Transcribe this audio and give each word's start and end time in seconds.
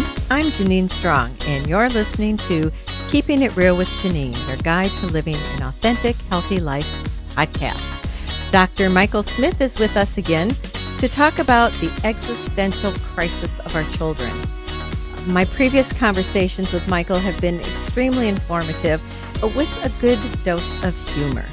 everyone. 0.00 0.26
I'm 0.30 0.52
Janine 0.52 0.90
Strong, 0.90 1.34
and 1.46 1.66
you're 1.66 1.88
listening 1.88 2.36
to 2.38 2.70
Keeping 3.08 3.42
It 3.42 3.54
Real 3.56 3.76
with 3.76 3.88
Janine, 3.88 4.36
your 4.46 4.56
guide 4.58 4.90
to 5.00 5.06
living 5.06 5.36
an 5.36 5.62
authentic, 5.62 6.16
healthy 6.28 6.60
life 6.60 6.86
podcast. 7.34 7.86
Dr. 8.50 8.90
Michael 8.90 9.22
Smith 9.22 9.60
is 9.60 9.78
with 9.78 9.96
us 9.96 10.18
again 10.18 10.54
to 10.98 11.08
talk 11.08 11.38
about 11.38 11.72
the 11.74 11.90
existential 12.04 12.92
crisis 12.92 13.58
of 13.60 13.74
our 13.74 13.84
children. 13.92 14.32
My 15.26 15.44
previous 15.44 15.92
conversations 15.98 16.72
with 16.72 16.88
Michael 16.88 17.18
have 17.18 17.40
been 17.40 17.60
extremely 17.60 18.28
informative, 18.28 19.02
but 19.40 19.54
with 19.54 19.68
a 19.84 20.00
good 20.00 20.18
dose 20.44 20.84
of 20.84 20.96
humor. 21.14 21.44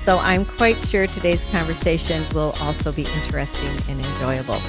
So 0.00 0.18
I'm 0.18 0.44
quite 0.44 0.76
sure 0.88 1.06
today's 1.06 1.44
conversation 1.44 2.24
will 2.34 2.54
also 2.60 2.92
be 2.92 3.02
interesting 3.02 3.70
and 3.88 3.98
enjoyable. 4.04 4.60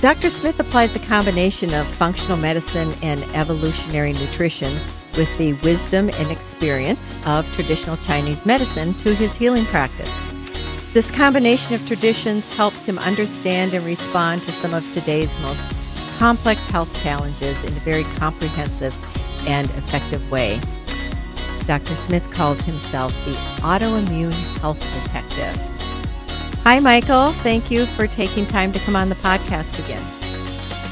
Dr. 0.00 0.28
Smith 0.28 0.60
applies 0.60 0.92
the 0.92 0.98
combination 1.06 1.72
of 1.72 1.86
functional 1.86 2.36
medicine 2.36 2.92
and 3.02 3.22
evolutionary 3.34 4.12
nutrition 4.12 4.74
with 5.16 5.36
the 5.38 5.54
wisdom 5.64 6.10
and 6.10 6.30
experience 6.30 7.18
of 7.26 7.50
traditional 7.54 7.96
Chinese 7.96 8.44
medicine 8.44 8.92
to 8.94 9.14
his 9.14 9.34
healing 9.34 9.64
practice. 9.64 10.12
This 10.92 11.10
combination 11.10 11.74
of 11.74 11.86
traditions 11.86 12.54
helps 12.54 12.86
him 12.86 12.98
understand 12.98 13.72
and 13.72 13.84
respond 13.86 14.42
to 14.42 14.52
some 14.52 14.74
of 14.74 14.84
today's 14.92 15.34
most 15.40 15.74
complex 16.18 16.68
health 16.70 16.94
challenges 17.02 17.62
in 17.64 17.70
a 17.70 17.80
very 17.80 18.04
comprehensive 18.16 18.94
and 19.48 19.66
effective 19.70 20.30
way. 20.30 20.60
Dr. 21.66 21.96
Smith 21.96 22.30
calls 22.32 22.60
himself 22.60 23.12
the 23.24 23.32
autoimmune 23.62 24.32
health 24.60 24.80
detective. 25.02 25.75
Hi, 26.66 26.80
Michael. 26.80 27.30
Thank 27.44 27.70
you 27.70 27.86
for 27.86 28.08
taking 28.08 28.44
time 28.44 28.72
to 28.72 28.80
come 28.80 28.96
on 28.96 29.08
the 29.08 29.14
podcast 29.14 29.78
again. 29.84 30.02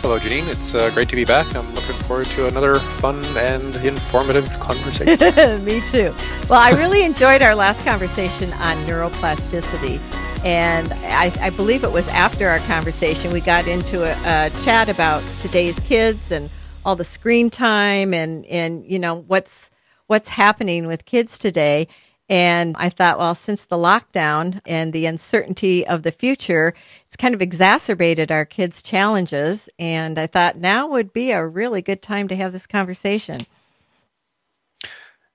Hello, 0.01 0.21
Janine. 0.21 0.47
It's 0.47 0.73
uh, 0.73 0.89
great 0.91 1.09
to 1.09 1.17
be 1.17 1.25
back. 1.25 1.53
I'm 1.57 1.69
looking 1.75 1.97
forward 1.97 2.29
to 2.29 2.47
another 2.47 2.79
fun 2.79 3.25
and 3.37 3.75
informative 3.85 4.49
conversation. 4.61 5.65
Me 5.65 5.81
too. 5.89 6.15
Well, 6.49 6.61
I 6.61 6.71
really 6.79 7.03
enjoyed 7.03 7.43
our 7.43 7.57
last 7.57 7.85
conversation 7.85 8.53
on 8.53 8.77
neuroplasticity. 8.87 9.99
And 10.45 10.93
I, 10.93 11.33
I, 11.41 11.51
believe 11.51 11.83
it 11.83 11.91
was 11.91 12.07
after 12.07 12.47
our 12.47 12.61
conversation 12.61 13.33
we 13.33 13.41
got 13.41 13.67
into 13.67 14.05
a, 14.05 14.47
a, 14.47 14.51
chat 14.63 14.89
about 14.89 15.25
today's 15.41 15.81
kids 15.81 16.31
and 16.31 16.51
all 16.85 16.95
the 16.95 17.03
screen 17.03 17.51
time 17.51 18.15
and, 18.15 18.47
and 18.47 18.89
you 18.89 19.01
know 19.01 19.17
what's 19.27 19.73
what's 20.07 20.29
happening 20.29 20.87
with 20.87 21.05
kids 21.05 21.37
today. 21.37 21.89
And 22.29 22.75
I 22.79 22.89
thought, 22.89 23.19
well, 23.19 23.35
since 23.35 23.65
the 23.67 23.77
lockdown 23.77 24.61
and 24.65 24.93
the 24.93 25.05
uncertainty 25.07 25.87
of 25.87 26.03
the 26.03 26.13
future, 26.13 26.75
it's 27.07 27.17
kind 27.17 27.35
of 27.35 27.43
exacerbated 27.43 28.33
our 28.33 28.47
kids' 28.47 28.83
challenges. 28.83 29.69
And 29.79 30.19
I 30.19 30.27
thought 30.27 30.57
now 30.57 30.87
would 30.87 31.13
be 31.13 31.33
a 31.33 31.47
really 31.47 31.83
good 31.83 32.01
time 32.01 32.29
to 32.29 32.37
have 32.37 32.53
this 32.53 32.67
conversation. 32.67 33.41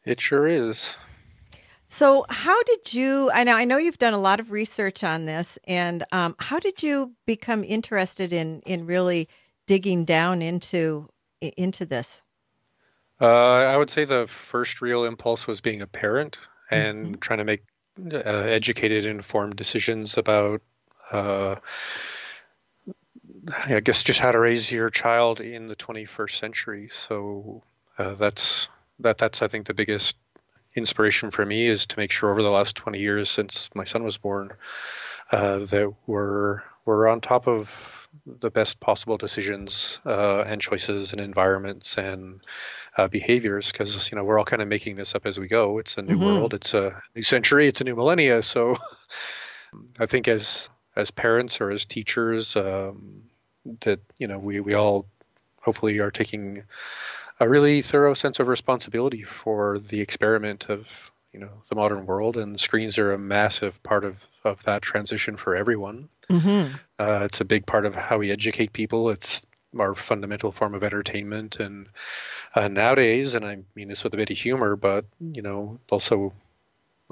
It 0.04 0.20
sure 0.20 0.48
is. 0.48 0.98
So, 1.88 2.26
how 2.30 2.62
did 2.64 2.94
you? 2.94 3.32
I 3.34 3.44
know 3.44 3.56
I 3.56 3.66
know 3.66 3.78
you've 3.78 3.98
done 3.98 4.14
a 4.14 4.20
lot 4.20 4.40
of 4.40 4.52
research 4.52 5.04
on 5.04 5.26
this, 5.26 5.58
and 5.68 6.06
um, 6.12 6.36
how 6.38 6.60
did 6.60 6.84
you 6.84 7.14
become 7.26 7.64
interested 7.64 8.32
in 8.32 8.62
in 8.62 8.86
really 8.86 9.28
digging 9.66 10.06
down 10.06 10.44
into 10.44 11.10
into 11.42 11.86
this? 11.86 12.22
Uh, 13.20 13.26
I 13.26 13.76
would 13.76 13.90
say 13.90 14.06
the 14.06 14.28
first 14.28 14.82
real 14.82 15.04
impulse 15.04 15.48
was 15.48 15.62
being 15.62 15.82
a 15.82 15.88
parent 15.88 16.38
and 16.70 17.06
mm-hmm. 17.06 17.20
trying 17.20 17.40
to 17.40 17.46
make 17.46 17.64
uh, 18.12 18.18
educated, 18.18 19.06
informed 19.06 19.56
decisions 19.56 20.18
about, 20.18 20.62
uh, 21.12 21.56
I 23.66 23.80
guess, 23.80 24.04
just 24.04 24.20
how 24.20 24.32
to 24.32 24.40
raise 24.40 24.72
your 24.72 24.90
child 24.90 25.42
in 25.42 25.68
the 25.68 25.76
21st 25.76 26.38
century. 26.38 26.90
So 26.92 27.64
uh, 27.98 28.14
that's 28.16 28.68
that. 29.00 29.18
That's 29.18 29.42
I 29.42 29.48
think 29.48 29.66
the 29.66 29.74
biggest 29.74 30.18
inspiration 30.76 31.32
for 31.32 31.46
me 31.46 31.68
is 31.68 31.88
to 31.88 32.00
make 32.00 32.12
sure 32.12 32.32
over 32.32 32.44
the 32.44 32.50
last 32.50 32.76
20 32.76 33.00
years 33.00 33.30
since 33.30 33.70
my 33.74 33.84
son 33.84 34.04
was 34.04 34.18
born 34.18 34.52
uh, 35.32 35.60
that 35.60 35.94
we're 36.08 36.62
we're 36.86 37.08
on 37.08 37.22
top 37.22 37.48
of 37.48 37.70
the 38.26 38.50
best 38.50 38.80
possible 38.80 39.18
decisions 39.18 40.00
uh, 40.06 40.44
and 40.48 40.62
choices 40.62 41.12
and 41.12 41.22
environments 41.22 41.98
and 41.98 42.42
uh, 43.00 43.08
behaviors 43.08 43.72
because 43.72 44.12
you 44.12 44.18
know 44.18 44.26
we're 44.26 44.38
all 44.38 44.46
kind 44.46 44.62
of 44.62 44.68
making 44.68 44.96
this 44.96 45.16
up 45.16 45.26
as 45.26 45.40
we 45.40 45.48
go. 45.48 45.78
It's 45.78 45.98
a 45.98 46.02
new 46.02 46.18
mm-hmm. 46.18 46.26
world. 46.26 46.54
It's 46.54 46.74
a 46.74 47.02
new 47.16 47.22
century. 47.22 47.68
It's 47.68 47.80
a 47.80 47.86
new 47.86 47.96
millennia. 47.96 48.44
So 48.44 48.76
I 50.00 50.06
think 50.06 50.28
as 50.28 50.70
as 50.98 51.10
parents 51.10 51.62
or 51.62 51.72
as 51.72 51.86
teachers 51.86 52.58
um, 52.58 53.24
that 53.82 54.02
you 54.20 54.28
know 54.28 54.38
we 54.38 54.60
we 54.60 54.74
all 54.74 55.06
hopefully 55.62 56.00
are 56.00 56.12
taking 56.12 56.64
a 57.40 57.48
really 57.48 57.82
thorough 57.82 58.14
sense 58.14 58.40
of 58.40 58.50
responsibility 58.50 59.24
for 59.24 59.80
the 59.80 60.02
experiment 60.02 60.70
of 60.70 60.90
you 61.32 61.40
know 61.40 61.62
the 61.70 61.76
modern 61.76 62.06
world 62.06 62.36
and 62.36 62.60
screens 62.60 62.98
are 62.98 63.14
a 63.14 63.18
massive 63.18 63.82
part 63.82 64.04
of 64.04 64.18
of 64.44 64.62
that 64.64 64.82
transition 64.82 65.38
for 65.38 65.56
everyone 65.56 66.10
mm-hmm. 66.30 66.76
uh, 66.98 67.20
it's 67.24 67.40
a 67.40 67.46
big 67.46 67.66
part 67.66 67.86
of 67.86 67.96
how 67.96 68.18
we 68.18 68.32
educate 68.32 68.74
people 68.74 69.10
it's 69.10 69.46
our 69.78 69.94
fundamental 69.94 70.52
form 70.52 70.74
of 70.74 70.84
entertainment 70.84 71.60
and 71.60 71.88
uh, 72.56 72.68
nowadays 72.68 73.36
and 73.36 73.46
i 73.46 73.58
mean 73.76 73.88
this 73.88 74.04
with 74.04 74.14
a 74.14 74.18
bit 74.18 74.32
of 74.32 74.38
humor 74.38 74.76
but 74.76 75.06
you 75.20 75.42
know 75.42 75.80
also 75.92 76.34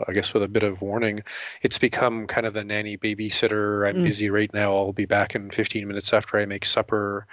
i 0.08 0.14
guess 0.14 0.34
with 0.34 0.44
a 0.44 0.48
bit 0.48 0.64
of 0.64 0.82
warning 0.82 1.22
it's 1.62 1.78
become 1.78 2.26
kind 2.26 2.48
of 2.48 2.54
the 2.54 2.64
nanny 2.64 2.98
babysitter 2.98 3.88
i'm 3.88 3.98
mm. 3.98 4.04
busy 4.04 4.30
right 4.30 4.54
now 4.54 4.76
i'll 4.76 4.94
be 4.94 5.06
back 5.06 5.36
in 5.36 5.52
15 5.52 5.88
minutes 5.88 6.14
after 6.14 6.38
i 6.38 6.46
make 6.46 6.66
supper 6.66 7.28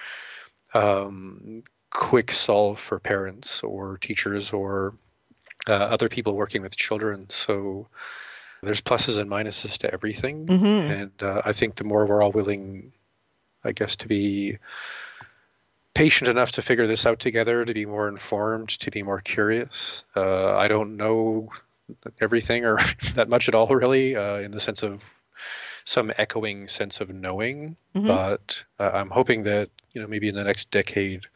um, 0.74 1.62
quick 1.90 2.32
solve 2.32 2.78
for 2.78 2.98
parents 2.98 3.62
or 3.62 3.96
teachers 3.98 4.52
or 4.52 4.94
uh, 5.68 5.72
other 5.72 6.08
people 6.08 6.36
working 6.36 6.60
with 6.62 6.76
children. 6.76 7.30
So 7.30 7.88
there's 8.62 8.82
pluses 8.82 9.18
and 9.18 9.30
minuses 9.30 9.78
to 9.78 9.92
everything. 9.92 10.46
Mm-hmm. 10.46 10.64
And 10.64 11.22
uh, 11.22 11.42
I 11.44 11.52
think 11.52 11.76
the 11.76 11.84
more 11.84 12.04
we're 12.04 12.22
all 12.22 12.32
willing, 12.32 12.92
I 13.62 13.72
guess, 13.72 13.96
to 13.96 14.08
be 14.08 14.58
patient 15.94 16.28
enough 16.28 16.52
to 16.52 16.62
figure 16.62 16.86
this 16.86 17.06
out 17.06 17.20
together, 17.20 17.64
to 17.64 17.74
be 17.74 17.86
more 17.86 18.08
informed, 18.08 18.68
to 18.68 18.90
be 18.90 19.02
more 19.02 19.18
curious. 19.18 20.02
Uh, 20.14 20.56
I 20.56 20.68
don't 20.68 20.96
know 20.96 21.50
everything 22.20 22.64
or 22.64 22.78
that 23.14 23.28
much 23.28 23.48
at 23.48 23.54
all, 23.54 23.68
really, 23.68 24.16
uh, 24.16 24.38
in 24.38 24.50
the 24.50 24.60
sense 24.60 24.82
of 24.82 25.04
some 25.84 26.12
echoing 26.16 26.68
sense 26.68 27.00
of 27.00 27.10
knowing. 27.10 27.76
Mm-hmm. 27.94 28.06
But 28.06 28.64
uh, 28.78 28.90
I'm 28.94 29.10
hoping 29.10 29.44
that, 29.44 29.70
you 29.92 30.00
know, 30.00 30.08
maybe 30.08 30.28
in 30.28 30.34
the 30.34 30.44
next 30.44 30.70
decade, 30.70 31.26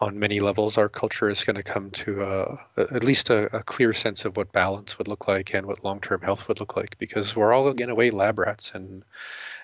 on 0.00 0.18
many 0.18 0.40
levels, 0.40 0.78
our 0.78 0.88
culture 0.88 1.28
is 1.28 1.44
going 1.44 1.54
to 1.54 1.62
come 1.62 1.90
to 1.92 2.22
a, 2.22 2.60
at 2.76 3.04
least 3.04 3.30
a, 3.30 3.56
a, 3.56 3.62
clear 3.62 3.94
sense 3.94 4.24
of 4.24 4.36
what 4.36 4.50
balance 4.50 4.98
would 4.98 5.06
look 5.06 5.28
like 5.28 5.54
and 5.54 5.64
what 5.64 5.84
long-term 5.84 6.20
health 6.22 6.48
would 6.48 6.58
look 6.58 6.76
like. 6.76 6.98
Because 6.98 7.36
we're 7.36 7.52
all 7.52 7.68
in 7.68 7.88
a 7.88 7.94
way 7.94 8.10
lab 8.10 8.40
rats, 8.40 8.72
and 8.74 9.04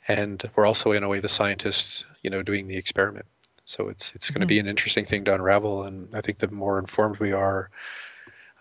and 0.06 0.48
we're 0.54 0.66
also 0.66 0.92
in 0.92 1.02
a 1.02 1.08
way 1.08 1.18
the 1.18 1.28
scientists, 1.28 2.04
you 2.22 2.30
know, 2.30 2.44
doing 2.44 2.68
the 2.68 2.76
experiment. 2.76 3.26
So 3.68 3.90
it's 3.90 4.14
it's 4.14 4.30
going 4.30 4.40
to 4.40 4.46
mm-hmm. 4.46 4.48
be 4.48 4.58
an 4.60 4.66
interesting 4.66 5.04
thing 5.04 5.24
to 5.24 5.34
unravel. 5.34 5.84
And 5.84 6.14
I 6.14 6.22
think 6.22 6.38
the 6.38 6.50
more 6.50 6.78
informed 6.78 7.18
we 7.18 7.32
are 7.32 7.70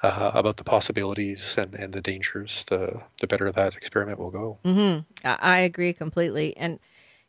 uh, 0.03 0.31
about 0.33 0.57
the 0.57 0.65
possibilities 0.65 1.55
and, 1.57 1.73
and 1.75 1.93
the 1.93 2.01
dangers, 2.01 2.65
the 2.65 3.01
the 3.21 3.27
better 3.27 3.49
that 3.51 3.75
experiment 3.75 4.19
will 4.19 4.31
go. 4.31 4.59
Mm-hmm. 4.65 5.01
I 5.23 5.59
agree 5.59 5.93
completely. 5.93 6.55
And 6.57 6.79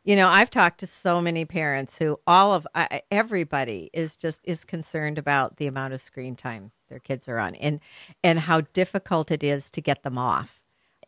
you 0.03 0.17
know, 0.17 0.27
I've 0.27 0.49
talked 0.49 0.81
to 0.81 0.87
so 0.87 1.21
many 1.21 1.45
parents 1.45 1.97
who 1.97 2.19
all 2.27 2.53
of 2.53 2.67
uh, 2.75 2.99
everybody 3.11 3.89
is 3.93 4.17
just 4.17 4.41
is 4.43 4.65
concerned 4.65 5.17
about 5.17 5.55
the 5.55 5.67
amount 5.67 5.93
of 5.93 6.01
screen 6.01 6.35
time 6.35 6.71
their 6.89 6.99
kids 6.99 7.29
are 7.29 7.39
on 7.39 7.55
and 7.55 7.79
and 8.23 8.41
how 8.41 8.61
difficult 8.61 9.31
it 9.31 9.43
is 9.43 9.71
to 9.71 9.81
get 9.81 10.03
them 10.03 10.17
off 10.17 10.61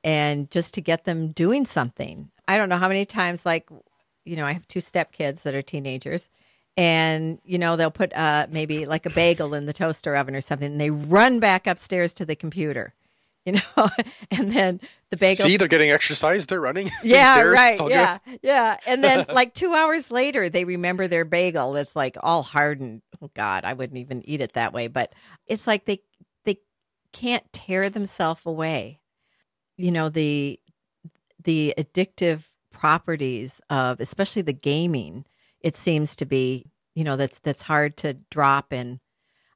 and 0.06 0.50
just 0.50 0.74
to 0.76 0.82
get 0.82 1.04
them 1.04 1.32
doing 1.32 1.66
something. 1.66 2.32
I 2.48 2.58
don't 2.58 2.70
know 2.70 2.78
how 2.78 2.88
many 2.88 3.06
times 3.06 3.46
like 3.46 3.70
you 4.24 4.38
know, 4.38 4.46
I 4.46 4.54
have 4.54 4.68
two 4.70 4.82
step 4.82 5.12
kids 5.12 5.44
that 5.44 5.54
are 5.54 5.62
teenagers 5.62 6.30
and 6.78 7.40
you 7.44 7.58
know 7.58 7.76
they'll 7.76 7.92
put 7.92 8.14
uh 8.14 8.48
maybe 8.50 8.86
like 8.86 9.06
a 9.06 9.10
bagel 9.10 9.54
in 9.54 9.66
the 9.66 9.74
toaster 9.74 10.16
oven 10.16 10.36
or 10.36 10.42
something 10.42 10.72
and 10.72 10.82
they 10.82 10.90
run 10.90 11.40
back 11.40 11.68
upstairs 11.68 12.14
to 12.14 12.26
the 12.26 12.36
computer 12.36 12.94
you 13.46 13.54
know, 13.54 13.90
and 14.30 14.52
then 14.52 14.80
the 15.10 15.18
bagel. 15.18 15.48
See, 15.48 15.58
they're 15.58 15.68
getting 15.68 15.90
exercise. 15.90 16.46
They're 16.46 16.62
running. 16.62 16.92
Yeah, 17.04 17.42
right. 17.42 17.80
Yeah, 17.90 18.20
good. 18.24 18.40
yeah. 18.44 18.78
And 18.86 19.04
then 19.04 19.26
like 19.34 19.56
two 19.56 19.74
hours 19.74 20.12
later, 20.12 20.48
they 20.48 20.64
remember 20.64 21.08
their 21.08 21.26
bagel. 21.26 21.76
It's 21.76 21.96
like 21.96 22.18
all 22.22 22.44
hardened. 22.44 23.02
Oh 23.20 23.32
God, 23.34 23.66
I 23.66 23.74
wouldn't 23.74 23.98
even 23.98 24.22
eat 24.30 24.42
it 24.42 24.54
that 24.54 24.74
way. 24.74 24.90
But 24.90 25.12
it's 25.48 25.66
like 25.66 25.86
they 25.86 26.02
they 26.44 26.60
can't 27.14 27.44
tear 27.52 27.90
themselves 27.90 28.46
away. 28.46 29.00
You 29.76 29.92
know 29.92 30.10
the 30.10 30.60
the 31.44 31.74
addictive 31.80 32.44
properties 32.72 33.60
of 33.72 34.00
especially 34.00 34.44
the 34.44 34.54
gaming. 34.54 35.26
It 35.62 35.78
seems 35.78 36.16
to 36.18 36.26
be 36.26 36.66
you 36.96 37.04
know 37.04 37.16
that's 37.18 37.40
that's 37.40 37.64
hard 37.64 37.98
to 37.98 38.14
drop 38.32 38.68
and 38.72 39.00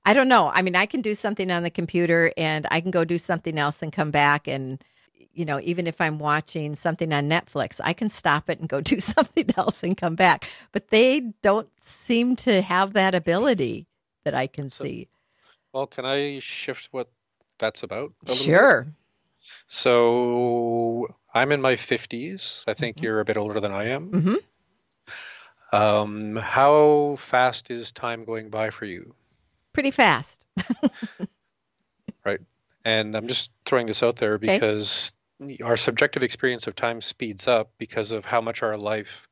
I 0.06 0.14
don't 0.14 0.28
know. 0.30 0.50
I 0.54 0.62
mean, 0.62 0.76
I 0.76 0.86
can 0.86 1.02
do 1.02 1.16
something 1.16 1.52
on 1.52 1.64
the 1.64 1.70
computer 1.72 2.32
and 2.38 2.68
I 2.72 2.82
can 2.82 2.92
go 2.92 3.06
do 3.06 3.18
something 3.18 3.58
else 3.58 3.82
and 3.82 3.92
come 3.92 4.12
back 4.12 4.48
and 4.48 4.84
you 5.34 5.46
know, 5.46 5.60
even 5.62 5.88
if 5.88 6.00
I'm 6.00 6.20
watching 6.20 6.76
something 6.76 7.12
on 7.14 7.30
Netflix, 7.30 7.82
I 7.84 7.94
can 7.94 8.10
stop 8.10 8.50
it 8.50 8.60
and 8.60 8.70
go 8.70 8.82
do 8.94 9.00
something 9.00 9.50
else 9.58 9.84
and 9.84 9.98
come 9.98 10.16
back. 10.16 10.48
But 10.72 10.90
they 10.90 11.22
don't 11.42 11.70
seem 11.82 12.36
to 12.38 12.62
have 12.62 12.94
that 12.94 13.16
ability 13.16 13.88
that 14.24 14.34
I 14.34 14.48
can 14.48 14.70
So, 14.70 14.86
see. 14.86 15.10
well, 15.74 15.88
can 15.88 16.06
I 16.06 16.40
shift 16.40 16.90
what 16.92 17.10
that's 17.60 17.84
about 17.84 18.14
little 18.28 18.46
bit? 18.46 18.54
Sure. 18.56 18.88
So 19.68 21.08
I'm 21.34 21.52
in 21.52 21.62
my 21.62 21.76
50s. 21.76 22.64
I 22.68 22.74
think 22.74 22.98
hmm 22.98 23.04
you're 23.04 23.20
a 23.20 23.26
bit 23.26 23.38
older 23.38 23.60
than 23.60 23.72
I 23.72 23.86
am. 23.90 24.12
hmm 24.12 24.36
Um, 25.76 26.36
how 26.38 27.18
fast 27.20 27.70
is 27.70 27.92
time 27.92 28.24
going 28.24 28.50
by 28.50 28.70
for 28.70 28.86
you? 28.86 29.14
Pretty 29.74 29.92
fast. 29.92 30.46
Right. 32.26 32.40
And 32.84 33.16
I'm 33.16 33.28
just 33.28 33.52
throwing 33.66 33.86
this 33.86 34.02
out 34.02 34.16
there 34.16 34.34
Okay. 34.34 34.54
because 34.54 35.12
our 35.64 35.78
subjective 35.78 36.24
experience 36.24 36.66
of 36.66 36.76
time 36.76 37.02
speeds 37.02 37.48
up 37.48 37.70
because 37.78 38.12
of 38.12 38.26
how 38.26 38.42
much 38.42 38.64
our 38.64 38.78
life 38.78 39.28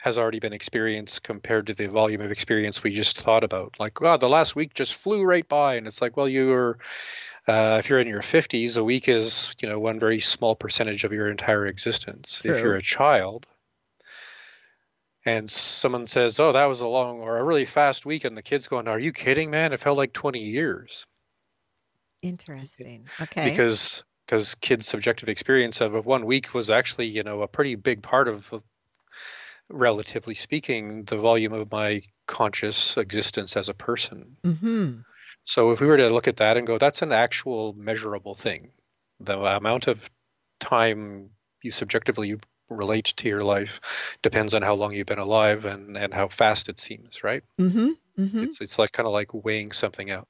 has 0.00 0.18
already 0.18 0.40
been 0.40 0.52
experienced 0.52 1.22
compared 1.22 1.68
to 1.68 1.74
the 1.74 1.88
volume 1.88 2.20
of 2.20 2.32
experience 2.32 2.82
we 2.82 2.92
just 2.92 3.20
thought 3.20 3.44
about. 3.44 3.76
Like, 3.78 3.94
God, 3.94 4.18
the 4.18 4.28
last 4.28 4.56
week 4.56 4.74
just 4.74 4.94
flew 4.94 5.22
right 5.22 5.48
by. 5.48 5.76
And 5.76 5.86
it's 5.86 6.02
like, 6.02 6.16
well, 6.16 6.28
you're, 6.28 6.78
uh, 7.46 7.76
if 7.78 7.88
you're 7.88 8.00
in 8.00 8.08
your 8.08 8.22
50s, 8.22 8.76
a 8.76 8.82
week 8.82 9.08
is, 9.08 9.54
you 9.62 9.68
know, 9.68 9.78
one 9.78 10.00
very 10.00 10.18
small 10.18 10.56
percentage 10.56 11.04
of 11.04 11.12
your 11.12 11.30
entire 11.30 11.66
existence. 11.66 12.42
If 12.44 12.60
you're 12.62 12.74
a 12.74 12.82
child 12.82 13.46
and 15.28 15.50
someone 15.50 16.06
says, 16.06 16.40
oh, 16.40 16.52
that 16.52 16.66
was 16.66 16.80
a 16.80 16.86
long 16.86 17.20
or 17.20 17.38
a 17.38 17.44
really 17.44 17.66
fast 17.66 18.06
week, 18.06 18.24
and 18.24 18.36
the 18.36 18.42
kid's 18.42 18.68
going, 18.68 18.88
are 18.88 18.98
you 18.98 19.12
kidding, 19.12 19.50
man? 19.50 19.72
It 19.72 19.80
felt 19.80 19.98
like 19.98 20.12
20 20.12 20.40
years 20.40 21.06
Interesting. 22.22 23.06
Okay. 23.20 23.50
because 23.50 24.04
because 24.26 24.54
kids' 24.56 24.86
subjective 24.86 25.28
experience 25.28 25.80
of 25.80 26.04
one 26.04 26.26
week 26.26 26.52
was 26.52 26.70
actually 26.70 27.06
you 27.06 27.22
know 27.22 27.42
a 27.42 27.48
pretty 27.48 27.76
big 27.76 28.02
part 28.02 28.28
of, 28.28 28.52
of, 28.52 28.62
relatively 29.68 30.34
speaking, 30.34 31.04
the 31.04 31.16
volume 31.16 31.52
of 31.52 31.70
my 31.70 32.02
conscious 32.26 32.96
existence 32.96 33.56
as 33.56 33.68
a 33.68 33.74
person. 33.74 34.36
Mm-hmm. 34.44 35.00
So 35.44 35.70
if 35.70 35.80
we 35.80 35.86
were 35.86 35.96
to 35.96 36.10
look 36.10 36.28
at 36.28 36.36
that 36.36 36.56
and 36.56 36.66
go, 36.66 36.76
that's 36.76 37.02
an 37.02 37.12
actual 37.12 37.74
measurable 37.74 38.34
thing, 38.34 38.70
the 39.20 39.38
amount 39.38 39.86
of 39.86 40.00
time 40.60 41.30
you 41.62 41.70
subjectively 41.70 42.36
relate 42.68 43.06
to 43.16 43.28
your 43.28 43.42
life 43.42 43.80
depends 44.22 44.54
on 44.54 44.62
how 44.62 44.74
long 44.74 44.94
you've 44.94 45.06
been 45.06 45.18
alive 45.18 45.64
and 45.64 45.96
and 45.96 46.12
how 46.14 46.28
fast 46.28 46.68
it 46.68 46.80
seems, 46.80 47.24
right? 47.24 47.42
hmm 47.58 47.90
hmm 48.16 48.42
It's 48.42 48.60
it's 48.60 48.78
like 48.78 48.92
kind 48.92 49.06
of 49.06 49.12
like 49.12 49.32
weighing 49.32 49.72
something 49.72 50.10
out. 50.10 50.28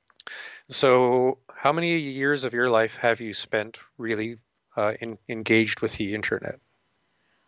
So, 0.70 1.38
how 1.54 1.72
many 1.72 1.98
years 1.98 2.44
of 2.44 2.52
your 2.52 2.70
life 2.70 2.96
have 2.96 3.20
you 3.20 3.34
spent 3.34 3.78
really 3.96 4.38
uh, 4.76 4.94
in, 5.00 5.18
engaged 5.28 5.80
with 5.80 5.96
the 5.96 6.14
internet? 6.14 6.60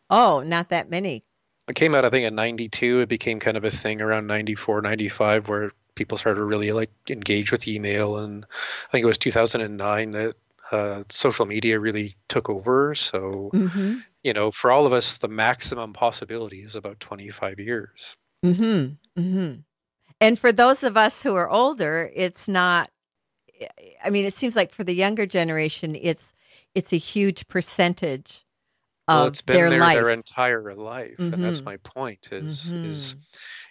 Oh, 0.09 0.41
not 0.41 0.71
that 0.71 0.91
many. 0.91 1.25
It 1.69 1.75
came 1.75 1.95
out, 1.95 2.05
I 2.05 2.11
think, 2.11 2.27
in 2.27 2.35
92. 2.35 3.01
It 3.01 3.09
became 3.09 3.39
kind 3.39 3.57
of 3.57 3.65
a 3.65 3.71
thing 3.71 4.01
around 4.01 4.27
94, 4.27 4.83
95, 4.83 5.49
where 5.49 5.71
people 5.95 6.19
started 6.19 6.41
to 6.41 6.45
really 6.45 6.73
like 6.73 6.91
engage 7.09 7.53
with 7.53 7.69
email. 7.69 8.17
And 8.17 8.45
I 8.45 8.91
think 8.91 9.03
it 9.03 9.07
was 9.07 9.19
2009 9.19 10.11
that 10.13 10.37
uh, 10.73 11.05
social 11.11 11.47
media 11.47 11.79
really 11.79 12.17
took 12.29 12.49
over. 12.49 12.95
So, 12.95 13.51
hmm 13.53 13.99
you 14.23 14.33
know, 14.33 14.51
for 14.51 14.71
all 14.71 14.87
of 14.87 14.93
us, 14.93 15.19
the 15.19 15.29
maximum 15.29 15.93
possibility 15.93 16.61
is 16.63 16.77
about 16.77 17.01
25 17.01 17.59
years. 17.61 18.17
Mm-hmm. 18.45 19.21
Mm-hmm. 19.21 19.61
And 20.21 20.39
for 20.39 20.53
those 20.53 20.83
of 20.83 20.97
us 20.97 21.23
who 21.23 21.35
are 21.37 21.51
older, 21.51 22.11
it's 22.15 22.49
not. 22.49 22.91
I 24.05 24.11
mean, 24.11 24.25
it 24.25 24.35
seems 24.35 24.57
like 24.57 24.73
for 24.73 24.85
the 24.85 24.95
younger 24.95 25.27
generation, 25.27 25.97
it's 25.97 26.33
it's 26.75 26.93
a 26.93 26.97
huge 26.97 27.49
percentage 27.49 28.45
Well, 29.09 29.27
of 29.27 29.29
it's 29.29 29.41
been 29.43 29.57
their 29.57 29.71
life. 29.81 29.95
their 29.95 30.11
entire 30.11 30.75
life, 30.75 31.19
and 31.33 31.43
that's 31.43 31.61
hmm 31.61 31.67
my 31.67 31.77
point. 31.79 32.29
Is 32.33 32.75
is 32.83 33.15
hmm 33.15 33.19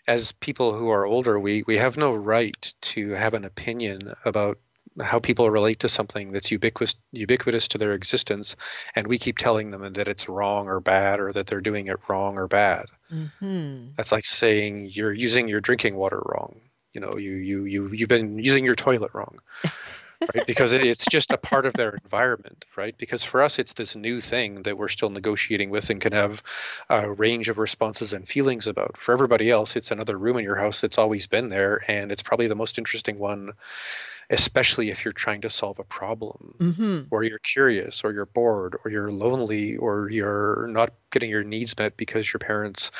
as 0.08 0.32
people 0.34 0.74
who 0.74 0.90
are 0.90 1.06
older, 1.06 1.40
we, 1.40 1.64
we 1.68 1.78
have 1.78 1.98
no 1.98 2.14
right 2.14 2.74
to 2.82 3.12
have 3.12 3.34
an 3.36 3.46
opinion 3.46 4.14
about 4.26 4.58
how 5.02 5.20
people 5.20 5.50
relate 5.50 5.80
to 5.80 5.90
something 5.90 6.32
that's 6.32 6.52
ubiquitous 6.52 6.96
ubiquitous 7.12 7.68
to 7.70 7.78
their 7.78 7.94
existence, 7.94 8.56
and 8.96 9.08
we 9.08 9.18
keep 9.18 9.38
telling 9.38 9.72
them 9.72 9.94
that 9.94 10.08
it's 10.08 10.30
wrong 10.30 10.68
or 10.68 10.80
bad, 10.80 11.20
or 11.20 11.32
that 11.34 11.48
they're 11.48 11.62
doing 11.62 11.88
it 11.88 12.00
wrong 12.08 12.38
or 12.38 12.48
bad. 12.48 12.86
hmm 13.10 13.90
That's 13.98 14.12
like 14.12 14.26
saying 14.26 14.90
you're 14.92 15.14
using 15.14 15.48
your 15.48 15.62
drinking 15.62 15.96
water 15.96 16.22
wrong. 16.26 16.62
You 16.94 17.02
know, 17.02 17.18
you 17.18 17.34
you 17.34 17.66
you 17.66 17.92
you've 17.92 18.10
been 18.10 18.40
using 18.40 18.66
your 18.66 18.76
toilet 18.76 19.12
wrong, 19.14 19.40
right? 20.34 20.46
Because 20.46 20.74
it, 20.74 20.84
it's 20.84 21.06
just 21.06 21.34
a 21.34 21.38
part 21.38 21.66
of 21.66 21.76
their 21.76 21.96
environment, 22.04 22.66
right? 22.76 22.98
Because 22.98 23.24
for 23.24 23.42
us, 23.42 23.60
it's 23.60 23.74
this 23.74 23.96
new 23.96 24.22
thing 24.22 24.64
that 24.64 24.78
we're 24.78 24.88
still 24.88 25.10
negotiating 25.10 25.70
with 25.70 25.90
and 25.90 26.02
can 26.02 26.14
have 26.14 26.42
a 26.90 27.12
range 27.12 27.50
of 27.50 27.58
responses 27.58 28.14
and 28.14 28.28
feelings 28.28 28.68
about. 28.68 28.98
For 28.98 29.12
everybody 29.14 29.50
else, 29.52 29.76
it's 29.76 29.92
another 29.92 30.18
room 30.18 30.38
in 30.38 30.44
your 30.44 30.56
house 30.56 30.82
that's 30.82 30.98
always 30.98 31.28
been 31.28 31.48
there, 31.48 31.82
and 31.88 32.12
it's 32.12 32.24
probably 32.24 32.48
the 32.48 32.56
most 32.56 32.78
interesting 32.78 33.20
one, 33.20 33.54
especially 34.30 34.90
if 34.90 35.06
you're 35.06 35.14
trying 35.14 35.42
to 35.42 35.50
solve 35.50 35.80
a 35.80 35.84
problem 35.84 36.60
hmm 36.60 37.02
or 37.12 37.24
you're 37.24 37.40
curious 37.40 38.04
or 38.04 38.14
you're 38.14 38.26
bored 38.26 38.76
or 38.84 38.92
you're 38.92 39.12
lonely 39.12 39.78
or 39.78 40.10
you're 40.10 40.68
not 40.68 40.94
getting 41.12 41.30
your 41.30 41.44
needs 41.44 41.78
met 41.78 41.98
because 41.98 42.32
your 42.32 42.40
parents 42.40 42.92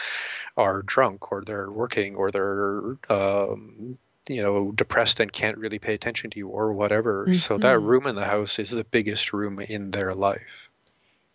are 0.58 0.82
drunk 0.84 1.32
or 1.32 1.44
they're 1.44 1.72
working 1.72 2.16
or 2.16 2.32
they're 2.32 2.98
um, 3.10 3.98
you 4.28 4.42
know 4.42 4.72
depressed 4.72 5.20
and 5.20 5.32
can't 5.34 5.58
really 5.58 5.80
pay 5.80 5.94
attention 5.94 6.30
to 6.32 6.38
you 6.40 6.48
or 6.48 6.74
whatever. 6.74 7.30
So 7.34 7.58
that 7.60 7.80
hmm 7.80 7.82
room 7.82 8.08
in 8.08 8.16
the 8.16 8.26
house 8.26 8.60
is 8.60 8.70
the 8.72 8.84
biggest 8.84 9.34
room 9.34 9.60
in 9.60 9.92
their 9.92 10.14
life. 10.14 10.70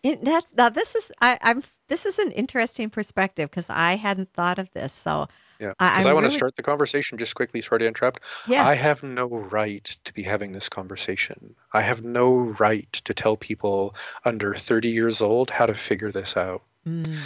It, 0.02 0.22
that's 0.24 0.46
now 0.54 0.68
this 0.68 0.94
is 0.94 1.12
I, 1.20 1.38
I'm 1.40 1.62
this 1.88 2.04
is 2.04 2.18
an 2.18 2.30
interesting 2.32 2.90
perspective 2.90 3.50
because 3.50 3.70
I 3.70 3.96
hadn't 3.96 4.32
thought 4.32 4.58
of 4.58 4.72
this. 4.72 4.92
So 4.92 5.28
yeah 5.64 5.72
I, 5.78 5.90
because 5.90 6.06
I'm 6.06 6.10
i 6.10 6.14
want 6.14 6.24
to 6.24 6.28
really 6.28 6.36
start 6.36 6.56
the 6.56 6.62
conversation 6.62 7.18
just 7.18 7.34
quickly 7.34 7.60
sorry 7.62 7.80
to 7.80 7.86
interrupt 7.86 8.20
yeah. 8.46 8.66
i 8.66 8.74
have 8.74 9.02
no 9.02 9.26
right 9.26 9.84
to 10.04 10.14
be 10.14 10.22
having 10.22 10.52
this 10.52 10.68
conversation 10.68 11.54
i 11.72 11.80
have 11.80 12.04
no 12.04 12.34
right 12.34 12.92
to 12.92 13.14
tell 13.14 13.36
people 13.36 13.94
under 14.24 14.54
30 14.54 14.88
years 14.90 15.20
old 15.20 15.50
how 15.50 15.66
to 15.66 15.74
figure 15.74 16.10
this 16.10 16.36
out 16.36 16.62
Mm. 16.86 17.18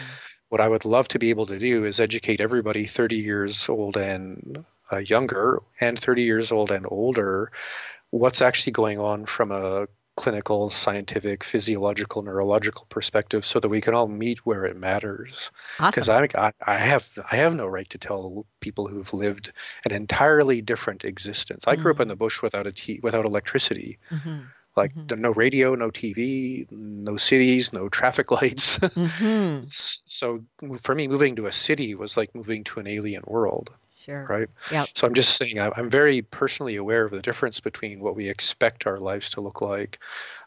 what 0.50 0.60
I 0.60 0.68
would 0.68 0.84
love 0.84 1.08
to 1.08 1.18
be 1.18 1.30
able 1.30 1.46
to 1.46 1.58
do 1.58 1.84
is 1.84 1.98
educate 2.00 2.40
everybody 2.40 2.86
30 2.86 3.16
years 3.16 3.68
old 3.68 3.96
and 3.96 4.64
uh, 4.92 4.98
younger 4.98 5.62
and 5.80 5.98
30 5.98 6.22
years 6.22 6.52
old 6.52 6.70
and 6.70 6.86
older 6.88 7.50
what's 8.10 8.40
actually 8.40 8.72
going 8.72 8.98
on 8.98 9.26
from 9.26 9.50
a 9.50 9.88
clinical, 10.22 10.70
scientific, 10.70 11.44
physiological, 11.44 12.22
neurological 12.22 12.86
perspective 12.88 13.44
so 13.46 13.60
that 13.60 13.68
we 13.68 13.80
can 13.80 13.94
all 13.94 14.08
meet 14.08 14.44
where 14.44 14.64
it 14.64 14.76
matters. 14.76 15.50
Because 15.78 16.08
Awesome. 16.08 16.28
I, 16.34 16.52
I 16.66 16.74
have 16.76 17.10
I 17.30 17.36
have 17.36 17.54
no 17.54 17.66
right 17.66 17.88
to 17.90 17.98
tell 17.98 18.46
people 18.60 18.88
who've 18.88 19.12
lived 19.14 19.52
an 19.84 19.92
entirely 19.92 20.60
different 20.62 21.04
existence. 21.04 21.64
I 21.66 21.76
grew 21.76 21.92
up 21.92 22.00
in 22.00 22.08
Mm. 22.08 22.12
the 22.12 22.16
bush 22.16 22.42
without 22.42 22.66
a 22.66 22.72
t- 22.72 23.00
without 23.02 23.24
electricity. 23.26 23.98
hmm 24.10 24.38
Like 24.76 24.92
hmm 24.94 25.20
no 25.20 25.30
radio, 25.32 25.74
no 25.74 25.90
TV, 25.90 26.66
no 26.70 27.16
cities, 27.16 27.72
no 27.72 27.88
traffic 27.88 28.30
lights. 28.38 28.78
hmm 28.78 29.60
so 29.64 30.44
for 30.82 30.94
me, 30.94 31.08
moving 31.08 31.36
to 31.36 31.46
a 31.46 31.52
city 31.52 31.94
was 31.94 32.16
like 32.16 32.34
moving 32.34 32.64
to 32.64 32.80
an 32.80 32.86
alien 32.86 33.22
world, 33.26 33.70
Sure. 34.08 34.26
right? 34.26 34.48
Yep. 34.70 34.88
So 34.94 35.06
I'm 35.06 35.12
just 35.12 35.36
saying 35.36 35.60
I'm 35.60 35.90
very 35.90 36.22
personally 36.22 36.76
aware 36.76 37.04
of 37.04 37.10
the 37.10 37.20
difference 37.20 37.60
between 37.60 38.00
what 38.00 38.16
we 38.16 38.28
expect 38.28 38.86
our 38.86 38.98
lives 38.98 39.30
to 39.30 39.42
look 39.42 39.60
like 39.60 39.98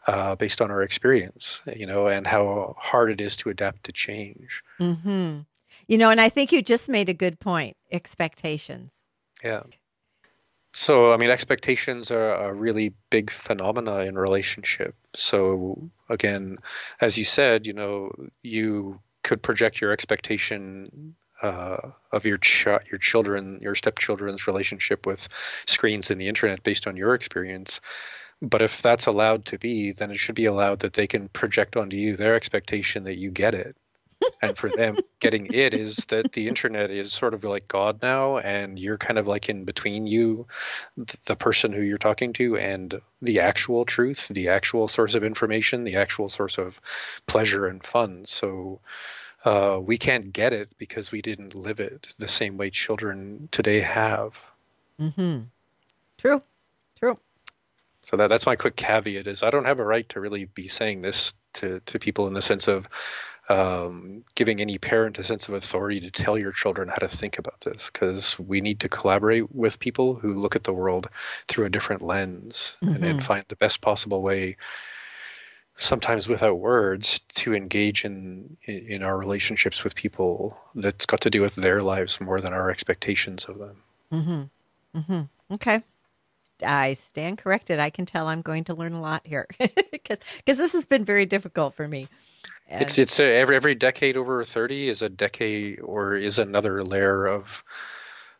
uh, 0.08 0.34
based 0.34 0.60
on 0.60 0.72
our 0.72 0.82
experience, 0.82 1.60
you 1.76 1.86
know, 1.86 2.08
and 2.08 2.26
how 2.26 2.74
hard 2.76 3.12
it 3.12 3.20
is 3.20 3.36
to 3.38 3.50
adapt 3.50 3.84
to 3.84 3.92
change. 3.92 4.64
hmm 4.78 5.40
You 5.86 5.98
know, 5.98 6.10
and 6.10 6.20
I 6.20 6.28
think 6.28 6.50
you 6.50 6.60
just 6.60 6.88
made 6.88 7.08
a 7.08 7.14
good 7.14 7.38
point. 7.38 7.76
Expectations. 7.92 8.92
Yeah. 9.44 9.62
So, 10.74 11.12
I 11.12 11.18
mean, 11.18 11.30
expectations 11.30 12.10
are 12.10 12.34
a 12.34 12.52
really 12.52 12.94
big 13.10 13.30
phenomena 13.30 13.98
in 14.00 14.16
relationship. 14.16 14.96
So, 15.14 15.90
again, 16.08 16.58
as 17.00 17.16
you 17.18 17.24
said, 17.24 17.66
you 17.66 17.74
know, 17.74 18.10
you 18.42 18.98
could 19.22 19.42
project 19.42 19.80
your 19.80 19.92
expectation 19.92 21.14
uh, 21.42 21.90
of 22.12 22.24
your 22.24 22.38
ch- 22.38 22.66
your 22.66 22.98
children, 23.00 23.58
your 23.60 23.74
stepchildren's 23.74 24.46
relationship 24.46 25.06
with 25.06 25.28
screens 25.66 26.10
and 26.10 26.20
the 26.20 26.28
internet 26.28 26.62
based 26.62 26.86
on 26.86 26.96
your 26.96 27.14
experience. 27.14 27.80
But 28.40 28.62
if 28.62 28.82
that's 28.82 29.06
allowed 29.06 29.46
to 29.46 29.58
be, 29.58 29.92
then 29.92 30.10
it 30.10 30.18
should 30.18 30.34
be 30.34 30.46
allowed 30.46 30.80
that 30.80 30.94
they 30.94 31.06
can 31.06 31.28
project 31.28 31.76
onto 31.76 31.96
you 31.96 32.16
their 32.16 32.34
expectation 32.34 33.04
that 33.04 33.18
you 33.18 33.30
get 33.30 33.54
it. 33.54 33.76
And 34.40 34.56
for 34.56 34.68
them, 34.68 34.96
getting 35.20 35.46
it 35.52 35.74
is 35.74 35.96
that 36.08 36.32
the 36.32 36.48
internet 36.48 36.90
is 36.90 37.12
sort 37.12 37.34
of 37.34 37.44
like 37.44 37.68
God 37.68 38.02
now, 38.02 38.38
and 38.38 38.78
you're 38.78 38.98
kind 38.98 39.18
of 39.18 39.26
like 39.26 39.48
in 39.48 39.64
between 39.64 40.06
you, 40.06 40.46
the 41.24 41.36
person 41.36 41.72
who 41.72 41.82
you're 41.82 41.98
talking 41.98 42.32
to, 42.34 42.56
and 42.56 43.00
the 43.20 43.40
actual 43.40 43.84
truth, 43.84 44.28
the 44.28 44.48
actual 44.48 44.88
source 44.88 45.14
of 45.14 45.24
information, 45.24 45.84
the 45.84 45.96
actual 45.96 46.28
source 46.28 46.58
of 46.58 46.80
pleasure 47.26 47.66
and 47.66 47.84
fun. 47.84 48.24
So 48.26 48.80
uh, 49.44 49.80
we 49.82 49.98
can't 49.98 50.32
get 50.32 50.52
it 50.52 50.70
because 50.78 51.10
we 51.10 51.22
didn't 51.22 51.54
live 51.54 51.80
it 51.80 52.08
the 52.18 52.28
same 52.28 52.56
way 52.56 52.70
children 52.70 53.48
today 53.50 53.80
have. 53.80 54.34
Mm-hmm. 55.00 55.40
True. 56.18 56.42
True. 56.98 57.18
So 58.04 58.16
that 58.16 58.28
that's 58.28 58.46
my 58.46 58.56
quick 58.56 58.76
caveat 58.76 59.26
is 59.26 59.42
I 59.42 59.50
don't 59.50 59.64
have 59.64 59.78
a 59.78 59.84
right 59.84 60.08
to 60.10 60.20
really 60.20 60.44
be 60.44 60.68
saying 60.68 61.02
this 61.02 61.34
to 61.54 61.80
to 61.86 61.98
people 61.98 62.26
in 62.26 62.34
the 62.34 62.42
sense 62.42 62.68
of 62.68 62.88
um, 63.48 64.24
giving 64.36 64.60
any 64.60 64.78
parent 64.78 65.18
a 65.18 65.24
sense 65.24 65.48
of 65.48 65.54
authority 65.54 66.00
to 66.00 66.10
tell 66.10 66.38
your 66.38 66.52
children 66.52 66.88
how 66.88 66.96
to 66.96 67.08
think 67.08 67.38
about 67.38 67.60
this 67.60 67.90
because 67.92 68.38
we 68.38 68.60
need 68.60 68.80
to 68.80 68.88
collaborate 68.88 69.52
with 69.54 69.80
people 69.80 70.14
who 70.14 70.32
look 70.32 70.54
at 70.54 70.62
the 70.62 70.72
world 70.72 71.08
through 71.48 71.66
a 71.66 71.70
different 71.70 72.02
lens 72.02 72.76
mm-hmm. 72.82 72.94
and, 72.94 73.04
and 73.04 73.18
mm-hmm. 73.18 73.26
find 73.26 73.44
the 73.48 73.56
best 73.56 73.80
possible 73.80 74.22
way 74.22 74.56
sometimes 75.76 76.28
without 76.28 76.58
words 76.58 77.20
to 77.34 77.54
engage 77.54 78.04
in 78.04 78.56
in 78.64 79.02
our 79.02 79.16
relationships 79.16 79.82
with 79.82 79.94
people 79.94 80.56
that's 80.74 81.06
got 81.06 81.22
to 81.22 81.30
do 81.30 81.40
with 81.40 81.54
their 81.54 81.82
lives 81.82 82.20
more 82.20 82.40
than 82.40 82.52
our 82.52 82.70
expectations 82.70 83.46
of 83.46 83.58
them 83.58 83.76
mm-hmm. 84.12 84.98
Mm-hmm. 84.98 85.54
okay 85.54 85.82
I 86.64 86.94
stand 86.94 87.38
corrected. 87.38 87.78
I 87.78 87.90
can 87.90 88.06
tell 88.06 88.28
I'm 88.28 88.42
going 88.42 88.64
to 88.64 88.74
learn 88.74 88.92
a 88.92 89.00
lot 89.00 89.26
here 89.26 89.46
because 89.90 90.18
this 90.58 90.72
has 90.72 90.86
been 90.86 91.04
very 91.04 91.26
difficult 91.26 91.74
for 91.74 91.86
me. 91.86 92.08
And 92.68 92.82
it's 92.82 92.98
it's 92.98 93.20
a, 93.20 93.24
every 93.24 93.56
every 93.56 93.74
decade 93.74 94.16
over 94.16 94.44
thirty 94.44 94.88
is 94.88 95.02
a 95.02 95.08
decade 95.08 95.80
or 95.80 96.14
is 96.14 96.38
another 96.38 96.82
layer 96.82 97.26
of 97.26 97.64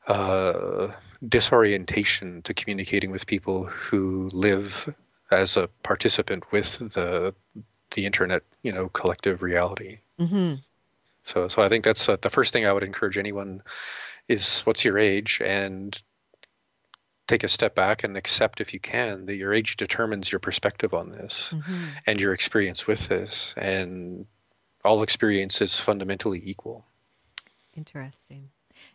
uh, 0.06 0.88
disorientation 1.26 2.42
to 2.42 2.54
communicating 2.54 3.10
with 3.10 3.26
people 3.26 3.64
who 3.64 4.30
live 4.32 4.92
as 5.32 5.56
a 5.56 5.68
participant 5.82 6.50
with 6.52 6.78
the 6.78 7.34
the 7.94 8.06
internet, 8.06 8.42
you 8.62 8.72
know, 8.72 8.88
collective 8.88 9.42
reality. 9.42 9.98
Mm-hmm. 10.18 10.54
So 11.24 11.48
so 11.48 11.62
I 11.62 11.68
think 11.68 11.84
that's 11.84 12.08
uh, 12.08 12.16
the 12.20 12.30
first 12.30 12.52
thing 12.52 12.66
I 12.66 12.72
would 12.72 12.82
encourage 12.82 13.18
anyone 13.18 13.62
is 14.28 14.60
what's 14.60 14.84
your 14.84 14.98
age 14.98 15.40
and 15.44 16.00
take 17.28 17.44
a 17.44 17.48
step 17.48 17.74
back 17.74 18.04
and 18.04 18.16
accept 18.16 18.60
if 18.60 18.74
you 18.74 18.80
can 18.80 19.26
that 19.26 19.36
your 19.36 19.54
age 19.54 19.76
determines 19.76 20.30
your 20.30 20.38
perspective 20.38 20.92
on 20.92 21.08
this 21.08 21.54
mm-hmm. 21.54 21.84
and 22.06 22.20
your 22.20 22.32
experience 22.32 22.86
with 22.86 23.08
this 23.08 23.54
and 23.56 24.26
all 24.84 25.02
experience 25.02 25.60
is 25.60 25.78
fundamentally 25.78 26.42
equal 26.44 26.84
interesting 27.74 28.50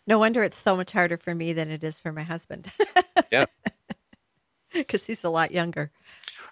no 0.06 0.20
wonder 0.20 0.44
it's 0.44 0.58
so 0.58 0.76
much 0.76 0.92
harder 0.92 1.18
for 1.18 1.34
me 1.34 1.54
than 1.54 1.72
it 1.72 1.84
is 1.84 2.00
for 2.00 2.12
my 2.12 2.24
husband 2.24 2.72
yeah 3.32 3.46
because 4.74 5.06
he's 5.06 5.24
a 5.24 5.30
lot 5.30 5.52
younger 5.52 5.90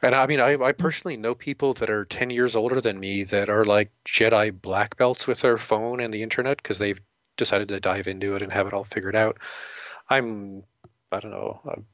and 0.01 0.15
i 0.15 0.25
mean 0.27 0.39
I, 0.39 0.55
I 0.61 0.71
personally 0.71 1.17
know 1.17 1.35
people 1.35 1.73
that 1.75 1.89
are 1.89 2.05
10 2.05 2.29
years 2.29 2.55
older 2.55 2.81
than 2.81 2.99
me 2.99 3.23
that 3.25 3.49
are 3.49 3.65
like 3.65 3.91
jedi 4.05 4.51
black 4.61 4.97
belts 4.97 5.27
with 5.27 5.41
their 5.41 5.57
phone 5.57 5.99
and 5.99 6.13
the 6.13 6.23
internet 6.23 6.57
because 6.57 6.77
they've 6.77 7.01
decided 7.37 7.67
to 7.69 7.79
dive 7.79 8.07
into 8.07 8.35
it 8.35 8.41
and 8.41 8.51
have 8.51 8.67
it 8.67 8.73
all 8.73 8.85
figured 8.85 9.15
out 9.15 9.37
i'm 10.09 10.63
I 11.15 11.19
don't 11.19 11.31
know. 11.31 11.61
I'm, 11.65 11.85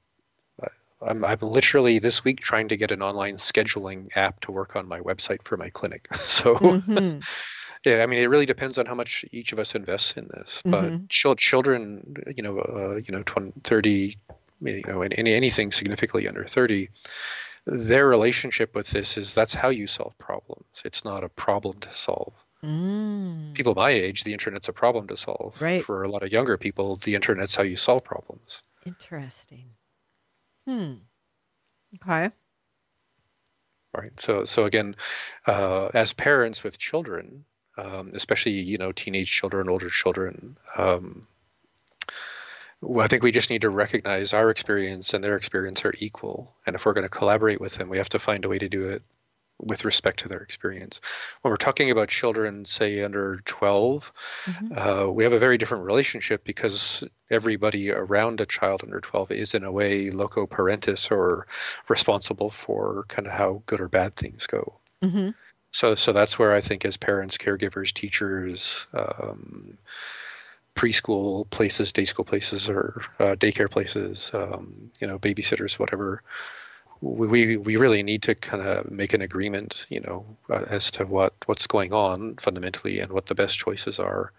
I'm, 1.03 1.25
I'm 1.25 1.39
literally 1.41 2.00
this 2.00 2.24
week 2.24 2.39
trying 2.39 2.70
to 2.70 2.77
get 2.77 2.91
an 2.91 3.01
online 3.01 3.36
scheduling 3.36 4.10
app 4.15 4.41
to 4.41 4.51
work 4.51 4.75
on 4.75 4.88
my 4.88 5.00
website 5.00 5.43
for 5.43 5.58
my 5.58 5.70
clinic. 5.70 6.08
So, 6.20 6.55
mm-hmm. 6.55 7.20
yeah, 7.86 8.03
I 8.03 8.05
mean, 8.05 8.20
it 8.20 8.27
really 8.27 8.46
depends 8.46 8.77
on 8.77 8.86
how 8.86 8.96
much 8.96 9.25
each 9.31 9.53
of 9.53 9.60
us 9.60 9.75
invests 9.75 10.13
in 10.13 10.27
this. 10.27 10.62
But 10.65 10.86
mm-hmm. 10.86 11.05
ch- 11.10 11.38
children, 11.38 12.15
you 12.36 12.43
know, 12.43 12.60
uh, 12.60 12.96
you 12.96 13.12
know, 13.12 13.24
20, 13.24 13.53
30, 13.63 14.17
you 14.62 14.81
know, 14.88 15.01
any, 15.01 15.34
anything 15.34 15.72
significantly 15.72 16.27
under 16.27 16.46
30, 16.46 16.89
their 17.65 18.08
relationship 18.08 18.75
with 18.75 18.89
this 18.89 19.18
is 19.18 19.34
that's 19.34 19.53
how 19.53 19.70
you 19.70 19.88
solve 19.88 20.18
problems. 20.18 20.65
It's 20.84 21.06
not 21.06 21.24
a 21.24 21.30
problem 21.30 21.80
to 21.82 21.94
solve. 21.94 22.34
Mm. 22.63 23.53
People 23.53 23.74
my 23.75 23.89
age, 23.89 24.24
the 24.24 24.34
internet's 24.34 24.68
a 24.70 24.74
problem 24.74 25.08
to 25.08 25.18
solve. 25.18 25.60
Right. 25.62 25.84
For 25.84 26.03
a 26.03 26.08
lot 26.08 26.24
of 26.24 26.32
younger 26.32 26.58
people, 26.58 26.98
the 26.98 27.15
internet's 27.15 27.56
how 27.56 27.63
you 27.63 27.75
solve 27.75 28.03
problems. 28.03 28.62
Interesting. 28.86 29.72
Hmm. 30.68 30.94
Okay. 31.96 32.32
Right. 33.94 34.20
So, 34.20 34.46
so 34.46 34.65
again, 34.65 34.96
uh, 35.46 35.89
as 35.94 36.13
parents 36.13 36.63
with 36.63 36.77
children, 36.77 37.46
um, 37.77 38.12
especially 38.13 38.53
you 38.53 38.77
know 38.77 38.91
teenage 38.91 39.32
children, 39.32 39.70
older 39.70 39.89
children, 39.89 40.58
um, 40.77 41.27
I 43.00 43.07
think 43.07 43.23
we 43.23 43.31
just 43.31 43.50
need 43.50 43.61
to 43.61 43.69
recognize 43.69 44.33
our 44.33 44.50
experience 44.50 45.13
and 45.13 45.23
their 45.23 45.35
experience 45.35 45.85
are 45.85 45.93
equal, 46.00 46.55
and 46.65 46.75
if 46.75 46.85
we're 46.85 46.93
going 46.93 47.03
to 47.03 47.09
collaborate 47.09 47.61
with 47.61 47.75
them, 47.75 47.89
we 47.89 47.97
have 47.97 48.09
to 48.09 48.19
find 48.19 48.43
a 48.43 48.50
way 48.50 48.57
to 48.57 48.69
do 48.69 48.88
it 48.89 49.03
with 49.61 49.85
respect 49.85 50.19
to 50.19 50.27
their 50.27 50.39
experience. 50.41 51.00
When 51.41 51.51
we're 51.51 51.57
talking 51.57 51.91
about 51.91 52.09
children, 52.09 52.65
say 52.65 53.03
under 53.03 53.41
12, 53.45 54.11
mm-hmm. 54.45 54.77
uh, 54.77 55.07
we 55.07 55.23
have 55.23 55.33
a 55.33 55.39
very 55.39 55.57
different 55.57 55.85
relationship 55.85 56.43
because 56.43 57.03
everybody 57.29 57.91
around 57.91 58.41
a 58.41 58.45
child 58.45 58.81
under 58.83 59.00
12 59.00 59.31
is, 59.31 59.53
in 59.53 59.63
a 59.63 59.71
way, 59.71 60.09
loco 60.09 60.47
parentis 60.47 61.11
or 61.11 61.47
responsible 61.88 62.50
for 62.50 63.05
kind 63.07 63.27
of 63.27 63.33
how 63.33 63.61
good 63.65 63.81
or 63.81 63.88
bad 63.88 64.15
things 64.15 64.47
go. 64.47 64.79
Mm-hmm. 65.03 65.29
So, 65.71 65.95
so 65.95 66.11
that's 66.11 66.38
where 66.38 66.53
I 66.53 66.61
think, 66.61 66.83
as 66.83 66.97
parents, 66.97 67.38
caregivers, 67.38 67.93
teachers, 67.93 68.88
um, 68.93 69.77
preschool 70.75 71.49
places, 71.49 71.91
day 71.91 72.05
school 72.05 72.25
places, 72.25 72.69
or 72.69 73.03
uh, 73.19 73.35
daycare 73.35 73.69
places, 73.69 74.31
um, 74.33 74.91
you 74.99 75.07
know, 75.07 75.19
babysitters, 75.19 75.77
whatever 75.79 76.23
we 77.01 77.57
we 77.57 77.75
really 77.77 78.03
need 78.03 78.21
to 78.23 78.35
kind 78.35 78.63
of 78.63 78.89
make 78.89 79.13
an 79.13 79.21
agreement, 79.21 79.85
you 79.89 79.99
know, 79.99 80.25
uh, 80.49 80.65
as 80.69 80.91
to 80.91 81.05
what 81.05 81.33
what's 81.47 81.67
going 81.67 81.93
on 81.93 82.35
fundamentally 82.35 82.99
and 82.99 83.11
what 83.11 83.25
the 83.25 83.35
best 83.35 83.57
choices 83.57 83.99
are 83.99 84.31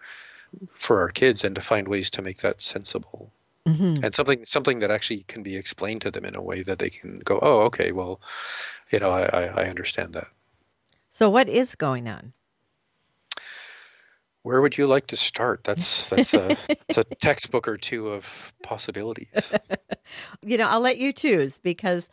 for 0.73 1.01
our 1.01 1.09
kids, 1.09 1.43
and 1.43 1.55
to 1.55 1.61
find 1.61 1.87
ways 1.87 2.09
to 2.11 2.21
make 2.21 2.39
that 2.41 2.61
sensible. 2.61 3.31
Mm-hmm. 3.67 4.03
And 4.03 4.15
something 4.15 4.45
something 4.45 4.79
that 4.79 4.91
actually 4.91 5.23
can 5.23 5.43
be 5.43 5.57
explained 5.57 6.01
to 6.01 6.11
them 6.11 6.25
in 6.25 6.35
a 6.35 6.41
way 6.41 6.63
that 6.63 6.79
they 6.79 6.89
can 6.89 7.19
go, 7.19 7.39
oh, 7.41 7.61
okay, 7.61 7.91
well, 7.91 8.21
you 8.91 8.99
know, 8.99 9.09
I, 9.09 9.45
I 9.45 9.69
understand 9.69 10.13
that. 10.13 10.27
So, 11.11 11.29
what 11.29 11.49
is 11.49 11.75
going 11.75 12.07
on? 12.07 12.33
Where 14.43 14.61
would 14.61 14.77
you 14.77 14.87
like 14.87 15.07
to 15.07 15.15
start? 15.15 15.63
That's 15.63 16.09
that's 16.09 16.33
a 16.33 16.57
it's 16.69 16.97
a 16.97 17.03
textbook 17.03 17.67
or 17.67 17.77
two 17.77 18.09
of 18.09 18.53
possibilities. 18.61 19.51
you 20.41 20.57
know, 20.57 20.67
I'll 20.67 20.81
let 20.81 20.97
you 20.97 21.13
choose 21.13 21.59
because 21.59 22.09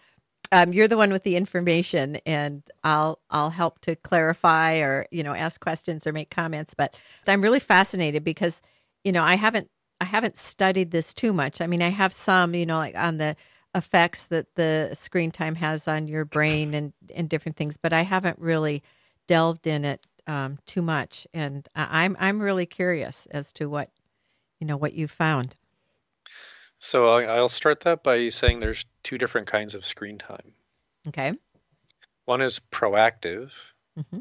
um, 0.52 0.72
you're 0.72 0.88
the 0.88 0.96
one 0.96 1.12
with 1.12 1.24
the 1.24 1.36
information, 1.36 2.16
and 2.26 2.62
I'll 2.84 3.20
I'll 3.30 3.50
help 3.50 3.80
to 3.80 3.96
clarify 3.96 4.78
or 4.78 5.06
you 5.10 5.22
know 5.22 5.34
ask 5.34 5.60
questions 5.60 6.06
or 6.06 6.12
make 6.12 6.30
comments. 6.30 6.72
But 6.74 6.94
I'm 7.26 7.42
really 7.42 7.60
fascinated 7.60 8.24
because 8.24 8.62
you 9.04 9.12
know 9.12 9.22
I 9.22 9.34
haven't 9.34 9.68
I 10.00 10.04
haven't 10.04 10.38
studied 10.38 10.92
this 10.92 11.12
too 11.12 11.32
much. 11.32 11.60
I 11.60 11.66
mean, 11.66 11.82
I 11.82 11.88
have 11.88 12.12
some 12.12 12.54
you 12.54 12.66
know 12.66 12.78
like 12.78 12.96
on 12.96 13.18
the 13.18 13.36
effects 13.74 14.26
that 14.26 14.46
the 14.56 14.90
screen 14.94 15.30
time 15.30 15.54
has 15.56 15.86
on 15.86 16.08
your 16.08 16.24
brain 16.24 16.74
and 16.74 16.92
and 17.14 17.28
different 17.28 17.56
things, 17.56 17.76
but 17.76 17.92
I 17.92 18.02
haven't 18.02 18.38
really 18.38 18.82
delved 19.28 19.68
in 19.68 19.84
it 19.84 20.04
um, 20.30 20.58
too 20.64 20.80
much. 20.80 21.26
And 21.34 21.68
I'm 21.74 22.16
I'm 22.20 22.40
really 22.40 22.66
curious 22.66 23.26
as 23.32 23.52
to 23.54 23.68
what 23.68 23.90
you 24.60 24.66
know 24.66 24.76
what 24.76 24.94
you 24.94 25.08
found. 25.08 25.56
So 26.78 27.08
I'll 27.08 27.48
start 27.48 27.80
that 27.80 28.02
by 28.02 28.28
saying 28.30 28.60
there's 28.60 28.86
two 29.02 29.18
different 29.18 29.48
kinds 29.48 29.74
of 29.74 29.84
screen 29.84 30.18
time. 30.18 30.54
Okay. 31.08 31.32
One 32.24 32.40
is 32.40 32.60
proactive. 32.70 33.50
Mm-hmm. 33.98 34.20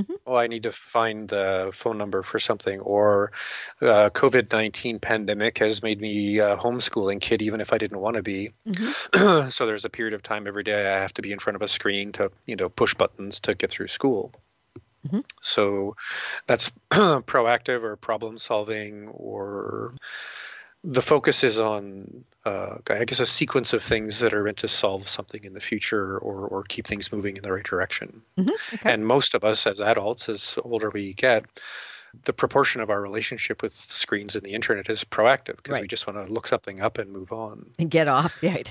Mm-hmm. 0.00 0.12
Oh, 0.26 0.34
I 0.34 0.48
need 0.48 0.64
to 0.64 0.72
find 0.72 1.28
the 1.28 1.70
phone 1.72 1.98
number 1.98 2.24
for 2.24 2.40
something, 2.40 2.80
or 2.80 3.30
uh, 3.80 4.10
COVID 4.10 4.50
nineteen 4.52 4.98
pandemic 4.98 5.58
has 5.58 5.84
made 5.84 6.00
me 6.00 6.38
a 6.38 6.56
homeschooling 6.56 7.20
kid, 7.20 7.42
even 7.42 7.60
if 7.60 7.72
I 7.72 7.78
didn't 7.78 8.00
want 8.00 8.16
to 8.16 8.22
be. 8.24 8.50
Mm-hmm. 8.66 9.48
so 9.50 9.66
there's 9.66 9.84
a 9.84 9.90
period 9.90 10.14
of 10.14 10.22
time 10.24 10.48
every 10.48 10.64
day 10.64 10.92
I 10.92 11.00
have 11.00 11.14
to 11.14 11.22
be 11.22 11.30
in 11.30 11.38
front 11.38 11.54
of 11.54 11.62
a 11.62 11.68
screen 11.68 12.10
to, 12.12 12.32
you 12.44 12.56
know, 12.56 12.68
push 12.68 12.94
buttons 12.94 13.38
to 13.40 13.54
get 13.54 13.70
through 13.70 13.86
school. 13.86 14.32
Mm-hmm. 15.06 15.20
So 15.40 15.96
that's 16.46 16.70
proactive 16.90 17.82
or 17.82 17.96
problem 17.96 18.38
solving 18.38 19.08
or 19.08 19.94
the 20.84 21.02
focus 21.02 21.44
is 21.44 21.58
on, 21.58 22.24
uh, 22.44 22.76
I 22.90 23.04
guess, 23.06 23.20
a 23.20 23.26
sequence 23.26 23.72
of 23.72 23.82
things 23.82 24.20
that 24.20 24.34
are 24.34 24.44
meant 24.44 24.58
to 24.58 24.68
solve 24.68 25.08
something 25.08 25.42
in 25.42 25.54
the 25.54 25.60
future 25.60 26.18
or, 26.18 26.46
or 26.46 26.62
keep 26.62 26.86
things 26.86 27.10
moving 27.10 27.36
in 27.36 27.42
the 27.42 27.52
right 27.52 27.64
direction. 27.64 28.22
Mm-hmm. 28.38 28.74
Okay. 28.74 28.92
And 28.92 29.06
most 29.06 29.34
of 29.34 29.44
us, 29.44 29.66
as 29.66 29.80
adults, 29.80 30.28
as 30.28 30.58
older 30.62 30.90
we 30.90 31.14
get, 31.14 31.46
the 32.24 32.32
proportion 32.34 32.80
of 32.80 32.90
our 32.90 33.00
relationship 33.00 33.62
with 33.62 33.72
screens 33.72 34.36
and 34.36 34.44
the 34.44 34.52
internet 34.52 34.88
is 34.90 35.04
proactive 35.04 35.56
because 35.56 35.74
right. 35.74 35.82
we 35.82 35.88
just 35.88 36.06
want 36.06 36.24
to 36.24 36.32
look 36.32 36.46
something 36.46 36.80
up 36.80 36.98
and 36.98 37.10
move 37.10 37.32
on 37.32 37.70
and 37.78 37.90
get 37.90 38.06
off. 38.06 38.36
Right. 38.42 38.68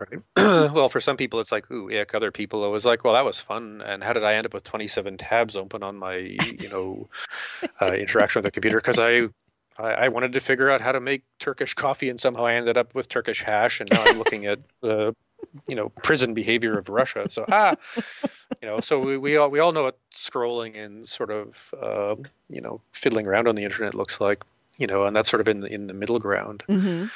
Right. 0.00 0.20
well, 0.72 0.88
for 0.88 1.00
some 1.00 1.16
people, 1.16 1.40
it's 1.40 1.52
like, 1.52 1.70
ooh, 1.70 1.90
ick. 1.90 2.14
Other 2.14 2.30
people, 2.30 2.64
it 2.64 2.70
was 2.70 2.84
like, 2.84 3.04
well, 3.04 3.14
that 3.14 3.24
was 3.24 3.40
fun. 3.40 3.82
And 3.84 4.02
how 4.02 4.12
did 4.12 4.24
I 4.24 4.34
end 4.34 4.46
up 4.46 4.54
with 4.54 4.64
27 4.64 5.18
tabs 5.18 5.56
open 5.56 5.82
on 5.82 5.96
my, 5.96 6.16
you 6.16 6.68
know, 6.68 7.08
uh, 7.80 7.92
interaction 7.92 8.40
with 8.40 8.44
the 8.44 8.50
computer? 8.50 8.78
Because 8.78 8.98
I 8.98 9.28
I, 9.80 9.92
I, 9.92 10.08
wanted 10.08 10.34
to 10.34 10.40
figure 10.40 10.70
out 10.70 10.80
how 10.80 10.92
to 10.92 11.00
make 11.00 11.22
Turkish 11.38 11.74
coffee, 11.74 12.10
and 12.10 12.20
somehow 12.20 12.44
I 12.44 12.54
ended 12.54 12.76
up 12.76 12.94
with 12.94 13.08
Turkish 13.08 13.42
hash, 13.42 13.80
and 13.80 13.90
now 13.90 14.02
I'm 14.06 14.18
looking 14.18 14.46
at 14.46 14.60
the, 14.80 15.14
you 15.66 15.74
know, 15.74 15.88
prison 15.88 16.34
behavior 16.34 16.78
of 16.78 16.88
Russia. 16.88 17.28
So 17.30 17.44
ah, 17.50 17.74
you 18.60 18.68
know, 18.68 18.80
so 18.80 18.98
we, 18.98 19.16
we 19.16 19.36
all 19.36 19.50
we 19.50 19.58
all 19.58 19.72
know 19.72 19.84
what 19.84 19.98
scrolling 20.14 20.76
and 20.82 21.08
sort 21.08 21.30
of 21.30 21.74
uh, 21.80 22.16
you 22.48 22.60
know 22.60 22.80
fiddling 22.92 23.26
around 23.26 23.48
on 23.48 23.54
the 23.54 23.64
internet 23.64 23.94
looks 23.94 24.20
like, 24.20 24.44
you 24.76 24.86
know, 24.86 25.04
and 25.04 25.16
that's 25.16 25.30
sort 25.30 25.40
of 25.40 25.48
in 25.48 25.60
the, 25.60 25.72
in 25.72 25.86
the 25.86 25.94
middle 25.94 26.18
ground. 26.18 26.62
Mm-hmm. 26.68 27.06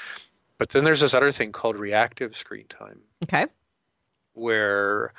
But 0.59 0.69
then 0.71 0.85
there's 0.85 1.01
this 1.01 1.15
other 1.15 1.33
thing 1.33 1.53
called 1.53 1.77
reactive 1.77 2.37
screen 2.37 2.67
time. 2.69 3.01
Okay. 3.25 3.47
where 4.35 5.15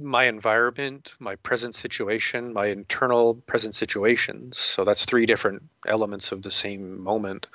my 0.00 0.24
environment, 0.24 1.12
my 1.18 1.36
present 1.36 1.74
situation, 1.74 2.52
my 2.52 2.66
internal 2.66 3.34
present 3.34 3.74
situations, 3.74 4.56
so 4.56 4.84
that's 4.84 5.04
three 5.04 5.26
different 5.26 5.62
elements 5.86 6.32
of 6.32 6.40
the 6.42 6.50
same 6.50 7.02
moment, 7.02 7.48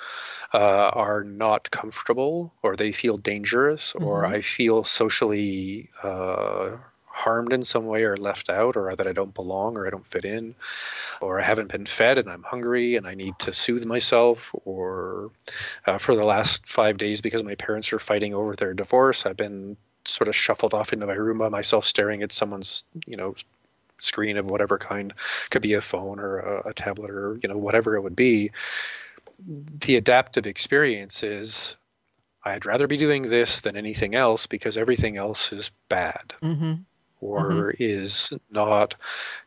uh, 0.53 0.91
are 0.93 1.23
not 1.23 1.71
comfortable 1.71 2.53
or 2.61 2.75
they 2.75 2.91
feel 2.91 3.17
dangerous 3.17 3.93
or 3.95 4.23
Mhm. 4.23 4.29
I 4.35 4.41
feel 4.41 4.83
socially 4.83 5.89
uh, 6.03 6.77
harmed 7.19 7.51
in 7.51 7.65
some 7.65 7.85
way 7.85 8.03
or 8.03 8.15
left 8.15 8.49
out 8.49 8.77
or 8.77 8.95
that 8.95 9.05
I 9.05 9.11
don't 9.11 9.33
belong 9.33 9.75
or 9.75 9.85
I 9.85 9.89
don't 9.89 10.07
fit 10.07 10.23
in 10.23 10.55
or 11.19 11.41
I 11.41 11.43
haven't 11.43 11.69
been 11.69 11.85
fed 11.85 12.17
and 12.17 12.29
I'm 12.29 12.43
hungry 12.43 12.95
and 12.95 13.05
I 13.05 13.13
need 13.13 13.37
to 13.39 13.51
soothe 13.51 13.85
myself 13.85 14.55
or 14.63 15.31
uh, 15.85 15.97
for 15.97 16.15
the 16.15 16.23
last 16.23 16.65
five 16.65 16.97
days 16.97 17.19
because 17.19 17.43
my 17.43 17.55
parents 17.55 17.91
are 17.91 17.99
fighting 17.99 18.33
over 18.33 18.55
their 18.55 18.73
divorce, 18.73 19.25
I've 19.25 19.35
been 19.35 19.75
sort 20.05 20.29
of 20.29 20.35
shuffled 20.35 20.73
off 20.73 20.93
into 20.93 21.07
my 21.07 21.13
room 21.13 21.39
by 21.39 21.49
myself 21.49 21.85
staring 21.85 22.23
at 22.23 22.31
someone's, 22.31 22.85
you 23.05 23.17
know, 23.17 23.35
screen 23.99 24.37
of 24.37 24.49
whatever 24.49 24.77
kind. 24.77 25.13
Could 25.49 25.61
be 25.61 25.73
a 25.73 25.81
phone 25.81 26.19
or 26.19 26.39
a, 26.39 26.69
a 26.69 26.73
tablet 26.73 27.11
or 27.11 27.37
you 27.43 27.49
know 27.49 27.57
whatever 27.57 27.97
it 27.97 28.01
would 28.01 28.15
be. 28.15 28.51
The 29.45 29.97
adaptive 29.97 30.47
experience 30.47 31.23
is 31.23 31.75
i'd 32.45 32.65
rather 32.65 32.87
be 32.87 32.95
doing 32.95 33.23
this 33.23 33.59
than 33.59 33.75
anything 33.75 34.15
else 34.15 34.47
because 34.47 34.77
everything 34.77 35.17
else 35.17 35.51
is 35.51 35.71
bad. 35.89 36.33
Mm-hmm. 36.41 36.73
Or 37.21 37.73
is 37.79 38.31
not 38.49 38.95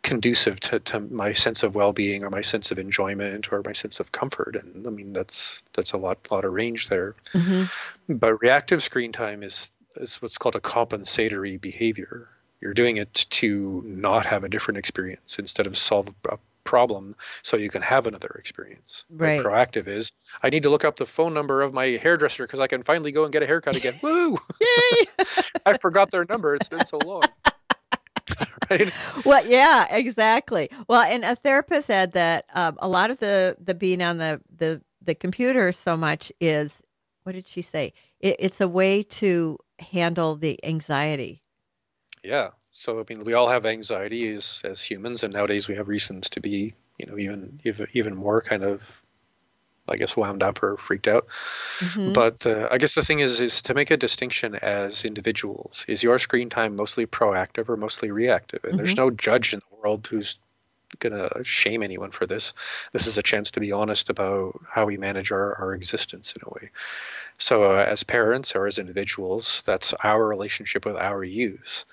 conducive 0.03 0.61
to, 0.61 0.79
to 0.81 1.01
my 1.01 1.33
sense 1.33 1.63
of 1.63 1.75
well-being 1.75 2.23
or 2.23 2.31
my 2.31 2.43
sense 2.43 2.71
of 2.71 2.79
enjoyment 2.79 3.53
or 3.53 3.63
my 3.65 3.73
sense 3.73 3.99
of 4.01 4.13
comfort 4.13 4.57
and 4.57 4.87
i 4.87 4.91
mean 4.91 5.13
that's 5.13 5.63
that's 5.73 5.93
a 5.93 5.97
lot 5.99 6.19
lot 6.31 6.45
of 6.45 6.53
range 6.53 6.89
there 6.89 7.15
Mm-hmm. 7.35 8.17
but 8.17 8.41
reactive 8.43 8.83
screen 8.83 9.13
time 9.13 9.43
is 9.43 9.73
is 9.97 10.21
what's 10.23 10.39
called 10.39 10.57
a 10.57 10.61
compensatory 10.61 11.57
behavior. 11.59 12.29
You're 12.61 12.75
doing 12.75 12.97
it 12.97 13.13
to 13.13 13.83
not 13.85 14.27
have 14.27 14.45
a 14.45 14.49
different 14.49 14.79
experience 14.79 15.39
instead 15.39 15.67
of 15.67 15.77
solve 15.77 16.15
a 16.29 16.39
problem 16.65 17.17
so 17.43 17.57
you 17.57 17.69
can 17.69 17.83
have 17.83 18.07
another 18.07 18.37
experience. 18.39 19.05
Right. 19.11 19.41
Proactive 19.41 19.89
is 19.89 20.13
I 20.43 20.51
need 20.51 20.63
to 20.63 20.71
look 20.71 20.85
up 20.85 20.97
the 20.97 21.07
phone 21.07 21.35
number 21.35 21.63
of 21.63 21.75
my 21.75 21.87
hairdresser 21.87 22.45
because 22.47 22.61
I 22.61 22.69
can 22.69 22.83
finally 22.83 23.11
go 23.13 23.25
and 23.25 23.33
get 23.33 23.43
a 23.43 23.47
haircut 23.47 23.77
again. 23.77 23.95
Woo! 24.03 24.39
Yay! 24.61 25.07
I 25.67 25.77
forgot 25.79 26.11
their 26.11 26.25
number. 26.25 26.55
It's 26.55 26.69
been 26.69 26.87
so 26.87 26.99
long. 26.99 27.25
right? 28.71 28.93
well, 29.25 29.47
yeah, 29.47 29.95
exactly. 29.95 30.71
Well, 30.89 31.03
and 31.03 31.25
a 31.25 31.37
therapist 31.37 31.87
said 31.87 32.13
that 32.13 32.47
um, 32.55 32.79
a 32.81 32.89
lot 32.89 33.11
of 33.11 33.19
the 33.19 33.57
the 33.63 33.75
being 33.75 34.03
on 34.03 34.19
the 34.19 34.41
the 34.55 34.83
the 35.01 35.15
computer 35.15 35.73
so 35.73 35.97
much 35.97 36.33
is 36.41 36.83
what 37.25 37.33
did 37.33 37.47
she 37.47 37.63
say? 37.63 37.93
It, 38.21 38.37
it's 38.39 38.61
a 38.61 38.69
way 38.69 39.03
to 39.03 39.59
handle 39.79 40.37
the 40.37 40.59
anxiety. 40.65 41.43
Yeah. 42.23 42.51
So 42.73 43.01
I 43.01 43.05
mean, 43.09 43.25
we 43.25 43.35
all 43.35 43.49
have 43.49 43.67
anxiety 43.67 44.35
as 44.35 44.63
as 44.65 44.83
humans, 44.83 45.23
and 45.23 45.35
nowadays 45.35 45.69
we 45.69 45.75
have 45.75 45.89
reasons 45.89 46.31
to 46.31 46.41
be, 46.41 46.75
you 46.99 47.07
know, 47.07 47.19
even 47.19 47.61
even 47.65 47.87
even 47.93 48.17
more 48.17 48.41
kind 48.41 48.65
of, 48.65 48.83
I 49.89 49.97
guess, 49.97 50.17
wound 50.17 50.43
up 50.43 50.63
or 50.63 50.77
freaked 50.77 51.09
out. 51.09 51.27
Mhm. 51.81 52.13
But 52.13 52.47
uh, 52.47 52.69
I 52.71 52.79
guess 52.79 52.95
the 52.95 53.03
thing 53.03 53.21
is, 53.21 53.41
is 53.41 53.63
to 53.63 53.75
make 53.75 53.91
a 53.91 53.97
distinction 53.97 54.55
as 54.57 55.05
individuals. 55.05 55.85
Is 55.89 56.03
your 56.03 56.19
screen 56.19 56.51
time 56.51 56.77
mostly 56.77 57.07
proactive 57.07 57.69
or 57.69 57.77
mostly 57.77 58.11
reactive? 58.11 58.65
And 58.65 58.79
there's 58.79 58.97
Mhm. 58.97 58.99
no 58.99 59.11
judge 59.11 59.53
in 59.55 59.61
the 59.61 59.77
world 59.77 60.07
who's 60.07 60.39
gonna 60.99 61.31
shame 61.43 61.83
anyone 61.83 62.11
for 62.11 62.27
this. 62.27 62.53
This 62.93 63.07
is 63.07 63.17
a 63.19 63.23
chance 63.23 63.51
to 63.53 63.61
be 63.61 63.73
honest 63.73 64.11
about 64.11 64.61
how 64.69 64.87
we 64.87 64.99
manage 64.99 65.33
our, 65.33 65.55
our 65.57 65.75
existence 65.75 66.35
in 66.35 66.43
a 66.47 66.51
way. 66.51 66.71
So 67.39 67.65
uh, 67.65 67.85
as 67.89 68.05
parents 68.05 68.55
or 68.57 68.67
as 68.67 68.79
individuals, 68.79 69.63
that's 69.67 69.95
our 69.95 70.27
relationship 70.27 70.87
with 70.87 70.97
our 70.97 71.25
use. 71.25 71.85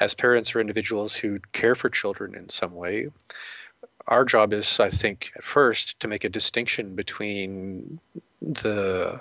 As 0.00 0.14
parents 0.14 0.54
or 0.54 0.60
individuals 0.60 1.16
who 1.16 1.40
care 1.52 1.74
for 1.74 1.90
children 1.90 2.34
in 2.34 2.48
some 2.48 2.74
way, 2.74 3.08
our 4.08 4.24
job 4.24 4.52
is, 4.52 4.80
I 4.80 4.90
think, 4.90 5.32
at 5.36 5.44
first 5.44 6.00
to 6.00 6.08
make 6.08 6.24
a 6.24 6.28
distinction 6.28 6.94
between 6.94 8.00
the 8.40 9.20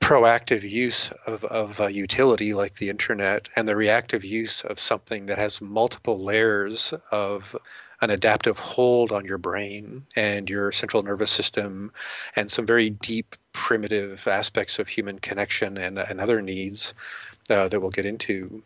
proactive 0.00 0.62
use 0.62 1.10
of, 1.26 1.44
of 1.44 1.80
a 1.80 1.92
utility 1.92 2.54
like 2.54 2.76
the 2.76 2.90
internet 2.90 3.48
and 3.56 3.66
the 3.66 3.76
reactive 3.76 4.24
use 4.24 4.62
of 4.62 4.78
something 4.78 5.26
that 5.26 5.38
has 5.38 5.60
multiple 5.60 6.22
layers 6.22 6.92
of 7.10 7.56
an 8.02 8.10
adaptive 8.10 8.58
hold 8.58 9.12
on 9.12 9.24
your 9.24 9.38
brain 9.38 10.04
and 10.16 10.48
your 10.48 10.72
central 10.72 11.02
nervous 11.02 11.30
system 11.30 11.92
and 12.36 12.50
some 12.50 12.66
very 12.66 12.90
deep 12.90 13.36
primitive 13.52 14.26
aspects 14.26 14.78
of 14.78 14.88
human 14.88 15.18
connection 15.18 15.76
and, 15.76 15.98
and 15.98 16.20
other 16.20 16.40
needs 16.40 16.94
uh, 17.50 17.68
that 17.68 17.80
we'll 17.80 17.90
get 17.90 18.06
into 18.06 18.62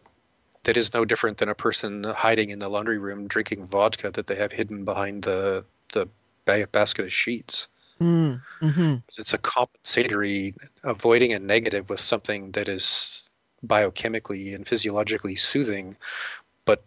that 0.64 0.76
is 0.76 0.92
no 0.92 1.04
different 1.04 1.38
than 1.38 1.48
a 1.48 1.54
person 1.54 2.04
hiding 2.04 2.50
in 2.50 2.58
the 2.58 2.68
laundry 2.68 2.98
room 2.98 3.28
drinking 3.28 3.66
vodka 3.66 4.10
that 4.10 4.26
they 4.26 4.34
have 4.34 4.52
hidden 4.52 4.84
behind 4.84 5.22
the 5.22 5.64
the 5.92 6.08
basket 6.46 7.04
of 7.04 7.12
sheets 7.12 7.68
Mm, 8.00 8.42
mhm. 8.60 9.02
it's 9.06 9.32
a 9.34 9.38
compensatory 9.38 10.54
avoiding 10.82 11.32
a 11.32 11.38
negative 11.38 11.88
with 11.88 12.00
something 12.00 12.50
that 12.52 12.68
is 12.68 13.22
biochemically 13.64 14.52
and 14.54 14.66
physiologically 14.66 15.36
soothing 15.36 15.96
but 16.64 16.82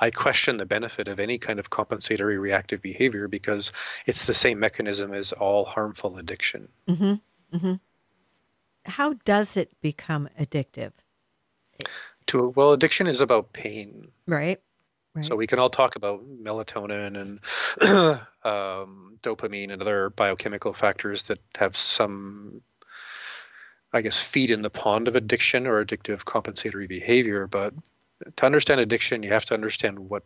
i 0.00 0.10
question 0.10 0.58
the 0.58 0.66
benefit 0.66 1.08
of 1.08 1.18
any 1.18 1.38
kind 1.38 1.58
of 1.58 1.70
compensatory 1.70 2.36
reactive 2.38 2.82
behavior 2.82 3.26
because 3.26 3.72
it's 4.06 4.26
the 4.26 4.34
same 4.34 4.60
mechanism 4.60 5.14
as 5.14 5.32
all 5.32 5.64
harmful 5.64 6.18
addiction 6.18 6.68
Mhm. 6.86 7.20
Mhm. 7.52 7.80
How 8.84 9.14
does 9.24 9.56
it 9.56 9.70
become 9.80 10.28
addictive? 10.38 10.92
To 12.26 12.52
well 12.56 12.72
addiction 12.72 13.06
is 13.06 13.20
about 13.20 13.52
pain 13.52 14.08
Right. 14.26 14.60
Right. 15.14 15.24
So 15.24 15.36
we 15.36 15.46
can 15.46 15.60
all 15.60 15.70
talk 15.70 15.94
about 15.94 16.24
melatonin 16.42 17.20
and 17.20 17.40
um, 18.44 19.16
dopamine 19.22 19.70
and 19.70 19.80
other 19.80 20.10
biochemical 20.10 20.72
factors 20.72 21.24
that 21.24 21.38
have 21.56 21.76
some, 21.76 22.62
I 23.92 24.00
guess, 24.00 24.20
feed 24.20 24.50
in 24.50 24.62
the 24.62 24.70
pond 24.70 25.06
of 25.06 25.14
addiction 25.14 25.68
or 25.68 25.84
addictive 25.84 26.24
compensatory 26.24 26.88
behavior. 26.88 27.46
But 27.46 27.74
to 28.36 28.46
understand 28.46 28.80
addiction, 28.80 29.22
you 29.22 29.28
have 29.28 29.44
to 29.46 29.54
understand 29.54 30.00
what 30.00 30.24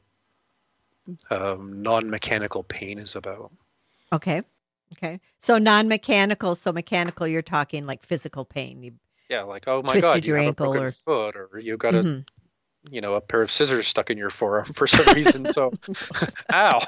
um, 1.31 1.83
non-mechanical 1.83 2.65
pain 2.65 2.99
is 2.99 3.15
about. 3.15 3.53
okay. 4.13 4.43
Okay. 4.97 5.21
So 5.41 5.59
non-mechanical. 5.59 6.57
So 6.57 6.73
mechanical. 6.73 7.27
You're 7.29 7.43
talking 7.43 7.85
like 7.85 8.03
physical 8.03 8.47
pain. 8.47 8.83
You, 8.83 8.93
Yeah, 9.29 9.43
like 9.43 9.64
oh 9.69 9.83
my 9.83 10.01
God, 10.01 10.25
you 10.25 10.35
have 10.35 10.47
a 10.47 10.53
broken 10.53 10.83
or- 10.85 10.91
foot, 10.93 11.37
or 11.37 11.59
you 11.59 11.77
got 11.77 11.95
a 11.95 12.03
Mhm. 12.03 12.27
you 12.91 13.01
know 13.01 13.14
a 13.14 13.21
pair 13.21 13.43
of 13.43 13.51
scissors 13.51 13.87
stuck 13.87 14.11
in 14.11 14.17
your 14.19 14.31
forearm 14.31 14.67
for 14.73 14.87
some 14.87 15.14
reason. 15.14 15.45
So, 15.53 15.73
ow. 16.53 16.81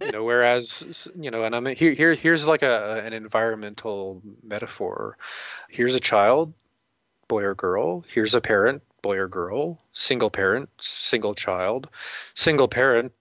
You 0.00 0.10
know, 0.10 0.24
whereas 0.24 1.06
you 1.18 1.30
know, 1.30 1.44
and 1.44 1.54
I'm 1.54 1.66
here. 1.66 1.92
Here, 1.92 2.14
here's 2.14 2.46
like 2.46 2.62
a 2.62 3.00
an 3.04 3.12
environmental 3.12 4.22
metaphor. 4.42 5.16
Here's 5.68 5.94
a 5.94 6.00
child, 6.00 6.52
boy 7.28 7.44
or 7.44 7.54
girl. 7.54 8.04
Here's 8.08 8.34
a 8.34 8.40
parent, 8.40 8.82
boy 9.02 9.16
or 9.18 9.28
girl. 9.28 9.80
Single 9.92 10.30
parent, 10.30 10.68
single 10.80 11.34
child. 11.34 11.88
Single 12.34 12.66
parent 12.66 13.12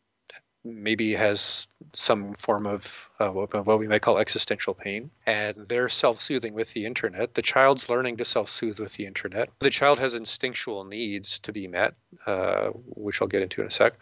maybe 0.63 1.13
has 1.13 1.67
some 1.93 2.34
form 2.34 2.65
of 2.65 2.88
uh, 3.19 3.30
what, 3.30 3.80
we 3.80 3.88
might 3.88 4.02
call 4.02 4.17
existential 4.17 4.73
pain, 4.73 5.10
and 5.26 5.56
they're 5.67 5.89
self-soothing 5.89 6.54
with 6.54 6.73
the 6.73 6.86
internet. 6.86 7.34
The 7.34 7.41
child's 7.41 7.89
learning 7.89 8.17
to 8.17 8.26
self-soothe 8.26 8.80
with 8.80 8.93
the 8.93 9.06
internet. 9.06 9.49
The 9.60 9.69
child 9.69 9.99
has 9.99 10.13
instinctual 10.13 10.86
needs 10.86 11.39
to 11.39 11.52
be 11.52 11.67
met, 11.67 11.95
uh, 12.26 12.69
which 12.95 13.21
I'll 13.21 13.28
get 13.28 13.43
into 13.43 13.62
in 13.62 13.67
a 13.67 13.71
sec. 13.71 13.93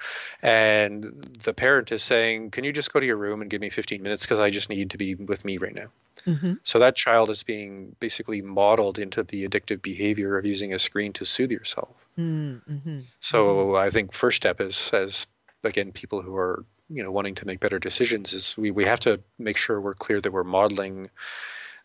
And 0.42 1.04
the 1.44 1.54
parent 1.54 1.92
is 1.92 2.04
saying, 2.04 2.52
"Can 2.52 2.64
you 2.64 2.72
just 2.74 2.94
go 2.94 3.00
to 3.00 3.06
your 3.06 3.18
room 3.18 3.42
and 3.42 3.50
give 3.50 3.62
me 3.62 3.70
15 3.70 4.02
minutes 4.02 4.24
because 4.24 4.40
I 4.40 4.50
just 4.50 4.70
need 4.70 4.92
to 4.92 4.98
be 4.98 5.16
with 5.16 5.44
me 5.44 5.58
right 5.58 5.76
now." 5.76 5.88
Mhm. 6.26 6.60
So 6.64 6.80
that 6.80 6.96
child 6.96 7.30
is 7.30 7.44
being 7.44 7.96
basically 8.00 8.42
modeled 8.42 9.00
into 9.00 9.24
the 9.24 9.48
addictive 9.48 9.82
behavior 9.82 10.38
of 10.38 10.46
using 10.46 10.74
a 10.74 10.80
screen 10.80 11.14
to 11.14 11.26
soothe 11.26 11.52
yourself. 11.52 11.96
Mm, 12.18 12.62
mhm. 12.70 13.04
So 13.22 13.76
I 13.76 13.90
think 13.90 14.14
first 14.14 14.38
step 14.38 14.62
is 14.62 14.92
as 14.94 15.26
again 15.64 15.92
people 15.92 16.22
who 16.22 16.36
are 16.36 16.66
you 16.90 17.04
know 17.04 17.12
wanting 17.12 17.36
to 17.36 17.46
make 17.46 17.60
better 17.60 17.80
decisions 17.80 18.34
is 18.34 18.56
we, 18.58 18.72
we 18.72 18.86
have 18.86 19.00
to 19.00 19.22
make 19.40 19.58
sure 19.58 19.80
we're 19.80 19.94
clear 19.94 20.20
that 20.20 20.32
we're 20.32 20.44
modeling 20.44 21.10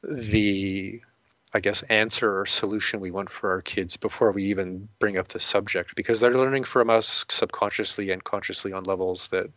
the 0.03 1.01
I 1.55 1.61
guess 1.61 1.83
answer 1.85 2.41
or 2.41 2.45
solution 2.45 3.01
we 3.01 3.11
want 3.13 3.31
for 3.31 3.51
our 3.53 3.63
kids 3.63 3.97
before 3.97 4.31
we 4.33 4.47
even 4.47 4.89
bring 4.99 5.17
up 5.17 5.29
the 5.29 5.41
subject 5.41 5.95
because 5.95 6.21
they're 6.21 6.37
learning 6.37 6.65
from 6.65 6.91
us 6.91 7.25
subconsciously 7.29 8.11
and 8.11 8.23
consciously 8.23 8.73
on 8.73 8.85
levels 8.85 9.29
that 9.29 9.49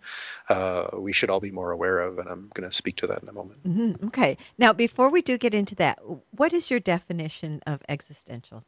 uh, 0.48 0.90
we 0.98 1.12
should 1.12 1.30
all 1.30 1.42
be 1.42 1.52
more 1.52 1.72
aware 1.72 2.00
of 2.00 2.18
and 2.20 2.30
I'm 2.30 2.52
going 2.54 2.70
to 2.70 2.74
speak 2.74 2.98
to 2.98 3.08
that 3.08 3.24
in 3.24 3.28
a 3.28 3.34
moment. 3.34 3.68
Mhm. 3.68 4.04
Okay. 4.06 4.38
Now, 4.58 4.72
before 4.72 5.10
we 5.10 5.22
do 5.22 5.38
get 5.38 5.54
into 5.54 5.76
that, 5.76 6.00
what 6.32 6.54
is 6.54 6.70
your 6.70 6.80
definition 6.80 7.60
of 7.66 7.82
existential? 7.90 8.64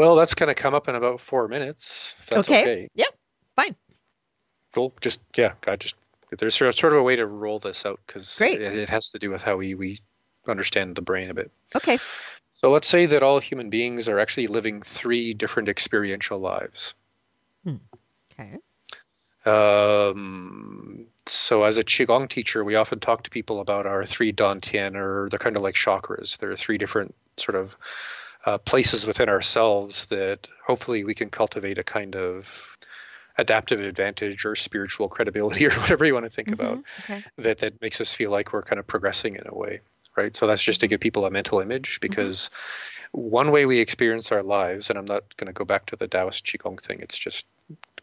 Well, 0.00 0.16
that's 0.16 0.32
going 0.32 0.48
to 0.48 0.54
come 0.54 0.72
up 0.72 0.88
in 0.88 0.94
about 0.94 1.20
four 1.20 1.46
minutes. 1.46 2.14
If 2.20 2.26
that's 2.30 2.48
Okay. 2.48 2.62
okay. 2.62 2.88
Yep. 2.94 3.18
Fine. 3.54 3.76
Cool. 4.72 4.94
Just 5.02 5.20
yeah, 5.36 5.52
I 5.66 5.76
just 5.76 5.94
there's 6.38 6.54
sort 6.54 6.70
of 6.70 6.78
sort 6.78 6.94
of 6.94 7.00
a 7.00 7.02
way 7.02 7.16
to 7.16 7.26
roll 7.26 7.58
this 7.58 7.84
out 7.84 8.00
because 8.06 8.40
it, 8.40 8.62
it 8.62 8.88
has 8.88 9.10
to 9.10 9.18
do 9.18 9.28
with 9.28 9.42
how 9.42 9.56
we 9.58 9.74
we 9.74 10.00
understand 10.48 10.96
the 10.96 11.02
brain 11.02 11.28
a 11.28 11.34
bit. 11.34 11.50
Okay. 11.76 11.98
So 12.52 12.70
let's 12.70 12.86
say 12.86 13.04
that 13.04 13.22
all 13.22 13.40
human 13.40 13.68
beings 13.68 14.08
are 14.08 14.18
actually 14.18 14.46
living 14.46 14.80
three 14.80 15.34
different 15.34 15.68
experiential 15.68 16.38
lives. 16.38 16.94
Hmm. 17.64 17.76
Okay. 18.32 18.56
Um, 19.44 21.08
so 21.26 21.64
as 21.64 21.76
a 21.76 21.84
qigong 21.84 22.30
teacher, 22.30 22.64
we 22.64 22.74
often 22.74 23.00
talk 23.00 23.24
to 23.24 23.30
people 23.30 23.60
about 23.60 23.84
our 23.84 24.06
three 24.06 24.32
dantian, 24.32 24.94
or 24.94 25.28
they're 25.28 25.38
kind 25.38 25.58
of 25.58 25.62
like 25.62 25.74
chakras. 25.74 26.38
There 26.38 26.50
are 26.50 26.56
three 26.56 26.78
different 26.78 27.14
sort 27.36 27.56
of 27.56 27.76
uh, 28.46 28.58
places 28.58 29.06
within 29.06 29.28
ourselves 29.28 30.06
that 30.06 30.48
hopefully 30.66 31.04
we 31.04 31.14
can 31.14 31.30
cultivate 31.30 31.78
a 31.78 31.84
kind 31.84 32.16
of 32.16 32.76
adaptive 33.38 33.80
advantage 33.80 34.44
or 34.44 34.54
spiritual 34.54 35.08
credibility 35.08 35.66
or 35.68 35.72
whatever 35.72 36.04
you 36.04 36.14
want 36.14 36.26
to 36.26 36.30
think 36.30 36.48
mm-hmm. 36.48 36.60
about 36.60 36.84
okay. 37.00 37.24
that 37.38 37.58
that 37.58 37.80
makes 37.80 38.00
us 38.00 38.14
feel 38.14 38.30
like 38.30 38.52
we're 38.52 38.62
kind 38.62 38.78
of 38.78 38.86
progressing 38.86 39.34
in 39.34 39.46
a 39.46 39.54
way 39.54 39.80
right 40.16 40.36
so 40.36 40.46
that's 40.46 40.62
just 40.62 40.80
to 40.80 40.86
mm-hmm. 40.86 40.92
give 40.92 41.00
people 41.00 41.24
a 41.24 41.30
mental 41.30 41.60
image 41.60 41.94
mm-hmm. 41.94 42.08
because 42.08 42.50
mm-hmm. 43.14 43.30
one 43.30 43.50
way 43.50 43.66
we 43.66 43.78
experience 43.78 44.30
our 44.32 44.42
lives 44.42 44.90
and 44.90 44.98
i'm 44.98 45.04
not 45.04 45.36
going 45.36 45.46
to 45.46 45.52
go 45.52 45.64
back 45.64 45.86
to 45.86 45.96
the 45.96 46.08
taoist 46.08 46.44
qigong 46.44 46.80
thing 46.80 47.00
it's 47.00 47.18
just 47.18 47.46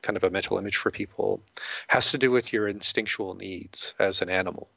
kind 0.02 0.18
of 0.18 0.24
a 0.24 0.30
mental 0.30 0.58
image 0.58 0.78
for 0.78 0.92
people 0.92 1.42
has 1.88 2.12
to 2.12 2.18
do 2.18 2.32
with 2.32 2.54
your 2.54 2.68
instinctual 2.68 3.34
needs 3.36 3.96
as 4.00 4.22
an 4.22 4.30
animal 4.30 4.70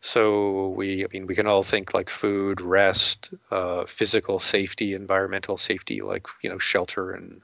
so 0.00 0.68
we, 0.68 1.04
I 1.04 1.08
mean, 1.12 1.26
we 1.26 1.34
can 1.34 1.48
all 1.48 1.64
think 1.64 1.92
like 1.92 2.08
food, 2.08 2.60
rest, 2.60 3.34
uh, 3.50 3.84
physical 3.86 4.38
safety, 4.38 4.94
environmental 4.94 5.58
safety, 5.58 6.02
like 6.02 6.28
you 6.40 6.50
know, 6.50 6.58
shelter 6.58 7.10
and 7.10 7.42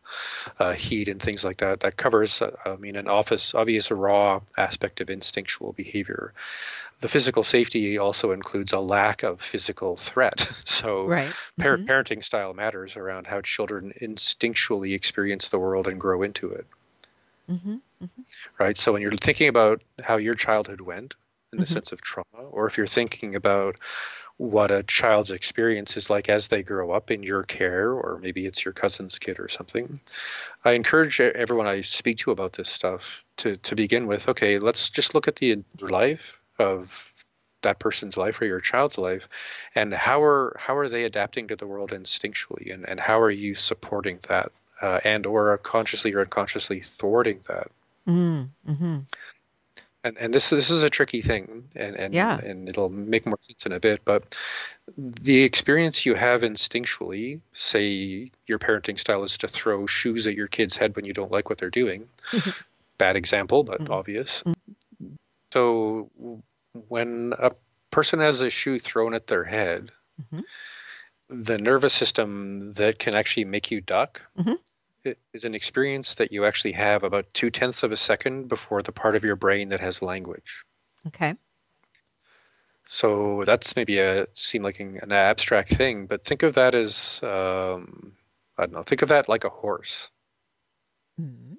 uh, 0.60 0.72
heat 0.72 1.08
and 1.08 1.20
things 1.20 1.44
like 1.44 1.56
that. 1.58 1.80
That 1.80 1.96
covers, 1.96 2.40
uh, 2.40 2.54
I 2.64 2.76
mean, 2.76 2.94
an 2.94 3.08
office 3.08 3.54
obvious 3.54 3.90
raw 3.90 4.40
aspect 4.56 5.00
of 5.00 5.10
instinctual 5.10 5.72
behavior. 5.72 6.32
The 7.00 7.08
physical 7.08 7.42
safety 7.42 7.98
also 7.98 8.30
includes 8.30 8.72
a 8.72 8.78
lack 8.78 9.24
of 9.24 9.40
physical 9.40 9.96
threat. 9.96 10.48
So 10.64 11.06
right. 11.06 11.32
par- 11.58 11.76
mm-hmm. 11.76 11.86
parenting 11.86 12.24
style 12.24 12.52
matters 12.52 12.96
around 12.96 13.26
how 13.26 13.42
children 13.42 13.92
instinctually 14.00 14.94
experience 14.94 15.48
the 15.48 15.58
world 15.58 15.86
and 15.86 16.00
grow 16.00 16.22
into 16.22 16.50
it. 16.50 16.66
Mm-hmm. 17.50 17.74
Mm-hmm. 17.74 18.22
Right. 18.58 18.76
So 18.76 18.92
when 18.92 19.02
you're 19.02 19.12
thinking 19.12 19.48
about 19.48 19.82
how 20.02 20.16
your 20.16 20.34
childhood 20.34 20.80
went, 20.80 21.14
in 21.54 21.60
the 21.60 21.64
mm-hmm. 21.64 21.74
sense 21.74 21.92
of 21.92 22.00
trauma, 22.00 22.48
or 22.50 22.66
if 22.66 22.76
you're 22.76 22.86
thinking 22.86 23.34
about 23.34 23.76
what 24.36 24.72
a 24.72 24.82
child's 24.82 25.30
experience 25.30 25.96
is 25.96 26.10
like 26.10 26.28
as 26.28 26.48
they 26.48 26.62
grow 26.62 26.90
up 26.90 27.10
in 27.10 27.22
your 27.22 27.44
care, 27.44 27.92
or 27.92 28.18
maybe 28.20 28.46
it's 28.46 28.64
your 28.64 28.74
cousin's 28.74 29.18
kid 29.18 29.38
or 29.38 29.48
something. 29.48 30.00
I 30.64 30.72
encourage 30.72 31.20
everyone 31.20 31.68
I 31.68 31.82
speak 31.82 32.18
to 32.18 32.32
about 32.32 32.54
this 32.54 32.68
stuff 32.68 33.22
to, 33.38 33.56
to 33.56 33.76
begin 33.76 34.06
with 34.06 34.28
okay, 34.28 34.58
let's 34.58 34.90
just 34.90 35.14
look 35.14 35.28
at 35.28 35.36
the 35.36 35.62
life 35.80 36.38
of 36.58 37.14
that 37.62 37.78
person's 37.78 38.16
life 38.16 38.40
or 38.40 38.44
your 38.44 38.60
child's 38.60 38.98
life 38.98 39.28
and 39.74 39.92
how 39.92 40.22
are 40.22 40.54
how 40.58 40.76
are 40.76 40.88
they 40.88 41.04
adapting 41.04 41.48
to 41.48 41.56
the 41.56 41.66
world 41.66 41.90
instinctually 41.90 42.72
and, 42.72 42.86
and 42.88 43.00
how 43.00 43.18
are 43.18 43.30
you 43.30 43.54
supporting 43.54 44.18
that 44.28 44.52
uh, 44.82 45.00
and 45.02 45.26
or 45.26 45.56
consciously 45.58 46.12
or 46.12 46.20
unconsciously 46.20 46.80
thwarting 46.80 47.40
that 47.48 47.68
mm-hmm. 48.06 48.98
And, 50.04 50.18
and 50.18 50.34
this 50.34 50.50
this 50.50 50.68
is 50.68 50.82
a 50.82 50.90
tricky 50.90 51.22
thing, 51.22 51.64
and 51.74 51.96
and 51.96 52.14
yeah. 52.14 52.38
and 52.38 52.68
it'll 52.68 52.90
make 52.90 53.24
more 53.24 53.38
sense 53.42 53.64
in 53.64 53.72
a 53.72 53.80
bit. 53.80 54.02
But 54.04 54.36
the 54.96 55.42
experience 55.42 56.04
you 56.04 56.14
have 56.14 56.42
instinctually, 56.42 57.40
say 57.54 58.30
your 58.46 58.58
parenting 58.58 59.00
style 59.00 59.24
is 59.24 59.38
to 59.38 59.48
throw 59.48 59.86
shoes 59.86 60.26
at 60.26 60.34
your 60.34 60.46
kid's 60.46 60.76
head 60.76 60.94
when 60.94 61.06
you 61.06 61.14
don't 61.14 61.32
like 61.32 61.48
what 61.48 61.58
they're 61.58 61.70
doing. 61.70 62.06
Bad 62.98 63.16
example, 63.16 63.64
but 63.64 63.80
mm-hmm. 63.80 63.92
obvious. 63.92 64.42
Mm-hmm. 64.46 65.14
So 65.52 66.10
when 66.88 67.32
a 67.38 67.52
person 67.90 68.20
has 68.20 68.42
a 68.42 68.50
shoe 68.50 68.78
thrown 68.78 69.14
at 69.14 69.26
their 69.26 69.44
head, 69.44 69.90
mm-hmm. 70.20 70.40
the 71.44 71.56
nervous 71.56 71.94
system 71.94 72.74
that 72.74 72.98
can 72.98 73.14
actually 73.14 73.46
make 73.46 73.70
you 73.70 73.80
duck 73.80 74.20
mm-hmm 74.38 74.54
is 75.32 75.44
an 75.44 75.54
experience 75.54 76.14
that 76.14 76.32
you 76.32 76.44
actually 76.44 76.72
have 76.72 77.04
about 77.04 77.32
two 77.34 77.50
tenths 77.50 77.82
of 77.82 77.92
a 77.92 77.96
second 77.96 78.48
before 78.48 78.82
the 78.82 78.92
part 78.92 79.16
of 79.16 79.24
your 79.24 79.36
brain 79.36 79.68
that 79.68 79.80
has 79.80 80.02
language. 80.02 80.64
Okay. 81.06 81.34
So 82.86 83.44
that's 83.46 83.76
maybe 83.76 83.98
a 83.98 84.26
seem 84.34 84.62
like 84.62 84.80
an 84.80 85.12
abstract 85.12 85.74
thing, 85.74 86.06
but 86.06 86.24
think 86.24 86.42
of 86.42 86.54
that 86.54 86.74
as 86.74 87.20
um, 87.22 88.12
I 88.58 88.66
don't 88.66 88.72
know. 88.72 88.82
Think 88.82 89.02
of 89.02 89.08
that 89.08 89.28
like 89.28 89.44
a 89.44 89.48
horse. 89.48 90.10
Mm-hmm. 91.20 91.54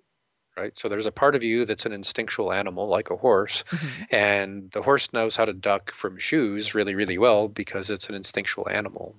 Right. 0.58 0.78
So 0.78 0.88
there's 0.88 1.06
a 1.06 1.12
part 1.12 1.36
of 1.36 1.44
you 1.44 1.66
that's 1.66 1.86
an 1.86 1.92
instinctual 1.92 2.54
animal, 2.54 2.88
like 2.88 3.10
a 3.10 3.18
horse, 3.18 3.66
mm-hmm. 3.70 4.04
and 4.16 4.72
the 4.72 4.82
horse 4.82 5.12
knows 5.12 5.36
how 5.36 5.44
to 5.44 5.52
duck 5.52 5.92
from 5.92 6.18
shoes 6.18 6.74
really, 6.74 6.96
really 6.96 7.18
well 7.18 7.50
because 7.50 7.90
it's 7.90 8.08
an 8.08 8.16
instinctual 8.16 8.70
animal. 8.70 9.16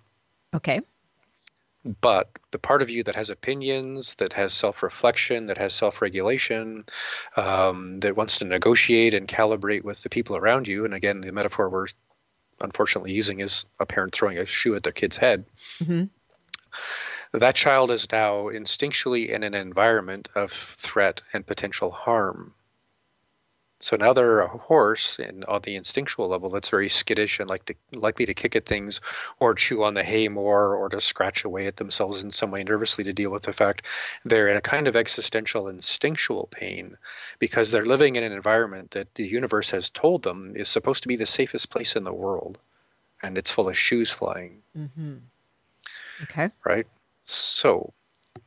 Okay 0.55 0.81
but 2.01 2.31
the 2.51 2.59
part 2.59 2.83
of 2.83 2.91
you 2.91 3.03
that 3.05 3.15
has 3.15 3.31
opinions, 3.31 4.17
that 4.17 4.33
has 4.33 4.53
self 4.53 4.83
reflection, 4.83 5.47
that 5.47 5.59
has 5.59 5.75
self 5.75 6.03
regulation, 6.03 6.85
um, 7.37 8.01
that 8.01 8.17
wants 8.17 8.39
to 8.39 8.45
negotiate 8.45 9.15
and 9.15 9.29
calibrate 9.29 9.85
with 9.85 10.03
the 10.03 10.09
people 10.09 10.37
around 10.37 10.67
you, 10.67 10.85
and 10.85 10.95
again, 10.95 11.21
the 11.21 11.33
metaphor 11.33 11.69
we're 11.69 11.87
unfortunately 12.61 13.13
using 13.13 13.41
is 13.41 13.67
a 13.79 13.87
parent 13.87 14.15
throwing 14.15 14.39
a 14.39 14.47
shoe 14.47 14.75
at 14.75 14.83
their 14.83 14.93
kid's 14.93 15.17
head. 15.17 15.45
Mm-hmm. 15.81 16.05
That 17.39 17.55
child 17.55 17.91
is 17.91 18.11
now 18.11 18.45
instinctually 18.45 19.29
in 19.29 19.43
an 19.43 19.55
environment 19.55 20.29
of 20.35 20.53
threat 20.53 21.23
and 21.33 21.47
potential 21.47 21.91
harm. 21.91 22.55
So 23.79 23.97
now 23.97 24.15
they're 24.15 24.41
a 24.41 24.49
horse, 24.49 25.19
and 25.19 25.45
on 25.45 25.61
the 25.63 25.77
instinctual 25.77 26.29
level, 26.29 26.49
that's 26.49 26.71
very 26.71 26.89
skittish 26.89 27.41
and 27.41 27.49
like 27.49 27.67
to, 27.67 27.75
likely 27.93 28.25
to 28.25 28.33
kick 28.33 28.57
at 28.57 28.65
things, 28.65 29.03
or 29.39 29.55
chew 29.55 29.85
on 29.85 29.93
the 29.93 30.03
hay 30.03 30.29
more, 30.29 30.75
or 30.75 30.89
to 30.89 31.01
scratch 31.01 31.45
away 31.45 31.67
at 31.67 31.77
themselves 31.77 32.23
in 32.23 32.31
some 32.31 32.51
way 32.51 32.65
nervously 32.65 33.05
to 33.05 33.13
deal 33.13 33.31
with 33.31 33.43
the 33.43 33.53
fact 33.53 33.85
they're 34.25 34.49
in 34.49 34.57
a 34.57 34.63
kind 34.63 34.89
of 34.89 34.97
existential 34.97 35.69
instinctual 35.69 36.49
pain 36.51 36.97
because 37.39 37.71
they're 37.71 37.85
living 37.85 38.17
in 38.17 38.25
an 38.25 38.33
environment 38.33 38.93
that 38.93 39.15
the 39.15 39.27
universe 39.27 39.71
has 39.71 39.91
told 39.91 40.23
them 40.23 40.55
is 40.57 40.71
supposed 40.71 41.03
to 41.03 41.09
be 41.09 41.17
the 41.17 41.27
safest 41.27 41.69
place 41.69 41.97
in 41.97 42.05
the 42.05 42.15
world, 42.15 42.59
and 43.23 43.37
it's 43.37 43.51
full 43.51 43.69
of 43.69 43.77
shoes 43.77 44.11
flying. 44.11 44.63
Mm-hmm. 44.77 45.17
Okay. 46.23 46.51
Right. 46.65 46.87
So 47.25 47.93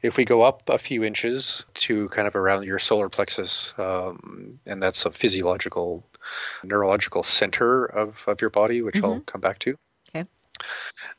if 0.02 0.18
we 0.18 0.26
go 0.26 0.42
up 0.42 0.70
a 0.70 0.78
few 0.78 1.04
inches 1.04 1.66
to 1.74 2.10
kind 2.10 2.28
of 2.28 2.36
around 2.36 2.64
your 2.64 2.80
solar 2.80 3.10
plexus, 3.10 3.74
um, 3.78 4.60
and 4.66 4.82
that's 4.82 5.06
a 5.06 5.12
physiological, 5.12 6.06
neurological 6.64 7.24
center 7.24 7.86
of, 7.86 8.24
of 8.28 8.42
your 8.42 8.50
body, 8.50 8.82
which 8.82 8.96
mm-hmm. 8.96 9.06
I'll 9.06 9.20
come 9.22 9.42
back 9.42 9.60
to. 9.60 9.76
Okay. 10.16 10.28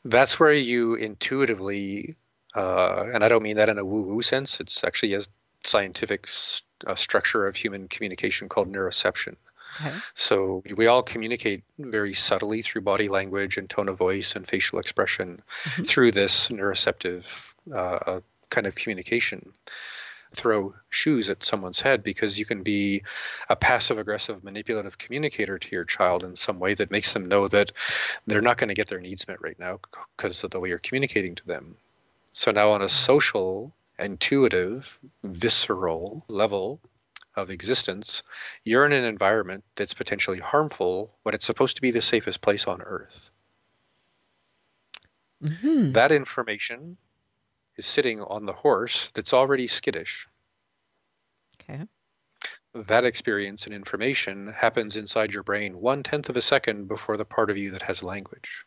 That's 0.05 0.39
where 0.39 0.53
you 0.53 0.95
intuitively, 0.95 2.15
uh, 2.55 3.05
and 3.13 3.23
I 3.23 3.29
don't 3.29 3.43
mean 3.43 3.57
that 3.57 3.69
in 3.69 3.77
a 3.77 3.85
woo 3.85 4.01
woo 4.01 4.21
sense, 4.21 4.59
it's 4.59 4.83
actually 4.83 5.13
a 5.15 5.21
scientific 5.63 6.27
st- 6.27 6.65
a 6.87 6.97
structure 6.97 7.45
of 7.45 7.55
human 7.55 7.87
communication 7.87 8.49
called 8.49 8.71
neuroception. 8.71 9.35
Okay. 9.79 9.95
So 10.15 10.63
we 10.75 10.87
all 10.87 11.03
communicate 11.03 11.63
very 11.77 12.13
subtly 12.13 12.61
through 12.61 12.81
body 12.81 13.07
language 13.07 13.57
and 13.57 13.69
tone 13.69 13.87
of 13.87 13.97
voice 13.97 14.35
and 14.35 14.47
facial 14.47 14.79
expression 14.79 15.41
mm-hmm. 15.63 15.83
through 15.83 16.11
this 16.11 16.49
neuroceptive 16.49 17.23
uh, 17.73 18.21
kind 18.51 18.67
of 18.67 18.75
communication 18.75 19.53
throw 20.33 20.73
shoes 20.89 21.29
at 21.29 21.43
someone's 21.43 21.81
head 21.81 22.03
because 22.03 22.39
you 22.39 22.45
can 22.45 22.63
be 22.63 23.03
a 23.49 23.55
passive 23.55 23.97
aggressive 23.97 24.43
manipulative 24.43 24.97
communicator 24.97 25.59
to 25.59 25.69
your 25.71 25.83
child 25.83 26.23
in 26.23 26.35
some 26.35 26.59
way 26.59 26.73
that 26.73 26.91
makes 26.91 27.13
them 27.13 27.27
know 27.27 27.47
that 27.47 27.71
they're 28.27 28.41
not 28.41 28.57
going 28.57 28.69
to 28.69 28.73
get 28.73 28.87
their 28.87 29.01
needs 29.01 29.27
met 29.27 29.41
right 29.41 29.59
now 29.59 29.79
because 30.15 30.43
of 30.43 30.51
the 30.51 30.59
way 30.59 30.69
you're 30.69 30.77
communicating 30.77 31.35
to 31.35 31.45
them 31.45 31.75
so 32.31 32.51
now 32.51 32.71
on 32.71 32.81
a 32.81 32.89
social 32.89 33.73
intuitive 33.99 34.99
visceral 35.23 36.23
level 36.27 36.79
of 37.35 37.49
existence 37.49 38.23
you're 38.63 38.85
in 38.85 38.93
an 38.93 39.03
environment 39.03 39.63
that's 39.75 39.93
potentially 39.93 40.39
harmful 40.39 41.13
when 41.23 41.35
it's 41.35 41.45
supposed 41.45 41.75
to 41.75 41.81
be 41.81 41.91
the 41.91 42.01
safest 42.01 42.41
place 42.41 42.67
on 42.67 42.81
earth 42.81 43.29
mm-hmm. 45.43 45.91
that 45.91 46.11
information 46.11 46.97
is 47.81 47.87
sitting 47.87 48.21
on 48.21 48.45
the 48.45 48.53
horse 48.53 49.09
that's 49.15 49.33
already 49.33 49.65
skittish. 49.65 50.27
Okay. 51.59 51.87
That 52.75 53.05
experience 53.05 53.65
and 53.65 53.73
information 53.73 54.53
happens 54.55 54.97
inside 54.97 55.33
your 55.33 55.41
brain 55.41 55.81
one 55.81 56.03
tenth 56.03 56.29
of 56.29 56.37
a 56.37 56.43
second 56.43 56.87
before 56.87 57.17
the 57.17 57.25
part 57.25 57.49
of 57.49 57.57
you 57.57 57.71
that 57.71 57.81
has 57.81 58.03
language. 58.03 58.65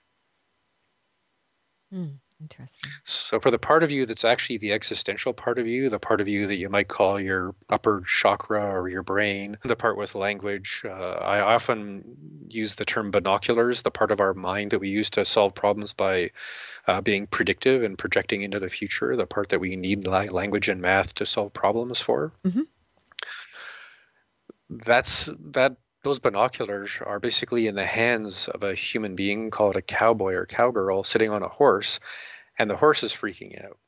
Hmm. 1.92 2.16
Interesting. 2.40 2.90
So, 3.04 3.38
for 3.38 3.50
the 3.50 3.58
part 3.58 3.84
of 3.84 3.92
you 3.92 4.06
that's 4.06 4.24
actually 4.24 4.58
the 4.58 4.72
existential 4.72 5.32
part 5.32 5.58
of 5.58 5.68
you, 5.68 5.88
the 5.88 6.00
part 6.00 6.20
of 6.20 6.26
you 6.26 6.48
that 6.48 6.56
you 6.56 6.68
might 6.68 6.88
call 6.88 7.20
your 7.20 7.54
upper 7.70 8.02
chakra 8.06 8.72
or 8.72 8.88
your 8.88 9.02
brain, 9.04 9.56
the 9.64 9.76
part 9.76 9.96
with 9.96 10.14
language, 10.14 10.82
uh, 10.84 10.90
I 10.90 11.40
often 11.40 12.04
use 12.50 12.74
the 12.74 12.84
term 12.84 13.12
binoculars, 13.12 13.82
the 13.82 13.90
part 13.90 14.10
of 14.10 14.20
our 14.20 14.34
mind 14.34 14.72
that 14.72 14.80
we 14.80 14.88
use 14.88 15.10
to 15.10 15.24
solve 15.24 15.54
problems 15.54 15.94
by 15.94 16.32
uh, 16.86 17.00
being 17.00 17.26
predictive 17.28 17.84
and 17.84 17.96
projecting 17.96 18.42
into 18.42 18.58
the 18.58 18.70
future, 18.70 19.14
the 19.14 19.26
part 19.26 19.50
that 19.50 19.60
we 19.60 19.76
need 19.76 20.06
language 20.06 20.68
and 20.68 20.82
math 20.82 21.14
to 21.14 21.26
solve 21.26 21.52
problems 21.52 22.00
for. 22.00 22.32
Mm-hmm. 22.44 22.62
That's 24.70 25.30
that 25.50 25.76
those 26.04 26.20
binoculars 26.20 27.00
are 27.04 27.18
basically 27.18 27.66
in 27.66 27.74
the 27.74 27.84
hands 27.84 28.46
of 28.46 28.62
a 28.62 28.74
human 28.74 29.16
being 29.16 29.50
called 29.50 29.74
a 29.74 29.82
cowboy 29.82 30.34
or 30.34 30.46
cowgirl 30.46 31.02
sitting 31.02 31.30
on 31.30 31.42
a 31.42 31.48
horse, 31.48 31.98
and 32.58 32.70
the 32.70 32.76
horse 32.76 33.02
is 33.02 33.12
freaking 33.12 33.64
out, 33.64 33.78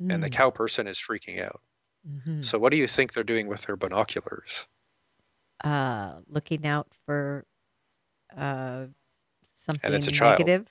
mm. 0.00 0.12
and 0.12 0.22
the 0.22 0.30
mm. 0.30 0.32
cow 0.32 0.50
person 0.50 0.86
is 0.86 0.98
freaking 0.98 1.42
out. 1.42 1.60
Mm-hmm. 2.08 2.42
So, 2.42 2.58
what 2.58 2.70
do 2.70 2.76
you 2.76 2.86
think 2.86 3.12
they're 3.12 3.24
doing 3.24 3.48
with 3.48 3.62
their 3.62 3.76
binoculars? 3.76 4.66
Uh, 5.64 6.20
looking 6.28 6.66
out 6.66 6.88
for 7.04 7.44
uh, 8.36 8.86
something 9.56 9.90
negative. 9.90 10.14
Child. 10.14 10.68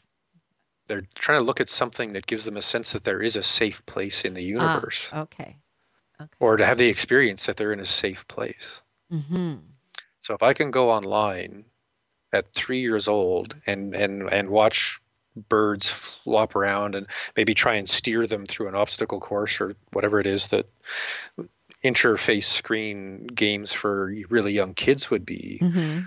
They're 0.88 1.08
trying 1.14 1.40
to 1.40 1.44
look 1.44 1.62
at 1.62 1.70
something 1.70 2.14
that 2.14 2.26
gives 2.26 2.46
them 2.46 2.58
a 2.58 2.64
sense 2.64 2.94
that 2.94 3.04
there 3.04 3.22
is 3.22 3.36
a 3.36 3.44
safe 3.44 3.86
place 3.86 4.26
in 4.26 4.34
the 4.34 4.42
ah, 4.42 4.62
universe. 4.62 5.10
Ah, 5.14 5.22
okay. 5.22 5.56
okay. 6.20 6.30
Or 6.40 6.58
to 6.58 6.66
have 6.66 6.80
the 6.80 6.90
experience 6.90 7.46
that 7.46 7.58
they're 7.58 7.74
in 7.74 7.80
a 7.80 7.86
safe 7.86 8.28
place. 8.28 8.82
Mm-hmm. 9.12 9.58
So 10.20 10.36
if 10.36 10.44
I 10.44 10.54
can 10.54 10.72
go 10.72 10.92
online 10.92 11.66
at 12.32 12.54
three 12.54 12.82
years 12.82 13.08
old 13.08 13.56
and 13.66 13.96
and 13.96 14.32
and 14.32 14.50
watch 14.50 15.00
birds 15.36 15.90
flop 15.90 16.56
around 16.56 16.96
and 16.96 17.08
maybe 17.36 17.54
try 17.54 17.76
and 17.76 17.90
steer 17.90 18.28
them 18.28 18.46
through 18.46 18.68
an 18.68 18.76
obstacle 18.76 19.20
course 19.20 19.62
or 19.62 19.76
whatever 19.94 20.20
it 20.20 20.28
is 20.28 20.48
that 20.48 20.68
interface 21.84 22.44
screen 22.44 23.26
games 23.28 23.72
for 23.72 24.14
really 24.30 24.52
young 24.52 24.74
kids 24.74 25.10
would 25.10 25.26
be. 25.26 25.60
Mm-hmm 25.62 26.00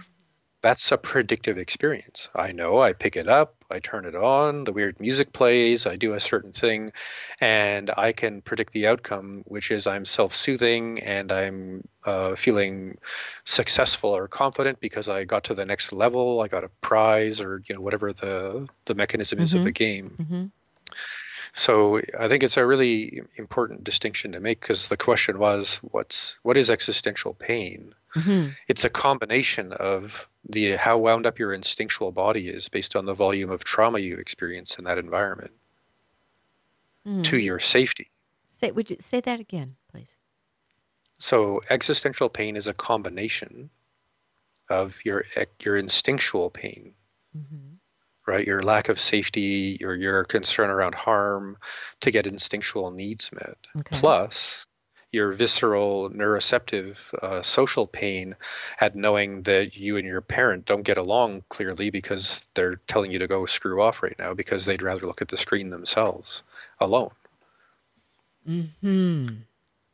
that's 0.62 0.92
a 0.92 0.96
predictive 0.96 1.58
experience. 1.58 2.28
I 2.34 2.52
know 2.52 2.80
I 2.80 2.92
pick 2.92 3.16
it 3.16 3.28
up, 3.28 3.56
I 3.68 3.80
turn 3.80 4.04
it 4.04 4.14
on, 4.14 4.62
the 4.62 4.72
weird 4.72 5.00
music 5.00 5.32
plays, 5.32 5.86
I 5.86 5.96
do 5.96 6.14
a 6.14 6.20
certain 6.20 6.52
thing, 6.52 6.92
and 7.40 7.90
I 7.96 8.12
can 8.12 8.42
predict 8.42 8.72
the 8.72 8.86
outcome, 8.86 9.42
which 9.44 9.72
is 9.72 9.88
I'm 9.88 10.04
self 10.04 10.36
soothing 10.36 11.00
and 11.00 11.32
I'm 11.32 11.88
uh, 12.04 12.36
feeling 12.36 12.98
successful 13.44 14.16
or 14.16 14.28
confident 14.28 14.80
because 14.80 15.08
I 15.08 15.24
got 15.24 15.44
to 15.44 15.54
the 15.54 15.66
next 15.66 15.92
level, 15.92 16.40
I 16.40 16.46
got 16.46 16.64
a 16.64 16.68
prize, 16.68 17.40
or 17.40 17.60
you 17.66 17.74
know 17.74 17.80
whatever 17.80 18.12
the 18.12 18.68
the 18.84 18.94
mechanism 18.94 19.40
is 19.40 19.50
mm-hmm. 19.50 19.58
of 19.58 19.64
the 19.64 19.72
game. 19.72 20.16
Mm-hmm. 20.20 20.44
So 21.54 22.00
I 22.18 22.28
think 22.28 22.44
it's 22.44 22.56
a 22.56 22.64
really 22.64 23.22
important 23.36 23.84
distinction 23.84 24.32
to 24.32 24.40
make 24.40 24.60
because 24.60 24.88
the 24.88 24.96
question 24.96 25.38
was, 25.38 25.76
what's 25.82 26.38
what 26.42 26.56
is 26.56 26.70
existential 26.70 27.34
pain? 27.34 27.94
Mm-hmm. 28.16 28.50
It's 28.68 28.84
a 28.84 28.90
combination 28.90 29.72
of 29.72 30.28
the 30.48 30.76
how 30.76 30.98
wound 30.98 31.26
up 31.26 31.38
your 31.38 31.52
instinctual 31.52 32.12
body 32.12 32.48
is 32.48 32.68
based 32.68 32.96
on 32.96 33.06
the 33.06 33.14
volume 33.14 33.50
of 33.50 33.64
trauma 33.64 33.98
you 33.98 34.16
experience 34.16 34.78
in 34.78 34.84
that 34.84 34.98
environment 34.98 35.52
mm. 37.06 37.24
to 37.24 37.38
your 37.38 37.58
safety. 37.58 38.08
Say, 38.60 38.70
would 38.70 38.90
you 38.90 38.96
say 39.00 39.20
that 39.20 39.40
again, 39.40 39.76
please? 39.90 40.14
So 41.18 41.60
existential 41.70 42.28
pain 42.28 42.56
is 42.56 42.66
a 42.66 42.74
combination 42.74 43.70
of 44.68 44.96
your 45.04 45.24
your 45.60 45.76
instinctual 45.76 46.50
pain. 46.50 46.94
Mm-hmm 47.36 47.72
right? 48.26 48.46
Your 48.46 48.62
lack 48.62 48.88
of 48.88 49.00
safety, 49.00 49.76
your 49.80 49.94
your 49.94 50.24
concern 50.24 50.70
around 50.70 50.94
harm 50.94 51.56
to 52.00 52.10
get 52.10 52.26
instinctual 52.26 52.90
needs 52.90 53.30
met, 53.32 53.56
okay. 53.76 53.96
plus 53.96 54.66
your 55.12 55.32
visceral 55.32 56.10
neuroceptive 56.10 56.96
uh, 57.22 57.42
social 57.42 57.86
pain 57.86 58.34
at 58.80 58.96
knowing 58.96 59.42
that 59.42 59.76
you 59.76 59.98
and 59.98 60.06
your 60.06 60.22
parent 60.22 60.64
don't 60.64 60.82
get 60.82 60.96
along 60.96 61.44
clearly 61.50 61.90
because 61.90 62.44
they're 62.54 62.76
telling 62.88 63.12
you 63.12 63.18
to 63.18 63.28
go 63.28 63.44
screw 63.46 63.80
off 63.82 64.02
right 64.02 64.18
now 64.18 64.32
because 64.32 64.64
they'd 64.64 64.82
rather 64.82 65.06
look 65.06 65.22
at 65.22 65.28
the 65.28 65.36
screen 65.36 65.68
themselves 65.70 66.42
alone. 66.80 67.10
Hmm. 68.44 69.26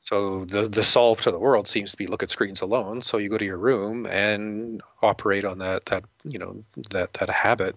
So 0.00 0.44
the 0.44 0.68
the 0.68 0.85
solve 0.85 1.20
to 1.22 1.31
the 1.31 1.38
world 1.38 1.68
seems 1.68 1.90
to 1.90 1.96
be 1.96 2.07
look 2.07 2.22
at 2.22 2.31
screens 2.31 2.62
alone. 2.62 3.02
So 3.02 3.18
you 3.18 3.28
go 3.28 3.37
to 3.37 3.44
your 3.44 3.59
room 3.59 4.07
and 4.07 4.81
operate 5.02 5.44
on 5.44 5.59
that 5.59 5.87
that 5.87 6.04
you 6.24 6.38
know 6.38 6.62
that 6.90 7.12
that 7.14 7.28
habit 7.28 7.76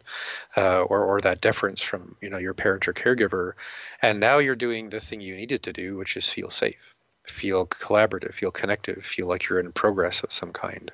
uh, 0.55 0.83
or 0.83 1.03
or 1.03 1.19
that 1.21 1.41
deference 1.41 1.81
from 1.81 2.15
you 2.21 2.29
know 2.29 2.37
your 2.37 2.53
parent 2.53 2.87
or 2.87 2.93
caregiver, 2.93 3.53
and 4.01 4.19
now 4.19 4.37
you're 4.37 4.55
doing 4.55 4.89
the 4.89 5.01
thing 5.01 5.19
you 5.19 5.35
needed 5.35 5.63
to 5.63 5.73
do, 5.73 5.97
which 5.97 6.15
is 6.15 6.29
feel 6.29 6.51
safe, 6.51 6.95
feel 7.23 7.67
collaborative, 7.67 8.33
feel 8.33 8.51
connective, 8.51 9.05
feel 9.05 9.27
like 9.27 9.47
you're 9.47 9.59
in 9.59 9.71
progress 9.71 10.23
of 10.23 10.31
some 10.31 10.51
kind. 10.51 10.91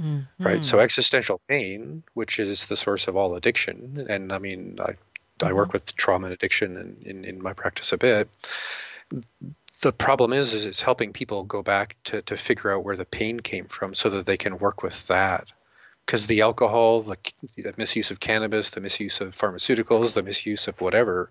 Mm-hmm. 0.00 0.42
Right. 0.42 0.64
So 0.64 0.80
existential 0.80 1.40
pain, 1.48 2.02
which 2.14 2.38
is 2.40 2.66
the 2.66 2.76
source 2.76 3.08
of 3.08 3.16
all 3.16 3.34
addiction, 3.36 4.06
and 4.08 4.32
I 4.32 4.38
mean 4.38 4.78
I 4.80 4.90
I 4.90 5.46
mm-hmm. 5.46 5.54
work 5.54 5.72
with 5.72 5.94
trauma 5.96 6.26
and 6.26 6.34
addiction 6.34 6.76
in, 6.76 6.96
in, 7.08 7.24
in 7.24 7.42
my 7.42 7.52
practice 7.52 7.92
a 7.92 7.98
bit 7.98 8.28
the 9.80 9.92
problem 9.92 10.32
is, 10.32 10.52
is 10.52 10.66
it's 10.66 10.82
helping 10.82 11.12
people 11.12 11.44
go 11.44 11.62
back 11.62 11.96
to, 12.04 12.22
to 12.22 12.36
figure 12.36 12.72
out 12.72 12.84
where 12.84 12.96
the 12.96 13.04
pain 13.04 13.40
came 13.40 13.66
from 13.66 13.94
so 13.94 14.08
that 14.10 14.26
they 14.26 14.36
can 14.36 14.58
work 14.58 14.82
with 14.82 15.06
that 15.06 15.50
because 16.06 16.26
the 16.26 16.40
alcohol 16.40 17.02
the, 17.02 17.16
the, 17.56 17.74
misuse 17.76 18.10
of 18.10 18.20
cannabis 18.20 18.70
the 18.70 18.80
misuse 18.80 19.20
of 19.20 19.36
pharmaceuticals 19.36 20.14
the 20.14 20.22
misuse 20.22 20.68
of 20.68 20.80
whatever 20.80 21.30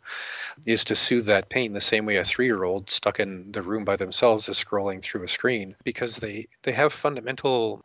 is 0.66 0.86
to 0.86 0.96
soothe 0.96 1.26
that 1.26 1.50
pain 1.50 1.74
the 1.74 1.82
same 1.82 2.06
way 2.06 2.18
a 2.18 2.24
three-year-old 2.24 2.90
stuck 2.90 3.20
in 3.20 3.52
the 3.52 3.62
room 3.62 3.86
by 3.86 3.96
themselves 3.96 4.50
is 4.50 4.58
scrolling 4.58 5.02
through 5.02 5.24
a 5.24 5.28
screen 5.28 5.76
because 5.84 6.18
they 6.18 6.48
they 6.64 6.72
have 6.72 6.94
fundamental 6.94 7.84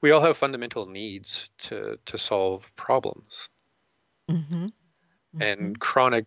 we 0.00 0.10
all 0.10 0.20
have 0.20 0.36
fundamental 0.36 0.86
needs 0.86 1.50
to 1.58 1.98
to 2.06 2.18
solve 2.18 2.74
problems 2.76 3.48
mm-hmm. 4.30 4.64
Mm-hmm. 4.64 5.42
and 5.42 5.78
chronic 5.78 6.26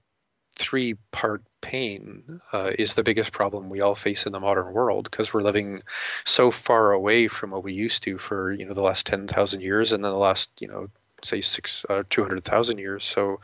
three 0.56 0.96
part 1.12 1.44
pain 1.62 2.42
uh, 2.54 2.72
is 2.78 2.94
the 2.94 3.04
biggest 3.04 3.32
problem 3.32 3.70
we 3.70 3.82
all 3.82 3.96
face 3.96 4.26
in 4.26 4.32
the 4.32 4.40
modern 4.40 4.74
world 4.74 5.06
because 5.10 5.34
we're 5.34 5.42
living 5.42 5.80
so 6.26 6.52
far 6.52 6.92
away 6.92 7.28
from 7.28 7.52
what 7.52 7.64
we 7.64 7.74
used 7.74 8.04
to 8.04 8.18
for 8.18 8.52
you 8.52 8.66
know 8.66 8.74
the 8.74 8.82
last 8.82 9.06
10,000 9.06 9.62
years 9.62 9.92
and 9.92 10.04
then 10.04 10.12
the 10.12 10.18
last 10.18 10.50
you 10.60 10.68
know 10.68 10.88
say 11.22 11.42
six 11.42 11.86
uh, 11.90 12.04
200,000 12.10 12.78
years 12.78 13.04
so 13.04 13.42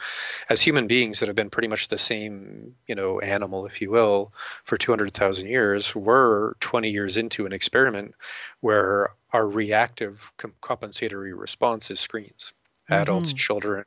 as 0.49 0.61
human 0.61 0.87
beings 0.87 1.19
that 1.19 1.27
have 1.27 1.35
been 1.35 1.49
pretty 1.49 1.67
much 1.67 1.89
the 1.89 1.97
same 1.97 2.73
you 2.87 2.95
know 2.95 3.19
animal 3.19 3.65
if 3.65 3.81
you 3.81 3.91
will 3.91 4.31
for 4.63 4.77
200,000 4.77 5.47
years 5.47 5.93
we're 5.93 6.53
20 6.55 6.89
years 6.89 7.17
into 7.17 7.45
an 7.45 7.51
experiment 7.51 8.15
where 8.61 9.09
our 9.33 9.45
reactive 9.45 10.31
compensatory 10.61 11.33
response 11.33 11.91
is 11.91 11.99
screens 11.99 12.53
mm-hmm. 12.89 13.01
adults 13.01 13.33
children 13.33 13.83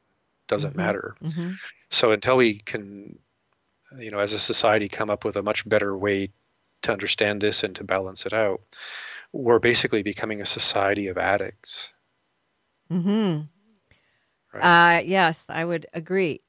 doesn't 0.49 0.71
mm-hmm. 0.71 0.81
matter 0.81 1.17
mm-hmm. 1.25 1.53
So 1.91 2.13
until 2.13 2.37
we 2.37 2.59
can, 2.59 3.19
you 3.99 4.11
know, 4.11 4.19
as 4.19 4.33
a 4.33 4.39
society 4.39 4.89
come 4.89 5.11
up 5.11 5.25
with 5.25 5.37
a 5.37 5.43
much 5.43 5.69
better 5.69 5.97
way 5.97 6.31
to 6.83 6.93
understand 6.93 7.41
this 7.41 7.65
and 7.65 7.77
to 7.77 7.85
balance 7.85 8.27
it 8.27 8.33
out, 8.33 8.61
we're 9.33 9.59
basically 9.59 10.03
becoming 10.03 10.41
a 10.41 10.47
society 10.47 11.09
of 11.09 11.19
addicts. 11.19 11.91
Hmm. 12.91 13.41
Right? 14.53 14.99
Uh, 14.99 15.03
yes, 15.05 15.43
I 15.49 15.65
would 15.65 15.87
agree. 15.93 16.41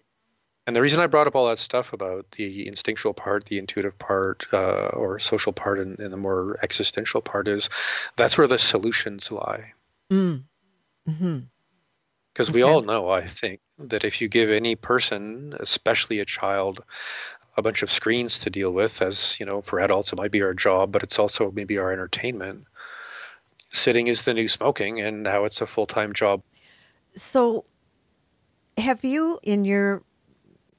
And 0.69 0.75
the 0.75 0.81
reason 0.81 0.99
I 0.99 1.07
brought 1.07 1.25
up 1.25 1.35
all 1.35 1.47
that 1.49 1.57
stuff 1.57 1.93
about 1.93 2.29
the 2.31 2.67
instinctual 2.67 3.15
part, 3.15 3.45
the 3.45 3.57
intuitive 3.57 3.97
part, 3.97 4.45
uh, 4.53 4.89
or 4.93 5.17
social 5.17 5.51
part, 5.51 5.79
and, 5.79 5.99
and, 5.99 6.13
the 6.13 6.17
more 6.17 6.59
existential 6.61 7.21
part 7.21 7.47
is 7.47 7.69
that's 8.15 8.37
where 8.37 8.47
the 8.47 8.59
solutions 8.59 9.31
lie. 9.31 9.73
Mm. 10.11 10.43
Mm-hmm. 11.09 11.39
Because 12.39 12.53
we 12.53 12.61
all 12.61 12.83
know, 12.83 13.09
I 13.09 13.23
think, 13.23 13.59
that 13.79 14.05
if 14.05 14.21
you 14.21 14.29
give 14.29 14.49
any 14.49 14.77
person, 14.77 15.53
especially 15.59 16.19
a 16.19 16.25
child, 16.25 16.81
a 17.57 17.61
bunch 17.61 17.83
of 17.83 17.91
screens 17.91 18.39
to 18.39 18.49
deal 18.49 18.71
with, 18.71 19.01
as 19.01 19.37
you 19.41 19.45
know, 19.45 19.61
for 19.61 19.81
adults, 19.81 20.13
it 20.13 20.15
might 20.15 20.31
be 20.31 20.41
our 20.41 20.53
job, 20.53 20.89
but 20.93 21.03
it's 21.03 21.19
also 21.19 21.51
maybe 21.51 21.77
our 21.77 21.91
entertainment. 21.91 22.63
Sitting 23.73 24.07
is 24.07 24.23
the 24.23 24.33
new 24.33 24.47
smoking, 24.47 25.01
and 25.01 25.21
now 25.21 25.43
it's 25.43 25.59
a 25.59 25.67
full 25.67 25.85
time 25.85 26.13
job. 26.13 26.41
So, 27.13 27.65
have 28.77 29.03
you, 29.03 29.41
in 29.43 29.65
your 29.65 30.03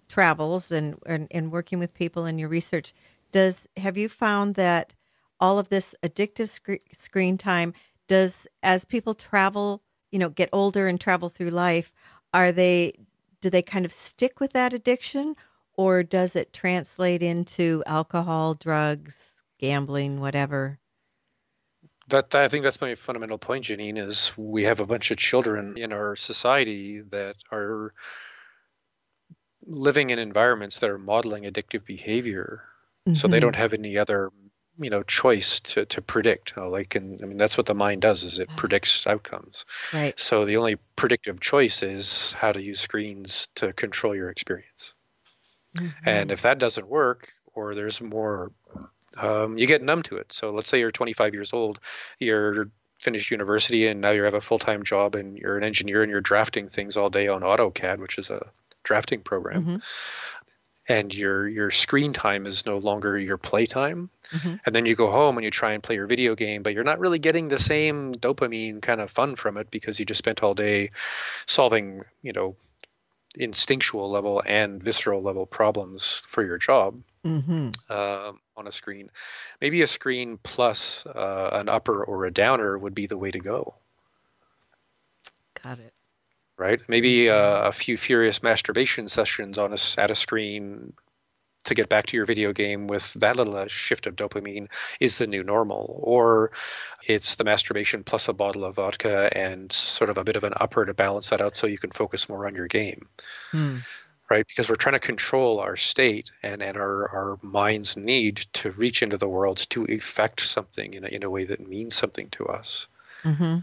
travels 0.08 0.70
and, 0.70 0.96
and, 1.04 1.28
and 1.30 1.52
working 1.52 1.78
with 1.78 1.92
people 1.92 2.24
in 2.24 2.38
your 2.38 2.48
research, 2.48 2.94
does 3.32 3.68
have 3.76 3.98
you 3.98 4.08
found 4.08 4.54
that 4.54 4.94
all 5.38 5.58
of 5.58 5.68
this 5.68 5.94
addictive 6.02 6.48
sc- 6.48 6.82
screen 6.94 7.36
time 7.36 7.74
does, 8.08 8.46
as 8.62 8.86
people 8.86 9.12
travel, 9.12 9.82
you 10.10 10.18
know, 10.18 10.28
get 10.28 10.48
older 10.52 10.88
and 10.88 11.00
travel 11.00 11.28
through 11.28 11.50
life, 11.50 11.92
are 12.32 12.52
they 12.52 12.94
do 13.40 13.50
they 13.50 13.62
kind 13.62 13.84
of 13.84 13.92
stick 13.92 14.38
with 14.38 14.52
that 14.52 14.72
addiction 14.72 15.34
or 15.76 16.02
does 16.02 16.36
it 16.36 16.52
translate 16.52 17.22
into 17.22 17.82
alcohol, 17.86 18.54
drugs, 18.54 19.30
gambling, 19.58 20.20
whatever? 20.20 20.78
That 22.08 22.34
I 22.34 22.48
think 22.48 22.64
that's 22.64 22.80
my 22.80 22.96
fundamental 22.96 23.38
point, 23.38 23.64
Janine, 23.64 23.96
is 23.96 24.32
we 24.36 24.64
have 24.64 24.80
a 24.80 24.86
bunch 24.86 25.10
of 25.10 25.16
children 25.16 25.78
in 25.78 25.92
our 25.92 26.16
society 26.16 27.00
that 27.10 27.36
are 27.52 27.94
living 29.64 30.10
in 30.10 30.18
environments 30.18 30.80
that 30.80 30.90
are 30.90 30.98
modeling 30.98 31.44
addictive 31.44 31.84
behavior. 31.84 32.64
Mm-hmm. 33.08 33.14
So 33.14 33.28
they 33.28 33.36
mm-hmm. 33.36 33.46
don't 33.46 33.56
have 33.56 33.72
any 33.72 33.96
other 33.96 34.30
you 34.80 34.90
know 34.90 35.02
choice 35.02 35.60
to 35.60 35.84
to 35.86 36.00
predict 36.00 36.54
uh, 36.56 36.68
like 36.68 36.94
and 36.94 37.20
i 37.22 37.26
mean 37.26 37.36
that's 37.36 37.56
what 37.56 37.66
the 37.66 37.74
mind 37.74 38.00
does 38.00 38.24
is 38.24 38.38
it 38.38 38.48
predicts 38.56 39.06
outcomes 39.06 39.64
right 39.92 40.18
so 40.18 40.44
the 40.44 40.56
only 40.56 40.76
predictive 40.96 41.40
choice 41.40 41.82
is 41.82 42.32
how 42.32 42.52
to 42.52 42.62
use 42.62 42.80
screens 42.80 43.48
to 43.54 43.72
control 43.72 44.14
your 44.14 44.30
experience 44.30 44.94
mm-hmm. 45.76 46.08
and 46.08 46.30
if 46.30 46.42
that 46.42 46.58
doesn't 46.58 46.88
work 46.88 47.32
or 47.54 47.74
there's 47.74 48.00
more 48.00 48.52
um, 49.16 49.58
you 49.58 49.66
get 49.66 49.82
numb 49.82 50.02
to 50.02 50.16
it 50.16 50.32
so 50.32 50.50
let's 50.50 50.68
say 50.68 50.78
you're 50.78 50.90
25 50.90 51.34
years 51.34 51.52
old 51.52 51.80
you're 52.18 52.70
finished 53.00 53.30
university 53.30 53.86
and 53.86 54.00
now 54.00 54.10
you 54.10 54.22
have 54.22 54.34
a 54.34 54.40
full-time 54.40 54.82
job 54.82 55.14
and 55.14 55.38
you're 55.38 55.56
an 55.56 55.64
engineer 55.64 56.02
and 56.02 56.10
you're 56.10 56.20
drafting 56.20 56.68
things 56.68 56.96
all 56.96 57.10
day 57.10 57.28
on 57.28 57.40
AutoCAD, 57.40 57.98
which 57.98 58.18
is 58.18 58.30
a 58.30 58.52
drafting 58.82 59.20
program. 59.20 59.62
Mm-hmm. 59.62 59.76
And 60.90 61.14
your 61.14 61.46
your 61.46 61.70
screen 61.70 62.12
time 62.12 62.46
is 62.46 62.66
no 62.66 62.78
longer 62.78 63.16
your 63.16 63.38
playtime. 63.38 64.10
Mm-hmm. 64.32 64.54
And 64.66 64.74
then 64.74 64.86
you 64.86 64.96
go 64.96 65.08
home 65.08 65.38
and 65.38 65.44
you 65.44 65.50
try 65.52 65.72
and 65.72 65.82
play 65.82 65.94
your 65.94 66.08
video 66.08 66.34
game, 66.34 66.64
but 66.64 66.74
you're 66.74 66.82
not 66.82 66.98
really 66.98 67.20
getting 67.20 67.46
the 67.46 67.60
same 67.60 68.12
dopamine 68.12 68.82
kind 68.82 69.00
of 69.00 69.08
fun 69.08 69.36
from 69.36 69.56
it 69.56 69.70
because 69.70 70.00
you 70.00 70.04
just 70.04 70.18
spent 70.18 70.42
all 70.42 70.54
day 70.54 70.90
solving, 71.46 72.02
you 72.22 72.32
know, 72.32 72.56
instinctual 73.36 74.10
level 74.10 74.42
and 74.44 74.82
visceral 74.82 75.22
level 75.22 75.46
problems 75.46 76.22
for 76.26 76.44
your 76.44 76.58
job 76.58 77.00
mm-hmm. 77.24 77.70
uh, 77.88 78.32
on 78.56 78.66
a 78.66 78.72
screen. 78.72 79.10
Maybe 79.60 79.82
a 79.82 79.86
screen 79.86 80.38
plus 80.42 81.06
uh, 81.06 81.50
an 81.52 81.68
upper 81.68 82.02
or 82.02 82.24
a 82.24 82.32
downer 82.32 82.76
would 82.76 82.96
be 82.96 83.06
the 83.06 83.18
way 83.18 83.30
to 83.30 83.38
go. 83.38 83.74
Got 85.62 85.78
it. 85.78 85.94
Right? 86.60 86.82
Maybe 86.88 87.30
uh, 87.30 87.68
a 87.68 87.72
few 87.72 87.96
furious 87.96 88.42
masturbation 88.42 89.08
sessions 89.08 89.56
on 89.56 89.72
a, 89.72 89.78
at 89.96 90.10
a 90.10 90.14
screen 90.14 90.92
to 91.64 91.74
get 91.74 91.88
back 91.88 92.06
to 92.06 92.16
your 92.16 92.26
video 92.26 92.52
game 92.52 92.86
with 92.86 93.14
that 93.14 93.36
little 93.36 93.56
uh, 93.56 93.66
shift 93.68 94.06
of 94.06 94.14
dopamine 94.14 94.68
is 94.98 95.18
the 95.18 95.26
new 95.26 95.42
normal 95.42 96.00
or 96.02 96.52
it's 97.06 97.34
the 97.36 97.44
masturbation 97.44 98.04
plus 98.04 98.28
a 98.28 98.32
bottle 98.32 98.64
of 98.64 98.76
vodka 98.76 99.30
and 99.36 99.72
sort 99.72 100.10
of 100.10 100.18
a 100.18 100.24
bit 100.24 100.36
of 100.36 100.44
an 100.44 100.52
upper 100.56 100.84
to 100.84 100.94
balance 100.94 101.30
that 101.30 101.40
out 101.40 101.56
so 101.56 101.66
you 101.66 101.78
can 101.78 101.90
focus 101.90 102.28
more 102.28 102.46
on 102.46 102.54
your 102.54 102.66
game 102.66 103.08
hmm. 103.52 103.78
right 104.30 104.46
because 104.46 104.68
we're 104.68 104.74
trying 104.74 104.94
to 104.94 104.98
control 104.98 105.60
our 105.60 105.76
state 105.76 106.30
and, 106.42 106.62
and 106.62 106.76
our, 106.76 107.08
our 107.08 107.38
mind's 107.42 107.96
need 107.96 108.36
to 108.52 108.70
reach 108.72 109.02
into 109.02 109.18
the 109.18 109.28
world 109.28 109.58
to 109.70 109.84
effect 109.84 110.40
something 110.40 110.94
in 110.94 111.04
a, 111.04 111.08
in 111.08 111.22
a 111.22 111.30
way 111.30 111.44
that 111.44 111.66
means 111.66 111.94
something 111.94 112.28
to 112.30 112.46
us 112.46 112.86
mm-hmm. 113.22 113.58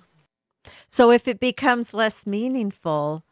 So 0.88 1.12
if 1.12 1.28
it 1.28 1.40
becomes 1.40 1.94
less 1.94 2.26
meaningful 2.26 3.24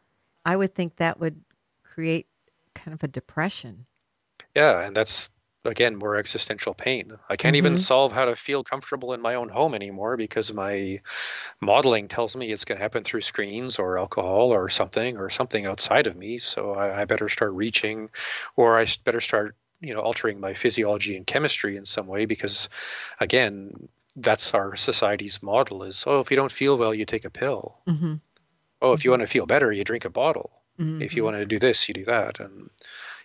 i 0.44 0.56
would 0.56 0.74
think 0.74 0.96
that 0.96 1.20
would 1.20 1.40
create 1.82 2.26
kind 2.74 2.94
of 2.94 3.02
a 3.02 3.08
depression 3.08 3.86
yeah, 4.56 4.86
and 4.86 4.96
that's 4.96 5.30
again 5.66 5.96
more 5.96 6.16
existential 6.16 6.72
pain. 6.72 7.12
I 7.28 7.36
can't 7.36 7.54
mm-hmm. 7.54 7.66
even 7.66 7.78
solve 7.78 8.10
how 8.10 8.24
to 8.24 8.34
feel 8.34 8.64
comfortable 8.64 9.12
in 9.12 9.20
my 9.20 9.34
own 9.34 9.50
home 9.50 9.74
anymore 9.74 10.16
because 10.16 10.50
my 10.50 11.02
modeling 11.60 12.08
tells 12.08 12.34
me 12.34 12.50
it's 12.50 12.64
going 12.64 12.78
to 12.78 12.82
happen 12.82 13.04
through 13.04 13.20
screens 13.20 13.78
or 13.78 13.98
alcohol 13.98 14.54
or 14.54 14.70
something 14.70 15.18
or 15.18 15.28
something 15.28 15.66
outside 15.66 16.06
of 16.06 16.16
me. 16.16 16.38
So 16.38 16.72
I, 16.72 17.02
I 17.02 17.04
better 17.04 17.28
start 17.28 17.52
reaching, 17.52 18.08
or 18.56 18.78
I 18.78 18.86
better 19.04 19.20
start 19.20 19.54
you 19.80 19.92
know 19.92 20.00
altering 20.00 20.40
my 20.40 20.54
physiology 20.54 21.18
and 21.18 21.26
chemistry 21.26 21.76
in 21.76 21.84
some 21.84 22.06
way 22.06 22.24
because 22.24 22.70
again 23.20 23.88
that's 24.16 24.54
our 24.54 24.76
society's 24.76 25.42
model 25.42 25.82
is 25.82 26.04
oh 26.06 26.20
if 26.20 26.30
you 26.30 26.36
don't 26.36 26.52
feel 26.52 26.78
well 26.78 26.94
you 26.94 27.04
take 27.04 27.24
a 27.24 27.30
pill 27.30 27.78
mm-hmm. 27.86 28.14
oh 28.82 28.92
if 28.92 29.04
you 29.04 29.10
mm-hmm. 29.10 29.20
want 29.20 29.22
to 29.22 29.32
feel 29.32 29.46
better 29.46 29.70
you 29.70 29.84
drink 29.84 30.04
a 30.04 30.10
bottle 30.10 30.50
mm-hmm. 30.78 31.02
if 31.02 31.14
you 31.14 31.22
want 31.22 31.36
to 31.36 31.46
do 31.46 31.58
this 31.58 31.88
you 31.88 31.94
do 31.94 32.04
that 32.04 32.40
and 32.40 32.70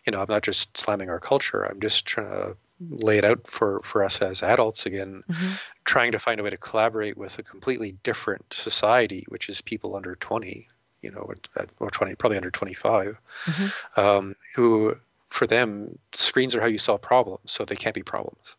you 0.06 0.12
know, 0.12 0.22
I'm 0.22 0.28
not 0.30 0.44
just 0.44 0.76
slamming 0.78 1.10
our 1.10 1.20
culture. 1.20 1.64
I'm 1.64 1.80
just 1.80 2.06
trying 2.06 2.28
to 2.28 2.58
lay 2.90 3.18
it 3.18 3.26
out 3.26 3.48
for, 3.48 3.82
for 3.84 4.04
us 4.04 4.22
as 4.22 4.42
adults 4.42 4.86
again, 4.86 5.24
mm-hmm. 5.30 5.52
trying 5.86 6.14
to 6.14 6.20
find 6.20 6.40
a 6.40 6.44
way 6.44 6.50
to 6.50 6.58
collaborate 6.58 7.18
with 7.18 7.38
a 7.38 7.44
completely 7.44 7.96
different 8.04 8.52
society, 8.52 9.26
which 9.28 9.50
is 9.50 9.62
people 9.62 9.96
under 9.96 10.16
20, 10.16 10.68
you 11.02 11.12
know, 11.12 11.32
or 11.80 11.90
20, 11.92 12.16
probably 12.16 12.38
under 12.38 12.50
25, 12.50 13.18
mm-hmm. 13.46 14.00
um, 14.00 14.36
who 14.56 14.96
for 15.28 15.48
them, 15.48 15.98
screens 16.14 16.56
are 16.56 16.62
how 16.62 16.68
you 16.68 16.78
solve 16.78 17.02
problems, 17.02 17.52
so 17.52 17.64
they 17.64 17.76
can't 17.76 17.96
be 17.96 18.04
problems. 18.04 18.56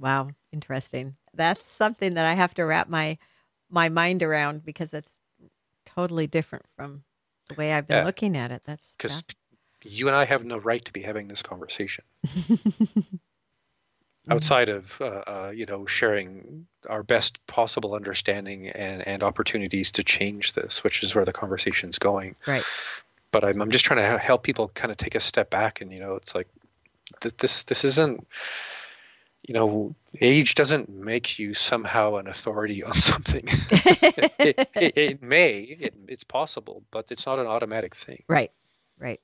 Wow, 0.00 0.30
interesting. 0.52 1.16
That's 1.32 1.64
something 1.64 2.14
that 2.14 2.26
I 2.26 2.34
have 2.34 2.54
to 2.54 2.64
wrap 2.64 2.88
my 2.88 3.18
my 3.70 3.88
mind 3.88 4.22
around 4.22 4.64
because 4.64 4.94
it's 4.94 5.18
totally 5.84 6.26
different 6.26 6.66
from 6.76 7.02
the 7.48 7.54
way 7.54 7.72
I've 7.72 7.86
been 7.86 7.98
yeah. 7.98 8.04
looking 8.04 8.36
at 8.36 8.50
it. 8.50 8.62
That's 8.64 8.82
because 8.96 9.22
you 9.82 10.06
and 10.08 10.16
I 10.16 10.24
have 10.24 10.44
no 10.44 10.58
right 10.58 10.84
to 10.84 10.92
be 10.92 11.02
having 11.02 11.28
this 11.28 11.42
conversation. 11.42 12.04
Outside 14.30 14.70
of 14.70 14.98
uh, 15.02 15.04
uh, 15.04 15.52
you 15.54 15.66
know 15.66 15.84
sharing 15.84 16.66
our 16.88 17.02
best 17.02 17.46
possible 17.46 17.94
understanding 17.94 18.68
and, 18.68 19.06
and 19.06 19.22
opportunities 19.22 19.92
to 19.92 20.02
change 20.02 20.54
this, 20.54 20.82
which 20.82 21.02
is 21.02 21.14
where 21.14 21.26
the 21.26 21.32
conversation's 21.32 21.98
going. 21.98 22.34
Right. 22.46 22.64
But 23.32 23.44
I'm 23.44 23.60
I'm 23.60 23.70
just 23.70 23.84
trying 23.84 24.00
to 24.00 24.18
help 24.18 24.42
people 24.42 24.68
kind 24.68 24.90
of 24.90 24.96
take 24.96 25.14
a 25.14 25.20
step 25.20 25.50
back 25.50 25.82
and 25.82 25.92
you 25.92 26.00
know 26.00 26.14
it's 26.14 26.34
like 26.34 26.48
th- 27.20 27.36
this 27.36 27.64
this 27.64 27.84
isn't 27.84 28.26
you 29.46 29.54
know, 29.54 29.94
age 30.20 30.54
doesn't 30.54 30.88
make 30.88 31.38
you 31.38 31.54
somehow 31.54 32.16
an 32.16 32.26
authority 32.26 32.82
on 32.82 32.94
something. 33.10 33.44
it, 33.46 34.32
it, 34.38 34.68
it, 34.74 34.98
it, 34.98 35.22
may, 35.22 35.90
it's 36.08 36.24
possible, 36.24 36.82
but 36.90 37.10
it's 37.10 37.26
not 37.26 37.38
an 37.38 37.46
automatic 37.46 37.94
thing. 37.94 38.22
Right, 38.28 38.52
right 38.98 39.20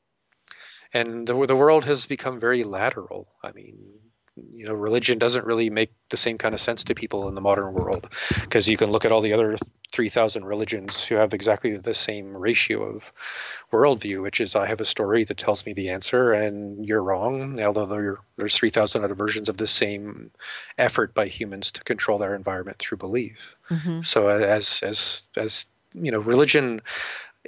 and 0.92 1.26
the 1.26 1.46
the 1.46 1.56
world 1.56 1.84
has 1.84 2.06
become 2.06 2.40
very 2.40 2.64
lateral. 2.64 3.28
I 3.42 3.52
mean, 3.52 3.78
you 4.52 4.66
know, 4.66 4.74
religion 4.74 5.18
doesn't 5.18 5.44
really 5.44 5.70
make 5.70 5.92
the 6.10 6.16
same 6.16 6.38
kind 6.38 6.54
of 6.54 6.60
sense 6.60 6.84
to 6.84 6.94
people 6.94 7.28
in 7.28 7.34
the 7.34 7.40
modern 7.40 7.72
world 7.72 8.08
because 8.40 8.68
you 8.68 8.76
can 8.76 8.90
look 8.90 9.04
at 9.04 9.12
all 9.12 9.20
the 9.20 9.32
other 9.32 9.56
3,000 9.92 10.44
religions 10.44 11.04
who 11.04 11.16
have 11.16 11.34
exactly 11.34 11.76
the 11.76 11.94
same 11.94 12.36
ratio 12.36 12.82
of 12.82 13.12
worldview, 13.72 14.22
which 14.22 14.40
is 14.40 14.54
I 14.54 14.66
have 14.66 14.80
a 14.80 14.84
story 14.84 15.24
that 15.24 15.36
tells 15.36 15.66
me 15.66 15.72
the 15.72 15.90
answer 15.90 16.32
and 16.32 16.86
you're 16.86 17.02
wrong, 17.02 17.60
although 17.60 17.86
there, 17.86 18.18
there's 18.36 18.56
3,000 18.56 19.04
other 19.04 19.14
versions 19.14 19.48
of 19.48 19.56
the 19.56 19.66
same 19.66 20.30
effort 20.78 21.14
by 21.14 21.26
humans 21.26 21.72
to 21.72 21.84
control 21.84 22.18
their 22.18 22.34
environment 22.34 22.78
through 22.78 22.98
belief. 22.98 23.56
Mm-hmm. 23.70 24.02
So 24.02 24.28
as 24.28 24.80
as 24.82 25.22
as 25.36 25.66
you 25.94 26.10
know, 26.10 26.18
religion 26.18 26.82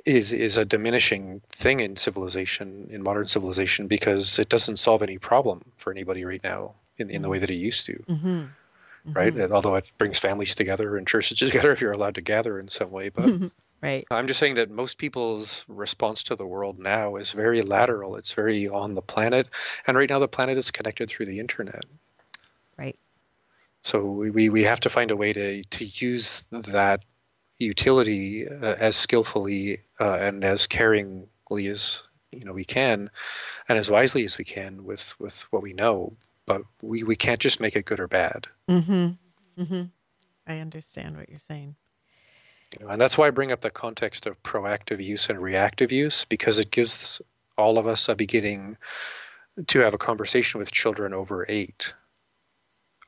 is 0.05 0.33
is 0.33 0.57
a 0.57 0.65
diminishing 0.65 1.43
thing 1.51 1.81
in 1.81 1.97
civilization 1.97 2.89
in 2.91 3.03
modern 3.03 3.27
civilization 3.27 3.87
because 3.87 4.39
it 4.39 4.49
doesn't 4.49 4.79
solve 4.79 5.03
any 5.03 5.19
problem 5.19 5.63
for 5.77 5.93
anybody 5.93 6.25
right 6.25 6.43
now 6.43 6.75
in, 6.99 7.11
in 7.11 7.23
the 7.23 7.29
way 7.29 7.39
that 7.39 7.51
it 7.51 7.55
used 7.55 7.87
to 7.87 7.95
mm-hmm. 8.09 8.29
Mm-hmm. 8.29 9.13
right? 9.13 9.51
Although 9.51 9.77
it 9.77 9.87
brings 9.99 10.19
families 10.19 10.55
together 10.55 10.97
and 10.97 11.07
churches 11.07 11.39
together 11.39 11.73
if 11.73 11.81
you're 11.81 11.93
allowed 11.93 12.17
to 12.17 12.21
gather 12.21 12.59
in 12.59 12.69
some 12.69 12.91
way 12.91 13.09
but 13.09 13.31
right. 13.83 14.07
I'm 14.11 14.27
just 14.27 14.41
saying 14.41 14.55
that 14.55 14.71
most 14.71 14.99
people's 14.99 15.65
response 15.69 16.25
to 16.25 16.37
the 16.37 16.47
world 16.47 16.79
now 16.79 17.17
is 17.17 17.33
very 17.33 17.63
lateral. 17.63 18.17
It's 18.17 18.35
very 18.35 18.69
on 18.69 18.95
the 18.95 19.03
planet. 19.03 19.49
And 19.87 19.97
right 19.97 20.09
now 20.09 20.19
the 20.21 20.29
planet 20.29 20.57
is 20.59 20.71
connected 20.71 21.09
through 21.09 21.27
the 21.27 21.41
internet. 21.41 21.85
Right. 22.79 22.99
So 23.83 24.05
we, 24.05 24.31
we, 24.31 24.49
we 24.49 24.63
have 24.65 24.81
to 24.81 24.91
find 24.91 25.11
a 25.11 25.17
way 25.17 25.33
to, 25.33 25.65
to 25.65 25.85
use 25.85 26.47
that 26.51 27.03
utility 27.63 28.49
uh, 28.49 28.77
as 28.79 28.97
skillfully 28.97 29.81
uh, 29.99 30.19
and 30.21 30.45
as 30.45 30.67
caringly 30.67 31.71
as 31.71 32.03
you 32.31 32.45
know 32.45 32.53
we 32.53 32.65
can, 32.65 33.11
and 33.69 33.79
as 33.79 33.91
wisely 33.91 34.25
as 34.25 34.39
we 34.39 34.45
can 34.45 34.85
with 34.85 35.15
with 35.21 35.43
what 35.51 35.63
we 35.63 35.73
know. 35.73 36.15
But 36.47 36.63
we 36.81 37.03
we 37.03 37.17
can't 37.17 37.39
just 37.39 37.61
make 37.61 37.77
it 37.77 37.85
good 37.85 38.01
or 38.01 38.09
bad. 38.09 38.49
Mm-hmm. 38.69 39.63
Mm-hmm. 39.63 39.83
I 40.47 40.59
understand 40.59 41.17
what 41.17 41.29
you're 41.29 41.39
saying. 41.39 41.77
You 42.73 42.85
know, 42.85 42.93
and 42.93 43.01
that's 43.01 43.19
why 43.19 43.27
I 43.27 43.31
bring 43.31 43.53
up 43.53 43.61
the 43.61 43.71
context 43.71 44.27
of 44.27 44.43
proactive 44.43 45.05
use 45.05 45.29
and 45.29 45.41
reactive 45.41 45.93
use 45.93 46.25
because 46.25 46.59
it 46.59 46.71
gives 46.71 47.21
all 47.57 47.79
of 47.79 47.87
us 47.87 48.09
a 48.09 48.15
beginning 48.15 48.79
to 49.67 49.81
have 49.81 49.93
a 49.93 49.99
conversation 49.99 50.59
with 50.59 50.73
children 50.73 51.13
over 51.13 51.45
eight 51.49 51.93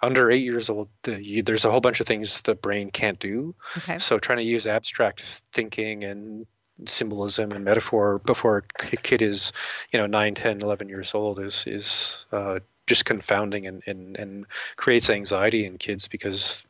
under 0.05 0.31
eight 0.31 0.43
years 0.43 0.69
old, 0.69 0.91
there's 1.03 1.65
a 1.65 1.71
whole 1.71 1.81
bunch 1.81 2.01
of 2.01 2.07
things 2.07 2.43
the 2.43 2.55
brain 2.55 2.91
can't 2.91 3.19
do. 3.19 3.55
Okay. 3.79 3.99
So 3.99 4.19
trying 4.19 4.39
to 4.39 4.45
use 4.45 4.67
abstract 4.67 5.23
thinking 5.53 6.05
and 6.05 6.47
symbolism 6.87 7.53
and 7.53 7.65
metaphor 7.65 8.19
before 8.19 8.65
a 8.93 8.97
kid 8.97 9.23
is, 9.23 9.53
you 9.91 9.99
know, 9.99 10.07
9, 10.07 10.35
10, 10.35 10.61
11 10.61 10.89
years 10.89 11.15
old 11.15 11.41
is 11.41 11.65
is 11.67 12.27
uh, 12.33 12.61
just 12.87 13.05
confounding 13.05 13.67
and, 13.67 13.83
and, 13.87 14.17
and 14.17 14.47
creates 14.77 15.11
anxiety 15.11 15.65
in 15.65 15.79
kids 15.79 16.09
because, 16.09 16.63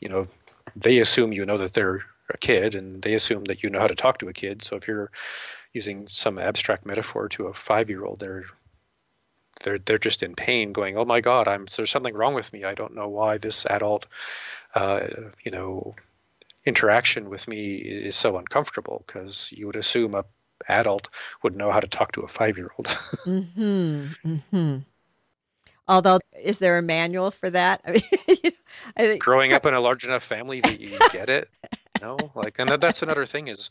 you 0.00 0.08
know, 0.08 0.28
they 0.76 0.98
assume 0.98 1.32
you 1.32 1.46
know 1.46 1.58
that 1.58 1.74
they're 1.74 2.04
a 2.28 2.38
kid 2.38 2.74
and 2.74 3.02
they 3.02 3.14
assume 3.14 3.44
that 3.44 3.62
you 3.62 3.70
know 3.70 3.80
how 3.80 3.86
to 3.86 3.94
talk 3.94 4.18
to 4.18 4.28
a 4.28 4.32
kid. 4.32 4.62
So 4.62 4.76
if 4.76 4.86
you're 4.86 5.10
using 5.72 6.08
some 6.08 6.38
abstract 6.38 6.86
metaphor 6.86 7.28
to 7.30 7.46
a 7.46 7.54
five 7.54 7.90
year 7.90 8.04
old, 8.04 8.20
they're 8.20 8.44
they're 9.62 9.78
they're 9.78 9.98
just 9.98 10.22
in 10.22 10.34
pain, 10.34 10.72
going, 10.72 10.96
"Oh 10.96 11.04
my 11.04 11.20
God, 11.20 11.48
I'm 11.48 11.66
there's 11.76 11.90
something 11.90 12.14
wrong 12.14 12.34
with 12.34 12.52
me. 12.52 12.64
I 12.64 12.74
don't 12.74 12.94
know 12.94 13.08
why 13.08 13.38
this 13.38 13.66
adult, 13.66 14.06
uh, 14.74 15.06
you 15.42 15.50
know, 15.50 15.94
interaction 16.64 17.28
with 17.28 17.46
me 17.48 17.76
is 17.76 18.16
so 18.16 18.36
uncomfortable." 18.36 19.04
Because 19.06 19.52
you 19.52 19.66
would 19.66 19.76
assume 19.76 20.14
a 20.14 20.24
adult 20.68 21.08
would 21.42 21.56
know 21.56 21.70
how 21.70 21.80
to 21.80 21.88
talk 21.88 22.12
to 22.12 22.22
a 22.22 22.28
five 22.28 22.56
year 22.56 22.70
old. 22.78 22.86
mm-hmm. 23.26 24.06
Mm-hmm. 24.24 24.78
Although, 25.88 26.20
is 26.40 26.58
there 26.58 26.78
a 26.78 26.82
manual 26.82 27.30
for 27.30 27.50
that? 27.50 27.80
I 27.86 27.92
mean, 27.92 28.52
I 28.96 29.06
think... 29.06 29.22
growing 29.22 29.52
up 29.52 29.66
in 29.66 29.74
a 29.74 29.80
large 29.80 30.04
enough 30.04 30.22
family 30.22 30.60
that 30.60 30.80
you 30.80 30.98
get 31.12 31.28
it. 31.28 31.48
No, 32.00 32.16
like, 32.34 32.58
and 32.58 32.70
that, 32.70 32.80
that's 32.80 33.02
another 33.02 33.26
thing 33.26 33.48
is, 33.48 33.68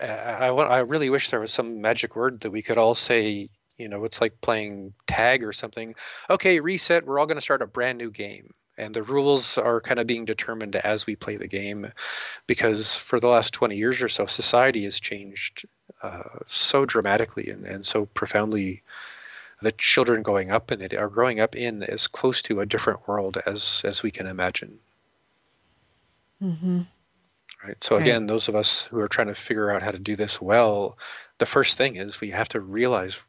uh, 0.00 0.04
I 0.04 0.50
want, 0.50 0.70
I 0.70 0.80
really 0.80 1.10
wish 1.10 1.30
there 1.30 1.38
was 1.38 1.52
some 1.52 1.80
magic 1.80 2.16
word 2.16 2.40
that 2.40 2.50
we 2.50 2.60
could 2.60 2.76
all 2.76 2.96
say 2.96 3.50
you 3.78 3.88
know, 3.88 4.04
it's 4.04 4.20
like 4.20 4.40
playing 4.40 4.92
tag 5.06 5.44
or 5.44 5.52
something. 5.52 5.94
Okay, 6.28 6.60
reset. 6.60 7.06
We're 7.06 7.18
all 7.18 7.26
going 7.26 7.36
to 7.36 7.42
start 7.42 7.62
a 7.62 7.66
brand 7.66 7.98
new 7.98 8.10
game. 8.10 8.52
and 8.76 8.94
the 8.94 9.02
rules 9.02 9.58
are 9.58 9.80
kind 9.80 9.98
of 9.98 10.06
being 10.06 10.24
determined 10.24 10.76
as 10.76 11.06
we 11.06 11.16
play 11.16 11.36
the 11.36 11.48
game 11.48 11.90
because 12.46 12.94
for 12.94 13.18
the 13.18 13.28
last 13.28 13.52
20 13.52 13.76
years 13.76 14.02
or 14.02 14.08
so 14.08 14.26
society 14.26 14.84
has 14.84 15.00
changed 15.00 15.66
uh, 16.02 16.38
so 16.46 16.84
dramatically 16.84 17.50
and, 17.50 17.64
and 17.64 17.84
so 17.84 18.06
profoundly 18.06 18.82
that 19.62 19.78
children 19.78 20.22
growing 20.22 20.50
up 20.50 20.72
in 20.72 20.80
it 20.80 20.94
are 20.94 21.08
growing 21.08 21.40
up 21.40 21.56
in 21.56 21.82
as 21.82 22.06
close 22.06 22.42
to 22.42 22.60
a 22.60 22.66
different 22.66 23.06
world 23.08 23.38
as 23.46 23.82
as 23.84 24.02
we 24.02 24.10
can 24.10 24.26
imagine 24.26 24.78
mm-hmm. 26.42 26.82
right 27.64 27.82
so 27.82 27.96
again 27.96 28.22
right. 28.22 28.28
those 28.28 28.48
of 28.48 28.54
us 28.54 28.84
who 28.84 29.00
are 29.00 29.08
trying 29.08 29.28
to 29.28 29.34
figure 29.34 29.70
out 29.70 29.82
how 29.82 29.90
to 29.90 29.98
do 29.98 30.16
this 30.16 30.40
well 30.40 30.98
the 31.38 31.46
first 31.46 31.76
thing 31.76 31.96
is 31.96 32.20
we 32.20 32.30
have 32.30 32.48
to 32.48 32.60
realize 32.60 33.20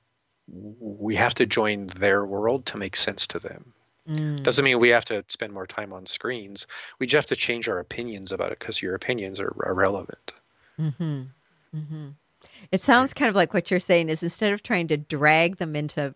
we 0.79 1.15
have 1.15 1.35
to 1.35 1.45
join 1.45 1.85
their 1.87 2.25
world 2.25 2.65
to 2.65 2.77
make 2.77 2.95
sense 2.95 3.27
to 3.27 3.39
them 3.39 3.73
Mm. 4.09 4.41
Doesn't 4.41 4.65
mean 4.65 4.79
we 4.79 4.89
have 4.89 5.05
to 5.05 5.23
spend 5.27 5.53
more 5.53 5.67
time 5.67 5.93
on 5.93 6.05
screens. 6.05 6.65
We 6.97 7.05
just 7.05 7.29
have 7.29 7.37
to 7.37 7.41
change 7.41 7.69
our 7.69 7.79
opinions 7.79 8.31
about 8.31 8.51
it 8.51 8.59
because 8.59 8.81
your 8.81 8.95
opinions 8.95 9.39
are 9.39 9.53
irrelevant. 9.65 10.31
Mm-hmm. 10.79 11.21
Mm-hmm. 11.75 12.07
It 12.71 12.83
sounds 12.83 13.13
kind 13.13 13.29
of 13.29 13.35
like 13.35 13.53
what 13.53 13.69
you're 13.69 13.79
saying 13.79 14.09
is 14.09 14.23
instead 14.23 14.53
of 14.53 14.63
trying 14.63 14.87
to 14.89 14.97
drag 14.97 15.57
them 15.57 15.75
into 15.75 16.15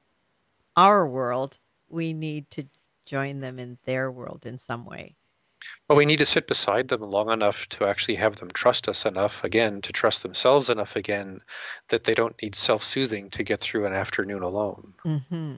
our 0.75 1.07
world, 1.07 1.59
we 1.89 2.13
need 2.13 2.49
to 2.51 2.65
join 3.05 3.39
them 3.39 3.59
in 3.59 3.77
their 3.85 4.11
world 4.11 4.45
in 4.45 4.57
some 4.57 4.85
way. 4.85 5.15
Well, 5.87 5.97
we 5.97 6.05
need 6.05 6.19
to 6.19 6.25
sit 6.25 6.47
beside 6.47 6.89
them 6.89 7.01
long 7.01 7.31
enough 7.31 7.67
to 7.69 7.85
actually 7.85 8.15
have 8.15 8.35
them 8.35 8.51
trust 8.51 8.89
us 8.89 9.05
enough 9.05 9.43
again, 9.43 9.81
to 9.81 9.93
trust 9.93 10.21
themselves 10.21 10.69
enough 10.69 10.95
again, 10.95 11.39
that 11.87 12.03
they 12.03 12.13
don't 12.13 12.39
need 12.41 12.55
self 12.55 12.83
soothing 12.83 13.29
to 13.31 13.43
get 13.43 13.61
through 13.61 13.85
an 13.85 13.93
afternoon 13.93 14.43
alone. 14.43 14.93
Mm-hmm 15.05 15.53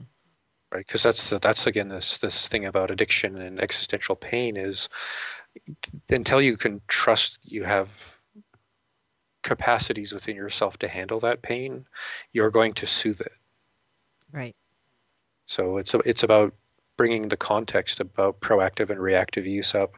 right? 0.72 0.86
Because 0.86 1.02
that's 1.02 1.30
that's 1.30 1.66
again 1.66 1.88
this 1.88 2.18
this 2.18 2.48
thing 2.48 2.64
about 2.64 2.90
addiction 2.90 3.40
and 3.40 3.60
existential 3.60 4.16
pain 4.16 4.56
is 4.56 4.88
until 6.10 6.40
you 6.40 6.56
can 6.56 6.80
trust 6.88 7.50
you 7.50 7.64
have 7.64 7.88
capacities 9.46 10.12
within 10.12 10.36
yourself 10.36 10.76
to 10.78 10.88
handle 10.88 11.20
that 11.20 11.40
pain, 11.40 11.86
you're 12.32 12.50
going 12.50 12.74
to 12.74 12.86
soothe 12.86 13.20
it. 13.20 13.32
Right. 14.32 14.56
So 15.46 15.78
it's 15.78 15.94
it's 16.04 16.24
about 16.24 16.52
bringing 16.96 17.28
the 17.28 17.36
context 17.36 18.00
about 18.00 18.40
proactive 18.40 18.90
and 18.90 19.00
reactive 19.00 19.46
use 19.46 19.74
up, 19.74 19.94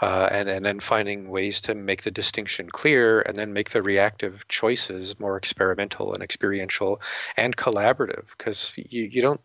uh, 0.00 0.28
and 0.30 0.48
and 0.48 0.64
then 0.64 0.78
finding 0.78 1.28
ways 1.28 1.62
to 1.62 1.74
make 1.74 2.04
the 2.04 2.12
distinction 2.12 2.70
clear, 2.70 3.20
and 3.20 3.36
then 3.36 3.52
make 3.52 3.70
the 3.70 3.82
reactive 3.82 4.46
choices 4.48 5.18
more 5.18 5.36
experimental 5.36 6.14
and 6.14 6.22
experiential 6.22 7.00
and 7.36 7.56
collaborative. 7.56 8.26
Because 8.38 8.72
you 8.76 9.02
you 9.02 9.20
don't 9.20 9.40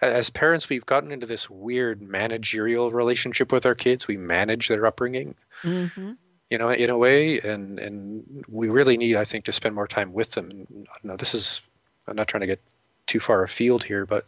as 0.00 0.30
parents, 0.30 0.68
we've 0.68 0.86
gotten 0.86 1.12
into 1.12 1.26
this 1.26 1.50
weird 1.50 2.00
managerial 2.00 2.90
relationship 2.90 3.52
with 3.52 3.66
our 3.66 3.74
kids. 3.74 4.08
We 4.08 4.16
manage 4.16 4.68
their 4.68 4.86
upbringing, 4.86 5.34
mm-hmm. 5.62 6.12
You 6.52 6.58
know, 6.58 6.68
in 6.68 6.90
a 6.90 6.98
way, 6.98 7.40
and 7.40 7.78
and 7.78 8.44
we 8.46 8.68
really 8.68 8.98
need, 8.98 9.16
I 9.16 9.24
think, 9.24 9.46
to 9.46 9.52
spend 9.52 9.74
more 9.74 9.88
time 9.88 10.12
with 10.12 10.32
them. 10.32 10.66
Now, 11.02 11.16
this 11.16 11.32
is 11.32 11.62
I'm 12.06 12.14
not 12.14 12.28
trying 12.28 12.42
to 12.42 12.46
get 12.46 12.60
too 13.06 13.20
far 13.20 13.42
afield 13.42 13.82
here, 13.82 14.04
but 14.04 14.26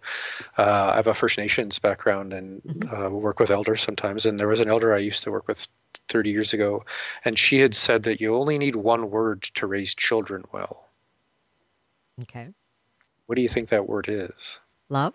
uh, 0.57 0.93
I 0.95 0.97
have 0.97 1.07
a 1.07 1.13
First 1.13 1.37
Nations 1.37 1.81
background 1.81 2.33
and 2.33 2.63
mm-hmm. 2.63 2.95
uh, 2.95 3.11
work 3.11 3.41
with 3.41 3.51
elders 3.51 3.83
sometimes. 3.83 4.25
And 4.25 4.41
there 4.41 4.49
was 4.49 4.61
an 4.61 4.71
elder 4.71 4.95
I 4.95 5.01
used 5.01 5.25
to 5.25 5.31
work 5.31 5.47
with 5.47 5.69
30 6.09 6.31
years 6.31 6.55
ago, 6.55 6.87
and 7.27 7.39
she 7.39 7.59
had 7.59 7.75
said 7.75 8.05
that 8.05 8.23
you 8.23 8.35
only 8.37 8.57
need 8.57 8.75
one 8.75 9.11
word 9.11 9.43
to 9.57 9.67
raise 9.67 9.95
children 9.95 10.45
well. 10.51 10.89
Okay. 12.23 12.49
What 13.27 13.37
do 13.37 13.43
you 13.43 13.51
think 13.51 13.69
that 13.69 13.87
word 13.87 14.07
is? 14.09 14.61
Love. 14.89 15.13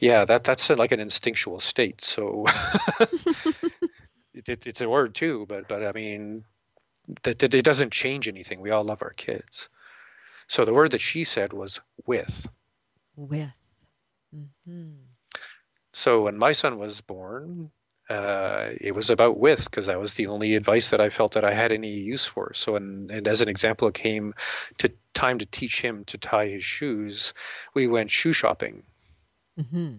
Yeah, 0.00 0.24
that 0.24 0.42
that's 0.42 0.70
like 0.70 0.90
an 0.90 0.98
instinctual 0.98 1.60
state. 1.60 2.00
So 2.00 2.46
it, 4.50 4.66
it, 4.66 4.66
it's 4.66 4.80
a 4.80 4.88
word 4.88 5.14
too, 5.14 5.46
but 5.48 5.68
but 5.68 5.84
I 5.84 5.92
mean, 5.92 6.44
that 7.22 7.42
it 7.42 7.64
doesn't 7.64 7.92
change 7.92 8.28
anything. 8.28 8.60
We 8.60 8.70
all 8.70 8.84
love 8.84 9.02
our 9.02 9.10
kids. 9.10 9.68
So 10.46 10.64
the 10.64 10.74
word 10.74 10.92
that 10.92 11.00
she 11.00 11.24
said 11.24 11.52
was 11.52 11.80
with. 12.06 12.46
With. 13.16 13.52
Mm-hmm. 14.34 14.90
So 15.92 16.22
when 16.22 16.38
my 16.38 16.52
son 16.52 16.78
was 16.78 17.00
born, 17.00 17.70
uh, 18.08 18.70
it 18.80 18.94
was 18.94 19.10
about 19.10 19.38
with 19.38 19.64
because 19.64 19.86
that 19.86 20.00
was 20.00 20.14
the 20.14 20.26
only 20.28 20.56
advice 20.56 20.90
that 20.90 21.00
I 21.00 21.10
felt 21.10 21.34
that 21.34 21.44
I 21.44 21.52
had 21.52 21.70
any 21.70 21.90
use 21.90 22.26
for. 22.26 22.52
So, 22.54 22.76
and, 22.76 23.10
and 23.10 23.28
as 23.28 23.40
an 23.40 23.48
example, 23.48 23.88
it 23.88 23.94
came 23.94 24.34
to 24.78 24.92
time 25.14 25.38
to 25.38 25.46
teach 25.46 25.80
him 25.80 26.04
to 26.06 26.18
tie 26.18 26.48
his 26.48 26.64
shoes. 26.64 27.34
We 27.74 27.86
went 27.86 28.10
shoe 28.10 28.32
shopping 28.32 28.82
Mm-hmm. 29.60 29.96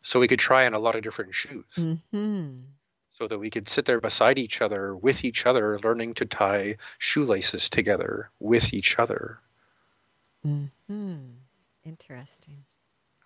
So 0.00 0.20
we 0.20 0.28
could 0.28 0.38
try 0.38 0.66
on 0.66 0.74
a 0.74 0.78
lot 0.78 0.94
of 0.94 1.02
different 1.02 1.34
shoes. 1.34 1.64
Mm-hmm. 1.76 2.56
So 3.18 3.26
that 3.26 3.40
we 3.40 3.50
could 3.50 3.68
sit 3.68 3.84
there 3.84 4.00
beside 4.00 4.38
each 4.38 4.62
other, 4.62 4.94
with 4.94 5.24
each 5.24 5.44
other, 5.44 5.80
learning 5.80 6.14
to 6.14 6.24
tie 6.24 6.76
shoelaces 6.98 7.68
together 7.68 8.30
with 8.38 8.72
each 8.72 8.96
other. 8.96 9.40
Mm-hmm. 10.46 11.16
Interesting. 11.84 12.64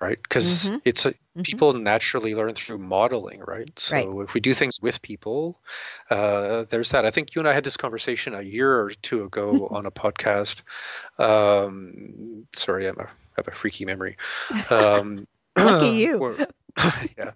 Right? 0.01 0.19
Because 0.21 0.65
mm-hmm. 0.65 0.79
it's 0.87 1.05
a, 1.05 1.11
mm-hmm. 1.11 1.43
people 1.43 1.75
naturally 1.75 2.35
learn 2.35 2.55
through 2.55 2.79
modeling, 2.79 3.41
right? 3.47 3.71
So 3.79 3.97
right. 3.97 4.25
if 4.25 4.33
we 4.33 4.41
do 4.41 4.55
things 4.55 4.81
with 4.81 5.03
people, 5.03 5.61
uh, 6.09 6.65
there's 6.71 6.93
that. 6.93 7.05
I 7.05 7.11
think 7.11 7.35
you 7.35 7.41
and 7.41 7.49
I 7.49 7.53
had 7.53 7.63
this 7.63 7.77
conversation 7.77 8.33
a 8.33 8.41
year 8.41 8.81
or 8.81 8.89
two 8.89 9.25
ago 9.25 9.69
on 9.71 9.85
a 9.85 9.91
podcast. 9.91 10.63
Um, 11.19 12.47
sorry, 12.55 12.89
I'm 12.89 12.99
a 12.99 13.11
have 13.37 13.47
a 13.47 13.51
freaky 13.51 13.85
memory. 13.85 14.17
Um, 14.71 15.27
Lucky 15.59 15.89
you. 15.91 16.47
yeah. 17.19 17.33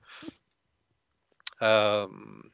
Um, 1.61 2.51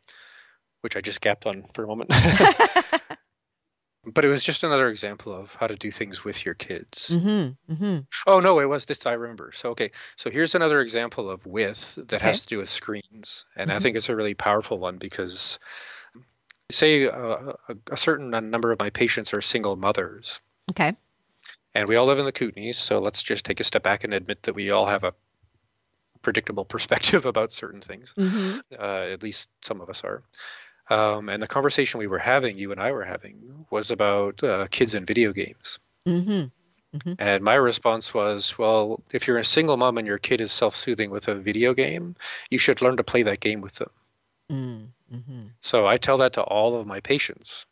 which 0.81 0.97
I 0.97 1.01
just 1.01 1.21
gapped 1.21 1.47
on 1.47 1.65
for 1.73 1.85
a 1.85 1.87
moment. 1.87 2.11
but 4.05 4.25
it 4.25 4.29
was 4.29 4.43
just 4.43 4.65
another 4.65 4.89
example 4.89 5.33
of 5.33 5.55
how 5.55 5.67
to 5.67 5.77
do 5.77 5.91
things 5.91 6.25
with 6.25 6.45
your 6.45 6.55
kids. 6.55 7.11
Mm-hmm, 7.13 7.73
mm-hmm. 7.73 7.99
Oh 8.27 8.41
no, 8.41 8.61
it 8.61 8.69
was 8.69 8.87
this. 8.87 9.07
I 9.07 9.13
remember. 9.13 9.53
So 9.53 9.71
okay, 9.71 9.93
so 10.17 10.31
here's 10.31 10.55
another 10.55 10.81
example 10.81 11.31
of 11.31 11.47
with 11.47 11.95
that 11.97 12.15
okay. 12.15 12.27
has 12.27 12.43
to 12.43 12.49
do 12.49 12.59
with 12.59 12.69
screens, 12.69 13.45
and 13.57 13.71
mm-hmm. 13.71 13.77
I 13.77 13.81
think 13.81 13.97
it's 13.97 14.09
a 14.09 14.17
really 14.17 14.35
powerful 14.35 14.79
one 14.79 14.99
because, 14.99 15.59
say, 16.71 17.07
uh, 17.07 17.53
a, 17.69 17.77
a 17.93 17.97
certain 17.97 18.31
number 18.31 18.73
of 18.73 18.81
my 18.81 18.91
patients 18.91 19.33
are 19.35 19.41
single 19.41 19.77
mothers. 19.77 20.41
Okay 20.71 20.95
and 21.75 21.89
we 21.89 21.97
all 21.97 22.07
live 22.07 22.19
in 22.19 22.25
the 22.25 22.33
Kootenays, 22.33 22.75
so 22.75 22.99
let's 22.99 23.23
just 23.23 23.45
take 23.45 23.61
a 23.61 23.65
step 23.65 23.83
back 23.83 24.05
and 24.05 24.13
admit 24.13 24.43
that 24.43 24.55
we 24.55 24.71
all 24.71 24.87
have 24.87 25.05
a 25.05 25.15
predictable 26.23 26.65
perspective 26.75 27.27
about 27.27 27.53
certain 27.53 27.81
things. 27.81 28.15
Mm-hmm. 28.17 28.61
Uh, 28.79 29.13
at 29.13 29.23
least 29.23 29.49
some 29.63 29.81
of 29.81 29.91
us 29.91 30.03
are. 30.05 30.23
Um, 30.91 31.29
and 31.29 31.41
the 31.43 31.47
conversation 31.47 32.01
we 32.01 32.07
were 32.07 32.19
having, 32.19 32.59
you 32.59 32.73
and 32.73 32.81
I 32.81 32.93
were 32.93 33.05
having, 33.05 33.67
was 33.71 33.91
about 33.91 34.43
uh, 34.43 34.67
kids 34.71 34.95
and 34.95 35.07
video 35.07 35.33
games. 35.33 35.79
Mm-hmm. 36.07 36.49
Mm-hmm. 36.97 37.13
And 37.19 37.43
my 37.43 37.55
response 37.55 38.13
was, 38.13 38.59
well, 38.59 39.03
if 39.15 39.27
you're 39.27 39.39
a 39.39 39.45
single 39.45 39.77
mom 39.77 39.97
and 39.97 40.07
your 40.07 40.19
kid 40.19 40.41
is 40.41 40.53
self 40.53 40.77
soothing 40.77 41.11
with 41.11 41.29
a 41.29 41.35
video 41.35 41.73
game, 41.73 42.17
you 42.51 42.59
should 42.59 42.83
learn 42.83 42.99
to 42.99 43.05
play 43.05 43.23
that 43.23 43.41
game 43.41 43.63
with 43.63 43.77
them. 43.77 43.91
Mm-hmm. 44.51 45.49
So 45.61 45.87
I 45.87 45.97
tell 45.97 46.19
that 46.19 46.35
to 46.35 46.43
all 46.43 46.77
of 46.77 46.87
my 46.87 47.01
patients 47.01 47.65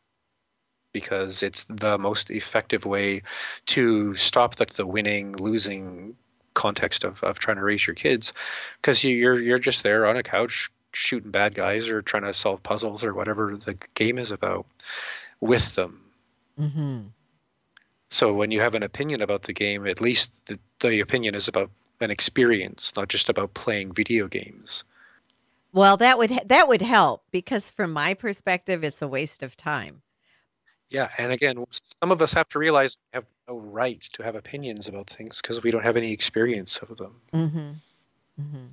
because 0.92 1.42
it's 1.42 1.64
the 1.64 1.98
most 1.98 2.30
effective 2.30 2.84
way 2.84 3.22
to 3.66 4.16
stop 4.16 4.56
the, 4.56 4.64
the 4.64 4.86
winning 4.86 5.36
losing 5.36 6.16
context 6.54 7.04
of, 7.04 7.22
of 7.22 7.38
trying 7.38 7.56
to 7.56 7.62
raise 7.62 7.86
your 7.86 7.94
kids 7.94 8.32
because 8.80 9.02
you, 9.04 9.14
you're 9.16 9.40
you're 9.40 9.58
just 9.58 9.82
there 9.82 10.06
on 10.06 10.16
a 10.16 10.22
couch 10.22 10.70
shooting 10.92 11.30
bad 11.30 11.54
guys 11.54 11.88
or 11.88 12.02
trying 12.02 12.24
to 12.24 12.34
solve 12.34 12.62
puzzles 12.62 13.04
or 13.04 13.14
whatever 13.14 13.56
the 13.56 13.76
game 13.94 14.18
is 14.18 14.32
about 14.32 14.66
with 15.40 15.74
them. 15.74 16.02
Mm-hmm. 16.58 17.00
so 18.10 18.34
when 18.34 18.50
you 18.50 18.60
have 18.60 18.74
an 18.74 18.82
opinion 18.82 19.22
about 19.22 19.44
the 19.44 19.54
game 19.54 19.86
at 19.86 20.02
least 20.02 20.46
the, 20.46 20.58
the 20.80 21.00
opinion 21.00 21.34
is 21.34 21.48
about 21.48 21.70
an 22.00 22.10
experience 22.10 22.92
not 22.96 23.08
just 23.08 23.30
about 23.30 23.54
playing 23.54 23.92
video 23.92 24.28
games. 24.28 24.84
Well 25.72 25.96
that 25.98 26.18
would 26.18 26.38
that 26.46 26.68
would 26.68 26.82
help 26.82 27.24
because 27.30 27.70
from 27.70 27.92
my 27.92 28.12
perspective 28.12 28.84
it's 28.84 29.00
a 29.00 29.08
waste 29.08 29.42
of 29.42 29.56
time 29.56 30.02
yeah, 30.90 31.08
and 31.18 31.32
again, 31.32 31.64
some 32.00 32.10
of 32.10 32.20
us 32.20 32.32
have 32.32 32.48
to 32.50 32.58
realize 32.58 32.98
we 33.12 33.18
have 33.18 33.26
no 33.48 33.56
right 33.58 34.00
to 34.12 34.24
have 34.24 34.34
opinions 34.34 34.88
about 34.88 35.08
things 35.08 35.40
because 35.40 35.62
we 35.62 35.70
don't 35.70 35.84
have 35.84 35.96
any 35.96 36.12
experience 36.12 36.78
of 36.78 36.96
them. 36.96 37.20
Mm-hmm. 37.32 37.70
Mm-hmm. 38.40 38.66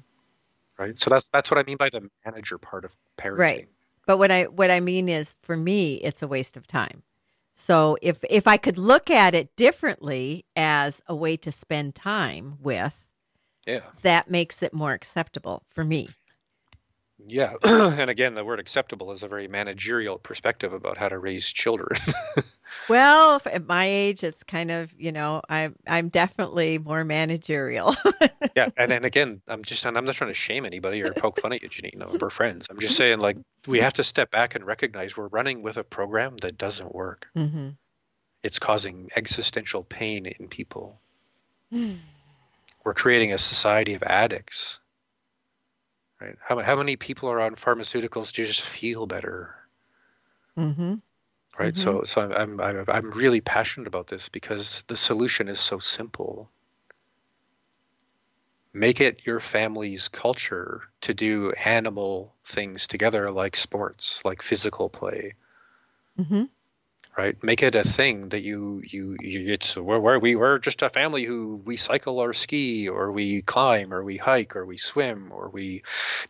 Right. 0.78 0.97
So 0.97 1.09
that's 1.09 1.30
that's 1.30 1.49
what 1.51 1.59
I 1.59 1.63
mean 1.63 1.78
by 1.78 1.89
the 1.89 2.09
manager 2.26 2.57
part 2.57 2.86
of 2.86 2.91
parenting. 3.18 3.38
Right. 3.38 3.68
But 4.05 4.18
what 4.18 4.32
I 4.32 4.43
what 4.45 4.72
I 4.72 4.80
mean 4.80 5.09
is, 5.09 5.36
for 5.41 5.57
me, 5.57 5.95
it's 5.95 6.24
a 6.24 6.28
waste 6.28 6.57
of 6.57 6.68
time. 6.68 7.03
So 7.53 7.97
if 8.01 8.24
if 8.30 8.47
I 8.47 8.57
could 8.57 8.78
look 8.78 9.09
at 9.09 9.36
it 9.36 9.55
differently 9.55 10.45
as 10.55 11.01
a 11.07 11.15
way 11.15 11.38
to 11.38 11.51
spend 11.51 11.95
time 11.95 12.57
with, 12.61 12.93
yeah, 13.68 13.82
that 14.03 14.30
makes 14.30 14.61
it 14.63 14.74
more 14.74 14.93
acceptable 14.93 15.63
for 15.68 15.84
me. 15.84 16.09
Yeah, 17.26 17.53
and 17.63 18.09
again, 18.09 18.36
the 18.36 18.45
word 18.45 18.59
acceptable 18.59 19.11
is 19.11 19.24
a 19.24 19.28
very 19.28 19.47
managerial 19.47 20.20
perspective 20.20 20.74
about 20.74 20.97
how 20.97 21.09
to 21.09 21.18
raise 21.18 21.47
children. 21.47 21.99
Well, 22.89 23.41
at 23.45 23.65
my 23.65 23.86
age, 23.86 24.24
it's 24.24 24.43
kind 24.43 24.72
of 24.72 24.93
you 24.97 25.11
know 25.11 25.41
I'm 25.49 25.76
I'm 25.88 26.09
definitely 26.09 26.78
more 26.78 27.03
managerial. 27.03 27.95
yeah, 28.55 28.70
and 28.78 28.91
and 28.91 29.05
again, 29.05 29.41
I'm 29.47 29.63
just 29.63 29.86
and 29.86 29.97
I'm 29.97 30.05
not 30.05 30.15
trying 30.15 30.30
to 30.30 30.36
shame 30.36 30.65
anybody 30.65 31.03
or 31.03 31.11
poke 31.11 31.39
fun 31.39 31.53
at 31.53 31.61
you, 31.61 31.70
Janine. 31.70 31.97
No, 31.97 32.15
we're 32.20 32.30
friends. 32.30 32.68
I'm 32.70 32.80
just 32.80 32.95
saying 32.95 33.20
like 33.20 33.38
we 33.68 33.80
have 33.80 33.93
to 33.93 34.03
step 34.03 34.32
back 34.32 34.55
and 34.55 34.65
recognize 34.65 35.18
we're 35.18 35.28
running 35.28 35.63
with 35.63 35.78
a 35.78 35.84
program 35.84 36.38
that 36.38 36.57
doesn't 36.57 36.93
work. 36.93 37.28
Mm-hmm. 37.36 37.70
It's 38.43 38.59
causing 38.59 39.09
existential 39.15 39.84
pain 39.84 40.26
in 40.26 40.47
people. 40.47 40.99
we're 41.72 42.93
creating 42.93 43.34
a 43.34 43.38
society 43.38 43.95
of 43.95 44.03
addicts. 44.03 44.80
Right? 46.20 46.38
How 46.41 46.59
how 46.59 46.76
many 46.76 46.95
people 46.95 47.30
are 47.30 47.41
on 47.41 47.55
pharmaceuticals 47.55 48.34
to 48.34 48.45
just 48.45 48.61
feel 48.61 49.05
better? 49.05 49.55
Mm-hmm 50.57 50.95
right 51.57 51.74
mm-hmm. 51.74 51.82
so 51.82 52.03
so 52.03 52.22
I'm, 52.22 52.59
I'm 52.59 52.86
i'm 52.88 53.11
really 53.11 53.41
passionate 53.41 53.88
about 53.88 54.07
this 54.07 54.30
because 54.30 54.84
the 54.88 54.97
solution 54.97 55.47
is 55.47 55.59
so 55.59 55.80
simple 55.80 56.49
make 58.74 59.01
it 59.01 59.26
your 59.26 59.39
family's 59.39 60.07
culture 60.07 60.84
to 61.01 61.13
do 61.13 61.51
animal 61.63 62.34
things 62.45 62.88
together 62.88 63.32
like 63.32 63.55
sports 63.55 64.22
like 64.24 64.41
physical 64.41 64.89
play 64.89 65.34
mm-hmm 66.20 66.43
right? 67.18 67.41
Make 67.43 67.63
it 67.63 67.74
a 67.76 67.84
thing 67.84 68.28
that 68.30 68.41
you 68.41 68.82
you, 68.86 69.18
you 69.20 69.51
it's 69.51 69.76
where, 69.76 69.99
where 69.99 70.20
we 70.20 70.36
were 70.36 70.59
just 70.59 70.82
a 70.84 70.89
family 70.89 71.24
who 71.24 71.61
we 71.65 71.76
cycle 71.76 72.20
or 72.20 72.34
ski 72.34 72.88
or 72.88 73.11
we 73.11 73.41
climb 73.41 73.93
or 73.93 74.03
we 74.03 74.18
hike 74.18 74.55
or 74.55 74.65
we 74.65 74.78
swim 74.78 75.32
or 75.32 75.49
we 75.49 75.82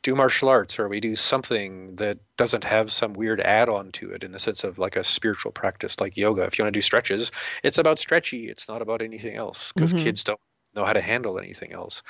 do 0.02 0.16
martial 0.16 0.50
arts 0.50 0.80
or 0.80 0.88
we 0.88 1.02
do 1.02 1.16
something 1.16 1.96
that 1.96 2.20
doesn't 2.38 2.64
have 2.64 2.92
some 2.92 3.14
weird 3.14 3.42
add-on 3.42 3.92
to 3.92 4.12
it 4.12 4.24
in 4.24 4.32
the 4.32 4.40
sense 4.40 4.64
of 4.64 4.80
like 4.80 4.96
a 4.96 5.04
spiritual 5.04 5.52
practice 5.52 6.00
like 6.00 6.16
yoga. 6.16 6.44
If 6.44 6.58
you 6.58 6.64
want 6.64 6.74
to 6.74 6.78
do 6.78 6.82
stretches, 6.82 7.32
it's 7.64 7.78
about 7.78 8.00
stretchy. 8.00 8.50
It's 8.50 8.70
not 8.70 8.82
about 8.82 9.02
anything 9.02 9.36
else 9.36 9.74
because 9.74 9.94
mm-hmm. 9.94 10.06
kids 10.06 10.24
don't 10.24 10.40
know 10.76 10.86
how 10.86 10.94
to 10.94 11.02
handle 11.02 11.38
anything 11.38 11.74
else 11.74 12.04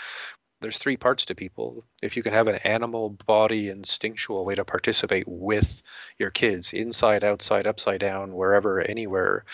there's 0.60 0.78
three 0.78 0.98
parts 0.98 1.26
to 1.26 1.36
people. 1.36 1.84
If 2.02 2.18
you 2.18 2.24
can 2.24 2.34
have 2.34 2.48
an 2.48 2.56
animal 2.64 3.12
body 3.12 3.70
instinctual 3.70 4.46
way 4.46 4.56
to 4.56 4.66
participate 4.66 5.28
with 5.28 5.84
your 6.18 6.32
kids, 6.32 6.74
inside, 6.74 7.24
outside, 7.24 7.68
upside 7.68 8.00
down, 8.00 8.34
wherever, 8.34 8.82
anywhere, 8.82 9.46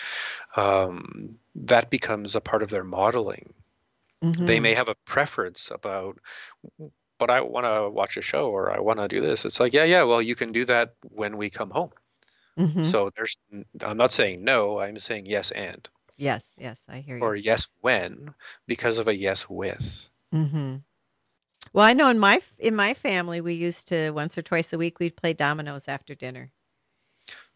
um, 0.56 1.38
that 1.56 1.90
becomes 1.90 2.34
a 2.34 2.40
part 2.40 2.62
of 2.62 2.70
their 2.70 2.84
modeling. 2.84 3.52
Mm-hmm. 4.22 4.46
They 4.46 4.60
may 4.60 4.74
have 4.74 4.88
a 4.88 4.96
preference 5.04 5.70
about, 5.70 6.18
but 7.18 7.30
I 7.30 7.42
want 7.42 7.66
to 7.66 7.90
watch 7.90 8.16
a 8.16 8.22
show 8.22 8.50
or 8.50 8.70
I 8.70 8.80
want 8.80 8.98
to 9.00 9.08
do 9.08 9.20
this. 9.20 9.44
It's 9.44 9.60
like, 9.60 9.74
yeah, 9.74 9.84
yeah, 9.84 10.04
well, 10.04 10.22
you 10.22 10.34
can 10.34 10.52
do 10.52 10.64
that 10.64 10.94
when 11.02 11.36
we 11.36 11.50
come 11.50 11.70
home. 11.70 11.90
Mm-hmm. 12.58 12.82
So 12.84 13.10
there's, 13.16 13.36
I'm 13.82 13.96
not 13.96 14.12
saying 14.12 14.42
no, 14.42 14.80
I'm 14.80 14.98
saying 14.98 15.26
yes 15.26 15.50
and. 15.50 15.86
Yes, 16.16 16.48
yes, 16.56 16.80
I 16.88 17.00
hear 17.00 17.18
you. 17.18 17.22
Or 17.22 17.34
yes 17.34 17.66
when 17.80 18.34
because 18.66 18.98
of 18.98 19.08
a 19.08 19.14
yes 19.14 19.50
with. 19.50 20.08
Mm-hmm. 20.32 20.76
Well, 21.74 21.84
I 21.84 21.92
know 21.92 22.08
in 22.08 22.20
my 22.20 22.40
in 22.58 22.76
my 22.76 22.94
family 22.94 23.40
we 23.40 23.54
used 23.54 23.88
to 23.88 24.12
once 24.12 24.38
or 24.38 24.42
twice 24.42 24.72
a 24.72 24.78
week 24.78 25.00
we'd 25.00 25.16
play 25.16 25.32
dominoes 25.32 25.88
after 25.88 26.14
dinner. 26.14 26.52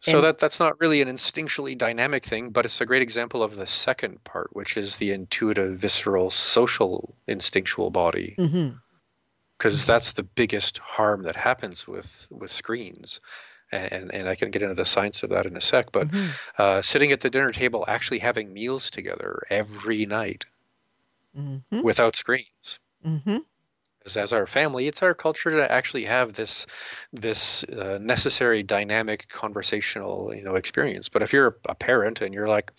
So 0.01 0.17
and, 0.17 0.23
that 0.25 0.39
that's 0.39 0.59
not 0.59 0.79
really 0.81 1.01
an 1.01 1.07
instinctually 1.07 1.77
dynamic 1.77 2.25
thing, 2.25 2.49
but 2.49 2.65
it's 2.65 2.81
a 2.81 2.85
great 2.85 3.01
example 3.01 3.41
of 3.41 3.55
the 3.55 3.65
second 3.65 4.21
part, 4.25 4.53
which 4.53 4.75
is 4.75 4.97
the 4.97 5.11
intuitive, 5.11 5.79
visceral, 5.79 6.29
social, 6.31 7.15
instinctual 7.27 7.91
body. 7.91 8.33
Because 8.35 8.51
mm-hmm. 8.51 8.77
mm-hmm. 9.57 9.87
that's 9.87 10.11
the 10.11 10.23
biggest 10.23 10.79
harm 10.79 11.23
that 11.23 11.37
happens 11.37 11.87
with 11.87 12.27
with 12.29 12.51
screens. 12.51 13.21
And, 13.71 14.11
and 14.15 14.27
I 14.27 14.33
can 14.33 14.49
get 14.49 14.63
into 14.63 14.73
the 14.73 14.83
science 14.83 15.21
of 15.21 15.29
that 15.29 15.45
in 15.45 15.55
a 15.55 15.61
sec. 15.61 15.91
But 15.91 16.09
mm-hmm. 16.09 16.29
uh, 16.57 16.81
sitting 16.81 17.11
at 17.11 17.19
the 17.21 17.29
dinner 17.29 17.51
table, 17.51 17.85
actually 17.87 18.17
having 18.17 18.51
meals 18.51 18.89
together 18.89 19.43
every 19.47 20.07
night 20.07 20.45
mm-hmm. 21.37 21.81
without 21.83 22.15
screens. 22.15 22.79
As 24.17 24.33
our 24.33 24.47
family, 24.47 24.87
it's 24.87 25.01
our 25.03 25.13
culture 25.13 25.51
to 25.51 25.71
actually 25.71 26.05
have 26.05 26.33
this 26.33 26.65
this 27.13 27.63
uh, 27.65 27.97
necessary 28.01 28.63
dynamic 28.63 29.27
conversational 29.29 30.33
you 30.35 30.43
know 30.43 30.55
experience. 30.55 31.09
But 31.09 31.21
if 31.21 31.33
you're 31.33 31.57
a 31.67 31.75
parent 31.75 32.21
and 32.21 32.33
you're 32.33 32.47
like, 32.47 32.71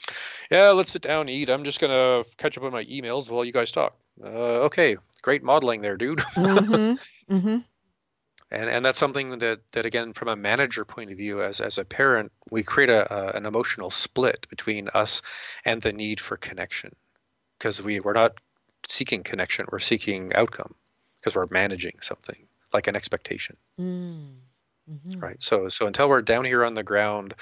yeah, 0.51 0.71
let's 0.71 0.93
sit 0.93 1.03
down 1.03 1.23
and 1.23 1.31
eat. 1.31 1.51
I'm 1.51 1.65
just 1.65 1.81
gonna 1.81 2.25
catch 2.37 2.57
up 2.59 2.65
on 2.65 2.73
my 2.73 2.85
emails 2.85 3.31
while 3.31 3.45
you 3.45 3.53
guys 3.53 3.73
talk. 3.73 3.97
Uh, 4.23 4.67
okay, 4.67 4.97
great 5.23 5.43
modeling 5.43 5.81
there, 5.81 5.97
dude. 5.97 6.19
mm-hmm. 6.35 7.35
Mm-hmm. 7.35 7.59
And, 8.53 8.69
and 8.69 8.85
that's 8.85 8.99
something 8.99 9.39
that, 9.39 9.61
that 9.73 9.87
again 9.87 10.13
from 10.13 10.29
a 10.29 10.37
manager 10.37 10.85
point 10.85 11.13
of 11.13 11.17
view 11.17 11.43
as, 11.43 11.61
as 11.61 11.79
a 11.79 11.85
parent 11.85 12.33
we 12.51 12.63
create 12.63 12.91
a, 12.91 13.13
a 13.15 13.37
an 13.37 13.47
emotional 13.47 13.91
split 13.91 14.49
between 14.51 14.89
us 14.89 15.23
and 15.65 15.81
the 15.81 15.93
need 15.93 16.19
for 16.19 16.37
connection 16.37 16.95
because 17.57 17.81
we, 17.81 18.01
we're 18.01 18.13
not 18.13 18.33
seeking 18.89 19.23
connection 19.23 19.67
we're 19.71 19.79
seeking 19.79 20.35
outcome 20.35 20.75
because 21.21 21.35
we're 21.35 21.47
managing 21.51 21.97
something 22.01 22.47
like 22.73 22.87
an 22.87 22.97
expectation. 22.97 23.57
Mm. 23.79 24.35
Mm-hmm. 24.91 25.21
Right. 25.21 25.43
So 25.43 25.69
so 25.69 25.87
until 25.87 26.09
we're 26.09 26.23
down 26.23 26.45
here 26.45 26.65
on 26.65 26.75
the 26.75 26.83
ground, 26.83 27.35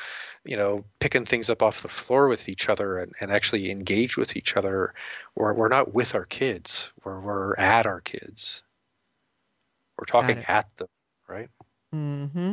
you 0.45 0.57
know, 0.57 0.85
picking 1.01 1.25
things 1.25 1.49
up 1.49 1.63
off 1.63 1.83
the 1.83 1.89
floor 1.89 2.29
with 2.29 2.49
each 2.49 2.69
other 2.69 2.99
and, 2.99 3.13
and 3.21 3.31
actually 3.31 3.71
engage 3.71 4.17
with 4.17 4.37
each 4.37 4.57
other, 4.57 4.93
we're 5.35 5.55
we're 5.55 5.69
not 5.69 5.95
with 5.95 6.15
our 6.15 6.27
kids. 6.27 6.93
We're 7.05 7.21
we're 7.21 7.55
at 7.57 7.87
our 7.87 8.01
kids. 8.01 8.63
We're 9.99 10.05
talking 10.05 10.45
at 10.47 10.77
them, 10.77 10.89
right? 11.27 11.49
Mm-hmm. 11.95 12.53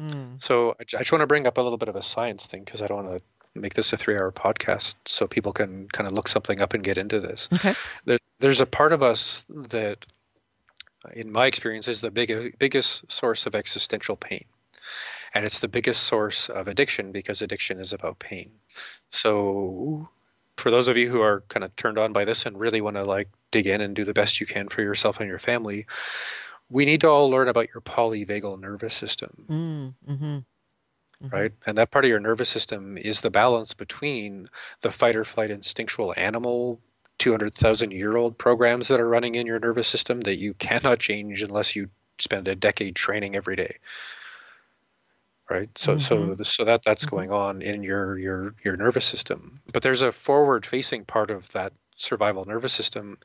Mm. 0.00 0.42
So 0.42 0.70
I, 0.70 0.82
I 0.82 0.98
just 1.00 1.12
want 1.12 1.20
to 1.20 1.26
bring 1.26 1.46
up 1.46 1.58
a 1.58 1.62
little 1.62 1.78
bit 1.78 1.88
of 1.88 1.96
a 1.96 2.02
science 2.02 2.46
thing 2.46 2.64
because 2.64 2.80
I 2.80 2.86
don't 2.86 3.04
want 3.04 3.18
to 3.18 3.24
make 3.60 3.74
this 3.74 3.92
a 3.92 3.96
three-hour 3.96 4.32
podcast 4.32 4.94
so 5.06 5.26
people 5.26 5.52
can 5.52 5.88
kind 5.88 6.06
of 6.06 6.12
look 6.12 6.28
something 6.28 6.60
up 6.60 6.74
and 6.74 6.82
get 6.82 6.98
into 6.98 7.20
this. 7.20 7.48
Okay. 7.52 7.74
There, 8.04 8.18
there's 8.38 8.60
a 8.60 8.66
part 8.66 8.92
of 8.92 9.02
us 9.02 9.44
that, 9.48 10.06
in 11.12 11.30
my 11.30 11.46
experience, 11.46 11.88
is 11.88 12.00
the 12.00 12.10
big, 12.10 12.58
biggest 12.58 13.10
source 13.10 13.46
of 13.46 13.54
existential 13.54 14.16
pain. 14.16 14.44
And 15.34 15.44
it's 15.44 15.60
the 15.60 15.68
biggest 15.68 16.04
source 16.04 16.48
of 16.48 16.68
addiction 16.68 17.12
because 17.12 17.42
addiction 17.42 17.80
is 17.80 17.92
about 17.92 18.18
pain. 18.18 18.50
So, 19.08 20.08
for 20.56 20.70
those 20.70 20.88
of 20.88 20.96
you 20.96 21.08
who 21.08 21.20
are 21.20 21.42
kind 21.48 21.64
of 21.64 21.74
turned 21.76 21.98
on 21.98 22.12
by 22.12 22.24
this 22.24 22.46
and 22.46 22.58
really 22.58 22.80
want 22.80 22.96
to 22.96 23.04
like 23.04 23.28
dig 23.50 23.66
in 23.66 23.80
and 23.80 23.94
do 23.94 24.04
the 24.04 24.14
best 24.14 24.40
you 24.40 24.46
can 24.46 24.68
for 24.68 24.82
yourself 24.82 25.20
and 25.20 25.28
your 25.28 25.38
family, 25.38 25.86
we 26.70 26.84
need 26.84 27.02
to 27.02 27.08
all 27.08 27.30
learn 27.30 27.48
about 27.48 27.68
your 27.72 27.80
polyvagal 27.80 28.60
nervous 28.60 28.94
system. 28.94 29.30
Mm, 29.48 30.12
mm-hmm. 30.12 30.38
Mm-hmm. 31.22 31.34
right? 31.34 31.52
And 31.66 31.78
that 31.78 31.90
part 31.90 32.04
of 32.04 32.10
your 32.10 32.20
nervous 32.20 32.48
system 32.48 32.96
is 32.96 33.20
the 33.20 33.30
balance 33.30 33.74
between 33.74 34.48
the 34.82 34.92
fight 34.92 35.16
or 35.16 35.24
flight 35.24 35.50
instinctual 35.50 36.14
animal 36.16 36.80
200,000 37.18 37.90
year 37.90 38.16
old 38.16 38.38
programs 38.38 38.88
that 38.88 39.00
are 39.00 39.08
running 39.08 39.34
in 39.34 39.46
your 39.46 39.58
nervous 39.58 39.88
system 39.88 40.20
that 40.22 40.38
you 40.38 40.54
cannot 40.54 41.00
change 41.00 41.42
unless 41.42 41.74
you 41.74 41.90
spend 42.20 42.46
a 42.46 42.54
decade 42.54 42.94
training 42.94 43.34
every 43.34 43.56
day. 43.56 43.78
Right. 45.50 45.76
So, 45.76 45.96
mm-hmm. 45.96 46.34
so, 46.34 46.44
so 46.44 46.64
that 46.64 46.82
that's 46.82 47.06
mm-hmm. 47.06 47.16
going 47.16 47.32
on 47.32 47.62
in 47.62 47.82
your, 47.82 48.18
your, 48.18 48.54
your 48.64 48.76
nervous 48.76 49.06
system, 49.06 49.60
but 49.72 49.82
there's 49.82 50.02
a 50.02 50.12
forward 50.12 50.66
facing 50.66 51.04
part 51.04 51.30
of 51.30 51.50
that 51.52 51.72
survival 51.98 52.44
nervous 52.44 52.72
system 52.72 53.18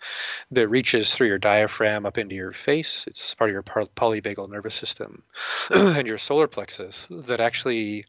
that 0.51 0.67
reaches 0.67 1.13
through 1.13 1.27
your 1.27 1.37
diaphragm 1.37 2.05
up 2.05 2.17
into 2.17 2.35
your 2.35 2.51
face. 2.51 3.05
It's 3.07 3.33
part 3.35 3.49
of 3.49 3.53
your 3.53 3.63
polyvagal 3.63 4.49
nervous 4.49 4.75
system 4.75 5.23
and 5.69 6.07
your 6.07 6.17
solar 6.17 6.47
plexus 6.47 7.07
that 7.09 7.39
actually, 7.39 8.05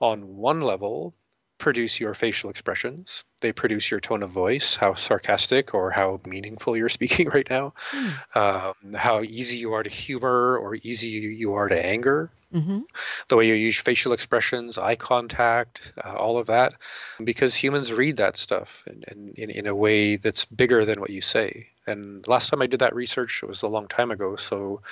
on 0.00 0.36
one 0.36 0.60
level, 0.60 1.14
produce 1.58 2.00
your 2.00 2.14
facial 2.14 2.50
expressions. 2.50 3.24
They 3.40 3.52
produce 3.52 3.90
your 3.90 4.00
tone 4.00 4.22
of 4.22 4.30
voice, 4.30 4.76
how 4.76 4.94
sarcastic 4.94 5.74
or 5.74 5.90
how 5.90 6.20
meaningful 6.26 6.76
you're 6.76 6.88
speaking 7.00 7.28
right 7.28 7.48
now, 7.48 7.74
mm. 7.90 8.36
um, 8.36 8.94
how 8.94 9.22
easy 9.22 9.58
you 9.58 9.72
are 9.72 9.82
to 9.82 9.90
humor 9.90 10.58
or 10.58 10.74
easy 10.74 11.08
you 11.08 11.54
are 11.54 11.68
to 11.68 11.86
anger, 11.86 12.30
mm-hmm. 12.52 12.80
the 13.28 13.36
way 13.36 13.48
you 13.48 13.54
use 13.54 13.80
facial 13.80 14.12
expressions, 14.12 14.78
eye 14.78 14.96
contact, 14.96 15.92
uh, 16.02 16.14
all 16.16 16.38
of 16.38 16.48
that, 16.48 16.74
because 17.22 17.54
humans 17.54 17.92
read 17.92 18.18
that 18.18 18.36
stuff 18.36 18.82
in, 18.86 19.32
in, 19.36 19.50
in, 19.50 19.66
a 19.66 19.74
way 19.74 20.16
that's 20.16 20.44
bigger 20.44 20.84
than 20.84 21.00
what 21.00 21.10
you 21.10 21.20
say. 21.20 21.68
And 21.86 22.26
last 22.26 22.50
time 22.50 22.62
I 22.62 22.66
did 22.66 22.80
that 22.80 22.94
research, 22.94 23.42
it 23.42 23.46
was 23.46 23.62
a 23.62 23.68
long 23.68 23.88
time 23.88 24.10
ago. 24.10 24.36
So 24.36 24.82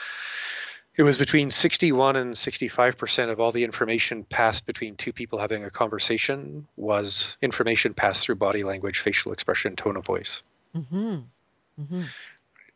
it 0.96 1.02
was 1.02 1.18
between 1.18 1.50
61 1.50 2.16
and 2.16 2.38
65 2.38 2.96
percent 2.96 3.30
of 3.30 3.40
all 3.40 3.52
the 3.52 3.64
information 3.64 4.24
passed 4.24 4.66
between 4.66 4.96
two 4.96 5.12
people 5.12 5.38
having 5.38 5.64
a 5.64 5.70
conversation 5.70 6.66
was 6.76 7.36
information 7.42 7.94
passed 7.94 8.22
through 8.22 8.36
body 8.36 8.64
language 8.64 9.00
facial 9.00 9.32
expression 9.32 9.76
tone 9.76 9.96
of 9.96 10.04
voice 10.04 10.42
mm-hmm. 10.74 11.16
Mm-hmm. 11.80 12.02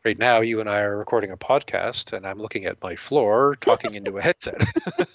Right 0.08 0.18
now 0.18 0.40
you 0.40 0.58
and 0.58 0.70
i 0.70 0.80
are 0.80 0.96
recording 0.96 1.30
a 1.32 1.36
podcast 1.36 2.14
and 2.14 2.26
i'm 2.26 2.38
looking 2.38 2.64
at 2.64 2.82
my 2.82 2.96
floor 2.96 3.56
talking 3.60 3.94
into 3.94 4.16
a 4.16 4.22
headset. 4.22 4.62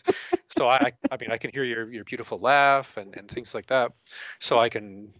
So 0.49 0.69
I, 0.69 0.91
I 1.09 1.17
mean 1.19 1.31
i 1.31 1.37
can 1.37 1.49
hear 1.51 1.63
your, 1.63 1.91
your 1.91 2.03
beautiful 2.03 2.37
laugh 2.37 2.95
and, 2.95 3.17
and 3.17 3.27
things 3.27 3.55
like 3.55 3.65
that. 3.67 3.91
So 4.37 4.59
i 4.59 4.69
can 4.69 5.11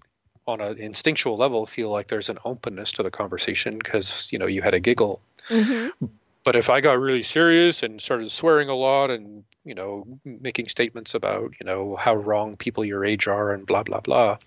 on 0.46 0.62
an 0.62 0.78
instinctual 0.78 1.38
level 1.38 1.66
feel 1.66 1.90
like 1.90 2.08
there's 2.08 2.30
an 2.30 2.38
openness 2.46 2.92
to 2.92 3.04
the 3.04 3.10
conversation 3.10 3.80
because 3.80 4.30
you 4.32 4.38
know 4.38 4.46
you 4.46 4.62
had 4.62 4.76
a 4.76 4.80
giggle. 4.80 5.22
Mm-hmm. 5.50 6.06
But 6.44 6.56
if 6.56 6.70
I 6.70 6.82
got 6.82 7.00
really 7.00 7.24
serious 7.24 7.82
and 7.82 8.00
started 8.00 8.30
swearing 8.30 8.70
a 8.70 8.76
lot 8.76 9.10
and, 9.10 9.46
you 9.64 9.74
know, 9.74 10.06
making 10.26 10.68
statements 10.68 11.16
about, 11.16 11.54
you 11.58 11.66
know, 11.66 11.96
how 11.96 12.16
wrong 12.16 12.58
people 12.58 12.84
your 12.84 13.06
age 13.06 13.28
are 13.28 13.54
and 13.54 13.66
blah, 13.66 13.84
blah, 13.84 14.02
blah, 14.02 14.38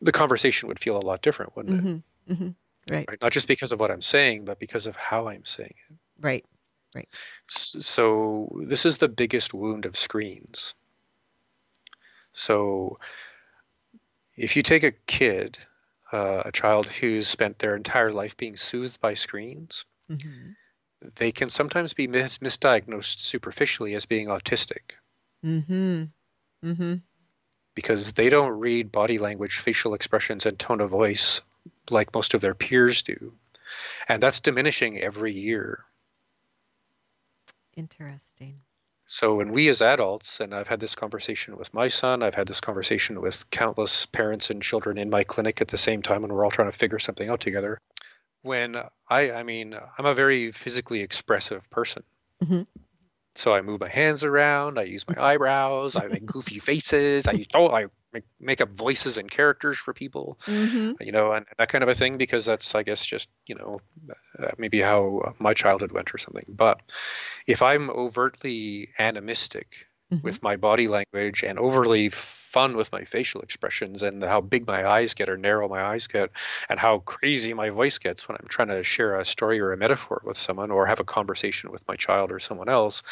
the 0.00 0.10
conversation 0.10 0.68
would 0.68 0.80
feel 0.80 0.96
a 0.96 1.04
lot 1.04 1.20
different, 1.20 1.54
wouldn't 1.54 1.84
it? 1.84 2.32
Mm-hmm. 2.32 2.48
Right. 2.90 3.06
right. 3.08 3.18
Not 3.20 3.32
just 3.32 3.48
because 3.48 3.72
of 3.72 3.80
what 3.80 3.90
I'm 3.90 4.02
saying, 4.02 4.44
but 4.44 4.58
because 4.58 4.86
of 4.86 4.96
how 4.96 5.28
I'm 5.28 5.44
saying 5.44 5.74
it. 5.90 5.96
Right. 6.20 6.44
Right. 6.94 7.08
So 7.48 8.60
this 8.64 8.86
is 8.86 8.98
the 8.98 9.08
biggest 9.08 9.52
wound 9.52 9.84
of 9.84 9.96
screens. 9.96 10.74
So 12.32 12.98
if 14.36 14.56
you 14.56 14.62
take 14.62 14.84
a 14.84 14.92
kid, 14.92 15.58
uh, 16.12 16.42
a 16.46 16.52
child 16.52 16.86
who's 16.86 17.28
spent 17.28 17.58
their 17.58 17.76
entire 17.76 18.12
life 18.12 18.36
being 18.36 18.56
soothed 18.56 19.00
by 19.00 19.14
screens, 19.14 19.84
mm-hmm. 20.10 20.52
they 21.16 21.32
can 21.32 21.50
sometimes 21.50 21.92
be 21.92 22.06
mis- 22.06 22.38
misdiagnosed 22.38 23.18
superficially 23.18 23.94
as 23.94 24.06
being 24.06 24.28
autistic. 24.28 24.92
Mm-hmm. 25.44 26.04
Mm-hmm. 26.64 26.94
Because 27.74 28.12
they 28.14 28.28
don't 28.28 28.58
read 28.58 28.90
body 28.90 29.18
language, 29.18 29.58
facial 29.58 29.94
expressions, 29.94 30.46
and 30.46 30.58
tone 30.58 30.80
of 30.80 30.90
voice 30.90 31.42
like 31.90 32.14
most 32.14 32.34
of 32.34 32.40
their 32.40 32.54
peers 32.54 33.02
do. 33.02 33.34
And 34.08 34.22
that's 34.22 34.40
diminishing 34.40 34.98
every 34.98 35.32
year. 35.32 35.84
Interesting. 37.76 38.60
So 39.10 39.36
when 39.36 39.52
we 39.52 39.68
as 39.68 39.80
adults, 39.80 40.40
and 40.40 40.54
I've 40.54 40.68
had 40.68 40.80
this 40.80 40.94
conversation 40.94 41.56
with 41.56 41.72
my 41.72 41.88
son, 41.88 42.22
I've 42.22 42.34
had 42.34 42.46
this 42.46 42.60
conversation 42.60 43.20
with 43.22 43.48
countless 43.50 44.04
parents 44.04 44.50
and 44.50 44.62
children 44.62 44.98
in 44.98 45.08
my 45.08 45.24
clinic 45.24 45.62
at 45.62 45.68
the 45.68 45.78
same 45.78 46.02
time, 46.02 46.24
and 46.24 46.32
we're 46.32 46.44
all 46.44 46.50
trying 46.50 46.70
to 46.70 46.76
figure 46.76 46.98
something 46.98 47.28
out 47.28 47.40
together. 47.40 47.78
When 48.42 48.76
I, 49.08 49.30
I 49.30 49.42
mean, 49.44 49.74
I'm 49.96 50.04
a 50.04 50.14
very 50.14 50.52
physically 50.52 51.00
expressive 51.00 51.70
person. 51.70 52.02
Mm-hmm. 52.44 52.62
So 53.34 53.54
I 53.54 53.62
move 53.62 53.80
my 53.80 53.88
hands 53.88 54.24
around, 54.24 54.78
I 54.78 54.82
use 54.82 55.08
my 55.08 55.14
eyebrows, 55.32 55.96
I 55.96 56.08
make 56.08 56.26
goofy 56.26 56.58
faces, 56.58 57.26
I 57.26 57.46
oh, 57.54 57.68
I 57.68 57.86
make, 58.12 58.24
make 58.40 58.60
up 58.60 58.72
voices 58.72 59.18
and 59.18 59.30
characters 59.30 59.78
for 59.78 59.92
people, 59.92 60.38
mm-hmm. 60.46 61.02
you 61.02 61.12
know, 61.12 61.32
and 61.32 61.46
that 61.58 61.68
kind 61.68 61.82
of 61.82 61.88
a 61.88 61.94
thing 61.94 62.16
because 62.16 62.44
that's, 62.44 62.74
I 62.74 62.82
guess, 62.82 63.04
just 63.04 63.28
you 63.46 63.54
know, 63.54 63.80
uh, 64.38 64.50
maybe 64.58 64.80
how 64.80 65.34
my 65.38 65.54
childhood 65.54 65.92
went 65.92 66.14
or 66.14 66.18
something. 66.18 66.46
But 66.48 66.80
if 67.46 67.62
I'm 67.62 67.90
overtly 67.90 68.88
animistic 68.98 69.88
mm-hmm. 70.12 70.24
with 70.24 70.42
my 70.42 70.56
body 70.56 70.88
language 70.88 71.42
and 71.42 71.58
overly 71.58 72.08
fun 72.10 72.76
with 72.76 72.90
my 72.92 73.04
facial 73.04 73.42
expressions 73.42 74.02
and 74.02 74.22
how 74.22 74.40
big 74.40 74.66
my 74.66 74.86
eyes 74.86 75.14
get 75.14 75.28
or 75.28 75.36
narrow 75.36 75.68
my 75.68 75.82
eyes 75.82 76.06
get 76.06 76.30
and 76.68 76.78
how 76.78 76.98
crazy 77.00 77.52
my 77.52 77.70
voice 77.70 77.98
gets 77.98 78.26
when 78.26 78.36
I'm 78.40 78.48
trying 78.48 78.68
to 78.68 78.82
share 78.82 79.16
a 79.16 79.24
story 79.24 79.60
or 79.60 79.72
a 79.72 79.76
metaphor 79.76 80.22
with 80.24 80.38
someone 80.38 80.70
or 80.70 80.86
have 80.86 81.00
a 81.00 81.04
conversation 81.04 81.70
with 81.70 81.86
my 81.86 81.96
child 81.96 82.32
or 82.32 82.38
someone 82.38 82.68
else, 82.68 83.02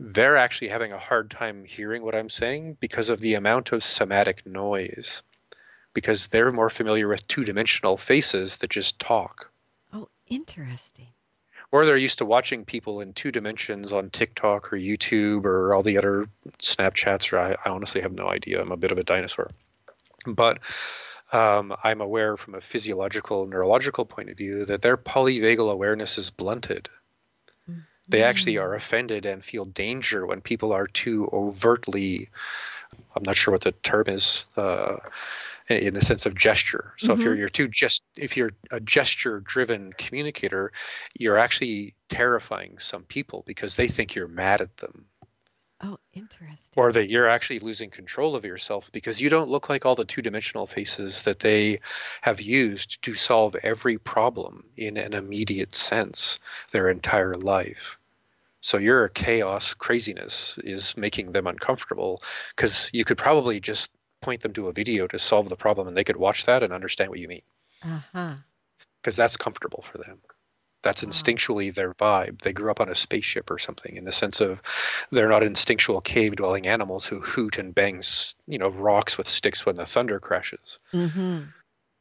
they're 0.00 0.36
actually 0.36 0.68
having 0.68 0.92
a 0.92 0.98
hard 0.98 1.30
time 1.30 1.64
hearing 1.64 2.02
what 2.02 2.14
I'm 2.14 2.30
saying 2.30 2.76
because 2.78 3.10
of 3.10 3.20
the 3.20 3.34
amount 3.34 3.72
of 3.72 3.82
somatic 3.82 4.46
noise, 4.46 5.22
because 5.92 6.28
they're 6.28 6.52
more 6.52 6.70
familiar 6.70 7.08
with 7.08 7.26
two 7.26 7.44
dimensional 7.44 7.96
faces 7.96 8.58
that 8.58 8.70
just 8.70 9.00
talk. 9.00 9.50
Oh, 9.92 10.08
interesting. 10.28 11.08
Or 11.72 11.84
they're 11.84 11.96
used 11.96 12.18
to 12.18 12.24
watching 12.24 12.64
people 12.64 13.00
in 13.00 13.12
two 13.12 13.32
dimensions 13.32 13.92
on 13.92 14.10
TikTok 14.10 14.72
or 14.72 14.76
YouTube 14.76 15.44
or 15.44 15.74
all 15.74 15.82
the 15.82 15.98
other 15.98 16.26
Snapchats, 16.58 17.32
or 17.32 17.38
I, 17.38 17.56
I 17.64 17.70
honestly 17.70 18.00
have 18.00 18.12
no 18.12 18.28
idea. 18.28 18.62
I'm 18.62 18.72
a 18.72 18.76
bit 18.76 18.92
of 18.92 18.98
a 18.98 19.04
dinosaur. 19.04 19.50
But 20.24 20.60
um, 21.32 21.74
I'm 21.82 22.00
aware 22.00 22.36
from 22.36 22.54
a 22.54 22.60
physiological, 22.60 23.46
neurological 23.46 24.06
point 24.06 24.30
of 24.30 24.38
view 24.38 24.64
that 24.64 24.80
their 24.80 24.96
polyvagal 24.96 25.70
awareness 25.70 26.16
is 26.16 26.30
blunted 26.30 26.88
they 28.08 28.22
actually 28.22 28.54
mm. 28.54 28.62
are 28.62 28.74
offended 28.74 29.26
and 29.26 29.44
feel 29.44 29.64
danger 29.64 30.26
when 30.26 30.40
people 30.40 30.72
are 30.72 30.86
too 30.86 31.28
overtly 31.32 32.28
i'm 33.14 33.22
not 33.24 33.36
sure 33.36 33.52
what 33.52 33.62
the 33.62 33.72
term 33.72 34.04
is 34.08 34.46
uh, 34.56 34.96
in 35.68 35.94
the 35.94 36.00
sense 36.00 36.26
of 36.26 36.34
gesture 36.34 36.94
so 36.96 37.08
mm-hmm. 37.08 37.20
if 37.20 37.24
you're 37.24 37.32
mm-hmm. 37.32 37.40
you're 37.40 37.48
too 37.48 37.68
just 37.68 38.02
if 38.16 38.36
you're 38.36 38.52
a 38.70 38.80
gesture 38.80 39.40
driven 39.40 39.92
communicator 39.92 40.72
you're 41.18 41.38
actually 41.38 41.94
terrifying 42.08 42.78
some 42.78 43.02
people 43.02 43.44
because 43.46 43.76
they 43.76 43.88
think 43.88 44.14
you're 44.14 44.28
mad 44.28 44.60
at 44.60 44.76
them 44.78 45.04
oh 45.82 45.98
interesting 46.14 46.56
or 46.74 46.90
that 46.90 47.10
you're 47.10 47.28
actually 47.28 47.58
losing 47.58 47.90
control 47.90 48.34
of 48.34 48.44
yourself 48.44 48.90
because 48.92 49.20
you 49.20 49.28
don't 49.28 49.50
look 49.50 49.68
like 49.68 49.84
all 49.84 49.94
the 49.94 50.04
two-dimensional 50.04 50.66
faces 50.66 51.24
that 51.24 51.40
they 51.40 51.78
have 52.22 52.40
used 52.40 53.02
to 53.02 53.14
solve 53.14 53.54
every 53.62 53.98
problem 53.98 54.64
in 54.76 54.96
an 54.96 55.12
immediate 55.12 55.74
sense 55.74 56.40
their 56.72 56.88
entire 56.88 57.34
life 57.34 57.97
so 58.60 58.78
your 58.78 59.08
chaos 59.08 59.74
craziness 59.74 60.58
is 60.58 60.96
making 60.96 61.32
them 61.32 61.46
uncomfortable 61.46 62.22
because 62.56 62.90
you 62.92 63.04
could 63.04 63.18
probably 63.18 63.60
just 63.60 63.92
point 64.20 64.40
them 64.40 64.52
to 64.54 64.68
a 64.68 64.72
video 64.72 65.06
to 65.06 65.18
solve 65.18 65.48
the 65.48 65.56
problem 65.56 65.86
and 65.86 65.96
they 65.96 66.04
could 66.04 66.16
watch 66.16 66.46
that 66.46 66.62
and 66.62 66.72
understand 66.72 67.10
what 67.10 67.20
you 67.20 67.28
mean. 67.28 67.42
Uh-huh. 67.82 68.34
Because 69.00 69.16
that's 69.16 69.36
comfortable 69.36 69.84
for 69.90 69.98
them. 69.98 70.18
That's 70.82 71.04
instinctually 71.04 71.74
their 71.74 71.94
vibe. 71.94 72.40
They 72.40 72.52
grew 72.52 72.70
up 72.70 72.80
on 72.80 72.88
a 72.88 72.94
spaceship 72.94 73.50
or 73.50 73.58
something 73.58 73.96
in 73.96 74.04
the 74.04 74.12
sense 74.12 74.40
of 74.40 74.60
they're 75.10 75.28
not 75.28 75.42
instinctual 75.42 76.00
cave 76.00 76.36
dwelling 76.36 76.66
animals 76.66 77.06
who 77.06 77.20
hoot 77.20 77.58
and 77.58 77.74
bangs, 77.74 78.36
you 78.46 78.58
know, 78.58 78.68
rocks 78.68 79.18
with 79.18 79.28
sticks 79.28 79.66
when 79.66 79.74
the 79.74 79.86
thunder 79.86 80.20
crashes. 80.20 80.78
Mm-hmm 80.92 81.44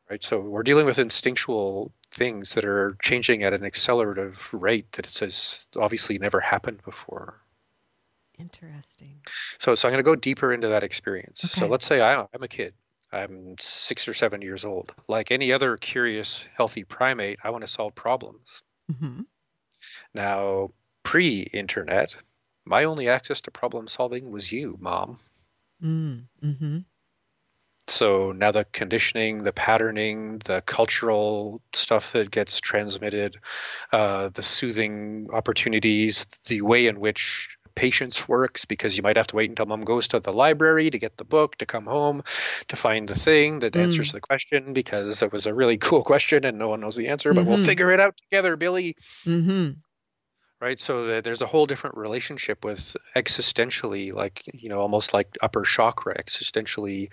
right? 0.09 0.23
So 0.23 0.39
we're 0.39 0.63
dealing 0.63 0.85
with 0.85 0.99
instinctual 0.99 1.91
things 2.17 2.55
that 2.55 2.65
are 2.65 2.97
changing 3.01 3.43
at 3.43 3.53
an 3.53 3.63
accelerative 3.63 4.39
rate 4.51 4.91
that 4.93 5.05
has 5.05 5.67
obviously 5.77 6.17
never 6.17 6.39
happened 6.39 6.81
before. 6.83 7.39
Interesting. 8.39 9.19
So, 9.59 9.75
so 9.75 9.87
I'm 9.87 9.93
going 9.93 10.03
to 10.03 10.09
go 10.09 10.15
deeper 10.15 10.51
into 10.51 10.69
that 10.69 10.83
experience. 10.83 11.45
Okay. 11.45 11.59
So 11.61 11.67
let's 11.67 11.85
say 11.85 12.01
I, 12.01 12.21
I'm 12.21 12.43
a 12.43 12.47
kid. 12.47 12.73
I'm 13.11 13.55
six 13.59 14.07
or 14.07 14.13
seven 14.13 14.41
years 14.41 14.65
old. 14.65 14.93
Like 15.07 15.31
any 15.31 15.53
other 15.53 15.77
curious, 15.77 16.43
healthy 16.55 16.83
primate, 16.83 17.39
I 17.43 17.51
want 17.51 17.63
to 17.63 17.67
solve 17.67 17.95
problems. 17.95 18.63
Mm-hmm. 18.91 19.21
Now, 20.13 20.71
pre-internet, 21.03 22.15
my 22.65 22.83
only 22.83 23.07
access 23.07 23.41
to 23.41 23.51
problem 23.51 23.87
solving 23.87 24.31
was 24.31 24.51
you, 24.51 24.77
mom. 24.81 25.19
Mm, 25.81 26.23
mm-hmm 26.43 26.77
so 27.87 28.33
now 28.33 28.51
the 28.51 28.65
conditioning, 28.65 29.43
the 29.43 29.53
patterning, 29.53 30.39
the 30.39 30.61
cultural 30.61 31.61
stuff 31.73 32.11
that 32.11 32.31
gets 32.31 32.59
transmitted, 32.59 33.37
uh, 33.91 34.29
the 34.33 34.43
soothing 34.43 35.29
opportunities, 35.31 36.25
the 36.47 36.61
way 36.61 36.87
in 36.87 36.99
which 36.99 37.57
patience 37.77 38.27
works 38.27 38.65
because 38.65 38.97
you 38.97 39.03
might 39.03 39.17
have 39.17 39.27
to 39.27 39.35
wait 39.35 39.51
until 39.51 39.67
mom 39.67 39.81
goes 39.81 40.07
to 40.07 40.19
the 40.19 40.33
library 40.33 40.89
to 40.89 40.97
get 40.97 41.15
the 41.17 41.23
book 41.23 41.55
to 41.55 41.65
come 41.67 41.85
home 41.85 42.23
to 42.67 42.75
find 42.75 43.07
the 43.07 43.13
thing 43.13 43.59
that 43.59 43.73
mm. 43.73 43.81
answers 43.81 44.11
the 44.11 44.19
question 44.19 44.73
because 44.73 45.21
it 45.21 45.31
was 45.31 45.45
a 45.45 45.53
really 45.53 45.77
cool 45.87 46.03
question 46.03 46.43
and 46.43 46.57
no 46.57 46.69
one 46.69 46.81
knows 46.81 46.95
the 46.95 47.09
answer 47.09 47.35
but 47.35 47.41
mm-hmm. 47.41 47.51
we'll 47.51 47.63
figure 47.63 47.91
it 47.91 47.99
out 47.99 48.17
together 48.17 48.55
billy 48.55 48.95
mm-hmm. 49.27 49.73
right 50.59 50.79
so 50.79 51.21
there's 51.21 51.43
a 51.43 51.45
whole 51.45 51.67
different 51.67 51.95
relationship 51.97 52.65
with 52.65 52.97
existentially 53.15 54.11
like 54.11 54.41
you 54.55 54.69
know 54.69 54.79
almost 54.79 55.13
like 55.13 55.37
upper 55.43 55.61
chakra 55.61 56.17
existentially 56.17 57.09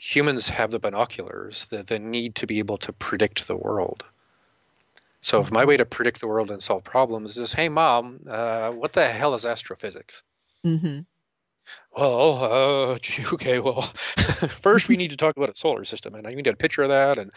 humans 0.00 0.48
have 0.48 0.70
the 0.70 0.78
binoculars, 0.78 1.66
the, 1.66 1.82
the 1.82 1.98
need 1.98 2.34
to 2.36 2.46
be 2.46 2.58
able 2.58 2.78
to 2.78 2.92
predict 2.92 3.46
the 3.46 3.56
world. 3.56 4.02
So 5.20 5.40
if 5.40 5.52
my 5.52 5.66
way 5.66 5.76
to 5.76 5.84
predict 5.84 6.20
the 6.20 6.26
world 6.26 6.50
and 6.50 6.62
solve 6.62 6.82
problems 6.82 7.36
is, 7.36 7.52
hey, 7.52 7.68
mom, 7.68 8.20
uh, 8.26 8.70
what 8.70 8.94
the 8.94 9.06
hell 9.06 9.34
is 9.34 9.44
astrophysics? 9.44 10.22
Mm-hmm. 10.64 11.00
Well, 11.96 12.44
uh, 12.44 12.98
okay, 13.34 13.58
well, 13.58 13.82
first 14.58 14.88
we 14.88 14.96
need 14.96 15.10
to 15.10 15.16
talk 15.16 15.36
about 15.36 15.50
a 15.50 15.56
solar 15.56 15.84
system, 15.84 16.14
and 16.14 16.26
I 16.26 16.30
need 16.30 16.46
a 16.46 16.56
picture 16.56 16.82
of 16.82 16.90
that, 16.90 17.18
and 17.18 17.30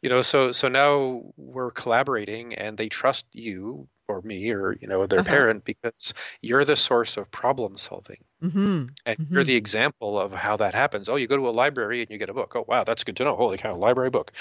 you 0.00 0.08
know, 0.08 0.22
so 0.22 0.52
so 0.52 0.68
now 0.68 1.22
we're 1.36 1.70
collaborating, 1.70 2.54
and 2.54 2.76
they 2.76 2.88
trust 2.88 3.26
you 3.32 3.88
or 4.12 4.22
me 4.22 4.50
or 4.50 4.76
you 4.80 4.86
know 4.86 5.06
their 5.06 5.20
uh-huh. 5.20 5.28
parent 5.28 5.64
because 5.64 6.14
you're 6.40 6.64
the 6.64 6.76
source 6.76 7.16
of 7.16 7.30
problem 7.30 7.76
solving 7.76 8.22
mm-hmm. 8.42 8.86
and 9.06 9.18
mm-hmm. 9.18 9.34
you're 9.34 9.44
the 9.44 9.56
example 9.56 10.18
of 10.18 10.32
how 10.32 10.56
that 10.56 10.74
happens 10.74 11.08
oh 11.08 11.16
you 11.16 11.26
go 11.26 11.36
to 11.36 11.48
a 11.48 11.50
library 11.50 12.02
and 12.02 12.10
you 12.10 12.18
get 12.18 12.28
a 12.28 12.34
book 12.34 12.54
oh 12.54 12.64
wow 12.68 12.84
that's 12.84 13.04
good 13.04 13.16
to 13.16 13.24
know 13.24 13.34
holy 13.34 13.58
cow 13.58 13.74
library 13.74 14.10
book 14.10 14.32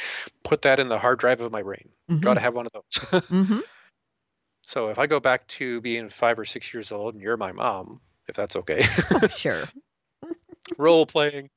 put 0.43 0.63
that 0.63 0.79
in 0.79 0.89
the 0.89 0.97
hard 0.97 1.19
drive 1.19 1.41
of 1.41 1.51
my 1.51 1.63
brain 1.63 1.89
mm-hmm. 2.09 2.19
got 2.19 2.35
to 2.35 2.39
have 2.39 2.53
one 2.53 2.65
of 2.65 2.71
those 2.73 3.21
mm-hmm. 3.23 3.59
so 4.61 4.89
if 4.89 4.99
i 4.99 5.07
go 5.07 5.19
back 5.19 5.47
to 5.47 5.79
being 5.81 6.09
five 6.09 6.37
or 6.37 6.45
six 6.45 6.73
years 6.73 6.91
old 6.91 7.13
and 7.13 7.23
you're 7.23 7.37
my 7.37 7.51
mom 7.51 8.01
if 8.31 8.35
that's 8.35 8.55
okay 8.55 8.83
oh, 9.11 9.27
sure 9.37 9.63
role 10.77 11.05
playing 11.05 11.49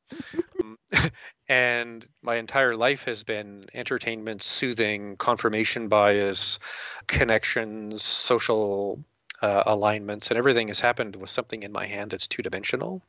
and 1.49 2.07
my 2.23 2.37
entire 2.37 2.77
life 2.77 3.05
has 3.05 3.23
been 3.23 3.67
entertainment, 3.75 4.43
soothing, 4.43 5.17
confirmation 5.17 5.89
bias, 5.89 6.59
connections, 7.07 8.03
social 8.03 9.05
uh, 9.43 9.63
alignments, 9.67 10.31
and 10.31 10.39
everything 10.39 10.69
has 10.69 10.81
happened 10.81 11.17
with 11.17 11.31
something 11.31 11.63
in 11.63 11.73
my 11.73 11.87
hand 11.87 12.11
that's 12.11 12.29
two 12.29 12.43
dimensional. 12.43 13.03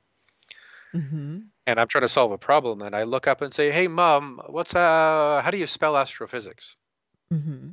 Mm-hmm. 0.94 1.40
And 1.68 1.80
I'm 1.80 1.88
trying 1.88 2.04
to 2.04 2.10
solve 2.10 2.32
a 2.32 2.38
problem, 2.38 2.82
and 2.82 2.96
I 2.96 3.04
look 3.04 3.28
up 3.28 3.42
and 3.42 3.54
say, 3.54 3.72
"Hey, 3.72 3.88
mom, 3.88 4.42
what's 4.48 4.74
uh, 4.74 5.42
how 5.44 5.52
do 5.52 5.58
you 5.58 5.68
spell 5.68 5.98
astrophysics?" 5.98 6.76
Mm-hmm. 7.34 7.72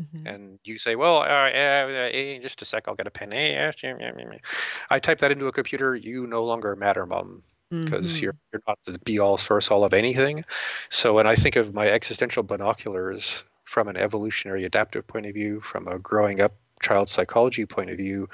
Mm-hmm. 0.00 0.26
And 0.26 0.58
you 0.64 0.78
say, 0.78 0.96
well, 0.96 1.18
uh, 1.18 1.50
uh, 1.50 2.40
just 2.40 2.62
a 2.62 2.64
sec, 2.64 2.86
I'll 2.86 2.94
get 2.94 3.06
a 3.06 3.10
pen. 3.10 3.32
I 3.32 4.98
type 4.98 5.18
that 5.18 5.32
into 5.32 5.46
a 5.46 5.52
computer. 5.52 5.94
You 5.94 6.26
no 6.26 6.44
longer 6.44 6.76
matter, 6.76 7.04
mom, 7.04 7.42
because 7.70 8.06
mm-hmm. 8.06 8.24
you're, 8.24 8.36
you're 8.52 8.62
not 8.66 8.78
the 8.84 8.98
be 9.00 9.18
all 9.18 9.38
source 9.38 9.70
all 9.70 9.84
of 9.84 9.92
anything. 9.92 10.44
So 10.88 11.14
when 11.14 11.26
I 11.26 11.34
think 11.34 11.56
of 11.56 11.74
my 11.74 11.88
existential 11.88 12.42
binoculars 12.42 13.44
from 13.64 13.88
an 13.88 13.96
evolutionary 13.96 14.64
adaptive 14.64 15.06
point 15.06 15.26
of 15.26 15.34
view, 15.34 15.60
from 15.60 15.88
a 15.88 15.98
growing 15.98 16.40
up 16.40 16.54
child 16.80 17.08
psychology 17.08 17.66
point 17.66 17.90
of 17.90 17.98
view, 17.98 18.28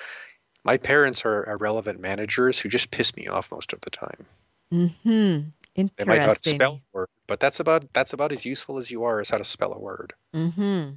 my 0.64 0.76
parents 0.76 1.24
are 1.24 1.44
irrelevant 1.46 2.00
managers 2.00 2.58
who 2.58 2.68
just 2.68 2.90
piss 2.90 3.16
me 3.16 3.26
off 3.26 3.50
most 3.50 3.72
of 3.72 3.80
the 3.80 3.90
time. 3.90 4.26
Mm-hmm. 4.72 5.48
Interesting. 5.76 5.90
They 5.96 6.04
might 6.04 6.26
not 6.26 6.44
spell 6.44 6.74
a 6.74 6.96
word, 6.96 7.08
but 7.26 7.40
that's 7.40 7.58
about 7.58 7.92
that's 7.92 8.12
about 8.12 8.30
as 8.30 8.44
useful 8.44 8.78
as 8.78 8.90
you 8.90 9.04
are 9.04 9.20
as 9.20 9.30
how 9.30 9.38
to 9.38 9.44
spell 9.44 9.72
a 9.72 9.78
word. 9.78 10.12
Mm-hmm. 10.34 10.92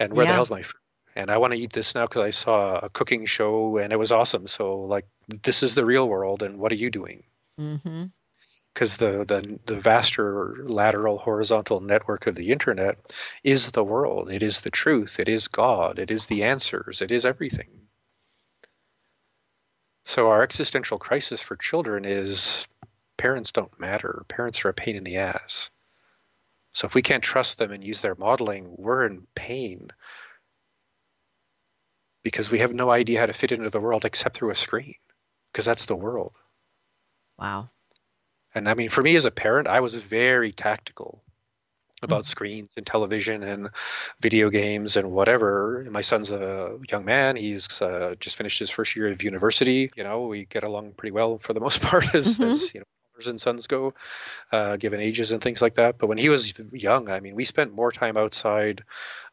And 0.00 0.12
where 0.12 0.24
yeah. 0.24 0.32
the 0.32 0.34
hell's 0.34 0.50
my 0.50 0.62
food? 0.62 0.74
And 1.14 1.30
I 1.30 1.38
want 1.38 1.52
to 1.52 1.58
eat 1.58 1.72
this 1.72 1.94
now 1.94 2.06
because 2.06 2.24
I 2.24 2.30
saw 2.30 2.78
a 2.78 2.88
cooking 2.88 3.26
show 3.26 3.76
and 3.76 3.92
it 3.92 3.98
was 3.98 4.10
awesome. 4.10 4.48
So 4.48 4.78
like, 4.78 5.06
this 5.28 5.62
is 5.62 5.76
the 5.76 5.84
real 5.84 6.08
world, 6.08 6.42
and 6.42 6.58
what 6.58 6.72
are 6.72 6.76
you 6.76 6.90
doing? 6.90 7.22
Mm-hmm 7.60 8.06
because 8.72 8.96
the, 8.96 9.24
the 9.24 9.58
the 9.66 9.80
vaster 9.80 10.56
lateral 10.64 11.18
horizontal 11.18 11.80
network 11.80 12.26
of 12.26 12.34
the 12.34 12.50
internet 12.50 12.98
is 13.42 13.70
the 13.72 13.84
world 13.84 14.30
it 14.30 14.42
is 14.42 14.60
the 14.60 14.70
truth 14.70 15.18
it 15.18 15.28
is 15.28 15.48
god 15.48 15.98
it 15.98 16.10
is 16.10 16.26
the 16.26 16.44
answers 16.44 17.02
it 17.02 17.10
is 17.10 17.24
everything 17.24 17.68
so 20.04 20.30
our 20.30 20.42
existential 20.42 20.98
crisis 20.98 21.42
for 21.42 21.56
children 21.56 22.04
is 22.04 22.66
parents 23.16 23.52
don't 23.52 23.78
matter 23.78 24.24
parents 24.28 24.64
are 24.64 24.70
a 24.70 24.74
pain 24.74 24.96
in 24.96 25.04
the 25.04 25.16
ass 25.16 25.70
so 26.72 26.86
if 26.86 26.94
we 26.94 27.02
can't 27.02 27.22
trust 27.22 27.58
them 27.58 27.72
and 27.72 27.84
use 27.84 28.00
their 28.00 28.14
modeling 28.14 28.74
we're 28.76 29.06
in 29.06 29.26
pain 29.34 29.88
because 32.22 32.50
we 32.50 32.58
have 32.58 32.72
no 32.72 32.90
idea 32.90 33.20
how 33.20 33.26
to 33.26 33.32
fit 33.32 33.52
into 33.52 33.70
the 33.70 33.80
world 33.80 34.04
except 34.04 34.36
through 34.36 34.50
a 34.50 34.54
screen 34.54 34.94
because 35.52 35.64
that's 35.64 35.86
the 35.86 35.96
world 35.96 36.32
wow 37.38 37.68
and 38.54 38.68
I 38.68 38.74
mean, 38.74 38.88
for 38.88 39.02
me 39.02 39.16
as 39.16 39.24
a 39.24 39.30
parent, 39.30 39.68
I 39.68 39.80
was 39.80 39.94
very 39.94 40.52
tactical 40.52 41.22
about 42.02 42.22
mm-hmm. 42.22 42.30
screens 42.30 42.74
and 42.76 42.86
television 42.86 43.42
and 43.42 43.70
video 44.20 44.48
games 44.50 44.96
and 44.96 45.12
whatever. 45.12 45.86
My 45.90 46.00
son's 46.00 46.30
a 46.30 46.78
young 46.90 47.04
man. 47.04 47.36
He's 47.36 47.80
uh, 47.80 48.14
just 48.18 48.36
finished 48.36 48.58
his 48.58 48.70
first 48.70 48.96
year 48.96 49.08
of 49.08 49.22
university. 49.22 49.90
You 49.96 50.04
know, 50.04 50.26
we 50.26 50.46
get 50.46 50.64
along 50.64 50.92
pretty 50.92 51.12
well 51.12 51.38
for 51.38 51.52
the 51.52 51.60
most 51.60 51.82
part 51.82 52.14
as, 52.14 52.36
mm-hmm. 52.36 52.50
as 52.50 52.74
you 52.74 52.80
know, 52.80 52.86
and 53.26 53.40
sons 53.40 53.66
go, 53.66 53.94
uh, 54.52 54.76
given 54.76 55.00
ages 55.00 55.32
and 55.32 55.42
things 55.42 55.62
like 55.62 55.74
that. 55.74 55.98
But 55.98 56.08
when 56.08 56.18
he 56.18 56.28
was 56.28 56.52
young, 56.72 57.08
I 57.08 57.20
mean, 57.20 57.34
we 57.34 57.44
spent 57.44 57.74
more 57.74 57.92
time 57.92 58.16
outside 58.16 58.84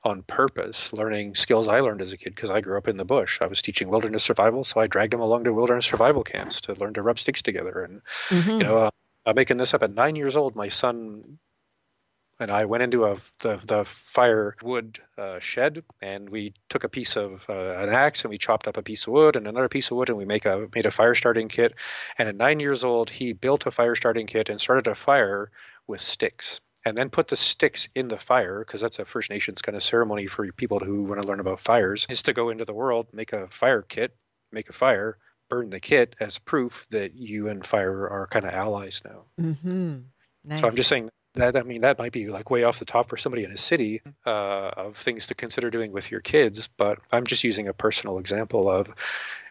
on 0.04 0.24
purpose 0.24 0.94
learning 0.94 1.36
skills 1.36 1.68
I 1.68 1.80
learned 1.80 2.02
as 2.02 2.14
a 2.14 2.18
kid 2.18 2.36
because 2.36 2.50
I 2.50 2.62
grew 2.62 2.78
up 2.78 2.88
in 2.88 2.98
the 2.98 3.06
bush. 3.06 3.42
I 3.42 3.48
was 3.48 3.62
teaching 3.62 3.90
wilderness 3.90 4.24
survival, 4.24 4.64
so 4.64 4.80
I 4.80 4.88
dragged 4.88 5.14
him 5.14 5.20
along 5.20 5.46
to 5.46 5.54
wilderness 5.54 5.86
survival 5.86 6.24
camps 6.24 6.62
to 6.62 6.74
learn 6.74 6.94
to 6.94 7.02
rub 7.02 7.20
sticks 7.20 7.42
together 7.42 7.84
and, 7.84 8.02
mm-hmm. 8.30 8.50
you 8.50 8.64
know, 8.64 8.78
uh, 8.78 8.90
I'm 9.26 9.36
making 9.36 9.58
this 9.58 9.74
up. 9.74 9.84
At 9.84 9.94
nine 9.94 10.16
years 10.16 10.38
old, 10.38 10.56
my 10.56 10.70
son 10.70 11.38
and 12.40 12.52
I 12.52 12.66
went 12.66 12.84
into 12.84 13.06
a 13.06 13.18
the 13.40 13.60
the 13.66 13.86
firewood 14.04 15.00
uh, 15.18 15.40
shed, 15.40 15.84
and 16.02 16.30
we 16.30 16.54
took 16.70 16.84
a 16.84 16.90
piece 16.90 17.16
of 17.16 17.46
uh, 17.50 17.54
an 17.54 17.90
axe 17.90 18.24
and 18.24 18.30
we 18.30 18.38
chopped 18.38 18.68
up 18.68 18.78
a 18.78 18.84
piece 18.84 19.08
of 19.08 19.14
wood 19.14 19.36
and 19.36 19.48
another 19.48 19.70
piece 19.70 19.90
of 19.92 19.98
wood, 19.98 20.10
and 20.10 20.18
we 20.18 20.26
make 20.26 20.46
a 20.46 20.70
made 20.74 20.86
a 20.86 20.92
fire 20.92 21.16
starting 21.16 21.48
kit. 21.48 21.74
And 22.18 22.30
at 22.30 22.36
nine 22.36 22.60
years 22.60 22.84
old, 22.84 23.10
he 23.10 23.34
built 23.34 23.66
a 23.66 23.72
fire 23.72 23.96
starting 23.96 24.28
kit 24.28 24.50
and 24.50 24.62
started 24.62 24.88
a 24.88 24.96
fire 24.96 25.52
with 25.88 26.02
sticks. 26.02 26.60
And 26.86 26.98
then 26.98 27.10
put 27.10 27.28
the 27.28 27.36
sticks 27.36 27.90
in 27.96 28.08
the 28.08 28.18
fire 28.18 28.60
because 28.60 28.80
that's 28.80 29.00
a 29.00 29.04
First 29.04 29.30
Nations 29.30 29.62
kind 29.62 29.76
of 29.76 29.84
ceremony 29.84 30.28
for 30.28 30.50
people 30.54 30.80
who 30.80 31.04
want 31.04 31.22
to 31.22 31.28
learn 31.28 31.42
about 31.42 31.60
fires. 31.60 32.06
Is 32.10 32.24
to 32.24 32.34
go 32.34 32.50
into 32.50 32.64
the 32.64 32.74
world, 32.74 33.08
make 33.12 33.34
a 33.34 33.48
fire 33.50 33.82
kit, 33.82 34.16
make 34.54 34.70
a 34.70 34.74
fire, 34.74 35.18
burn 35.50 35.70
the 35.70 35.82
kit 35.82 36.16
as 36.22 36.40
proof 36.40 36.88
that 36.92 37.14
you 37.14 37.50
and 37.50 37.66
fire 37.66 38.08
are 38.08 38.28
kind 38.28 38.46
of 38.46 38.54
allies 38.54 39.02
now. 39.04 39.26
Mm-hmm. 39.42 39.98
Nice. 40.46 40.62
So 40.62 40.68
I'm 40.68 40.76
just 40.78 40.88
saying 40.88 41.10
that 41.38 41.56
I 41.56 41.64
mean 41.64 41.82
that 41.82 41.98
might 41.98 42.12
be 42.12 42.28
like 42.28 42.50
way 42.50 42.64
off 42.64 42.80
the 42.80 42.86
top 42.86 43.10
for 43.10 43.18
somebody 43.18 43.44
in 43.44 43.52
a 43.52 43.58
city 43.58 44.02
uh, 44.26 44.72
of 44.76 44.98
things 44.98 45.28
to 45.28 45.36
consider 45.36 45.70
doing 45.70 45.92
with 45.92 46.12
your 46.12 46.22
kids, 46.22 46.68
but 46.78 47.00
I'm 47.12 47.26
just 47.26 47.44
using 47.44 47.68
a 47.68 47.74
personal 47.74 48.20
example 48.20 48.70
of 48.70 48.90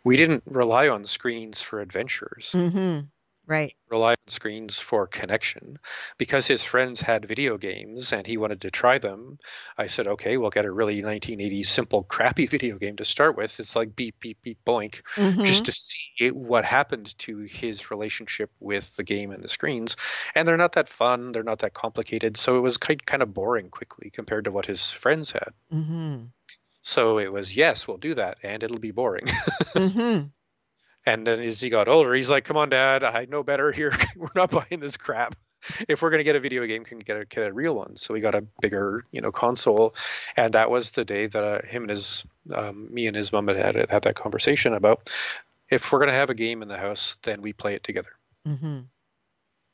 we 0.04 0.16
didn't 0.16 0.44
rely 0.46 0.88
on 0.88 1.04
screens 1.04 1.60
for 1.60 1.80
adventures. 1.80 2.50
Mm-hmm. 2.52 3.06
Right. 3.46 3.74
Rely 3.90 4.12
on 4.12 4.16
screens 4.26 4.78
for 4.78 5.06
connection. 5.06 5.78
Because 6.18 6.46
his 6.46 6.64
friends 6.64 7.00
had 7.00 7.28
video 7.28 7.56
games 7.58 8.12
and 8.12 8.26
he 8.26 8.36
wanted 8.36 8.62
to 8.62 8.72
try 8.72 8.98
them, 8.98 9.38
I 9.78 9.86
said, 9.86 10.08
okay, 10.08 10.36
we'll 10.36 10.50
get 10.50 10.64
a 10.64 10.72
really 10.72 11.00
1980s 11.00 11.66
simple, 11.66 12.02
crappy 12.02 12.46
video 12.50 12.76
game 12.76 12.96
to 12.96 13.04
start 13.04 13.36
with. 13.36 13.60
It's 13.60 13.76
like 13.76 13.94
beep, 13.94 14.18
beep, 14.18 14.42
beep, 14.42 14.58
boink, 14.66 15.02
mm-hmm. 15.14 15.44
just 15.44 15.66
to 15.66 15.72
see 15.72 16.30
what 16.32 16.64
happened 16.64 17.16
to 17.20 17.38
his 17.38 17.90
relationship 17.90 18.50
with 18.58 18.96
the 18.96 19.04
game 19.04 19.30
and 19.30 19.42
the 19.42 19.48
screens. 19.48 19.96
And 20.34 20.46
they're 20.46 20.56
not 20.56 20.72
that 20.72 20.88
fun, 20.88 21.30
they're 21.30 21.44
not 21.44 21.60
that 21.60 21.74
complicated. 21.74 22.36
So 22.36 22.56
it 22.58 22.60
was 22.60 22.78
kind 22.78 23.22
of 23.22 23.32
boring 23.32 23.70
quickly 23.70 24.10
compared 24.10 24.46
to 24.46 24.50
what 24.50 24.66
his 24.66 24.90
friends 24.90 25.30
had. 25.30 25.52
Mm-hmm. 25.72 26.24
So 26.82 27.18
it 27.18 27.32
was, 27.32 27.56
yes, 27.56 27.88
we'll 27.88 27.96
do 27.96 28.14
that, 28.14 28.38
and 28.44 28.62
it'll 28.62 28.78
be 28.78 28.92
boring. 28.92 29.26
mm-hmm. 29.74 30.28
And 31.06 31.26
then 31.26 31.40
as 31.40 31.60
he 31.60 31.70
got 31.70 31.88
older, 31.88 32.12
he's 32.14 32.28
like, 32.28 32.44
"Come 32.44 32.56
on, 32.56 32.68
Dad, 32.68 33.04
I 33.04 33.26
know 33.26 33.42
better 33.42 33.70
here. 33.70 33.92
we're 34.16 34.28
not 34.34 34.50
buying 34.50 34.80
this 34.80 34.96
crap. 34.96 35.36
If 35.88 36.02
we're 36.02 36.10
gonna 36.10 36.24
get 36.24 36.36
a 36.36 36.40
video 36.40 36.66
game, 36.66 36.84
can 36.84 36.98
get 36.98 37.16
a 37.16 37.24
get 37.24 37.46
a 37.46 37.52
real 37.52 37.74
one." 37.74 37.96
So 37.96 38.12
we 38.12 38.20
got 38.20 38.34
a 38.34 38.44
bigger, 38.60 39.04
you 39.12 39.20
know, 39.20 39.32
console, 39.32 39.94
and 40.36 40.54
that 40.54 40.70
was 40.70 40.90
the 40.90 41.04
day 41.04 41.26
that 41.26 41.44
uh, 41.44 41.62
him 41.62 41.84
and 41.84 41.90
his, 41.90 42.24
um, 42.52 42.92
me 42.92 43.06
and 43.06 43.16
his 43.16 43.32
mom 43.32 43.48
had, 43.48 43.76
had 43.90 44.02
that 44.02 44.16
conversation 44.16 44.74
about 44.74 45.10
if 45.70 45.92
we're 45.92 46.00
gonna 46.00 46.12
have 46.12 46.30
a 46.30 46.34
game 46.34 46.62
in 46.62 46.68
the 46.68 46.76
house, 46.76 47.18
then 47.22 47.40
we 47.40 47.52
play 47.52 47.74
it 47.74 47.84
together. 47.84 48.10
Mm-hmm. 48.46 48.80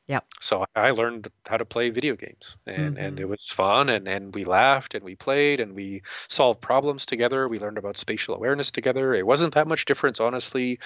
Yep. 0.09 0.25
So 0.41 0.65
I 0.75 0.91
learned 0.91 1.29
how 1.47 1.57
to 1.57 1.65
play 1.65 1.91
video 1.91 2.17
games, 2.17 2.57
and, 2.67 2.97
mm-hmm. 2.97 3.05
and 3.05 3.21
it 3.21 3.29
was 3.29 3.47
fun, 3.47 3.89
and, 3.89 4.09
and 4.09 4.35
we 4.35 4.45
laughed, 4.45 4.95
and 4.95 5.05
we 5.05 5.15
played, 5.15 5.61
and 5.61 5.75
we 5.75 6.03
solved 6.29 6.61
problems 6.61 7.07
together. 7.07 7.49
We 7.49 7.61
learned 7.61 7.79
about 7.79 7.97
spatial 7.97 8.35
awareness 8.35 8.71
together. 8.71 9.15
It 9.15 9.27
wasn't 9.27 9.55
that 9.55 9.69
much 9.69 9.85
difference, 9.85 10.19
honestly, 10.19 10.81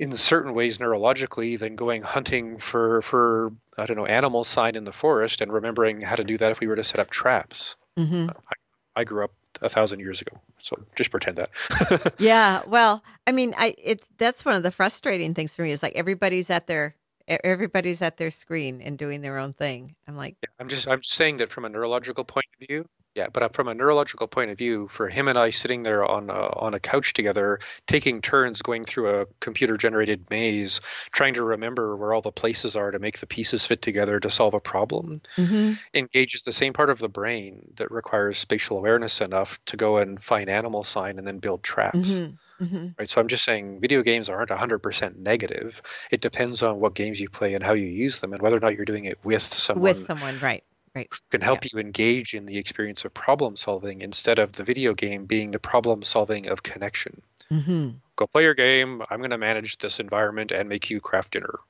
in 0.00 0.16
certain 0.16 0.54
ways 0.54 0.78
neurologically 0.78 1.58
than 1.58 1.76
going 1.76 2.02
hunting 2.02 2.58
for 2.58 3.02
for 3.02 3.52
I 3.76 3.86
don't 3.86 3.98
know 3.98 4.06
animal 4.06 4.44
sign 4.44 4.74
in 4.74 4.84
the 4.84 4.92
forest 4.92 5.40
and 5.40 5.52
remembering 5.52 6.00
how 6.00 6.16
to 6.16 6.24
do 6.24 6.38
that 6.38 6.50
if 6.50 6.58
we 6.58 6.66
were 6.66 6.76
to 6.76 6.84
set 6.84 7.00
up 7.00 7.10
traps. 7.10 7.76
Mm-hmm. 7.98 8.30
I, 8.30 9.00
I 9.00 9.04
grew 9.04 9.24
up 9.24 9.32
a 9.62 9.68
thousand 9.68 10.00
years 10.00 10.20
ago. 10.20 10.40
So 10.58 10.82
just 10.96 11.10
pretend 11.10 11.38
that. 11.38 12.14
yeah. 12.18 12.62
Well, 12.66 13.04
I 13.26 13.32
mean, 13.32 13.54
I 13.56 13.74
it's 13.78 14.06
that's 14.18 14.44
one 14.44 14.54
of 14.54 14.62
the 14.62 14.70
frustrating 14.70 15.34
things 15.34 15.54
for 15.54 15.62
me 15.62 15.70
is 15.70 15.82
like 15.82 15.94
everybody's 15.94 16.50
at 16.50 16.66
their 16.66 16.94
everybody's 17.28 18.02
at 18.02 18.16
their 18.16 18.30
screen 18.30 18.80
and 18.82 18.98
doing 18.98 19.20
their 19.20 19.38
own 19.38 19.52
thing. 19.52 19.94
I'm 20.06 20.16
like, 20.16 20.36
I'm 20.58 20.68
just 20.68 20.88
I'm 20.88 21.02
saying 21.02 21.38
that 21.38 21.50
from 21.50 21.64
a 21.64 21.68
neurological 21.68 22.24
point 22.24 22.46
of 22.60 22.68
view. 22.68 22.86
Yeah, 23.14 23.26
but 23.32 23.54
from 23.56 23.66
a 23.66 23.74
neurological 23.74 24.28
point 24.28 24.52
of 24.52 24.58
view, 24.58 24.86
for 24.86 25.08
him 25.08 25.26
and 25.26 25.36
I 25.36 25.50
sitting 25.50 25.82
there 25.82 26.04
on 26.04 26.30
a, 26.30 26.32
on 26.32 26.74
a 26.74 26.80
couch 26.80 27.12
together, 27.12 27.58
taking 27.86 28.22
turns 28.22 28.62
going 28.62 28.84
through 28.84 29.10
a 29.10 29.26
computer-generated 29.40 30.30
maze, 30.30 30.80
trying 31.10 31.34
to 31.34 31.42
remember 31.42 31.96
where 31.96 32.12
all 32.12 32.22
the 32.22 32.30
places 32.30 32.76
are 32.76 32.92
to 32.92 33.00
make 33.00 33.18
the 33.18 33.26
pieces 33.26 33.66
fit 33.66 33.82
together 33.82 34.20
to 34.20 34.30
solve 34.30 34.54
a 34.54 34.60
problem, 34.60 35.22
mm-hmm. 35.36 35.72
engages 35.92 36.42
the 36.42 36.52
same 36.52 36.72
part 36.72 36.88
of 36.88 37.00
the 37.00 37.08
brain 37.08 37.72
that 37.76 37.90
requires 37.90 38.38
spatial 38.38 38.78
awareness 38.78 39.20
enough 39.20 39.58
to 39.66 39.76
go 39.76 39.96
and 39.96 40.22
find 40.22 40.48
animal 40.48 40.84
sign 40.84 41.18
and 41.18 41.26
then 41.26 41.38
build 41.38 41.64
traps. 41.64 41.96
Mm-hmm. 41.96 42.64
Mm-hmm. 42.64 42.88
Right. 42.98 43.08
So 43.08 43.20
I'm 43.20 43.28
just 43.28 43.44
saying 43.44 43.80
video 43.80 44.02
games 44.02 44.28
aren't 44.28 44.50
100% 44.50 45.16
negative. 45.16 45.82
It 46.10 46.20
depends 46.20 46.62
on 46.62 46.78
what 46.78 46.94
games 46.94 47.18
you 47.18 47.28
play 47.28 47.54
and 47.54 47.64
how 47.64 47.72
you 47.72 47.86
use 47.86 48.20
them 48.20 48.34
and 48.34 48.42
whether 48.42 48.56
or 48.56 48.60
not 48.60 48.76
you're 48.76 48.84
doing 48.84 49.06
it 49.06 49.18
with 49.24 49.42
someone. 49.42 49.82
With 49.82 50.06
someone, 50.06 50.38
right. 50.40 50.62
Right. 50.94 51.08
Can 51.30 51.40
help 51.40 51.64
yeah. 51.64 51.70
you 51.74 51.78
engage 51.80 52.34
in 52.34 52.46
the 52.46 52.58
experience 52.58 53.04
of 53.04 53.14
problem 53.14 53.56
solving 53.56 54.00
instead 54.02 54.38
of 54.38 54.52
the 54.52 54.64
video 54.64 54.94
game 54.94 55.26
being 55.26 55.52
the 55.52 55.60
problem 55.60 56.02
solving 56.02 56.48
of 56.48 56.62
connection. 56.62 57.22
Mm-hmm. 57.50 57.90
Go 58.16 58.26
play 58.26 58.42
your 58.42 58.54
game. 58.54 59.02
I'm 59.08 59.18
going 59.18 59.30
to 59.30 59.38
manage 59.38 59.78
this 59.78 60.00
environment 60.00 60.50
and 60.50 60.68
make 60.68 60.90
you 60.90 61.00
Kraft 61.00 61.32
Dinner. 61.32 61.60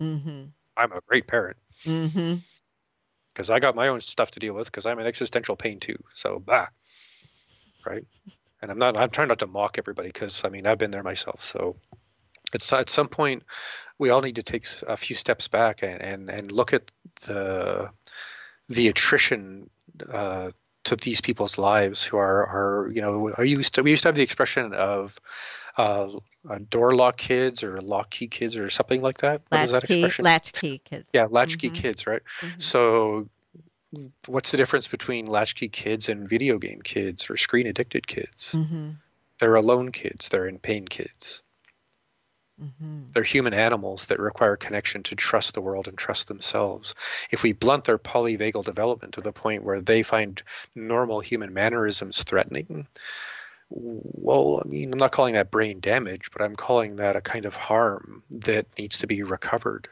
Mm-hmm. 0.00 0.44
I'm 0.76 0.92
a 0.92 1.00
great 1.06 1.26
parent. 1.26 1.58
Because 1.84 2.04
mm-hmm. 2.04 3.52
I 3.52 3.58
got 3.60 3.74
my 3.74 3.88
own 3.88 4.00
stuff 4.00 4.30
to 4.32 4.40
deal 4.40 4.54
with 4.54 4.66
because 4.66 4.86
I'm 4.86 4.98
in 4.98 5.06
existential 5.06 5.56
pain 5.56 5.78
too. 5.78 6.02
So, 6.14 6.38
bah. 6.38 6.66
Right 7.86 8.04
and 8.62 8.70
I'm 8.70 8.78
not 8.78 8.96
I'm 8.96 9.10
trying 9.10 9.28
not 9.28 9.38
to 9.40 9.46
mock 9.46 9.78
everybody 9.78 10.08
because 10.08 10.44
I 10.44 10.48
mean 10.48 10.66
I've 10.66 10.78
been 10.78 10.90
there 10.90 11.02
myself. 11.02 11.44
So 11.44 11.76
it's 12.52 12.72
at 12.72 12.90
some 12.90 13.08
point 13.08 13.44
we 13.98 14.10
all 14.10 14.22
need 14.22 14.36
to 14.36 14.42
take 14.42 14.66
a 14.86 14.96
few 14.96 15.16
steps 15.16 15.48
back 15.48 15.82
and 15.82 16.00
and, 16.00 16.30
and 16.30 16.52
look 16.52 16.72
at 16.72 16.90
the 17.26 17.90
the 18.70 18.88
attrition 18.88 19.68
uh, 20.10 20.50
to 20.84 20.96
these 20.96 21.20
people's 21.20 21.58
lives 21.58 22.02
who 22.02 22.16
are 22.16 22.46
are 22.46 22.90
you 22.90 23.02
know 23.02 23.30
are 23.36 23.44
used 23.44 23.74
to 23.74 23.82
we 23.82 23.90
used 23.90 24.02
to 24.02 24.08
have 24.08 24.16
the 24.16 24.22
expression 24.22 24.72
of 24.72 25.20
uh, 25.76 26.08
door 26.68 26.94
lock 26.94 27.16
kids 27.16 27.62
or 27.62 27.80
lock 27.80 28.10
key 28.10 28.28
kids 28.28 28.56
or 28.56 28.70
something 28.70 29.02
like 29.02 29.18
that. 29.18 29.42
Latch 29.50 29.60
what 29.60 29.62
is 29.62 29.70
that 29.72 29.86
key, 29.86 29.98
expression? 29.98 30.24
Latch 30.24 30.52
key 30.52 30.80
kids. 30.84 31.08
Yeah, 31.12 31.26
latch 31.30 31.58
mm-hmm. 31.58 31.74
kids, 31.74 32.06
right? 32.06 32.22
Mm-hmm. 32.40 32.58
So 32.60 33.28
what's 34.26 34.50
the 34.50 34.56
difference 34.56 34.88
between 34.88 35.26
latchkey 35.26 35.68
kids 35.68 36.08
and 36.08 36.28
video 36.28 36.58
game 36.58 36.80
kids 36.82 37.28
or 37.28 37.36
screen 37.36 37.66
addicted 37.66 38.06
kids? 38.06 38.52
Mm-hmm. 38.52 38.90
They're 39.38 39.56
alone 39.56 39.90
kids. 39.90 40.28
They're 40.28 40.46
in 40.46 40.58
pain 40.58 40.86
kids. 40.86 41.42
Mm-hmm. 42.62 43.10
They're 43.12 43.22
human 43.22 43.54
animals 43.54 44.06
that 44.06 44.20
require 44.20 44.56
connection 44.56 45.02
to 45.04 45.14
trust 45.14 45.54
the 45.54 45.60
world 45.60 45.88
and 45.88 45.96
trust 45.96 46.28
themselves. 46.28 46.94
If 47.30 47.42
we 47.42 47.52
blunt 47.52 47.84
their 47.84 47.98
polyvagal 47.98 48.64
development 48.64 49.14
to 49.14 49.20
the 49.20 49.32
point 49.32 49.64
where 49.64 49.80
they 49.80 50.02
find 50.02 50.42
normal 50.74 51.20
human 51.20 51.54
mannerisms 51.54 52.22
threatening, 52.22 52.86
well, 53.70 54.60
I 54.64 54.68
mean, 54.68 54.92
I'm 54.92 54.98
not 54.98 55.12
calling 55.12 55.34
that 55.34 55.50
brain 55.50 55.80
damage, 55.80 56.30
but 56.32 56.42
I'm 56.42 56.56
calling 56.56 56.96
that 56.96 57.16
a 57.16 57.20
kind 57.20 57.46
of 57.46 57.54
harm 57.54 58.24
that 58.30 58.66
needs 58.78 58.98
to 58.98 59.06
be 59.06 59.22
recovered. 59.22 59.88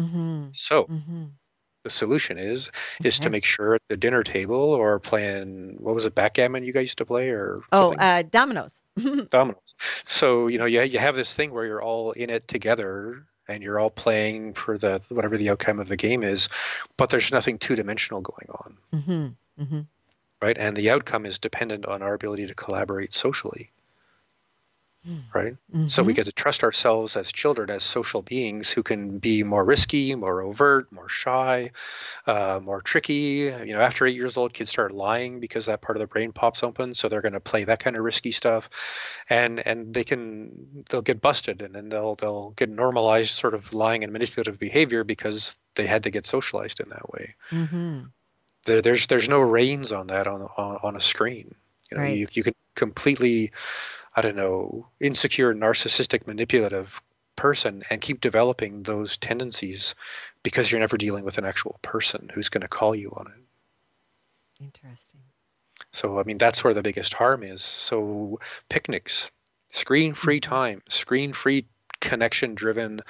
Mm-hmm. 0.00 0.48
So, 0.52 0.84
Mm-hmm. 0.84 1.24
The 1.86 1.90
solution 1.90 2.36
is 2.36 2.72
is 3.04 3.20
to 3.20 3.30
make 3.30 3.44
sure 3.44 3.76
at 3.76 3.82
the 3.88 3.96
dinner 3.96 4.24
table 4.24 4.56
or 4.56 4.98
playing 4.98 5.76
what 5.78 5.94
was 5.94 6.04
it 6.04 6.16
backgammon 6.16 6.64
you 6.64 6.72
guys 6.72 6.82
used 6.82 6.98
to 6.98 7.06
play 7.06 7.30
or 7.30 7.60
Oh, 7.70 7.94
uh, 7.94 8.24
dominoes. 8.28 8.82
dominoes. 9.30 9.74
So 10.04 10.48
you 10.48 10.58
know, 10.58 10.64
you 10.64 10.82
you 10.82 10.98
have 10.98 11.14
this 11.14 11.32
thing 11.32 11.52
where 11.52 11.64
you're 11.64 11.82
all 11.82 12.10
in 12.10 12.28
it 12.28 12.48
together 12.48 13.24
and 13.46 13.62
you're 13.62 13.78
all 13.78 13.90
playing 13.90 14.54
for 14.54 14.76
the 14.76 15.00
whatever 15.10 15.36
the 15.36 15.48
outcome 15.50 15.78
of 15.78 15.86
the 15.86 15.96
game 15.96 16.24
is, 16.24 16.48
but 16.96 17.08
there's 17.10 17.30
nothing 17.30 17.56
two 17.58 17.76
dimensional 17.76 18.20
going 18.20 18.48
on, 18.50 18.76
mm-hmm. 18.92 19.62
Mm-hmm. 19.62 19.80
right? 20.42 20.58
And 20.58 20.76
the 20.76 20.90
outcome 20.90 21.24
is 21.24 21.38
dependent 21.38 21.86
on 21.86 22.02
our 22.02 22.14
ability 22.14 22.48
to 22.48 22.54
collaborate 22.54 23.14
socially, 23.14 23.70
right? 25.34 25.56
So 25.88 26.02
we 26.02 26.14
get 26.14 26.26
to 26.26 26.32
trust 26.32 26.64
ourselves 26.64 27.16
as 27.16 27.32
children, 27.32 27.70
as 27.70 27.82
social 27.84 28.22
beings 28.22 28.70
who 28.70 28.82
can 28.82 29.18
be 29.18 29.42
more 29.44 29.64
risky, 29.64 30.14
more 30.14 30.42
overt, 30.42 30.90
more 30.90 31.08
shy, 31.08 31.70
uh, 32.26 32.60
more 32.62 32.82
tricky. 32.82 33.52
You 33.64 33.72
know, 33.74 33.80
after 33.80 34.06
eight 34.06 34.16
years 34.16 34.36
old, 34.36 34.52
kids 34.52 34.70
start 34.70 34.92
lying 34.92 35.40
because 35.40 35.66
that 35.66 35.80
part 35.80 35.96
of 35.96 36.00
the 36.00 36.06
brain 36.06 36.32
pops 36.32 36.62
open. 36.62 36.94
So 36.94 37.08
they're 37.08 37.22
going 37.22 37.34
to 37.34 37.40
play 37.40 37.64
that 37.64 37.78
kind 37.78 37.96
of 37.96 38.04
risky 38.04 38.32
stuff, 38.32 38.68
and 39.28 39.60
and 39.60 39.94
they 39.94 40.04
can 40.04 40.84
they'll 40.90 41.02
get 41.02 41.20
busted, 41.20 41.62
and 41.62 41.74
then 41.74 41.88
they'll 41.88 42.16
they'll 42.16 42.50
get 42.50 42.68
normalized 42.70 43.30
sort 43.30 43.54
of 43.54 43.72
lying 43.72 44.02
and 44.04 44.12
manipulative 44.12 44.58
behavior 44.58 45.04
because 45.04 45.56
they 45.74 45.86
had 45.86 46.04
to 46.04 46.10
get 46.10 46.26
socialized 46.26 46.80
in 46.80 46.88
that 46.88 47.12
way. 47.12 47.34
Mm-hmm. 47.50 48.00
There, 48.64 48.82
there's 48.82 49.06
there's 49.06 49.28
no 49.28 49.40
reins 49.40 49.92
on 49.92 50.08
that 50.08 50.26
on 50.26 50.42
on, 50.56 50.78
on 50.82 50.96
a 50.96 51.00
screen. 51.00 51.54
You 51.90 51.96
know, 51.98 52.02
Right. 52.02 52.16
you 52.16 52.26
you 52.32 52.42
can 52.42 52.54
completely, 52.74 53.52
I 54.16 54.22
don't 54.22 54.36
know, 54.36 54.88
insecure, 54.98 55.54
narcissistic, 55.54 56.26
manipulative 56.26 57.00
person 57.36 57.82
and 57.90 58.00
keep 58.00 58.22
developing 58.22 58.82
those 58.82 59.18
tendencies 59.18 59.94
because 60.42 60.70
you're 60.70 60.80
never 60.80 60.96
dealing 60.96 61.24
with 61.24 61.36
an 61.36 61.44
actual 61.44 61.78
person 61.82 62.30
who's 62.32 62.48
going 62.48 62.62
to 62.62 62.68
call 62.68 62.94
you 62.94 63.12
on 63.14 63.26
it. 63.26 64.64
Interesting. 64.64 65.20
So 65.92 66.18
I 66.18 66.22
mean 66.22 66.38
that's 66.38 66.64
where 66.64 66.72
the 66.72 66.82
biggest 66.82 67.12
harm 67.12 67.42
is. 67.42 67.62
So 67.62 68.40
picnics, 68.70 69.30
screen-free 69.68 70.40
time, 70.40 70.82
screen-free 70.88 71.66
connection-driven 72.00 73.02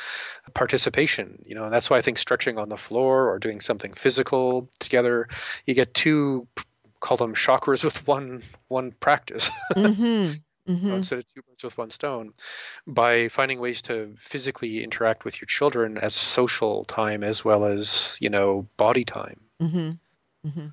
participation. 0.55 1.43
You 1.47 1.55
know, 1.55 1.65
and 1.65 1.73
that's 1.73 1.89
why 1.89 1.99
I 1.99 2.01
think 2.01 2.19
stretching 2.19 2.59
on 2.59 2.69
the 2.69 2.77
floor 2.77 3.31
or 3.31 3.39
doing 3.39 3.61
something 3.61 3.93
physical 3.95 4.69
together, 4.81 5.29
you 5.65 5.75
get 5.75 5.95
two 5.95 6.49
call 6.99 7.17
them 7.17 7.35
chakras 7.35 7.85
with 7.85 8.07
one 8.09 8.43
one 8.69 8.91
practice 8.91 9.51
Mm-hmm. 9.77 10.33
Mm-hmm. 10.69 10.93
instead 10.93 11.21
of 11.21 11.25
two 11.33 11.43
birds 11.43 11.63
with 11.63 11.79
one 11.79 11.91
stone 11.91 12.33
by 12.87 13.29
finding 13.29 13.61
ways 13.61 13.83
to 13.83 14.13
physically 14.17 14.83
interact 14.83 15.25
with 15.25 15.41
your 15.41 15.47
children 15.47 15.97
as 15.97 16.15
social 16.15 16.85
time 16.85 17.23
as 17.23 17.45
well 17.45 17.65
as 17.65 18.17
you 18.21 18.31
know 18.31 18.67
body 18.77 19.05
time 19.05 19.41
Mm-hmm. 19.61 20.49
Mm-hmm. 20.49 20.67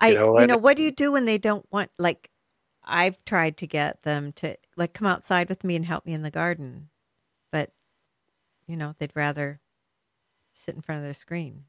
I, 0.00 0.08
you 0.08 0.14
know, 0.14 0.44
know, 0.44 0.56
what 0.56 0.76
do 0.76 0.82
you 0.82 0.90
do 0.90 1.12
when 1.12 1.26
they 1.26 1.38
don't 1.38 1.66
want? 1.70 1.90
Like, 1.98 2.30
I've 2.84 3.24
tried 3.24 3.56
to 3.58 3.66
get 3.66 4.02
them 4.02 4.32
to 4.34 4.56
like 4.76 4.92
come 4.92 5.06
outside 5.06 5.48
with 5.48 5.62
me 5.62 5.76
and 5.76 5.84
help 5.84 6.04
me 6.06 6.12
in 6.12 6.22
the 6.22 6.30
garden, 6.30 6.88
but 7.52 7.70
you 8.66 8.76
know 8.76 8.94
they'd 8.98 9.12
rather 9.14 9.60
sit 10.54 10.74
in 10.74 10.80
front 10.80 10.98
of 10.98 11.04
their 11.04 11.14
screen. 11.14 11.64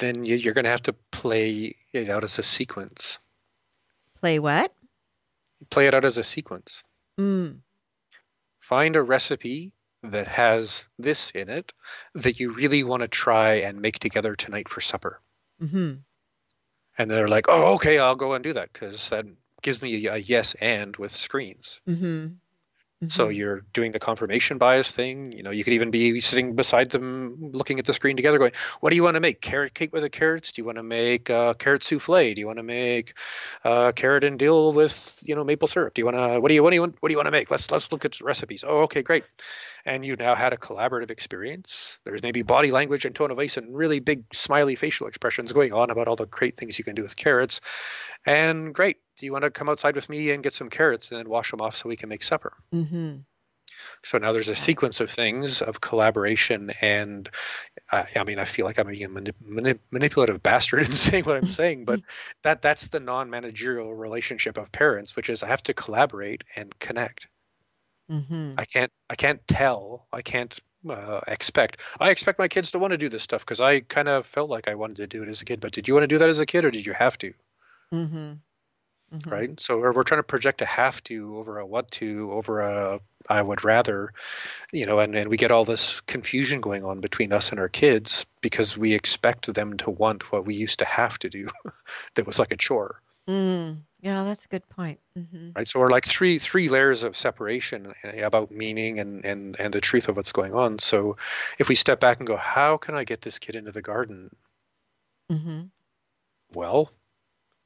then 0.00 0.24
you're 0.24 0.54
going 0.54 0.64
to 0.64 0.70
have 0.70 0.82
to 0.82 0.94
play 1.10 1.76
it 1.92 2.08
out 2.08 2.24
as 2.24 2.38
a 2.38 2.42
sequence 2.42 3.18
Play 4.20 4.38
what? 4.38 4.72
Play 5.70 5.86
it 5.86 5.94
out 5.94 6.04
as 6.04 6.18
a 6.18 6.24
sequence 6.24 6.82
Mm. 7.18 7.60
find 8.60 8.96
a 8.96 9.02
recipe 9.02 9.72
that 10.02 10.28
has 10.28 10.84
this 10.98 11.30
in 11.30 11.48
it 11.48 11.72
that 12.14 12.38
you 12.38 12.52
really 12.52 12.84
want 12.84 13.00
to 13.02 13.08
try 13.08 13.54
and 13.54 13.80
make 13.80 13.98
together 13.98 14.36
tonight 14.36 14.68
for 14.68 14.80
supper 14.80 15.20
Mm-hmm. 15.62 15.94
and 16.98 17.10
they're 17.10 17.28
like 17.28 17.46
oh 17.48 17.74
okay 17.74 17.98
i'll 17.98 18.16
go 18.16 18.34
and 18.34 18.44
do 18.44 18.52
that 18.52 18.72
because 18.72 19.08
that 19.10 19.24
gives 19.62 19.80
me 19.80 20.06
a 20.06 20.16
yes 20.18 20.54
and 20.60 20.96
with 20.96 21.10
screens 21.12 21.80
Mm-hmm. 21.88 22.34
So 23.08 23.28
you're 23.28 23.60
doing 23.74 23.92
the 23.92 23.98
confirmation 23.98 24.56
bias 24.56 24.90
thing. 24.90 25.30
You 25.30 25.42
know, 25.42 25.50
you 25.50 25.64
could 25.64 25.74
even 25.74 25.90
be 25.90 26.18
sitting 26.20 26.56
beside 26.56 26.90
them, 26.90 27.52
looking 27.52 27.78
at 27.78 27.84
the 27.84 27.92
screen 27.92 28.16
together, 28.16 28.38
going, 28.38 28.52
"What 28.80 28.88
do 28.88 28.96
you 28.96 29.02
want 29.02 29.16
to 29.16 29.20
make? 29.20 29.42
Carrot 29.42 29.74
cake 29.74 29.92
with 29.92 30.02
the 30.02 30.08
carrots? 30.08 30.52
Do 30.52 30.62
you 30.62 30.64
want 30.64 30.76
to 30.76 30.82
make 30.82 31.28
uh, 31.28 31.52
carrot 31.54 31.84
souffle? 31.84 32.34
Do 32.34 32.40
you 32.40 32.46
want 32.46 32.56
to 32.58 32.62
make 32.62 33.12
uh, 33.64 33.92
carrot 33.92 34.24
and 34.24 34.38
dill 34.38 34.72
with 34.72 35.20
you 35.22 35.34
know 35.34 35.44
maple 35.44 35.68
syrup? 35.68 35.92
Do 35.92 36.00
you 36.00 36.06
want 36.06 36.16
to? 36.16 36.40
What 36.40 36.48
do 36.48 36.54
you 36.54 36.62
what 36.62 36.70
do 36.70 36.76
you 36.76 36.80
want? 36.80 36.96
What 37.00 37.10
do 37.10 37.12
you 37.12 37.18
want 37.18 37.26
to 37.26 37.32
make? 37.32 37.50
Let's 37.50 37.70
let's 37.70 37.92
look 37.92 38.06
at 38.06 38.18
recipes. 38.22 38.64
Oh, 38.66 38.80
okay, 38.84 39.02
great. 39.02 39.24
And 39.86 40.04
you 40.04 40.16
now 40.16 40.34
had 40.34 40.52
a 40.52 40.56
collaborative 40.56 41.10
experience. 41.10 41.98
There's 42.04 42.22
maybe 42.22 42.42
body 42.42 42.72
language 42.72 43.04
and 43.04 43.14
tone 43.14 43.30
of 43.30 43.36
voice 43.36 43.56
and 43.56 43.74
really 43.74 44.00
big 44.00 44.24
smiley 44.34 44.74
facial 44.74 45.06
expressions 45.06 45.52
going 45.52 45.72
on 45.72 45.90
about 45.90 46.08
all 46.08 46.16
the 46.16 46.26
great 46.26 46.56
things 46.56 46.78
you 46.78 46.84
can 46.84 46.96
do 46.96 47.02
with 47.02 47.16
carrots. 47.16 47.60
And 48.26 48.74
great. 48.74 48.98
Do 49.16 49.26
you 49.26 49.32
want 49.32 49.44
to 49.44 49.50
come 49.50 49.68
outside 49.68 49.94
with 49.94 50.08
me 50.08 50.32
and 50.32 50.42
get 50.42 50.52
some 50.54 50.68
carrots 50.68 51.10
and 51.10 51.18
then 51.18 51.28
wash 51.28 51.52
them 51.52 51.60
off 51.60 51.76
so 51.76 51.88
we 51.88 51.96
can 51.96 52.08
make 52.08 52.24
supper? 52.24 52.52
Mm-hmm. 52.74 53.18
So 54.02 54.18
now 54.18 54.32
there's 54.32 54.48
a 54.48 54.56
sequence 54.56 55.00
of 55.00 55.10
things 55.10 55.62
of 55.62 55.80
collaboration, 55.80 56.70
and 56.80 57.28
I, 57.90 58.06
I 58.16 58.24
mean, 58.24 58.38
I 58.38 58.44
feel 58.44 58.64
like 58.64 58.78
I'm 58.78 58.86
being 58.86 59.04
a 59.04 59.08
mani- 59.08 59.32
mani- 59.40 59.78
manipulative 59.90 60.42
bastard 60.42 60.86
in 60.86 60.92
saying 60.92 61.24
what 61.24 61.36
I'm 61.36 61.48
saying, 61.48 61.84
but 61.84 62.00
that 62.42 62.62
that's 62.62 62.88
the 62.88 63.00
non-managerial 63.00 63.94
relationship 63.94 64.58
of 64.58 64.72
parents, 64.72 65.16
which 65.16 65.30
is 65.30 65.42
I 65.42 65.48
have 65.48 65.62
to 65.64 65.74
collaborate 65.74 66.44
and 66.56 66.76
connect. 66.78 67.28
Mm-hmm. 68.10 68.52
I 68.56 68.64
can't 68.64 68.92
I 69.10 69.16
can't 69.16 69.46
tell, 69.48 70.06
I 70.12 70.22
can't 70.22 70.58
uh, 70.88 71.20
expect. 71.26 71.78
I 71.98 72.10
expect 72.10 72.38
my 72.38 72.48
kids 72.48 72.70
to 72.72 72.78
want 72.78 72.92
to 72.92 72.98
do 72.98 73.08
this 73.08 73.22
stuff 73.22 73.44
because 73.44 73.60
I 73.60 73.80
kind 73.80 74.08
of 74.08 74.26
felt 74.26 74.50
like 74.50 74.68
I 74.68 74.74
wanted 74.74 74.96
to 74.96 75.06
do 75.06 75.22
it 75.22 75.28
as 75.28 75.42
a 75.42 75.44
kid. 75.44 75.60
But 75.60 75.72
did 75.72 75.88
you 75.88 75.94
want 75.94 76.04
to 76.04 76.08
do 76.08 76.18
that 76.18 76.28
as 76.28 76.38
a 76.38 76.46
kid, 76.46 76.64
or 76.64 76.70
did 76.70 76.86
you 76.86 76.92
have 76.92 77.18
to? 77.18 77.34
Mm-hmm. 77.92 78.32
Mm-hmm. 79.14 79.30
right? 79.30 79.60
So 79.60 79.78
we're, 79.78 79.92
we're 79.92 80.02
trying 80.02 80.18
to 80.18 80.24
project 80.24 80.62
a 80.62 80.66
have 80.66 81.02
to 81.04 81.38
over 81.38 81.58
a 81.58 81.66
what 81.66 81.90
to 81.92 82.32
over 82.32 82.60
a 82.60 83.00
I 83.28 83.40
would 83.40 83.64
rather, 83.64 84.12
you 84.72 84.86
know, 84.86 84.98
and, 84.98 85.14
and 85.14 85.30
we 85.30 85.36
get 85.36 85.50
all 85.50 85.64
this 85.64 86.00
confusion 86.02 86.60
going 86.60 86.84
on 86.84 87.00
between 87.00 87.32
us 87.32 87.50
and 87.50 87.60
our 87.60 87.68
kids 87.68 88.26
because 88.40 88.76
we 88.76 88.94
expect 88.94 89.52
them 89.52 89.76
to 89.78 89.90
want 89.90 90.30
what 90.32 90.44
we 90.44 90.54
used 90.54 90.80
to 90.80 90.84
have 90.84 91.18
to 91.20 91.28
do 91.28 91.48
that 92.14 92.26
was 92.26 92.38
like 92.38 92.52
a 92.52 92.56
chore, 92.56 93.00
Mm. 93.28 93.78
Yeah, 94.00 94.24
that's 94.24 94.44
a 94.44 94.48
good 94.48 94.68
point. 94.68 95.00
Mm-hmm. 95.18 95.50
right? 95.56 95.66
So 95.66 95.80
we're 95.80 95.90
like 95.90 96.04
three 96.04 96.38
three 96.38 96.68
layers 96.68 97.02
of 97.02 97.16
separation 97.16 97.92
eh, 98.04 98.20
about 98.20 98.50
meaning 98.50 99.00
and 99.00 99.24
and 99.24 99.58
and 99.58 99.74
the 99.74 99.80
truth 99.80 100.08
of 100.08 100.16
what's 100.16 100.32
going 100.32 100.54
on. 100.54 100.78
So 100.78 101.16
if 101.58 101.68
we 101.68 101.74
step 101.74 101.98
back 101.98 102.18
and 102.18 102.26
go, 102.26 102.36
how 102.36 102.76
can 102.76 102.94
I 102.94 103.04
get 103.04 103.22
this 103.22 103.38
kid 103.38 103.56
into 103.56 103.72
the 103.72 103.82
garden? 103.82 104.30
Mm-hmm. 105.32 105.62
Well, 106.52 106.92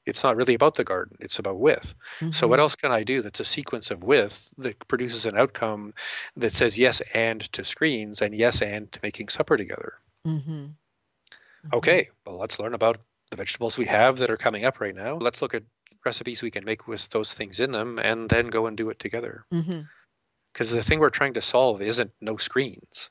it's 0.07 0.23
not 0.25 0.37
really 0.37 0.55
about 0.55 0.75
the 0.75 0.85
garden; 0.85 1.19
it's 1.21 1.39
about 1.39 1.59
with. 1.59 1.95
So 2.31 2.49
what 2.49 2.59
else 2.59 2.75
can 2.75 2.91
I 2.91 3.03
do 3.03 3.21
that's 3.21 3.41
a 3.41 3.45
sequence 3.45 3.91
of 3.91 4.03
with 4.03 4.51
that 4.59 4.89
produces 4.89 5.27
an 5.27 5.37
outcome 5.37 5.93
that 6.37 6.53
says 6.53 6.79
yes 6.79 7.03
and 7.13 7.41
to 7.53 7.65
screens 7.65 8.23
and 8.23 8.35
yes 8.35 8.63
and 8.63 8.91
to 8.93 9.01
making 9.03 9.29
supper 9.29 9.59
together? 9.59 9.95
Mm-hmm. 10.27 10.67
Okay, 11.75 12.09
well 12.25 12.39
let's 12.39 12.59
learn 12.59 12.73
about 12.73 12.99
the 13.31 13.37
vegetables 13.37 13.79
we 13.79 13.87
have 13.87 14.19
that 14.19 14.31
are 14.31 14.37
coming 14.37 14.65
up 14.65 14.81
right 14.81 14.95
now. 14.95 15.15
Let's 15.15 15.43
look 15.43 15.55
at 15.55 15.63
recipes 16.05 16.43
we 16.43 16.51
can 16.51 16.65
make 16.65 16.89
with 16.89 17.09
those 17.11 17.33
things 17.33 17.61
in 17.61 17.73
them 17.73 17.99
and 17.99 18.29
then 18.29 18.49
go 18.49 18.67
and 18.67 18.77
do 18.77 18.91
it 18.91 18.99
together. 18.99 19.45
Mm-hmm. 19.53 19.83
Because 20.53 20.71
the 20.71 20.83
thing 20.83 20.99
we're 20.99 21.11
trying 21.11 21.35
to 21.35 21.41
solve 21.41 21.81
isn't 21.81 22.11
no 22.21 22.37
screens. 22.37 23.11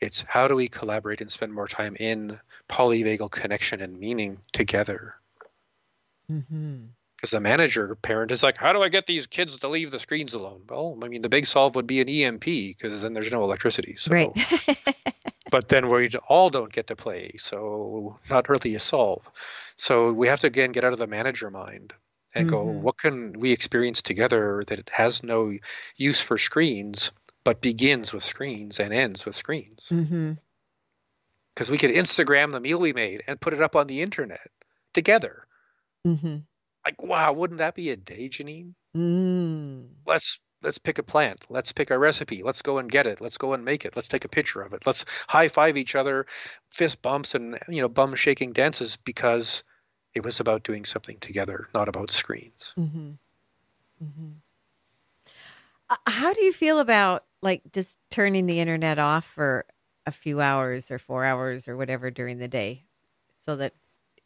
It's 0.00 0.22
how 0.26 0.48
do 0.48 0.54
we 0.54 0.68
collaborate 0.68 1.22
and 1.22 1.32
spend 1.32 1.54
more 1.54 1.68
time 1.68 1.96
in 1.98 2.38
polyvagal 2.68 3.30
connection 3.30 3.80
and 3.80 3.98
meaning 3.98 4.40
together? 4.52 5.14
Mm-hmm. 6.30 6.86
because 7.16 7.30
the 7.30 7.40
manager 7.40 7.94
parent 7.96 8.30
is 8.30 8.42
like, 8.42 8.56
how 8.56 8.72
do 8.72 8.82
I 8.82 8.88
get 8.88 9.06
these 9.06 9.26
kids 9.26 9.58
to 9.58 9.68
leave 9.68 9.90
the 9.90 9.98
screens 9.98 10.32
alone? 10.32 10.62
Well, 10.68 10.98
I 11.02 11.08
mean, 11.08 11.20
the 11.20 11.28
big 11.28 11.46
solve 11.46 11.74
would 11.74 11.86
be 11.86 12.00
an 12.00 12.08
EMP 12.08 12.44
because 12.44 13.02
then 13.02 13.12
there's 13.12 13.30
no 13.30 13.42
electricity. 13.42 13.96
So, 13.96 14.12
Right. 14.12 14.30
but 15.54 15.68
then 15.68 15.88
we 15.88 16.10
all 16.28 16.50
don't 16.50 16.72
get 16.72 16.88
to 16.88 16.96
play, 16.96 17.36
so 17.38 18.18
not 18.28 18.48
really 18.48 18.74
a 18.74 18.80
solve. 18.80 19.30
So 19.76 20.12
we 20.12 20.26
have 20.26 20.40
to 20.40 20.48
again 20.48 20.72
get 20.72 20.82
out 20.82 20.92
of 20.92 20.98
the 20.98 21.06
manager 21.06 21.48
mind 21.48 21.94
and 22.34 22.48
go, 22.48 22.66
Mhm. 22.66 22.80
what 22.80 22.98
can 22.98 23.38
we 23.38 23.52
experience 23.52 24.02
together 24.02 24.64
that 24.66 24.88
has 24.88 25.22
no 25.22 25.56
use 25.94 26.20
for 26.20 26.38
screens, 26.38 27.12
but 27.44 27.60
begins 27.60 28.12
with 28.12 28.24
screens 28.24 28.80
and 28.80 28.92
ends 28.92 29.24
with 29.24 29.36
screens? 29.36 29.86
mm-hmm. 29.92 30.32
because 31.54 31.70
we 31.70 31.78
could 31.78 31.92
Instagram 31.92 32.50
the 32.50 32.58
meal 32.58 32.80
we 32.80 32.92
made 32.92 33.22
and 33.28 33.40
put 33.40 33.52
it 33.54 33.62
up 33.62 33.76
on 33.76 33.86
the 33.86 34.02
internet 34.02 34.50
together. 34.92 35.46
Mm-hmm. 36.04 36.38
Like, 36.84 37.00
wow, 37.00 37.32
wouldn't 37.32 37.58
that 37.58 37.76
be 37.76 37.90
a 37.90 37.96
day, 37.96 38.28
Janine? 38.28 38.74
Mm. 38.96 39.86
Let's 40.04 40.40
let's 40.64 40.78
pick 40.78 40.98
a 40.98 41.02
plant. 41.02 41.44
Let's 41.48 41.72
pick 41.72 41.90
a 41.90 41.98
recipe. 41.98 42.42
Let's 42.42 42.62
go 42.62 42.78
and 42.78 42.90
get 42.90 43.06
it. 43.06 43.20
Let's 43.20 43.38
go 43.38 43.52
and 43.52 43.64
make 43.64 43.84
it. 43.84 43.94
Let's 43.94 44.08
take 44.08 44.24
a 44.24 44.28
picture 44.28 44.62
of 44.62 44.72
it. 44.72 44.86
Let's 44.86 45.04
high 45.28 45.48
five 45.48 45.76
each 45.76 45.94
other, 45.94 46.26
fist 46.70 47.02
bumps 47.02 47.34
and 47.34 47.58
you 47.68 47.80
know 47.80 47.88
bum 47.88 48.14
shaking 48.14 48.52
dances 48.52 48.96
because 48.96 49.62
it 50.14 50.24
was 50.24 50.40
about 50.40 50.62
doing 50.62 50.84
something 50.84 51.18
together, 51.18 51.68
not 51.74 51.88
about 51.88 52.10
screens. 52.10 52.74
Mm-hmm. 52.78 53.10
Mm-hmm. 54.02 54.30
Uh, 55.90 55.96
how 56.06 56.32
do 56.32 56.42
you 56.42 56.52
feel 56.52 56.80
about 56.80 57.24
like 57.42 57.62
just 57.72 57.98
turning 58.10 58.46
the 58.46 58.60
internet 58.60 58.98
off 58.98 59.26
for 59.26 59.66
a 60.06 60.12
few 60.12 60.40
hours 60.40 60.90
or 60.90 60.98
four 60.98 61.24
hours 61.24 61.68
or 61.68 61.76
whatever 61.76 62.10
during 62.10 62.38
the 62.38 62.48
day, 62.48 62.84
so 63.42 63.56
that 63.56 63.74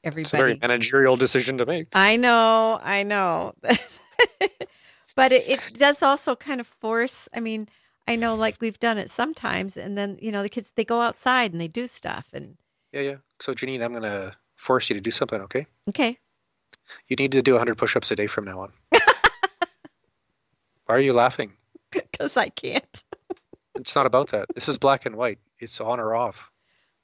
everybody? 0.04 0.22
It's 0.22 0.32
a 0.32 0.36
very 0.36 0.58
managerial 0.60 1.16
decision 1.16 1.58
to 1.58 1.66
make. 1.66 1.88
I 1.92 2.16
know, 2.16 2.78
I 2.82 3.02
know, 3.02 3.54
but 5.18 5.32
it, 5.32 5.48
it 5.48 5.74
does 5.78 6.00
also 6.02 6.36
kind 6.36 6.60
of 6.60 6.66
force. 6.68 7.28
I 7.34 7.40
mean, 7.40 7.68
I 8.06 8.14
know, 8.16 8.36
like 8.36 8.56
we've 8.60 8.78
done 8.78 8.98
it 8.98 9.10
sometimes, 9.10 9.76
and 9.76 9.98
then 9.98 10.16
you 10.22 10.30
know 10.32 10.42
the 10.42 10.48
kids 10.48 10.70
they 10.76 10.84
go 10.84 11.00
outside 11.02 11.50
and 11.52 11.60
they 11.60 11.66
do 11.68 11.86
stuff, 11.88 12.26
and 12.32 12.56
Yeah, 12.92 13.02
yeah. 13.02 13.16
So 13.40 13.52
Janine, 13.52 13.82
I'm 13.82 13.92
gonna 13.92 14.36
force 14.56 14.88
you 14.88 14.94
to 14.94 15.00
do 15.02 15.10
something. 15.10 15.40
Okay? 15.42 15.66
okay, 15.88 16.18
You 17.08 17.16
need 17.16 17.32
to 17.32 17.42
do 17.42 17.52
100 17.52 17.76
push-ups 17.76 18.10
a 18.12 18.16
day 18.16 18.28
from 18.28 18.44
now 18.44 18.60
on. 18.60 18.72
Why 20.86 20.94
are 20.94 21.00
you 21.00 21.12
laughing? 21.12 21.52
because 21.90 22.36
I 22.36 22.48
can't. 22.50 23.04
It's 23.78 23.94
not 23.94 24.06
about 24.06 24.28
that. 24.30 24.48
This 24.56 24.68
is 24.68 24.76
black 24.78 25.06
and 25.06 25.14
white. 25.14 25.38
It's 25.60 25.80
on 25.80 26.00
or 26.00 26.12
off. 26.14 26.50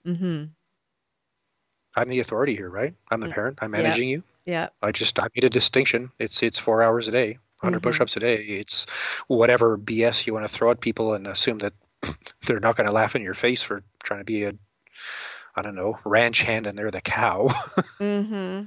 Mm-hmm. 0.05 0.47
I'm 1.97 2.09
the 2.09 2.19
authority 2.19 2.57
here, 2.57 2.69
right? 2.69 2.95
I'm 3.13 3.21
the 3.21 3.29
Mm. 3.29 3.35
parent. 3.35 3.59
I'm 3.63 3.71
managing 3.71 4.09
you. 4.09 4.25
Yeah. 4.45 4.71
I 4.83 4.91
just 4.91 5.19
I 5.21 5.29
made 5.37 5.45
a 5.45 5.51
distinction. 5.51 6.11
It's 6.19 6.43
it's 6.43 6.59
four 6.59 6.83
hours 6.83 7.07
a 7.07 7.13
day, 7.13 7.39
100 7.65 7.81
Mhm. 7.81 7.83
push-ups 7.83 8.17
a 8.17 8.21
day. 8.21 8.37
It's 8.37 8.87
whatever 9.27 9.77
BS 9.77 10.27
you 10.27 10.33
want 10.35 10.45
to 10.45 10.53
throw 10.53 10.71
at 10.71 10.81
people 10.81 11.15
and 11.15 11.27
assume 11.27 11.59
that 11.59 11.73
they're 12.47 12.61
not 12.61 12.77
going 12.77 12.87
to 12.87 12.93
laugh 12.93 13.17
in 13.17 13.23
your 13.23 13.35
face 13.35 13.63
for 13.63 13.83
trying 14.03 14.21
to 14.21 14.25
be 14.25 14.45
a 14.45 14.55
I 15.57 15.63
don't 15.63 15.75
know 15.77 15.99
ranch 16.05 16.43
hand 16.43 16.67
and 16.67 16.77
they're 16.77 16.91
the 16.91 17.01
cow. 17.01 17.49
Mm-hmm. 18.01 18.67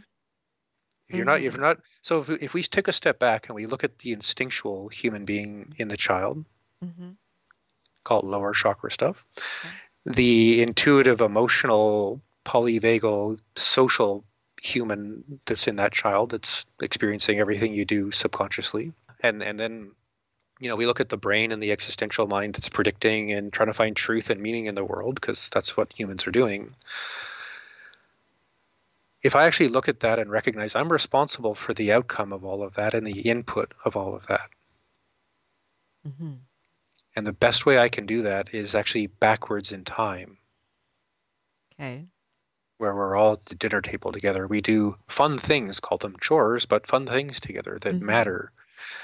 if 1.09 1.15
you're 1.15 1.25
not 1.25 1.39
Mhm. 1.39 1.43
you're 1.43 1.57
not 1.61 1.77
so 2.01 2.19
if 2.21 2.27
we, 2.29 2.35
if 2.41 2.53
we 2.53 2.63
take 2.63 2.87
a 2.87 2.91
step 2.93 3.19
back 3.19 3.47
and 3.49 3.55
we 3.55 3.65
look 3.65 3.83
at 3.83 3.99
the 3.99 4.11
instinctual 4.13 4.89
human 4.89 5.25
being 5.25 5.73
in 5.77 5.87
the 5.89 5.97
child, 5.97 6.45
Mm-hmm. 6.83 7.11
called 8.03 8.25
lower 8.25 8.53
chakra 8.53 8.89
stuff, 8.91 9.25
Okay. 9.65 9.73
the 10.05 10.61
intuitive, 10.61 11.21
emotional, 11.21 12.21
polyvagal, 12.45 13.39
social 13.55 14.23
human 14.67 15.39
that's 15.45 15.67
in 15.67 15.77
that 15.77 15.93
child 15.93 16.31
that's 16.31 16.65
experiencing 16.81 17.39
everything 17.39 17.73
you 17.73 17.85
do 17.85 18.11
subconsciously, 18.11 18.93
and 19.21 19.41
and 19.41 19.59
then 19.59 19.91
you 20.59 20.69
know 20.69 20.75
we 20.75 20.85
look 20.85 20.99
at 20.99 21.09
the 21.09 21.17
brain 21.17 21.51
and 21.51 21.61
the 21.63 21.71
existential 21.71 22.27
mind 22.27 22.55
that's 22.55 22.69
predicting 22.69 23.31
and 23.31 23.53
trying 23.53 23.67
to 23.67 23.73
find 23.73 23.95
truth 23.95 24.29
and 24.29 24.41
meaning 24.41 24.65
in 24.65 24.75
the 24.75 24.85
world 24.85 25.15
because 25.15 25.49
that's 25.49 25.77
what 25.77 25.93
humans 25.97 26.27
are 26.27 26.31
doing. 26.31 26.75
If 29.23 29.35
I 29.35 29.47
actually 29.47 29.69
look 29.69 29.89
at 29.89 30.01
that 30.01 30.19
and 30.19 30.29
recognize 30.29 30.75
I'm 30.75 30.91
responsible 30.91 31.55
for 31.55 31.73
the 31.73 31.91
outcome 31.93 32.33
of 32.33 32.43
all 32.45 32.61
of 32.63 32.75
that 32.75 32.93
and 32.93 33.05
the 33.05 33.21
input 33.21 33.73
of 33.85 33.95
all 33.97 34.15
of 34.15 34.27
that, 34.27 34.49
Mm-hmm. 36.07 36.33
and 37.15 37.25
the 37.25 37.33
best 37.33 37.65
way 37.65 37.77
I 37.77 37.89
can 37.89 38.05
do 38.05 38.21
that 38.23 38.53
is 38.53 38.75
actually 38.75 39.07
backwards 39.07 39.71
in 39.71 39.83
time. 39.83 40.37
Okay. 41.73 42.07
Where 42.77 42.95
we're 42.95 43.15
all 43.15 43.33
at 43.33 43.45
the 43.45 43.55
dinner 43.55 43.81
table 43.81 44.11
together. 44.11 44.47
We 44.47 44.61
do 44.61 44.97
fun 45.07 45.37
things, 45.37 45.79
call 45.79 45.97
them 45.97 46.17
chores, 46.21 46.65
but 46.65 46.87
fun 46.87 47.05
things 47.05 47.39
together 47.39 47.77
that 47.81 47.95
Mhm. 47.95 48.01
matter, 48.01 48.51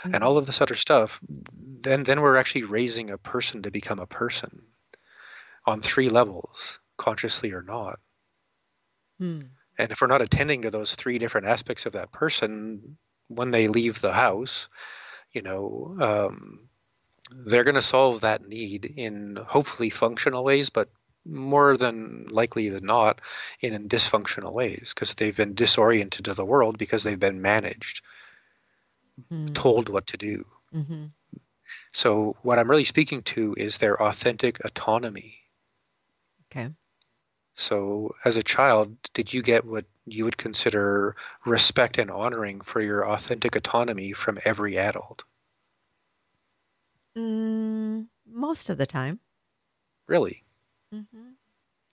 Mhm. 0.04 0.16
and 0.16 0.24
all 0.24 0.38
of 0.38 0.46
this 0.46 0.62
other 0.62 0.76
stuff. 0.76 1.20
Then, 1.28 2.04
then 2.04 2.22
we're 2.22 2.38
actually 2.38 2.64
raising 2.64 3.10
a 3.10 3.18
person 3.18 3.64
to 3.64 3.72
become 3.72 4.00
a 4.00 4.08
person 4.08 4.68
on 5.66 5.82
three 5.82 6.10
levels, 6.10 6.80
consciously 6.98 7.52
or 7.54 7.62
not. 7.64 8.00
Hmm. 9.18 9.42
And 9.78 9.92
if 9.92 10.02
we're 10.02 10.08
not 10.08 10.22
attending 10.22 10.62
to 10.64 10.72
those 10.72 10.94
three 10.94 11.18
different 11.18 11.48
aspects 11.48 11.86
of 11.86 11.94
that 11.94 12.12
person 12.12 12.98
when 13.28 13.52
they 13.52 13.68
leave 13.68 14.02
the 14.02 14.14
house, 14.14 14.70
you 15.32 15.42
know, 15.42 15.98
um, 16.00 16.70
they're 17.32 17.64
going 17.64 17.76
to 17.76 17.82
solve 17.82 18.22
that 18.22 18.48
need 18.48 18.86
in 18.86 19.36
hopefully 19.36 19.90
functional 19.90 20.44
ways, 20.44 20.70
but 20.70 20.90
more 21.26 21.78
than 21.78 22.28
likely 22.30 22.70
than 22.70 22.86
not 22.86 23.22
in 23.62 23.88
dysfunctional 23.88 24.54
ways 24.54 24.92
because 24.94 25.14
they've 25.14 25.36
been 25.36 25.54
disoriented 25.54 26.26
to 26.26 26.34
the 26.34 26.46
world 26.46 26.78
because 26.78 27.04
they've 27.04 27.20
been 27.20 27.42
managed, 27.42 28.02
Hmm. 29.30 29.48
told 29.54 29.90
what 29.90 30.08
to 30.08 30.18
do. 30.18 30.46
Mm-hmm. 30.74 31.06
So, 31.92 32.36
what 32.42 32.60
I'm 32.60 32.70
really 32.70 32.84
speaking 32.84 33.22
to 33.24 33.56
is 33.58 33.78
their 33.78 34.02
authentic 34.02 34.64
autonomy. 34.66 35.40
Okay. 36.52 36.74
So, 37.56 38.16
as 38.26 38.36
a 38.38 38.44
child, 38.44 38.98
did 39.14 39.32
you 39.32 39.44
get 39.44 39.66
what 39.66 39.86
you 40.06 40.26
would 40.26 40.38
consider 40.38 41.16
respect 41.46 41.98
and 42.00 42.10
honoring 42.10 42.62
for 42.62 42.82
your 42.82 43.08
authentic 43.08 43.56
autonomy 43.56 44.12
from 44.14 44.40
every 44.44 44.78
adult? 44.78 45.24
Mm, 47.16 48.08
most 48.26 48.70
of 48.70 48.78
the 48.78 48.88
time. 48.88 49.20
Really? 50.08 50.44
Mm-hmm. 50.94 51.32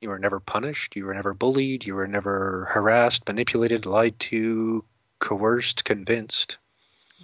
You 0.01 0.09
were 0.09 0.19
never 0.19 0.41
punished, 0.41 0.97
you 0.97 1.07
were 1.07 1.15
never 1.15 1.35
bullied, 1.35 1.85
you 1.85 1.95
were 1.95 2.07
never 2.07 2.69
harassed, 2.71 3.27
manipulated, 3.27 3.87
lied 3.87 4.19
to, 4.21 4.85
coerced, 5.19 5.85
convinced. 5.85 6.59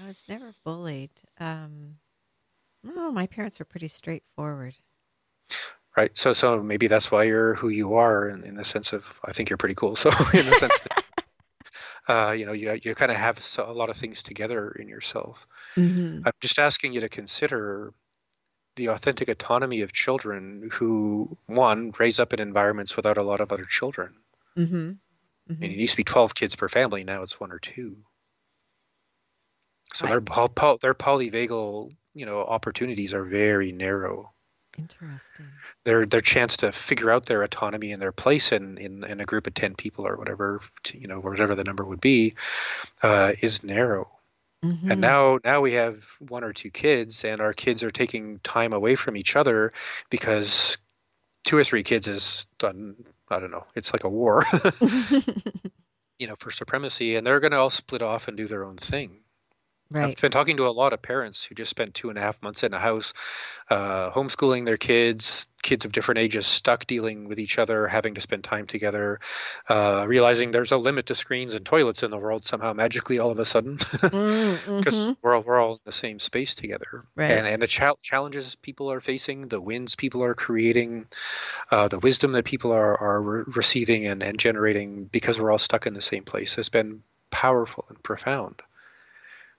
I 0.02 0.08
was 0.08 0.22
never 0.28 0.54
bullied. 0.64 1.10
Um, 1.40 1.96
no, 2.82 3.10
my 3.10 3.26
parents 3.26 3.58
were 3.58 3.64
pretty 3.64 3.88
straightforward. 3.88 4.74
Right. 5.96 6.16
So, 6.16 6.34
so 6.34 6.62
maybe 6.62 6.88
that's 6.88 7.10
why 7.10 7.24
you're 7.24 7.54
who 7.54 7.70
you 7.70 7.94
are 7.94 8.28
in, 8.28 8.44
in 8.44 8.54
the 8.54 8.64
sense 8.64 8.92
of, 8.92 9.06
I 9.24 9.32
think 9.32 9.48
you're 9.48 9.56
pretty 9.56 9.74
cool. 9.74 9.96
So, 9.96 10.10
in 10.34 10.44
the 10.44 10.52
sense 10.52 10.78
that, 10.80 11.04
uh, 12.08 12.32
you 12.32 12.44
know, 12.44 12.52
you, 12.52 12.78
you 12.82 12.94
kind 12.94 13.10
of 13.10 13.16
have 13.16 13.42
a 13.58 13.72
lot 13.72 13.88
of 13.88 13.96
things 13.96 14.22
together 14.22 14.70
in 14.72 14.88
yourself. 14.88 15.46
Mm-hmm. 15.74 16.26
I'm 16.26 16.32
just 16.40 16.58
asking 16.58 16.92
you 16.92 17.00
to 17.00 17.08
consider 17.08 17.94
the 18.76 18.88
authentic 18.90 19.28
autonomy 19.28 19.80
of 19.80 19.92
children 19.92 20.70
who, 20.72 21.36
one, 21.46 21.92
raise 21.98 22.20
up 22.20 22.32
in 22.32 22.40
environments 22.40 22.96
without 22.96 23.18
a 23.18 23.22
lot 23.22 23.40
of 23.40 23.50
other 23.52 23.64
children. 23.64 24.14
Mm-hmm. 24.56 24.74
And 24.74 24.98
Mm-hmm. 25.48 25.62
it 25.62 25.70
used 25.70 25.92
to 25.92 25.98
be 25.98 26.04
12 26.04 26.34
kids 26.34 26.56
per 26.56 26.68
family. 26.68 27.04
Now 27.04 27.22
it's 27.22 27.38
one 27.38 27.52
or 27.52 27.60
two. 27.60 27.96
So 29.94 30.04
Right. 30.04 30.10
their 30.10 30.20
poly, 30.20 30.78
their 30.82 30.94
polyvagal, 30.94 31.92
you 32.14 32.26
know, 32.26 32.40
opportunities 32.40 33.14
are 33.14 33.24
very 33.24 33.70
narrow. 33.72 34.32
Interesting. 34.76 35.46
Their 35.84 36.04
their 36.04 36.20
chance 36.20 36.58
to 36.58 36.72
figure 36.72 37.10
out 37.10 37.26
their 37.26 37.42
autonomy 37.42 37.92
and 37.92 38.02
their 38.02 38.12
place 38.12 38.52
in, 38.52 38.76
in, 38.78 39.04
in 39.04 39.20
a 39.20 39.24
group 39.24 39.46
of 39.46 39.54
10 39.54 39.74
people 39.76 40.06
or 40.06 40.16
whatever, 40.16 40.60
to, 40.84 40.98
you 40.98 41.06
know, 41.06 41.20
whatever 41.20 41.54
the 41.54 41.64
number 41.64 41.84
would 41.84 42.00
be, 42.00 42.34
uh, 43.02 43.32
is 43.40 43.62
narrow. 43.62 44.10
Mm-hmm. 44.64 44.90
And 44.90 45.00
now 45.00 45.38
now 45.44 45.60
we 45.60 45.72
have 45.72 46.04
one 46.18 46.44
or 46.44 46.52
two 46.52 46.70
kids, 46.70 47.24
and 47.24 47.40
our 47.40 47.52
kids 47.52 47.82
are 47.82 47.90
taking 47.90 48.38
time 48.40 48.72
away 48.72 48.96
from 48.96 49.16
each 49.16 49.36
other 49.36 49.72
because 50.10 50.78
two 51.44 51.56
or 51.56 51.64
three 51.64 51.82
kids 51.82 52.08
is 52.08 52.46
done. 52.58 52.96
I 53.28 53.38
don't 53.38 53.50
know. 53.50 53.66
It's 53.74 53.92
like 53.92 54.04
a 54.04 54.08
war, 54.08 54.44
you 56.18 56.26
know, 56.26 56.36
for 56.36 56.50
supremacy, 56.50 57.16
and 57.16 57.26
they're 57.26 57.40
going 57.40 57.52
to 57.52 57.58
all 57.58 57.70
split 57.70 58.02
off 58.02 58.28
and 58.28 58.36
do 58.36 58.46
their 58.46 58.64
own 58.64 58.76
thing. 58.76 59.20
Right. 59.90 60.04
I've 60.04 60.16
been 60.16 60.32
talking 60.32 60.56
to 60.58 60.66
a 60.66 60.70
lot 60.70 60.92
of 60.92 61.02
parents 61.02 61.44
who 61.44 61.54
just 61.54 61.70
spent 61.70 61.94
two 61.94 62.08
and 62.10 62.18
a 62.18 62.20
half 62.20 62.42
months 62.42 62.62
in 62.62 62.74
a 62.74 62.78
house, 62.78 63.12
uh, 63.70 64.10
homeschooling 64.10 64.64
their 64.64 64.76
kids, 64.76 65.48
kids 65.62 65.84
of 65.84 65.92
different 65.92 66.18
ages 66.18 66.46
stuck 66.46 66.86
dealing 66.86 67.26
with 67.28 67.38
each 67.40 67.58
other, 67.58 67.86
having 67.88 68.14
to 68.14 68.20
spend 68.20 68.44
time 68.44 68.66
together, 68.66 69.20
uh, 69.68 70.04
realizing 70.08 70.50
there's 70.50 70.72
a 70.72 70.76
limit 70.76 71.06
to 71.06 71.14
screens 71.14 71.54
and 71.54 71.66
toilets 71.66 72.02
in 72.02 72.10
the 72.10 72.18
world 72.18 72.44
somehow 72.44 72.72
magically 72.72 73.18
all 73.18 73.30
of 73.30 73.38
a 73.38 73.44
sudden. 73.44 73.78
Mm, 73.78 74.58
because 74.78 74.96
mhm. 74.96 75.16
we're 75.22 75.34
all, 75.36 75.42
we're 75.42 75.60
all 75.60 75.72
in 75.74 75.80
the 75.84 75.92
same 75.92 76.18
space 76.18 76.54
together 76.54 77.04
Right. 77.16 77.30
and 77.32 77.46
and 77.46 77.62
the 77.62 77.66
chal 77.66 77.98
challenges 78.02 78.54
people 78.56 78.90
are 78.92 79.00
facing 79.00 79.48
the 79.48 79.60
wins 79.60 79.94
people 79.96 80.22
are 80.22 80.34
creating 80.34 81.06
uh, 81.70 81.88
the 81.88 81.98
wisdom 81.98 82.32
that 82.32 82.44
people 82.44 82.72
are 82.72 82.96
are 82.98 83.22
re- 83.22 83.44
receiving 83.48 84.06
and, 84.06 84.22
and 84.22 84.38
generating 84.38 85.04
because 85.04 85.40
we're 85.40 85.50
all 85.50 85.58
stuck 85.58 85.86
in 85.86 85.94
the 85.94 86.02
same 86.02 86.24
place 86.24 86.54
has 86.56 86.68
been 86.68 87.02
powerful 87.30 87.84
and 87.88 88.02
profound 88.02 88.62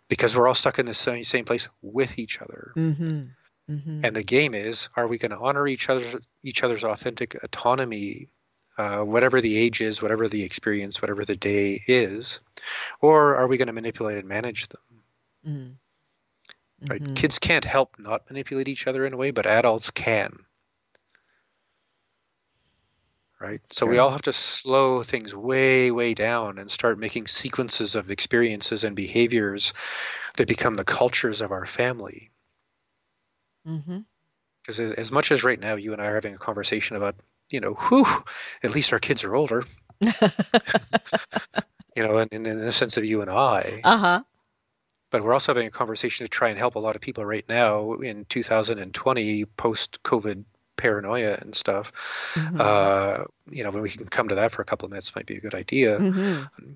because 0.09 0.35
we're 0.35 0.47
all 0.47 0.55
stuck 0.55 0.79
in 0.79 0.85
the 0.85 0.93
same, 0.93 1.23
same 1.23 1.45
place 1.45 1.67
with 1.81 2.17
each 2.17 2.41
other 2.41 2.71
Mhm. 2.75 3.29
Mhm. 3.69 4.05
and 4.05 4.15
the 4.15 4.23
game 4.23 4.53
is 4.53 4.89
are 4.95 5.07
we 5.07 5.17
going 5.17 5.31
to 5.31 5.37
honor 5.39 5.67
each 5.67 5.89
other's 5.89 6.15
each 6.43 6.63
other's 6.63 6.83
authentic 6.83 7.35
autonomy 7.43 8.29
uh, 8.77 9.01
whatever 9.03 9.41
the 9.41 9.57
age 9.57 9.81
is 9.81 10.01
whatever 10.01 10.27
the 10.29 10.43
experience 10.43 11.01
whatever 11.01 11.25
the 11.25 11.35
day 11.35 11.81
is 11.87 12.39
or 13.01 13.35
are 13.35 13.47
we 13.47 13.57
going 13.57 13.67
to 13.67 13.73
manipulate 13.73 14.17
and 14.17 14.27
manage 14.27 14.69
them 14.69 15.03
Mhm. 15.45 16.89
right 16.89 17.03
Mhm. 17.03 17.15
kids 17.15 17.39
can't 17.39 17.65
help 17.65 17.97
not 17.99 18.29
manipulate 18.29 18.67
each 18.69 18.87
other 18.87 19.05
in 19.05 19.13
a 19.13 19.17
way 19.17 19.31
but 19.31 19.45
adults 19.45 19.91
can 19.91 20.45
right? 23.39 23.61
So 23.71 23.85
we 23.85 23.99
all 23.99 24.09
have 24.09 24.23
to 24.23 24.33
slow 24.33 25.03
things 25.03 25.35
way, 25.35 25.91
way 25.91 26.13
down 26.13 26.57
and 26.57 26.71
start 26.71 26.97
making 26.97 27.27
sequences 27.27 27.95
of 27.95 28.09
experiences 28.09 28.83
and 28.83 28.95
behaviors 28.95 29.73
that 30.37 30.47
become 30.47 30.75
the 30.75 30.83
cultures 30.83 31.41
of 31.41 31.51
our 31.51 31.65
family. 31.65 32.31
Mm-hmm. 33.67 33.99
Because 34.61 34.79
as 34.79 35.11
much 35.11 35.31
as 35.31 35.43
right 35.43 35.59
now 35.59 35.75
you 35.75 35.93
and 35.93 36.01
I 36.01 36.07
are 36.07 36.15
having 36.15 36.33
a 36.33 36.39
conversation 36.39 36.97
about, 36.97 37.15
you 37.51 37.59
know, 37.59 37.73
whew, 37.73 38.05
at 38.63 38.71
least 38.71 38.91
our 38.91 38.99
kids 38.99 39.23
are 39.23 39.35
older. 39.35 39.63
you 40.01 40.09
know, 41.97 42.17
in, 42.17 42.27
in, 42.31 42.45
in 42.45 42.59
the 42.59 42.71
sense 42.71 42.97
of 42.97 43.05
you 43.05 43.21
and 43.21 43.29
I. 43.29 43.81
Uh 43.83 43.97
huh. 43.97 44.23
But 45.09 45.23
we're 45.23 45.33
also 45.33 45.53
having 45.53 45.67
a 45.67 45.71
conversation 45.71 46.25
to 46.25 46.29
try 46.29 46.49
and 46.49 46.57
help 46.57 46.75
a 46.75 46.79
lot 46.79 46.95
of 46.95 47.01
people 47.01 47.25
right 47.25 47.45
now 47.47 47.93
in 47.93 48.25
2020 48.25 49.45
post 49.45 50.03
COVID 50.03 50.43
paranoia 50.77 51.37
and 51.41 51.53
stuff. 51.53 51.91
Mm-hmm. 52.33 52.57
Uh, 52.59 53.25
you 53.49 53.63
know, 53.63 53.71
when 53.71 53.81
we 53.81 53.89
can 53.89 54.05
come 54.05 54.29
to 54.29 54.35
that 54.35 54.51
for 54.51 54.61
a 54.61 54.65
couple 54.65 54.85
of 54.85 54.91
minutes, 54.91 55.15
might 55.15 55.25
be 55.25 55.35
a 55.35 55.41
good 55.41 55.55
idea. 55.55 55.99
Mm-hmm. 55.99 56.73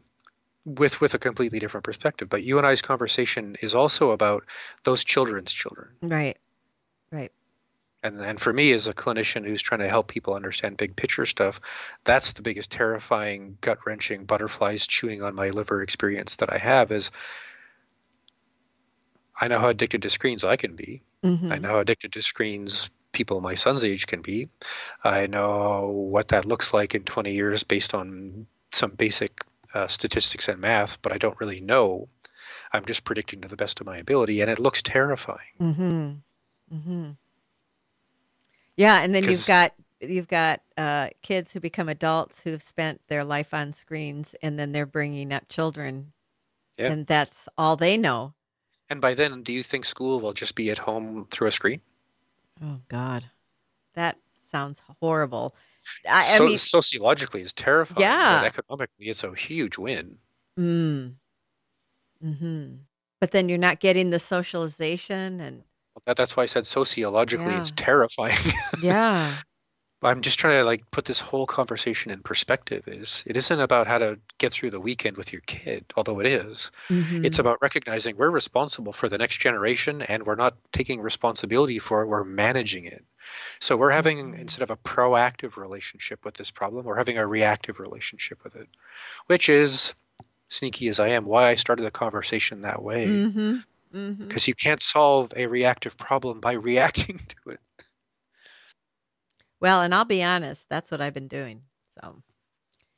With 0.64 1.02
with 1.02 1.16
a 1.16 1.20
completely 1.20 1.58
different 1.58 1.86
perspective, 1.86 2.30
but 2.30 2.43
you 2.43 2.60
and 2.60 2.68
I's 2.68 2.84
conversation 2.84 3.56
is 3.62 3.74
also 3.74 4.12
about 4.12 4.43
those 4.84 5.04
children's 5.04 5.52
children, 5.52 5.89
right? 6.04 6.38
Right. 7.12 7.32
And 8.04 8.20
and 8.20 8.39
for 8.39 8.54
me, 8.54 8.72
as 8.72 8.88
a 8.88 8.93
clinician 8.93 9.43
who's 9.43 9.62
trying 9.62 9.82
to 9.82 9.89
help 9.89 10.08
people 10.08 10.36
understand 10.36 10.78
big 10.78 10.95
picture 10.95 11.26
stuff, 11.26 11.62
that's 12.04 12.34
the 12.34 12.43
biggest 12.43 12.70
terrifying, 12.70 13.58
gut 13.62 13.80
wrenching, 13.88 14.26
butterflies 14.26 14.86
chewing 14.86 15.24
on 15.24 15.34
my 15.34 15.49
liver 15.49 15.82
experience 15.82 16.36
that 16.38 16.54
I 16.54 16.60
have 16.60 16.91
is. 16.91 17.10
I 19.39 19.47
know 19.47 19.58
how 19.58 19.70
addicted 19.70 20.04
to 20.04 20.10
screens 20.12 20.43
I 20.43 20.58
can 20.58 20.76
be. 20.76 21.02
Mm-hmm. 21.24 21.52
I 21.52 21.58
know 21.58 21.70
how 21.70 21.80
addicted 21.80 22.14
to 22.14 22.22
screens 22.22 22.91
people 23.12 23.41
my 23.41 23.55
son's 23.55 23.84
age 23.84 24.07
can 24.07 24.22
be. 24.22 24.49
I 25.03 25.28
know 25.28 25.89
what 25.89 26.30
that 26.30 26.45
looks 26.45 26.74
like 26.74 26.95
in 26.95 27.03
20 27.03 27.34
years 27.34 27.64
based 27.64 27.93
on 27.93 28.47
some 28.72 28.91
basic 28.91 29.43
uh, 29.74 29.88
statistics 29.88 30.47
and 30.47 30.59
math, 30.59 31.01
but 31.01 31.12
I 31.12 31.18
don't 31.18 31.39
really 31.39 31.62
know. 31.62 32.07
I'm 32.74 32.86
just 32.86 33.03
predicting 33.03 33.41
to 33.41 33.47
the 33.47 33.57
best 33.57 33.82
of 33.82 33.86
my 33.86 33.97
ability, 33.97 34.41
and 34.41 34.49
it 34.49 34.59
looks 34.59 34.82
terrifying. 34.82 35.39
Mm-hmm. 35.59 36.76
Mm-hmm. 36.76 37.09
Yeah, 38.78 39.01
and 39.01 39.14
then 39.14 39.26
you've 39.26 39.45
got 39.45 39.74
you've 39.99 40.28
got 40.28 40.62
uh, 40.78 41.09
kids 41.22 41.51
who 41.51 41.59
become 41.59 41.89
adults 41.89 42.39
who've 42.39 42.62
spent 42.62 43.01
their 43.07 43.24
life 43.24 43.53
on 43.53 43.74
screens, 43.74 44.36
and 44.41 44.57
then 44.57 44.72
they're 44.72 44.86
bringing 44.86 45.34
up 45.34 45.49
children, 45.49 46.14
yeah. 46.78 46.91
and 46.91 47.05
that's 47.05 47.47
all 47.57 47.76
they 47.76 47.97
know. 47.97 48.34
And 48.89 48.99
by 48.99 49.14
then, 49.14 49.43
do 49.43 49.53
you 49.53 49.64
think 49.64 49.86
school 49.86 50.20
will 50.20 50.34
just 50.34 50.55
be 50.55 50.72
at 50.72 50.78
home 50.78 51.28
through 51.30 51.47
a 51.47 51.51
screen? 51.51 51.82
Oh 52.64 52.80
God, 52.89 53.30
that 53.95 54.18
sounds 54.51 54.82
horrible. 54.99 55.55
I, 56.07 56.38
so, 56.38 56.45
I 56.45 56.47
mean, 56.47 56.57
sociologically, 56.57 57.41
it's 57.41 57.53
terrifying. 57.53 58.01
Yeah. 58.01 58.43
economically, 58.43 59.07
it's 59.07 59.24
a 59.24 59.34
huge 59.34 59.78
win. 59.78 60.18
Mm. 60.59 61.16
Hmm. 62.22 62.74
But 63.20 63.32
then 63.32 63.49
you're 63.49 63.57
not 63.57 63.80
getting 63.80 64.09
the 64.09 64.20
socialization 64.20 65.39
and. 65.39 65.64
That, 66.05 66.16
that's 66.16 66.38
why 66.38 66.43
I 66.43 66.45
said 66.45 66.66
sociologically, 66.66 67.47
yeah. 67.47 67.59
it's 67.59 67.72
terrifying. 67.76 68.38
yeah. 68.82 69.34
I'm 70.04 70.22
just 70.22 70.39
trying 70.39 70.58
to 70.58 70.64
like 70.64 70.89
put 70.89 71.06
this 71.06 71.20
whole 71.20 71.45
conversation 71.45 72.12
in 72.12 72.22
perspective. 72.22 72.88
Is 72.88 73.24
it 73.28 73.38
isn't 73.38 73.60
about 73.60 73.88
how 73.88 73.99
to 73.99 74.20
get 74.39 74.52
through 74.52 74.72
the 74.72 74.80
weekend 74.80 75.16
with 75.16 75.32
your 75.32 75.41
kid, 75.41 75.86
although 75.95 76.20
it 76.20 76.26
is. 76.26 76.72
Mm-hmm. 76.89 77.24
It's 77.24 77.38
about 77.38 77.60
recognizing 77.62 78.18
we're 78.18 78.32
responsible 78.32 78.93
for 78.93 79.10
the 79.10 79.20
next 79.20 79.38
generation, 79.38 80.02
and 80.02 80.24
we're 80.26 80.36
not 80.36 80.56
taking 80.72 81.02
responsibility 81.02 81.78
for 81.78 82.02
it. 82.02 82.08
We're 82.08 82.24
managing 82.24 82.86
it. 82.86 83.06
So 83.60 83.78
we're 83.78 83.91
having 83.91 84.18
mm-hmm. 84.18 84.41
instead 84.41 84.64
of 84.64 84.72
a 84.72 84.78
proactive 84.78 85.56
relationship 85.58 86.26
with 86.26 86.34
this 86.34 86.49
problem, 86.49 86.86
we're 86.86 86.97
having 86.97 87.20
a 87.20 87.28
reactive 87.28 87.80
relationship 87.80 88.43
with 88.43 88.56
it, 88.56 88.68
which 89.28 89.49
is 89.49 89.93
sneaky 90.47 90.88
as 90.89 90.99
I 90.99 91.10
am, 91.10 91.26
why 91.26 91.49
I 91.49 91.56
started 91.56 91.84
the 91.84 91.91
conversation 91.91 92.62
that 92.62 92.82
way. 92.82 93.06
Because 93.06 93.34
mm-hmm. 93.34 93.97
mm-hmm. 93.97 94.38
you 94.45 94.56
can't 94.56 94.82
solve 94.82 95.32
a 95.36 95.45
reactive 95.45 95.95
problem 95.97 96.39
by 96.39 96.54
reacting 96.54 97.20
to 97.20 97.52
it. 97.52 97.60
Well, 99.62 99.84
and 99.84 99.93
I'll 99.93 100.05
be 100.05 100.24
honest, 100.24 100.68
that's 100.70 100.91
what 100.91 101.01
I've 101.01 101.14
been 101.14 101.28
doing. 101.28 101.62
So, 102.01 102.22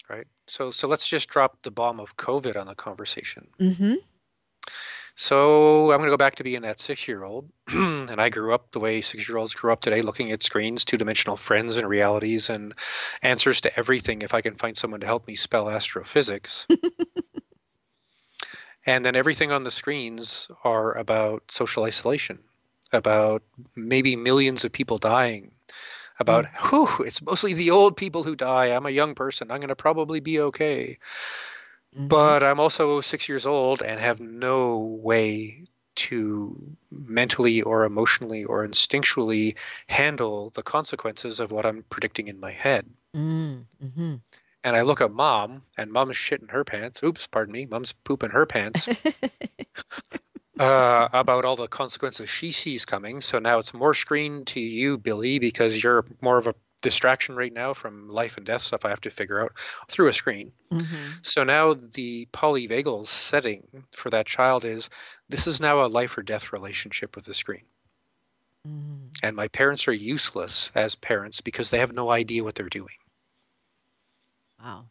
right. 0.09 0.25
So, 0.47 0.71
so 0.71 0.87
let's 0.87 1.07
just 1.07 1.29
drop 1.29 1.61
the 1.61 1.71
bomb 1.71 1.99
of 1.99 2.15
COVID 2.15 2.55
on 2.55 2.67
the 2.67 2.75
conversation. 2.75 3.47
mm-hmm. 3.59 3.95
So 5.15 5.91
I'm 5.91 5.99
going 5.99 6.07
to 6.07 6.13
go 6.13 6.17
back 6.17 6.35
to 6.35 6.43
being 6.43 6.63
that 6.63 6.79
six-year-old, 6.79 7.47
and 7.67 8.19
I 8.19 8.29
grew 8.29 8.51
up 8.51 8.71
the 8.71 8.79
way 8.79 9.01
six-year-olds 9.01 9.53
grew 9.53 9.71
up 9.71 9.81
today, 9.81 10.01
looking 10.01 10.31
at 10.31 10.41
screens, 10.41 10.85
two-dimensional 10.85 11.37
friends 11.37 11.77
and 11.77 11.87
realities, 11.87 12.49
and 12.49 12.73
answers 13.21 13.61
to 13.61 13.77
everything. 13.77 14.23
If 14.23 14.33
I 14.33 14.41
can 14.41 14.55
find 14.55 14.75
someone 14.75 15.01
to 15.01 15.05
help 15.05 15.27
me 15.27 15.35
spell 15.35 15.69
astrophysics. 15.69 16.65
and 18.87 19.05
then 19.05 19.15
everything 19.15 19.51
on 19.51 19.63
the 19.63 19.69
screens 19.69 20.47
are 20.63 20.93
about 20.93 21.43
social 21.51 21.83
isolation, 21.83 22.39
about 22.91 23.43
maybe 23.75 24.15
millions 24.15 24.65
of 24.65 24.71
people 24.71 24.97
dying, 24.97 25.51
about 26.19 26.45
mm. 26.45 26.69
whew, 26.69 27.05
it's 27.05 27.21
mostly 27.21 27.53
the 27.53 27.71
old 27.71 27.97
people 27.97 28.23
who 28.23 28.35
die. 28.35 28.67
I'm 28.67 28.85
a 28.85 28.91
young 28.91 29.15
person. 29.15 29.51
I'm 29.51 29.59
going 29.59 29.69
to 29.69 29.75
probably 29.75 30.19
be 30.19 30.39
okay. 30.39 30.97
Mm-hmm. 31.95 32.07
But 32.07 32.43
I'm 32.43 32.59
also 32.59 33.01
six 33.01 33.29
years 33.29 33.45
old 33.45 33.81
and 33.81 33.99
have 33.99 34.19
no 34.19 34.79
way 34.79 35.67
to 35.95 36.75
mentally 36.91 37.61
or 37.61 37.85
emotionally 37.85 38.45
or 38.45 38.67
instinctually 38.67 39.55
handle 39.87 40.49
the 40.51 40.63
consequences 40.63 41.39
of 41.39 41.51
what 41.51 41.65
I'm 41.65 41.83
predicting 41.89 42.27
in 42.27 42.39
my 42.39 42.51
head. 42.51 42.87
Mm-hmm. 43.15 44.15
And 44.65 44.75
I 44.77 44.81
look 44.81 45.01
at 45.01 45.11
mom, 45.11 45.63
and 45.77 45.91
mom's 45.91 46.15
shitting 46.15 46.49
her 46.51 46.63
pants. 46.63 47.03
Oops, 47.03 47.27
pardon 47.27 47.51
me. 47.51 47.65
Mom's 47.65 47.91
pooping 47.91 48.29
her 48.31 48.45
pants. 48.45 48.87
uh, 50.59 51.09
about 51.11 51.45
all 51.45 51.55
the 51.55 51.67
consequences 51.67 52.29
she 52.29 52.51
sees 52.51 52.85
coming. 52.85 53.21
So 53.21 53.39
now 53.39 53.59
it's 53.59 53.73
more 53.73 53.93
screen 53.93 54.45
to 54.45 54.59
you, 54.59 54.97
Billy, 54.97 55.39
because 55.39 55.81
you're 55.81 56.05
more 56.21 56.37
of 56.37 56.47
a 56.47 56.55
distraction 56.81 57.35
right 57.35 57.53
now 57.53 57.73
from 57.73 58.09
life 58.09 58.37
and 58.37 58.45
death 58.45 58.61
stuff 58.61 58.85
I 58.85 58.89
have 58.89 59.01
to 59.01 59.09
figure 59.09 59.41
out 59.41 59.53
through 59.87 60.09
a 60.09 60.13
screen. 60.13 60.51
Mm-hmm. 60.71 61.11
So 61.23 61.43
now 61.43 61.73
the 61.73 62.27
polyvagal 62.31 63.07
setting 63.07 63.63
for 63.93 64.09
that 64.11 64.27
child 64.27 64.65
is 64.65 64.89
this 65.29 65.47
is 65.47 65.59
now 65.61 65.83
a 65.83 65.87
life 65.87 66.17
or 66.17 66.23
death 66.23 66.53
relationship 66.53 67.15
with 67.15 67.25
the 67.25 67.33
screen. 67.33 67.63
Mm-hmm. 68.67 69.07
And 69.23 69.35
my 69.35 69.47
parents 69.47 69.87
are 69.87 69.93
useless 69.93 70.71
as 70.75 70.95
parents 70.95 71.41
because 71.41 71.69
they 71.69 71.79
have 71.79 71.93
no 71.93 72.09
idea 72.09 72.43
what 72.43 72.55
they're 72.55 72.69
doing. 72.69 72.95
Wow. 74.63 74.85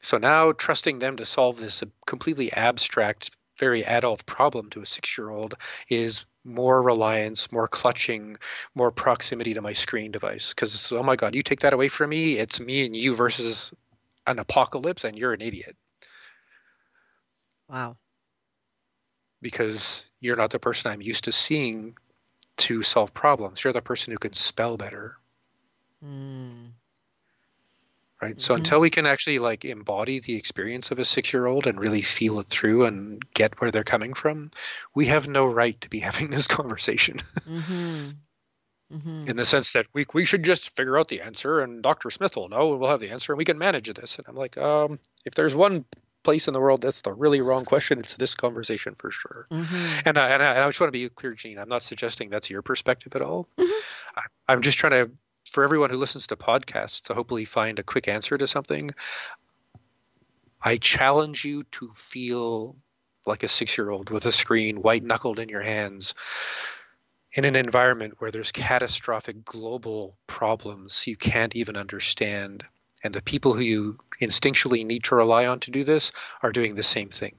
So 0.00 0.18
now 0.18 0.52
trusting 0.52 0.98
them 0.98 1.16
to 1.16 1.26
solve 1.26 1.60
this 1.60 1.82
completely 2.06 2.52
abstract 2.52 3.30
very 3.58 3.84
adult 3.84 4.24
problem 4.26 4.70
to 4.70 4.80
a 4.80 4.86
six 4.86 5.18
year 5.18 5.30
old 5.30 5.54
is 5.88 6.24
more 6.44 6.82
reliance, 6.82 7.52
more 7.52 7.68
clutching, 7.68 8.38
more 8.74 8.90
proximity 8.90 9.54
to 9.54 9.62
my 9.62 9.72
screen 9.72 10.10
device. 10.10 10.54
Because, 10.54 10.92
oh 10.92 11.02
my 11.02 11.16
God, 11.16 11.34
you 11.34 11.42
take 11.42 11.60
that 11.60 11.72
away 11.72 11.88
from 11.88 12.10
me, 12.10 12.38
it's 12.38 12.60
me 12.60 12.86
and 12.86 12.96
you 12.96 13.14
versus 13.14 13.72
an 14.26 14.38
apocalypse, 14.38 15.04
and 15.04 15.16
you're 15.16 15.34
an 15.34 15.40
idiot. 15.40 15.76
Wow. 17.68 17.96
Because 19.42 20.04
you're 20.20 20.36
not 20.36 20.50
the 20.50 20.58
person 20.58 20.90
I'm 20.90 21.02
used 21.02 21.24
to 21.24 21.32
seeing 21.32 21.96
to 22.58 22.82
solve 22.82 23.14
problems. 23.14 23.62
You're 23.62 23.72
the 23.72 23.82
person 23.82 24.12
who 24.12 24.18
can 24.18 24.32
spell 24.32 24.76
better. 24.76 25.16
Mm 26.04 26.70
right 28.20 28.32
mm-hmm. 28.32 28.40
so 28.40 28.54
until 28.54 28.80
we 28.80 28.90
can 28.90 29.06
actually 29.06 29.38
like 29.38 29.64
embody 29.64 30.20
the 30.20 30.36
experience 30.36 30.90
of 30.90 30.98
a 30.98 31.04
six 31.04 31.32
year 31.32 31.46
old 31.46 31.66
and 31.66 31.78
really 31.78 32.02
feel 32.02 32.40
it 32.40 32.46
through 32.46 32.84
and 32.84 33.22
get 33.34 33.60
where 33.60 33.70
they're 33.70 33.84
coming 33.84 34.14
from 34.14 34.50
we 34.94 35.06
have 35.06 35.28
no 35.28 35.46
right 35.46 35.80
to 35.80 35.88
be 35.88 35.98
having 36.08 36.30
this 36.30 36.46
conversation 36.46 37.18
mm-hmm. 37.40 38.10
Mm-hmm. 38.92 39.28
in 39.28 39.36
the 39.36 39.44
sense 39.44 39.74
that 39.74 39.86
we, 39.92 40.06
we 40.14 40.24
should 40.24 40.42
just 40.42 40.74
figure 40.74 40.98
out 40.98 41.08
the 41.08 41.20
answer 41.20 41.60
and 41.60 41.82
dr 41.82 42.10
smith 42.10 42.36
will 42.36 42.48
know 42.48 42.72
and 42.72 42.80
we'll 42.80 42.90
have 42.90 43.00
the 43.00 43.10
answer 43.10 43.32
and 43.32 43.38
we 43.38 43.44
can 43.44 43.58
manage 43.58 43.92
this 43.92 44.16
and 44.16 44.26
i'm 44.28 44.36
like 44.36 44.56
um, 44.56 44.98
if 45.26 45.34
there's 45.34 45.54
one 45.54 45.84
place 46.24 46.48
in 46.48 46.54
the 46.54 46.60
world 46.60 46.82
that's 46.82 47.02
the 47.02 47.12
really 47.12 47.40
wrong 47.40 47.64
question 47.64 47.98
it's 47.98 48.14
this 48.14 48.34
conversation 48.34 48.94
for 48.94 49.10
sure 49.10 49.46
mm-hmm. 49.50 50.00
and, 50.06 50.18
I, 50.18 50.30
and, 50.30 50.42
I, 50.42 50.54
and 50.54 50.64
I 50.64 50.68
just 50.68 50.80
want 50.80 50.88
to 50.88 50.98
be 50.98 51.08
clear 51.10 51.34
gene 51.34 51.58
i'm 51.58 51.68
not 51.68 51.82
suggesting 51.82 52.30
that's 52.30 52.50
your 52.50 52.62
perspective 52.62 53.14
at 53.14 53.22
all 53.22 53.46
mm-hmm. 53.58 53.80
I, 54.16 54.22
i'm 54.52 54.62
just 54.62 54.78
trying 54.78 54.92
to 54.92 55.10
for 55.50 55.64
everyone 55.64 55.90
who 55.90 55.96
listens 55.96 56.26
to 56.28 56.36
podcasts 56.36 57.02
to 57.02 57.14
hopefully 57.14 57.44
find 57.44 57.78
a 57.78 57.82
quick 57.82 58.08
answer 58.08 58.36
to 58.36 58.46
something, 58.46 58.90
I 60.62 60.76
challenge 60.76 61.44
you 61.44 61.64
to 61.72 61.90
feel 61.92 62.76
like 63.26 63.42
a 63.42 63.48
six 63.48 63.76
year 63.76 63.90
old 63.90 64.10
with 64.10 64.26
a 64.26 64.32
screen 64.32 64.82
white 64.82 65.04
knuckled 65.04 65.38
in 65.38 65.48
your 65.48 65.62
hands 65.62 66.14
in 67.32 67.44
an 67.44 67.56
environment 67.56 68.14
where 68.18 68.30
there's 68.30 68.52
catastrophic 68.52 69.44
global 69.44 70.16
problems 70.26 71.06
you 71.06 71.16
can't 71.16 71.54
even 71.54 71.76
understand. 71.76 72.64
And 73.04 73.12
the 73.12 73.22
people 73.22 73.54
who 73.54 73.60
you 73.60 73.98
instinctually 74.20 74.84
need 74.84 75.04
to 75.04 75.14
rely 75.14 75.46
on 75.46 75.60
to 75.60 75.70
do 75.70 75.84
this 75.84 76.10
are 76.42 76.52
doing 76.52 76.74
the 76.74 76.82
same 76.82 77.10
thing. 77.10 77.36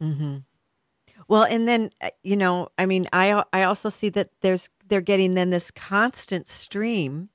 Mm-hmm. 0.00 0.38
Well, 1.28 1.44
and 1.44 1.66
then 1.66 1.90
uh, 2.00 2.10
you 2.22 2.36
know, 2.36 2.68
I 2.78 2.86
mean, 2.86 3.08
I 3.12 3.44
I 3.52 3.64
also 3.64 3.88
see 3.88 4.08
that 4.10 4.30
there's 4.40 4.70
they're 4.86 5.00
getting 5.00 5.34
then 5.34 5.50
this 5.50 5.70
constant 5.70 6.48
stream 6.48 7.30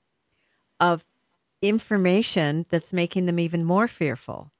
of 0.79 1.03
information 1.61 2.65
that's 2.69 2.93
making 2.93 3.25
them 3.25 3.39
even 3.39 3.63
more 3.63 3.87
fearful. 3.87 4.51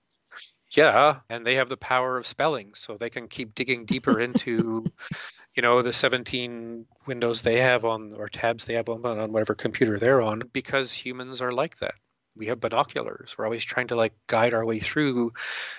Yeah, 0.71 1.19
and 1.29 1.45
they 1.45 1.55
have 1.55 1.69
the 1.69 1.77
power 1.77 2.17
of 2.17 2.27
spelling, 2.27 2.73
so 2.75 2.95
they 2.95 3.09
can 3.09 3.27
keep 3.27 3.55
digging 3.55 3.85
deeper 3.85 4.19
into, 4.19 4.85
you 5.55 5.63
know, 5.63 5.81
the 5.81 5.93
17 5.93 6.85
windows 7.07 7.41
they 7.41 7.59
have 7.59 7.85
on 7.85 8.11
or 8.17 8.29
tabs 8.29 8.65
they 8.65 8.75
have 8.75 8.87
on, 8.89 9.03
on 9.05 9.31
whatever 9.31 9.55
computer 9.55 9.97
they're 9.97 10.21
on, 10.21 10.43
because 10.53 10.93
humans 10.93 11.41
are 11.41 11.51
like 11.51 11.77
that. 11.79 11.95
We 12.35 12.47
have 12.47 12.59
binoculars. 12.59 13.35
We're 13.37 13.45
always 13.45 13.65
trying 13.65 13.87
to 13.87 13.95
like 13.95 14.13
guide 14.27 14.53
our 14.53 14.63
way 14.63 14.79
through, 14.79 15.33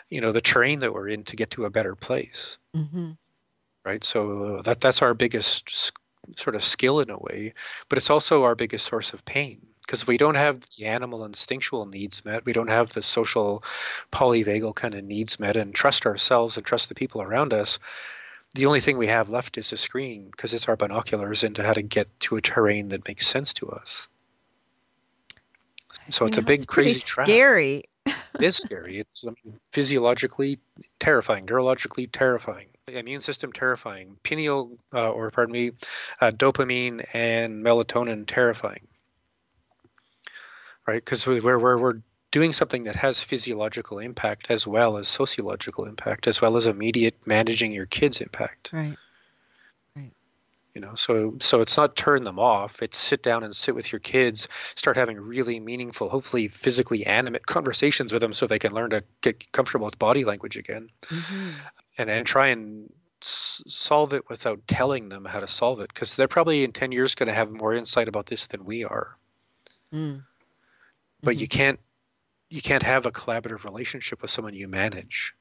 you 0.09 0.21
know, 0.21 0.33
the 0.33 0.41
terrain 0.41 0.81
that 0.81 0.93
we're 0.93 1.09
in 1.09 1.23
to 1.25 1.37
get 1.37 1.51
to 1.53 1.65
a 1.65 1.71
better 1.71 1.95
place. 1.95 2.59
Mm-hmm. 2.77 3.13
Right. 3.85 4.05
So 4.05 4.61
that 4.63 4.81
that's 4.81 5.01
our 5.01 5.15
biggest 5.15 5.93
sort 6.37 6.57
of 6.57 6.65
skill 6.65 7.01
in 7.01 7.09
a 7.09 7.19
way, 7.19 7.55
but 7.89 7.97
it's 7.97 8.11
also 8.11 8.43
our 8.43 8.55
biggest 8.55 8.85
source 8.85 9.15
of 9.15 9.25
pain 9.25 9.70
because 9.91 10.07
we 10.07 10.17
don't 10.17 10.37
have 10.37 10.61
the 10.79 10.87
animal 10.87 11.25
instinctual 11.25 11.85
needs 11.85 12.25
met. 12.25 12.45
We 12.45 12.53
don't 12.53 12.71
have 12.71 12.93
the 12.93 13.03
social 13.03 13.65
polyvagal 14.13 14.77
kind 14.77 14.95
of 14.95 15.03
needs 15.03 15.41
met 15.41 15.57
and 15.57 15.75
trust 15.75 16.07
ourselves 16.07 16.57
and 16.57 16.65
trust 16.65 16.89
the 16.89 16.95
people 16.95 17.21
around 17.23 17.53
us. 17.53 17.81
The 18.55 18.67
only 18.67 18.79
thing 18.79 18.99
we 18.99 19.09
have 19.09 19.31
left 19.31 19.59
is 19.59 19.73
a 19.73 19.77
screen 19.77 20.29
because 20.31 20.55
it's 20.55 20.69
our 20.69 20.77
binoculars 20.77 21.43
into 21.43 21.65
how 21.65 21.73
to 21.73 21.83
get 21.83 22.09
to 22.21 22.37
a 22.37 22.41
terrain 22.41 22.91
that 22.91 23.09
makes 23.09 23.27
sense 23.27 23.53
to 23.55 23.69
us. 23.71 24.07
So 26.09 26.25
it's 26.25 26.37
know, 26.37 26.43
a 26.43 26.47
big 26.47 26.69
crazy 26.69 27.01
trap. 27.01 27.27
Scary. 27.27 27.83
it 28.07 28.15
is 28.43 28.59
scary. 28.59 28.99
It's 28.99 29.27
I 29.27 29.33
mean, 29.45 29.59
physiologically 29.69 30.61
terrifying, 31.01 31.47
neurologically 31.47 32.09
terrifying 32.13 32.69
immune 32.93 33.21
system 33.21 33.53
terrifying, 33.53 34.17
pineal 34.25 34.77
uh, 34.93 35.11
or 35.13 35.31
pardon 35.31 35.53
me, 35.53 35.71
uh, 36.21 36.33
dopamine 36.33 37.05
and 37.13 37.65
melatonin 37.65 38.25
terrifying, 38.27 38.89
right? 40.87 41.05
Because 41.05 41.27
we're, 41.27 41.59
we're 41.59 41.79
we're 41.79 42.01
doing 42.31 42.53
something 42.53 42.85
that 42.85 42.97
has 42.97 43.21
physiological 43.21 43.99
impact 43.99 44.47
as 44.51 44.67
well 44.67 44.97
as 44.97 45.09
sociological 45.09 45.85
impact, 45.85 46.27
as 46.27 46.41
well 46.41 46.57
as 46.57 46.67
immediate 46.67 47.17
managing 47.27 47.73
your 47.73 47.87
kids' 47.87 48.21
impact. 48.21 48.71
Right. 48.73 48.97
Right. 49.97 50.13
You 50.75 50.81
know, 50.81 50.95
so 50.95 51.37
so 51.41 51.61
it's 51.61 51.77
not 51.77 51.97
turn 51.97 52.25
them 52.25 52.39
off. 52.39 52.83
It's 52.83 52.97
sit 52.97 53.23
down 53.23 53.43
and 53.43 53.55
sit 53.55 53.75
with 53.75 53.91
your 53.91 54.01
kids, 54.01 54.49
start 54.77 54.97
having 54.97 55.19
really 55.19 55.59
meaningful, 55.61 56.09
hopefully 56.09 56.49
physically 56.49 57.05
animate 57.07 57.47
conversations 57.47 58.13
with 58.13 58.23
them, 58.23 58.33
so 58.33 58.47
they 58.47 58.59
can 58.59 58.73
learn 58.73 58.91
to 58.91 59.03
get 59.21 59.51
comfortable 59.53 59.87
with 59.87 59.99
body 59.99 60.25
language 60.25 60.57
again. 60.57 60.91
Mm-hmm 61.07 61.51
and 62.01 62.11
and 62.11 62.27
try 62.27 62.49
and 62.49 62.93
s- 63.23 63.63
solve 63.67 64.13
it 64.13 64.29
without 64.29 64.67
telling 64.67 65.09
them 65.09 65.25
how 65.25 65.41
to 65.41 65.49
solve 65.49 65.81
it 65.81 65.93
because 65.93 66.17
they're 66.17 66.29
probably 66.29 66.65
in 66.65 66.73
10 66.73 66.93
years 66.93 67.15
going 67.15 67.29
to 67.29 67.35
have 67.35 67.51
more 67.51 67.75
insight 67.75 68.09
about 68.09 68.27
this 68.27 68.47
than 68.49 68.65
we 68.65 68.85
are 68.85 69.17
mm. 69.93 70.23
But 71.23 71.33
mm-hmm. 71.33 71.41
you 71.41 71.49
can't 71.49 71.81
you 72.49 72.63
can't 72.63 72.83
have 72.83 73.07
a 73.07 73.13
collaborative 73.13 73.65
relationship 73.65 74.23
with 74.23 74.31
someone 74.31 74.55
you 74.55 74.69
manage 74.69 75.35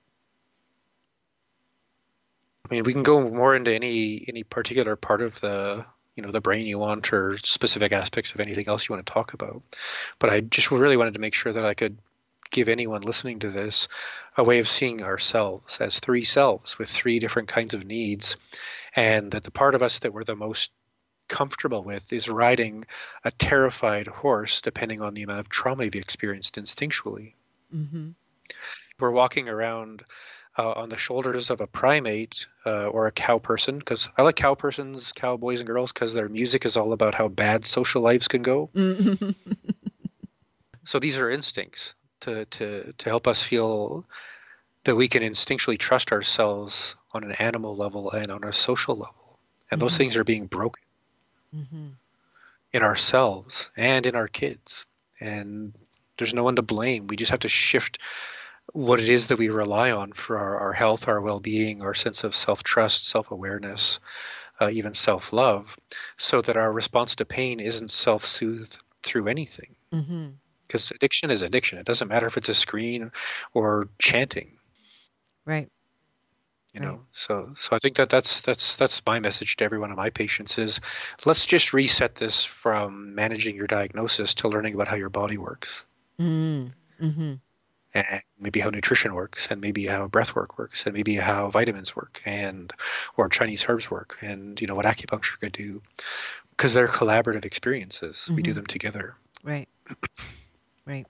i 2.69 2.73
mean 2.73 2.83
we 2.83 2.93
can 2.93 3.03
go 3.03 3.29
more 3.29 3.55
into 3.55 3.73
any 3.73 4.25
any 4.27 4.43
particular 4.43 4.95
part 4.95 5.21
of 5.21 5.39
the 5.41 5.85
you 6.15 6.23
know 6.23 6.31
the 6.31 6.41
brain 6.41 6.65
you 6.65 6.77
want 6.77 7.11
or 7.13 7.37
specific 7.37 7.91
aspects 7.91 8.33
of 8.33 8.39
anything 8.39 8.67
else 8.67 8.87
you 8.87 8.93
want 8.93 9.05
to 9.05 9.13
talk 9.13 9.33
about 9.33 9.61
but 10.19 10.29
i 10.29 10.41
just 10.41 10.71
really 10.71 10.97
wanted 10.97 11.13
to 11.13 11.19
make 11.19 11.33
sure 11.33 11.53
that 11.53 11.65
i 11.65 11.73
could 11.73 11.97
give 12.51 12.69
anyone 12.69 13.01
listening 13.01 13.39
to 13.39 13.49
this 13.49 13.87
a 14.37 14.43
way 14.43 14.59
of 14.59 14.67
seeing 14.67 15.03
ourselves 15.03 15.79
as 15.79 15.99
three 15.99 16.23
selves 16.23 16.77
with 16.77 16.89
three 16.89 17.19
different 17.19 17.47
kinds 17.47 17.73
of 17.73 17.85
needs, 17.85 18.37
and 18.95 19.31
that 19.31 19.43
the 19.43 19.51
part 19.51 19.75
of 19.75 19.83
us 19.83 19.99
that 19.99 20.13
we're 20.13 20.23
the 20.23 20.35
most 20.35 20.71
comfortable 21.29 21.83
with 21.83 22.11
is 22.11 22.27
riding 22.27 22.85
a 23.23 23.31
terrified 23.31 24.07
horse, 24.07 24.61
depending 24.61 25.01
on 25.01 25.13
the 25.13 25.23
amount 25.23 25.39
of 25.39 25.47
trauma 25.47 25.85
you've 25.85 25.95
experienced 25.95 26.55
instinctually. 26.55 27.33
Mm-hmm. 27.73 28.09
We're 28.99 29.11
walking 29.11 29.47
around 29.47 30.03
uh, 30.57 30.73
on 30.73 30.89
the 30.89 30.97
shoulders 30.97 31.49
of 31.49 31.61
a 31.61 31.67
primate 31.67 32.45
uh, 32.65 32.87
or 32.87 33.07
a 33.07 33.11
cow 33.11 33.37
person, 33.37 33.79
because 33.79 34.09
I 34.17 34.23
like 34.23 34.35
cow 34.35 34.55
persons, 34.55 35.13
cowboys 35.13 35.61
and 35.61 35.67
girls, 35.67 35.93
because 35.93 36.13
their 36.13 36.27
music 36.27 36.65
is 36.65 36.75
all 36.75 36.91
about 36.91 37.15
how 37.15 37.29
bad 37.29 37.65
social 37.65 38.01
lives 38.01 38.27
can 38.27 38.41
go. 38.41 38.69
Mm-hmm. 38.75 39.29
so 40.83 40.99
these 40.99 41.17
are 41.17 41.29
instincts 41.29 41.95
to, 42.21 42.45
to, 42.45 42.91
to 42.97 43.09
help 43.09 43.27
us 43.27 43.41
feel 43.41 44.05
that 44.83 44.95
we 44.95 45.07
can 45.07 45.23
instinctually 45.23 45.77
trust 45.77 46.11
ourselves 46.11 46.95
on 47.13 47.23
an 47.23 47.31
animal 47.33 47.75
level 47.75 48.11
and 48.11 48.29
on 48.31 48.43
a 48.43 48.51
social 48.51 48.95
level. 48.95 49.39
And 49.71 49.77
mm-hmm. 49.77 49.85
those 49.85 49.97
things 49.97 50.17
are 50.17 50.23
being 50.23 50.47
broken 50.47 50.83
mm-hmm. 51.55 51.87
in 52.71 52.83
ourselves 52.83 53.71
and 53.77 54.05
in 54.05 54.15
our 54.15 54.27
kids. 54.27 54.85
And 55.19 55.73
there's 56.17 56.33
no 56.33 56.43
one 56.43 56.55
to 56.55 56.61
blame. 56.61 57.07
We 57.07 57.15
just 57.15 57.31
have 57.31 57.41
to 57.41 57.49
shift 57.49 57.99
what 58.73 58.99
it 58.99 59.09
is 59.09 59.27
that 59.27 59.39
we 59.39 59.49
rely 59.49 59.91
on 59.91 60.13
for 60.13 60.37
our, 60.37 60.57
our 60.59 60.73
health, 60.73 61.07
our 61.07 61.21
well 61.21 61.39
being, 61.39 61.81
our 61.81 61.93
sense 61.93 62.23
of 62.23 62.35
self 62.35 62.63
trust, 62.63 63.07
self 63.07 63.31
awareness, 63.31 63.99
uh, 64.59 64.69
even 64.71 64.93
self 64.93 65.33
love, 65.33 65.75
so 66.17 66.41
that 66.41 66.57
our 66.57 66.71
response 66.71 67.15
to 67.15 67.25
pain 67.25 67.59
isn't 67.59 67.91
self 67.91 68.25
soothed 68.25 68.77
through 69.01 69.27
anything. 69.27 69.75
Mm-hmm 69.93 70.27
because 70.69 70.91
addiction 70.91 71.31
is 71.31 71.41
addiction. 71.41 71.79
It 71.79 71.85
doesn't 71.85 72.07
matter 72.07 72.27
if 72.27 72.37
it's 72.37 72.49
a 72.49 72.55
screen 72.55 73.11
or 73.53 73.89
chanting. 73.97 74.51
Right. 75.43 75.67
You 76.73 76.81
know, 76.81 76.91
right. 76.91 77.01
so 77.11 77.51
so 77.55 77.75
I 77.75 77.79
think 77.79 77.95
that 77.95 78.11
that's 78.11 78.41
that's 78.41 78.75
that's 78.75 79.01
my 79.05 79.19
message 79.19 79.55
to 79.57 79.63
every 79.63 79.79
one 79.79 79.89
of 79.89 79.97
my 79.97 80.11
patients 80.11 80.59
is 80.59 80.79
let's 81.25 81.45
just 81.45 81.73
reset 81.73 82.15
this 82.15 82.45
from 82.45 83.15
managing 83.15 83.55
your 83.55 83.65
diagnosis 83.65 84.35
to 84.35 84.49
learning 84.49 84.75
about 84.75 84.87
how 84.87 84.95
your 84.95 85.09
body 85.09 85.37
works. 85.37 85.83
Mm-hmm. 86.19 87.05
mm-hmm. 87.05 87.33
And 87.91 88.21
maybe 88.39 88.59
how 88.59 88.69
nutrition 88.69 89.15
works, 89.15 89.47
and 89.49 89.59
maybe 89.61 89.87
how 89.87 90.07
breath 90.07 90.35
work 90.35 90.59
works, 90.59 90.85
and 90.85 90.93
maybe 90.93 91.15
how 91.15 91.49
vitamins 91.49 91.95
work, 91.95 92.21
and 92.23 92.71
or 93.17 93.29
Chinese 93.29 93.65
herbs 93.67 93.89
work, 93.89 94.17
and 94.21 94.61
you 94.61 94.67
know 94.67 94.75
what 94.75 94.85
acupuncture 94.85 95.39
could 95.39 95.53
do, 95.53 95.81
because 96.51 96.75
they're 96.75 96.87
collaborative 96.87 97.45
experiences. 97.45 98.17
Mm-hmm. 98.17 98.35
We 98.35 98.43
do 98.43 98.51
mm-hmm. 98.51 98.57
them 98.57 98.65
together. 98.67 99.15
Right. 99.43 99.67
Right. 100.85 101.05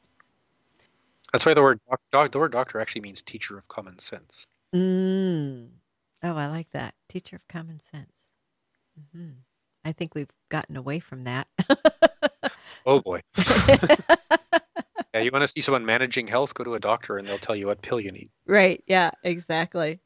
That's 1.31 1.45
why 1.45 1.53
the 1.53 1.61
word 1.61 1.79
doc, 1.89 2.01
doc, 2.11 2.31
the 2.31 2.39
word 2.39 2.51
doctor 2.51 2.81
actually 2.81 3.01
means 3.01 3.21
teacher 3.21 3.57
of 3.57 3.65
common 3.69 3.97
sense. 3.99 4.45
Mm. 4.73 5.69
Oh, 6.23 6.35
I 6.35 6.47
like 6.47 6.69
that. 6.71 6.93
Teacher 7.07 7.37
of 7.37 7.47
common 7.47 7.79
sense. 7.91 8.13
Mm-hmm. 8.99 9.31
I 9.85 9.91
think 9.91 10.13
we've 10.15 10.31
gotten 10.49 10.77
away 10.77 10.99
from 10.99 11.23
that. 11.23 11.47
oh 12.85 12.99
boy. 13.01 13.21
yeah, 13.37 15.21
you 15.21 15.31
want 15.31 15.43
to 15.43 15.47
see 15.47 15.61
someone 15.61 15.85
managing 15.85 16.27
health? 16.27 16.53
Go 16.53 16.63
to 16.63 16.75
a 16.75 16.79
doctor, 16.79 17.17
and 17.17 17.27
they'll 17.27 17.37
tell 17.37 17.55
you 17.55 17.67
what 17.67 17.81
pill 17.81 17.99
you 17.99 18.11
need. 18.11 18.29
Right. 18.45 18.83
Yeah. 18.87 19.11
Exactly. 19.23 20.01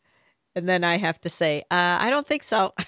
And 0.55 0.69
then 0.69 0.83
I 0.83 0.97
have 0.97 1.19
to 1.21 1.29
say, 1.29 1.63
uh, 1.71 1.97
I 1.99 2.11
don't 2.11 2.27
think 2.27 2.43
so. 2.43 2.73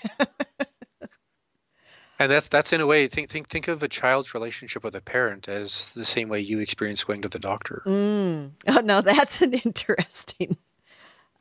And 2.18 2.32
that's 2.32 2.48
that's 2.48 2.72
in 2.72 2.80
a 2.80 2.88
way 2.88 3.08
think 3.08 3.30
think 3.30 3.50
think 3.50 3.68
of 3.68 3.84
a 3.84 3.90
child's 3.90 4.34
relationship 4.34 4.84
with 4.84 4.96
a 4.96 5.02
parent 5.02 5.50
as 5.50 5.92
the 5.96 6.06
same 6.06 6.30
way 6.30 6.40
you 6.40 6.60
experience 6.60 7.04
going 7.04 7.22
to 7.24 7.30
the 7.30 7.40
doctor. 7.40 7.82
Mm. 7.86 8.52
Oh 8.68 8.82
no, 8.84 9.02
that's 9.02 9.42
an 9.42 9.54
interesting. 9.54 10.58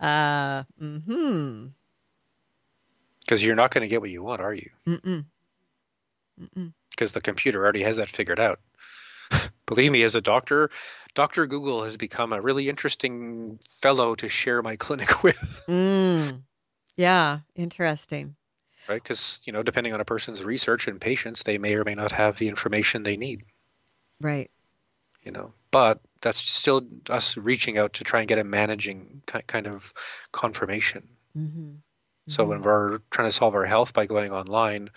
Uh, 0.00 0.64
hmm. 0.78 1.66
Because 3.20 3.42
you're 3.42 3.56
not 3.56 3.70
going 3.70 3.82
to 3.82 3.88
get 3.88 4.00
what 4.00 4.10
you 4.10 4.22
want, 4.22 4.40
are 4.40 4.52
you? 4.52 4.70
Mm-mm. 4.86 5.24
Because 6.90 7.12
the 7.12 7.20
computer 7.20 7.62
already 7.62 7.82
has 7.82 7.96
that 7.96 8.10
figured 8.10 8.40
out. 8.40 8.60
Believe 9.66 9.92
me, 9.92 10.02
as 10.02 10.14
a 10.14 10.20
doctor, 10.20 10.70
Doctor 11.14 11.46
Google 11.46 11.84
has 11.84 11.96
become 11.96 12.32
a 12.32 12.40
really 12.40 12.68
interesting 12.68 13.58
fellow 13.68 14.14
to 14.16 14.28
share 14.28 14.62
my 14.62 14.76
clinic 14.76 15.22
with. 15.22 15.62
Mm. 15.68 16.40
Yeah, 16.96 17.40
interesting 17.54 18.36
right? 18.88 19.02
Because 19.02 19.40
you 19.44 19.52
know, 19.52 19.62
depending 19.62 19.92
on 19.92 20.00
a 20.00 20.04
person's 20.04 20.42
research 20.42 20.88
and 20.88 21.00
patience, 21.00 21.42
they 21.42 21.58
may 21.58 21.74
or 21.74 21.84
may 21.84 21.94
not 21.94 22.12
have 22.12 22.38
the 22.38 22.48
information 22.48 23.02
they 23.02 23.16
need. 23.16 23.44
Right. 24.20 24.50
You 25.22 25.32
know, 25.32 25.52
but 25.70 26.00
that's 26.24 26.40
still 26.40 26.82
us 27.10 27.36
reaching 27.36 27.78
out 27.78 27.94
to 27.94 28.04
try 28.04 28.20
and 28.20 28.28
get 28.28 28.38
a 28.38 28.44
managing 28.44 29.22
kind 29.26 29.66
of 29.66 29.92
confirmation. 30.32 31.06
Mm-hmm. 31.38 31.72
So 32.28 32.42
mm-hmm. 32.42 32.50
when 32.50 32.62
we're 32.62 32.98
trying 33.10 33.28
to 33.28 33.32
solve 33.32 33.54
our 33.54 33.66
health 33.66 33.92
by 33.92 34.06
going 34.06 34.32
online, 34.32 34.90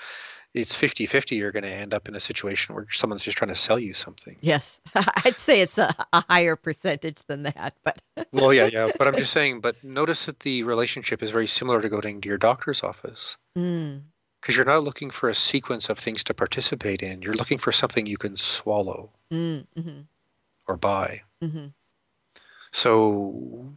it's 0.53 0.75
50-50 0.75 1.37
you're 1.37 1.51
going 1.51 1.63
to 1.63 1.69
end 1.69 1.93
up 1.93 2.07
in 2.07 2.15
a 2.15 2.19
situation 2.19 2.73
where 2.73 2.87
someone's 2.89 3.23
just 3.23 3.37
trying 3.37 3.49
to 3.49 3.55
sell 3.55 3.77
you 3.77 3.93
something 3.93 4.37
yes 4.41 4.79
i'd 5.25 5.39
say 5.39 5.61
it's 5.61 5.77
a, 5.77 5.93
a 6.13 6.23
higher 6.29 6.55
percentage 6.55 7.21
than 7.27 7.43
that 7.43 7.75
but 7.83 8.01
well 8.31 8.53
yeah 8.53 8.65
yeah 8.65 8.89
but 8.97 9.07
i'm 9.07 9.15
just 9.15 9.31
saying 9.31 9.59
but 9.59 9.83
notice 9.83 10.25
that 10.25 10.39
the 10.39 10.63
relationship 10.63 11.21
is 11.21 11.31
very 11.31 11.47
similar 11.47 11.81
to 11.81 11.89
going 11.89 12.21
to 12.21 12.29
your 12.29 12.37
doctor's 12.37 12.81
office 12.81 13.37
because 13.53 13.65
mm. 13.67 14.55
you're 14.55 14.65
not 14.65 14.83
looking 14.83 15.11
for 15.11 15.29
a 15.29 15.35
sequence 15.35 15.89
of 15.89 15.99
things 15.99 16.23
to 16.23 16.33
participate 16.33 17.03
in 17.03 17.21
you're 17.21 17.33
looking 17.33 17.57
for 17.57 17.71
something 17.71 18.05
you 18.05 18.17
can 18.17 18.35
swallow 18.35 19.11
mm, 19.31 19.65
mm-hmm. 19.77 20.01
Or 20.68 20.77
buy 20.77 21.22
mm-hmm. 21.44 21.68
so 22.72 23.73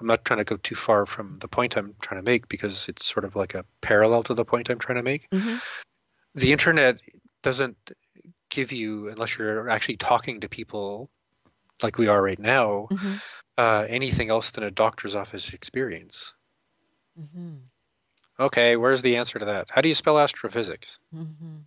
I'm 0.00 0.06
not 0.06 0.24
trying 0.24 0.38
to 0.38 0.44
go 0.44 0.56
too 0.56 0.74
far 0.74 1.06
from 1.06 1.38
the 1.38 1.48
point 1.48 1.76
I'm 1.76 1.94
trying 2.00 2.20
to 2.20 2.30
make 2.30 2.48
because 2.48 2.88
it's 2.88 3.04
sort 3.04 3.24
of 3.24 3.36
like 3.36 3.54
a 3.54 3.64
parallel 3.80 4.24
to 4.24 4.34
the 4.34 4.44
point 4.44 4.68
I'm 4.68 4.78
trying 4.78 4.96
to 4.96 5.02
make. 5.02 5.30
Mm-hmm 5.30 5.56
the 6.34 6.52
internet 6.52 7.00
doesn't 7.42 7.92
give 8.50 8.72
you 8.72 9.08
unless 9.08 9.38
you're 9.38 9.68
actually 9.68 9.96
talking 9.96 10.40
to 10.40 10.48
people 10.48 11.10
like 11.82 11.98
we 11.98 12.08
are 12.08 12.22
right 12.22 12.38
now 12.38 12.88
Mm-hmm. 12.90 13.14
uh, 13.56 13.86
anything 13.88 14.30
else 14.30 14.50
than 14.52 14.64
a 14.64 14.70
doctor's 14.70 15.14
office 15.14 15.52
experience. 15.52 16.32
Mm-hmm. 17.20 17.56
Okay, 18.40 18.76
where's 18.76 19.02
the 19.02 19.16
answer 19.16 19.38
to 19.38 19.44
that? 19.44 19.68
How 19.70 19.80
do 19.80 19.88
you 19.88 19.94
spell 19.94 20.18
astrophysics? 20.18 20.98
Mm-hmm. 21.14 21.58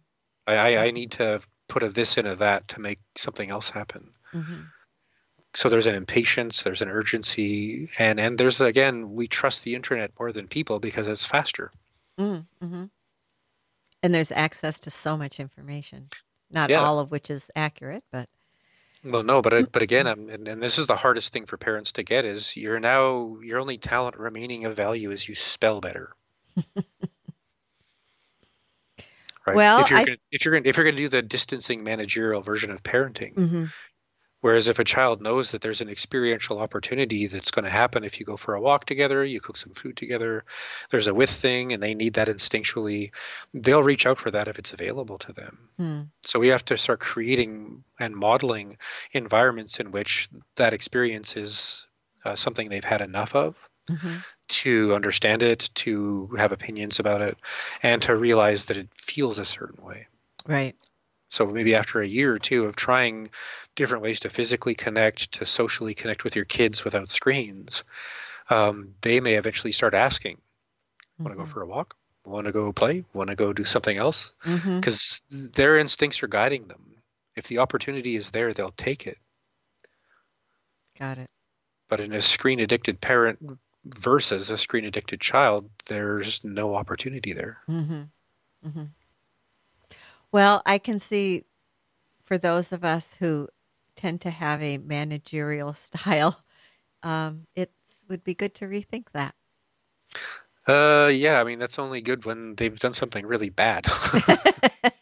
I, 0.45 0.55
I, 0.55 0.85
I 0.85 0.91
need 0.91 1.11
to 1.11 1.41
put 1.69 1.83
a 1.83 1.89
this 1.89 2.17
in 2.17 2.25
a 2.25 2.35
that 2.35 2.67
to 2.69 2.81
make 2.81 2.99
something 3.15 3.49
else 3.49 3.69
happen. 3.69 4.11
Mm-hmm. 4.33 4.61
So 5.53 5.69
there's 5.69 5.87
an 5.87 5.95
impatience, 5.95 6.61
there's 6.63 6.81
an 6.81 6.89
urgency, 6.89 7.89
and 7.97 8.19
and 8.19 8.37
there's 8.37 8.61
again 8.61 9.13
we 9.15 9.27
trust 9.27 9.63
the 9.63 9.75
internet 9.75 10.11
more 10.19 10.31
than 10.31 10.47
people 10.47 10.79
because 10.79 11.07
it's 11.07 11.25
faster. 11.25 11.71
Mm-hmm. 12.19 12.85
And 14.03 14.13
there's 14.15 14.31
access 14.31 14.79
to 14.81 14.91
so 14.91 15.17
much 15.17 15.39
information, 15.39 16.09
not 16.51 16.69
Yeah. 16.69 16.81
all 16.83 16.99
of 16.99 17.09
which 17.11 17.29
is 17.29 17.49
accurate, 17.55 18.03
but 18.11 18.29
Well, 19.03 19.23
no, 19.23 19.41
but 19.41 19.71
but 19.71 19.81
again, 19.81 20.05
I'm, 20.05 20.29
and, 20.29 20.47
and 20.47 20.61
this 20.61 20.77
is 20.77 20.85
the 20.85 20.95
hardest 20.95 21.33
thing 21.33 21.45
for 21.45 21.57
parents 21.57 21.93
to 21.93 22.03
get 22.03 22.25
is 22.25 22.55
you're 22.55 22.79
now 22.79 23.37
your 23.41 23.59
only 23.59 23.77
talent 23.79 24.17
remaining 24.17 24.65
of 24.65 24.75
value 24.75 25.09
is 25.11 25.27
you 25.27 25.33
spell 25.35 25.81
better. 25.81 26.13
right. 29.47 29.55
Well, 29.55 29.81
if 29.81 29.89
you're 29.89 29.99
I- 29.99 30.05
gonna, 30.05 30.17
if 30.31 30.45
you're 30.45 30.53
gonna, 30.55 30.69
if 30.69 30.77
you're 30.77 30.83
going 30.83 30.95
to 30.95 31.01
do 31.01 31.09
the 31.09 31.21
distancing 31.21 31.83
managerial 31.83 32.41
version 32.41 32.69
of 32.71 32.83
parenting, 32.83 33.33
mm-hmm. 33.35 33.65
Whereas 34.41 34.67
if 34.67 34.79
a 34.79 34.83
child 34.83 35.21
knows 35.21 35.51
that 35.51 35.61
there's 35.61 35.81
an 35.81 35.89
experiential 35.89 36.59
opportunity 36.59 37.27
that's 37.27 37.51
going 37.51 37.65
to 37.65 37.71
happen 37.71 38.03
if 38.03 38.19
you 38.19 38.25
go 38.25 38.37
for 38.37 38.55
a 38.55 38.61
walk 38.61 38.85
together, 38.85 39.23
you 39.23 39.41
cook 39.41 39.57
some 39.57 39.73
food 39.73 39.97
together, 39.97 40.45
there's 40.91 41.07
a 41.07 41.13
with 41.13 41.29
thing, 41.29 41.73
and 41.73 41.81
they 41.81 41.95
need 41.95 42.13
that 42.13 42.27
instinctually, 42.27 43.11
they'll 43.53 43.83
reach 43.83 44.05
out 44.05 44.17
for 44.17 44.31
that 44.31 44.47
if 44.47 44.59
it's 44.59 44.73
available 44.73 45.17
to 45.19 45.33
them. 45.33 45.69
Hmm. 45.77 46.01
So 46.23 46.39
we 46.39 46.49
have 46.49 46.65
to 46.65 46.77
start 46.77 46.99
creating 46.99 47.83
and 47.99 48.15
modeling 48.15 48.77
environments 49.11 49.79
in 49.79 49.91
which 49.91 50.29
that 50.55 50.73
experience 50.73 51.37
is 51.37 51.87
uh, 52.25 52.35
something 52.35 52.69
they've 52.69 52.83
had 52.83 53.01
enough 53.01 53.35
of 53.35 53.55
Mm-hmm. 53.89 54.17
to 54.49 54.93
understand 54.93 55.43
it, 55.43 55.69
to 55.75 56.27
have 56.37 56.51
opinions 56.51 56.99
about 56.99 57.21
it, 57.21 57.37
and 57.81 58.01
to 58.01 58.13
realize 58.17 58.65
that 58.65 58.75
it 58.75 58.89
feels 58.93 59.39
a 59.39 59.45
certain 59.45 59.81
way. 59.81 60.07
right. 60.45 60.75
So 61.29 61.45
maybe 61.45 61.75
after 61.75 62.01
a 62.01 62.07
year 62.07 62.33
or 62.33 62.39
two 62.39 62.65
of 62.65 62.75
trying 62.75 63.29
different 63.75 64.03
ways 64.03 64.21
to 64.21 64.29
physically 64.29 64.75
connect, 64.75 65.33
to 65.33 65.45
socially 65.45 65.93
connect 65.93 66.23
with 66.23 66.35
your 66.35 66.45
kids 66.45 66.83
without 66.83 67.09
screens, 67.09 67.83
um, 68.49 68.95
they 69.01 69.19
may 69.19 69.35
eventually 69.35 69.73
start 69.73 69.93
asking, 69.93 70.39
"Want 71.19 71.33
to 71.33 71.43
go 71.43 71.45
for 71.45 71.61
a 71.61 71.67
walk? 71.67 71.95
Want 72.25 72.47
to 72.47 72.53
go 72.53 72.71
play? 72.71 73.03
Want 73.13 73.29
to 73.29 73.35
go 73.35 73.51
do 73.53 73.65
something 73.65 73.97
else?" 73.97 74.31
Mm-hmm. 74.45 74.79
because 74.79 75.21
their 75.29 75.77
instincts 75.77 76.23
are 76.23 76.27
guiding 76.27 76.67
them. 76.67 76.95
If 77.35 77.47
the 77.47 77.59
opportunity 77.59 78.15
is 78.15 78.31
there, 78.31 78.53
they'll 78.53 78.71
take 78.71 79.05
it. 79.05 79.17
Got 80.97 81.19
it. 81.19 81.29
But 81.89 81.99
in 81.99 82.13
a 82.13 82.21
screen 82.21 82.59
addicted 82.59 82.99
parent 82.99 83.59
versus 83.85 84.49
a 84.49 84.57
screen 84.57 84.85
addicted 84.85 85.21
child, 85.21 85.69
there's 85.87 86.43
no 86.43 86.73
opportunity 86.73 87.33
there. 87.33 87.61
Mm-hmm. 87.69 88.03
Well, 90.31 90.61
I 90.65 90.77
can 90.77 90.99
see 90.99 91.43
for 92.23 92.37
those 92.37 92.71
of 92.71 92.83
us 92.83 93.15
who 93.19 93.49
tend 93.95 94.21
to 94.21 94.29
have 94.29 94.61
a 94.61 94.77
managerial 94.77 95.73
style, 95.75 96.43
um, 97.03 97.47
it 97.55 97.71
would 98.09 98.23
be 98.23 98.33
good 98.35 98.53
to 98.55 98.65
rethink 98.65 99.07
that. 99.13 99.35
Uh, 100.67 101.09
yeah, 101.13 101.39
I 101.39 101.45
mean 101.45 101.59
that's 101.59 101.79
only 101.79 102.01
good 102.01 102.25
when 102.25 102.55
they've 102.55 102.77
done 102.77 102.93
something 102.93 103.25
really 103.25 103.49
bad. 103.49 103.85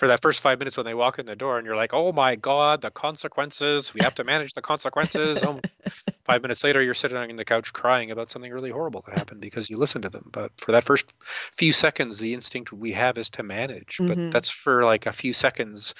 For 0.00 0.08
that 0.08 0.22
first 0.22 0.40
five 0.40 0.58
minutes 0.58 0.78
when 0.78 0.86
they 0.86 0.94
walk 0.94 1.18
in 1.18 1.26
the 1.26 1.36
door 1.36 1.58
and 1.58 1.66
you're 1.66 1.76
like, 1.76 1.92
"Oh 1.92 2.10
my 2.10 2.34
God, 2.34 2.80
the 2.80 2.90
consequences! 2.90 3.92
We 3.92 4.00
have 4.00 4.14
to 4.14 4.24
manage 4.24 4.54
the 4.54 4.62
consequences." 4.62 5.42
Five 6.24 6.42
minutes 6.42 6.64
later, 6.64 6.82
you're 6.82 6.94
sitting 6.94 7.18
on 7.18 7.36
the 7.36 7.44
couch 7.44 7.72
crying 7.72 8.10
about 8.10 8.30
something 8.30 8.50
really 8.52 8.70
horrible 8.70 9.02
that 9.06 9.14
happened 9.14 9.42
because 9.42 9.68
you 9.68 9.76
listened 9.76 10.04
to 10.04 10.10
them. 10.10 10.30
But 10.32 10.52
for 10.58 10.72
that 10.72 10.84
first 10.84 11.12
few 11.52 11.72
seconds, 11.72 12.18
the 12.18 12.32
instinct 12.34 12.72
we 12.72 12.92
have 12.92 13.18
is 13.18 13.30
to 13.30 13.42
manage. 13.42 14.00
But 14.06 14.18
that's 14.30 14.50
for 14.50 14.84
like 14.84 15.06
a 15.06 15.12
few 15.12 15.34
seconds 15.34 15.94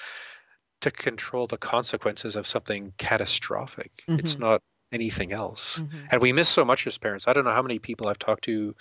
to 0.81 0.91
control 0.91 1.47
the 1.47 1.57
consequences 1.59 2.35
of 2.35 2.47
something 2.47 2.93
catastrophic. 2.97 3.91
It's 4.17 4.35
Mhm. 4.35 4.39
not 4.39 4.61
anything 4.91 5.31
else. 5.31 5.79
Mhm. 5.79 6.07
And 6.11 6.21
we 6.21 6.33
miss 6.33 6.49
so 6.49 6.65
much 6.65 6.85
as 6.85 6.97
parents. 6.97 7.27
I 7.27 7.33
don't 7.33 7.45
know 7.45 7.51
how 7.51 7.61
many 7.61 7.79
people 7.79 8.07
I've 8.07 8.19
talked 8.19 8.43
to 8.45 8.75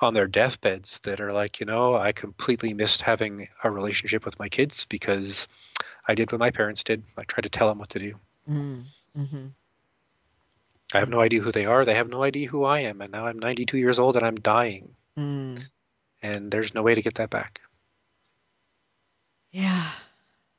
on 0.00 0.14
their 0.14 0.26
deathbeds 0.26 1.00
that 1.00 1.20
are 1.20 1.32
like, 1.32 1.60
you 1.60 1.66
know, 1.66 1.94
I 1.94 2.12
completely 2.12 2.74
missed 2.74 3.02
having 3.02 3.48
a 3.62 3.70
relationship 3.70 4.24
with 4.24 4.38
my 4.38 4.48
kids 4.48 4.86
because 4.86 5.48
I 6.08 6.14
did 6.14 6.32
what 6.32 6.38
my 6.38 6.50
parents 6.50 6.82
did. 6.84 7.02
I 7.16 7.24
tried 7.24 7.42
to 7.42 7.50
tell 7.50 7.68
them 7.68 7.78
what 7.78 7.90
to 7.90 7.98
do. 7.98 8.14
Mm. 8.48 8.84
Mm-hmm. 9.16 9.46
I 10.94 10.98
have 10.98 11.08
no 11.08 11.20
idea 11.20 11.40
who 11.40 11.52
they 11.52 11.64
are. 11.64 11.84
They 11.84 11.94
have 11.94 12.08
no 12.08 12.22
idea 12.22 12.48
who 12.48 12.64
I 12.64 12.80
am. 12.80 13.00
And 13.00 13.12
now 13.12 13.26
I'm 13.26 13.38
92 13.38 13.78
years 13.78 13.98
old 13.98 14.16
and 14.16 14.26
I'm 14.26 14.36
dying. 14.36 14.94
Mm. 15.18 15.64
And 16.22 16.50
there's 16.50 16.74
no 16.74 16.82
way 16.82 16.94
to 16.94 17.02
get 17.02 17.14
that 17.14 17.30
back. 17.30 17.60
Yeah, 19.50 19.90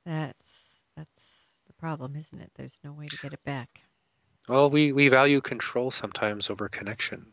that's 0.05 0.53
that's 0.95 1.23
the 1.65 1.73
problem, 1.73 2.15
isn't 2.15 2.39
it? 2.39 2.51
There's 2.55 2.79
no 2.83 2.93
way 2.93 3.07
to 3.07 3.17
get 3.17 3.33
it 3.33 3.43
back. 3.43 3.81
Well, 4.47 4.69
we, 4.69 4.91
we 4.91 5.07
value 5.09 5.41
control 5.41 5.89
sometimes 5.91 6.49
over 6.49 6.67
connection. 6.69 7.27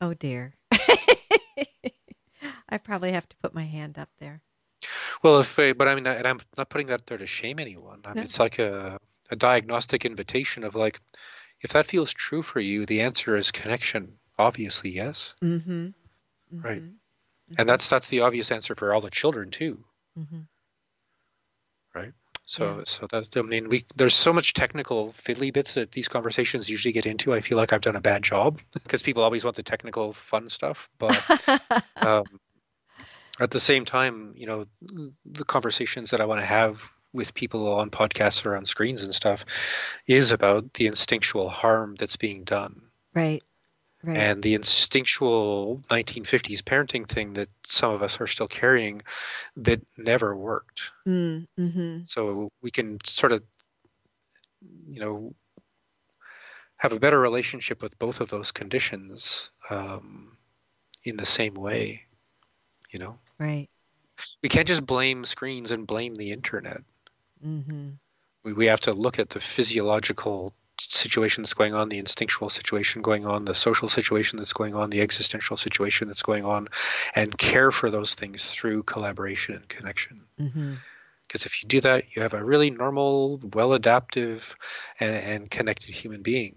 Oh 0.00 0.14
dear. 0.14 0.54
I 2.68 2.78
probably 2.78 3.12
have 3.12 3.28
to 3.28 3.36
put 3.42 3.54
my 3.54 3.64
hand 3.64 3.98
up 3.98 4.08
there. 4.18 4.40
Well, 5.22 5.40
if 5.40 5.58
I- 5.58 5.72
but 5.74 5.88
I 5.88 5.94
mean, 5.94 6.06
and 6.06 6.26
I'm 6.26 6.40
not 6.56 6.70
putting 6.70 6.88
that 6.88 7.06
there 7.06 7.18
to 7.18 7.26
shame 7.26 7.58
anyone. 7.58 8.00
I 8.04 8.08
mean, 8.08 8.16
No. 8.16 8.22
it's 8.22 8.38
like 8.40 8.58
a, 8.58 8.98
a 9.30 9.36
diagnostic 9.36 10.04
invitation 10.04 10.64
of 10.64 10.74
like, 10.74 11.00
if 11.60 11.72
that 11.72 11.86
feels 11.86 12.12
true 12.12 12.42
for 12.42 12.58
you, 12.60 12.86
the 12.86 13.02
answer 13.02 13.36
is 13.36 13.50
connection. 13.52 14.18
Obviously, 14.38 14.90
yes, 14.90 15.34
Mm-hmm. 15.42 15.88
Right. 16.52 16.82
Mm-hmm. 16.82 16.86
and 17.48 17.56
mm-hmm. 17.58 17.66
that's 17.66 17.88
that's 17.88 18.08
the 18.08 18.20
obvious 18.20 18.50
answer 18.50 18.74
for 18.74 18.92
all 18.92 19.00
the 19.00 19.10
children 19.10 19.50
too. 19.50 19.84
Mm-hmm. 20.18 20.40
So, 22.44 22.78
Yeah. 22.78 22.84
so 22.86 23.06
that 23.08 23.36
I 23.36 23.42
mean, 23.42 23.68
we 23.68 23.86
there's 23.94 24.14
so 24.14 24.32
much 24.32 24.52
technical 24.54 25.12
fiddly 25.12 25.52
bits 25.52 25.74
that 25.74 25.92
these 25.92 26.08
conversations 26.08 26.68
usually 26.68 26.92
get 26.92 27.06
into. 27.06 27.32
I 27.32 27.40
feel 27.40 27.56
like 27.56 27.72
I've 27.72 27.80
done 27.80 27.96
a 27.96 28.00
bad 28.00 28.22
job 28.22 28.60
because 28.72 29.02
people 29.02 29.22
always 29.22 29.44
want 29.44 29.56
the 29.56 29.62
technical 29.62 30.12
fun 30.12 30.48
stuff, 30.48 30.88
but 30.98 31.22
um, 31.96 32.24
at 33.40 33.50
the 33.50 33.60
same 33.60 33.84
time, 33.84 34.34
you 34.36 34.46
know, 34.46 34.64
the 35.24 35.44
conversations 35.44 36.10
that 36.10 36.20
I 36.20 36.26
want 36.26 36.40
to 36.40 36.46
have 36.46 36.82
with 37.12 37.34
people 37.34 37.74
on 37.74 37.90
podcasts 37.90 38.44
or 38.44 38.56
on 38.56 38.64
screens 38.66 39.02
and 39.02 39.14
stuff 39.14 39.44
is 40.06 40.32
about 40.32 40.72
the 40.74 40.86
instinctual 40.86 41.48
harm 41.48 41.94
that's 41.96 42.16
being 42.16 42.44
done 42.44 42.82
right. 43.14 43.42
Right. 44.04 44.16
and 44.16 44.42
the 44.42 44.54
instinctual 44.54 45.80
1950s 45.88 46.62
parenting 46.62 47.06
thing 47.06 47.34
that 47.34 47.48
some 47.64 47.92
of 47.92 48.02
us 48.02 48.20
are 48.20 48.26
still 48.26 48.48
carrying 48.48 49.02
that 49.58 49.80
never 49.96 50.34
worked. 50.36 50.90
mm, 51.06 51.46
mm-hmm. 51.58 51.98
So 52.06 52.50
we 52.62 52.72
can 52.72 52.98
sort 53.04 53.30
of, 53.30 53.44
you 54.88 55.00
know, 55.00 55.34
have 56.78 56.92
a 56.92 56.98
better 56.98 57.20
relationship 57.20 57.80
with 57.80 57.96
both 58.00 58.20
of 58.20 58.28
those 58.28 58.50
conditions 58.50 59.50
um, 59.70 60.36
in 61.04 61.16
the 61.16 61.26
same 61.26 61.54
way. 61.54 62.02
You 62.90 62.98
know, 62.98 63.18
Right. 63.38 63.68
we 64.42 64.48
can't 64.48 64.66
just 64.66 64.84
blame 64.84 65.24
screens 65.24 65.70
and 65.70 65.86
blame 65.86 66.16
the 66.16 66.32
internet. 66.32 66.82
Mm-hmm. 67.46 67.90
We, 68.42 68.52
we 68.52 68.66
have 68.66 68.80
to 68.80 68.92
look 68.92 69.20
at 69.20 69.30
the 69.30 69.40
physiological 69.40 70.52
situation 70.88 71.42
that's 71.42 71.54
going 71.54 71.74
on, 71.74 71.88
the 71.88 71.98
instinctual 71.98 72.48
situation 72.48 73.02
going 73.02 73.26
on, 73.26 73.44
the 73.44 73.54
social 73.54 73.88
situation 73.88 74.38
that's 74.38 74.52
going 74.52 74.74
on, 74.74 74.90
the 74.90 75.00
existential 75.00 75.56
situation 75.56 76.08
that's 76.08 76.22
going 76.22 76.44
on, 76.44 76.68
and 77.14 77.36
care 77.36 77.70
for 77.70 77.90
those 77.90 78.14
things 78.14 78.50
through 78.50 78.82
collaboration 78.82 79.54
and 79.54 79.68
connection. 79.68 80.22
Mm-hmm. 80.40 80.74
Because 81.26 81.46
if 81.46 81.62
you 81.62 81.68
do 81.68 81.80
that, 81.80 82.14
you 82.14 82.22
have 82.22 82.34
a 82.34 82.44
really 82.44 82.70
normal, 82.70 83.40
well 83.54 83.72
adaptive, 83.72 84.54
and, 85.00 85.14
and 85.14 85.50
connected 85.50 85.94
human 85.94 86.22
being. 86.22 86.56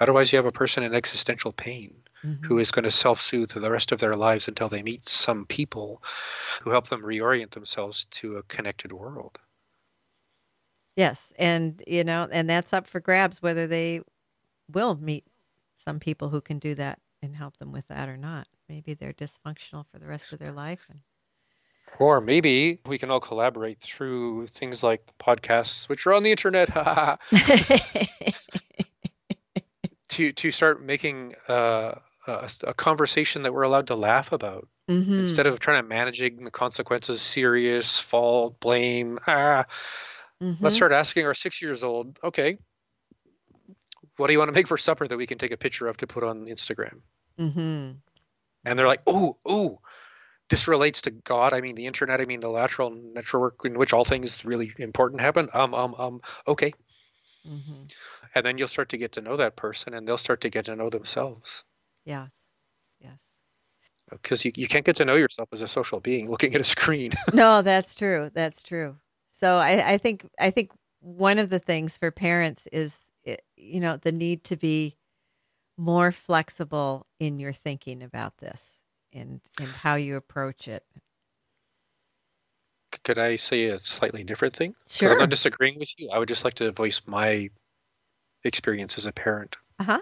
Otherwise, 0.00 0.32
you 0.32 0.36
have 0.36 0.46
a 0.46 0.52
person 0.52 0.82
in 0.82 0.94
existential 0.94 1.52
pain 1.52 1.94
Mm-hmm. 2.24 2.46
who 2.46 2.58
is 2.58 2.72
going 2.72 2.82
to 2.82 2.90
self 2.90 3.20
soothe 3.20 3.50
the 3.50 3.70
rest 3.70 3.92
of 3.92 4.00
their 4.00 4.16
lives 4.16 4.48
until 4.48 4.68
they 4.68 4.82
meet 4.82 5.08
some 5.08 5.46
people 5.46 6.02
who 6.62 6.70
help 6.70 6.88
them 6.88 7.02
reorient 7.02 7.50
themselves 7.50 8.06
to 8.10 8.38
a 8.38 8.42
connected 8.42 8.90
world. 8.90 9.38
Yes, 10.98 11.32
and 11.38 11.80
you 11.86 12.02
know, 12.02 12.26
and 12.32 12.50
that's 12.50 12.72
up 12.72 12.88
for 12.88 12.98
grabs 12.98 13.40
whether 13.40 13.68
they 13.68 14.00
will 14.68 14.96
meet 14.96 15.24
some 15.86 16.00
people 16.00 16.30
who 16.30 16.40
can 16.40 16.58
do 16.58 16.74
that 16.74 16.98
and 17.22 17.36
help 17.36 17.56
them 17.58 17.70
with 17.70 17.86
that 17.86 18.08
or 18.08 18.16
not. 18.16 18.48
Maybe 18.68 18.94
they're 18.94 19.12
dysfunctional 19.12 19.86
for 19.92 20.00
the 20.00 20.08
rest 20.08 20.32
of 20.32 20.40
their 20.40 20.50
life. 20.50 20.86
And 20.90 20.98
Or 22.00 22.20
maybe 22.20 22.80
we 22.86 22.98
can 22.98 23.10
all 23.12 23.20
collaborate 23.20 23.80
through 23.80 24.48
things 24.48 24.82
like 24.82 25.06
podcasts, 25.20 25.88
which 25.88 26.04
are 26.04 26.14
on 26.14 26.24
the 26.24 26.32
internet, 26.32 26.68
to 30.08 30.32
to 30.32 30.50
start 30.50 30.82
making 30.82 31.34
uh, 31.48 31.94
a, 32.26 32.50
a 32.64 32.74
conversation 32.74 33.42
that 33.42 33.52
we're 33.54 33.62
allowed 33.62 33.86
to 33.88 33.94
laugh 33.94 34.32
about 34.32 34.68
Mm-hmm. 34.90 35.18
instead 35.20 35.46
of 35.46 35.60
trying 35.60 35.82
to 35.82 35.88
managing 35.88 36.44
the 36.44 36.50
consequences, 36.50 37.20
serious, 37.20 38.00
fault, 38.00 38.58
blame. 38.60 39.18
Ah, 39.26 39.64
Mm-hmm. 40.42 40.62
let's 40.62 40.76
start 40.76 40.92
asking 40.92 41.26
our 41.26 41.34
six 41.34 41.60
years 41.60 41.82
old, 41.82 42.18
okay, 42.22 42.58
what 44.16 44.28
do 44.28 44.32
you 44.32 44.38
want 44.38 44.48
to 44.48 44.54
make 44.54 44.68
for 44.68 44.78
supper 44.78 45.06
that 45.06 45.16
we 45.16 45.26
can 45.26 45.38
take 45.38 45.52
a 45.52 45.56
picture 45.56 45.86
of 45.86 45.96
to 45.98 46.06
put 46.06 46.24
on 46.24 46.46
Instagram? 46.46 47.00
Mm-hmm. 47.38 47.92
And 48.64 48.78
they're 48.78 48.86
like, 48.86 49.02
oh, 49.06 49.36
oh, 49.44 49.78
this 50.48 50.68
relates 50.68 51.02
to 51.02 51.10
God. 51.10 51.52
I 51.52 51.60
mean, 51.60 51.74
the 51.74 51.86
internet. 51.86 52.20
I 52.20 52.24
mean, 52.24 52.40
the 52.40 52.48
lateral 52.48 52.90
network 52.90 53.64
in 53.64 53.78
which 53.78 53.92
all 53.92 54.04
things 54.04 54.44
really 54.44 54.72
important 54.78 55.20
happen. 55.20 55.48
Um, 55.52 55.74
um, 55.74 55.94
um. 55.96 56.20
Okay. 56.46 56.72
Mm-hmm. 57.46 57.84
And 58.34 58.46
then 58.46 58.58
you'll 58.58 58.68
start 58.68 58.90
to 58.90 58.98
get 58.98 59.12
to 59.12 59.20
know 59.20 59.36
that 59.36 59.56
person, 59.56 59.94
and 59.94 60.06
they'll 60.06 60.18
start 60.18 60.42
to 60.42 60.50
get 60.50 60.66
to 60.66 60.76
know 60.76 60.90
themselves. 60.90 61.64
Yes. 62.04 62.28
Yes. 63.00 63.18
Because 64.10 64.44
you, 64.44 64.52
you 64.56 64.68
can't 64.68 64.84
get 64.84 64.96
to 64.96 65.04
know 65.04 65.16
yourself 65.16 65.48
as 65.52 65.62
a 65.62 65.68
social 65.68 66.00
being 66.00 66.30
looking 66.30 66.54
at 66.54 66.60
a 66.60 66.64
screen. 66.64 67.12
no, 67.32 67.62
that's 67.62 67.94
true. 67.94 68.30
That's 68.34 68.62
true. 68.62 68.96
So 69.38 69.58
I, 69.58 69.92
I 69.92 69.98
think 69.98 70.28
I 70.40 70.50
think 70.50 70.72
one 71.00 71.38
of 71.38 71.48
the 71.48 71.60
things 71.60 71.96
for 71.96 72.10
parents 72.10 72.66
is 72.72 72.98
you 73.56 73.78
know 73.78 73.96
the 73.96 74.10
need 74.10 74.42
to 74.44 74.56
be 74.56 74.96
more 75.76 76.10
flexible 76.10 77.06
in 77.20 77.38
your 77.38 77.52
thinking 77.52 78.02
about 78.02 78.38
this 78.38 78.74
and 79.12 79.40
and 79.60 79.68
how 79.68 79.94
you 79.94 80.16
approach 80.16 80.66
it. 80.66 80.84
Could 83.04 83.18
I 83.18 83.36
say 83.36 83.66
a 83.66 83.78
slightly 83.78 84.24
different 84.24 84.56
thing? 84.56 84.74
Sure. 84.88 85.12
I'm 85.12 85.18
not 85.18 85.30
disagreeing 85.30 85.78
with 85.78 85.92
you. 85.98 86.10
I 86.10 86.18
would 86.18 86.28
just 86.28 86.44
like 86.44 86.54
to 86.54 86.72
voice 86.72 87.00
my 87.06 87.48
experience 88.42 88.98
as 88.98 89.06
a 89.06 89.12
parent. 89.12 89.56
Uh 89.78 89.84
huh. 89.84 90.00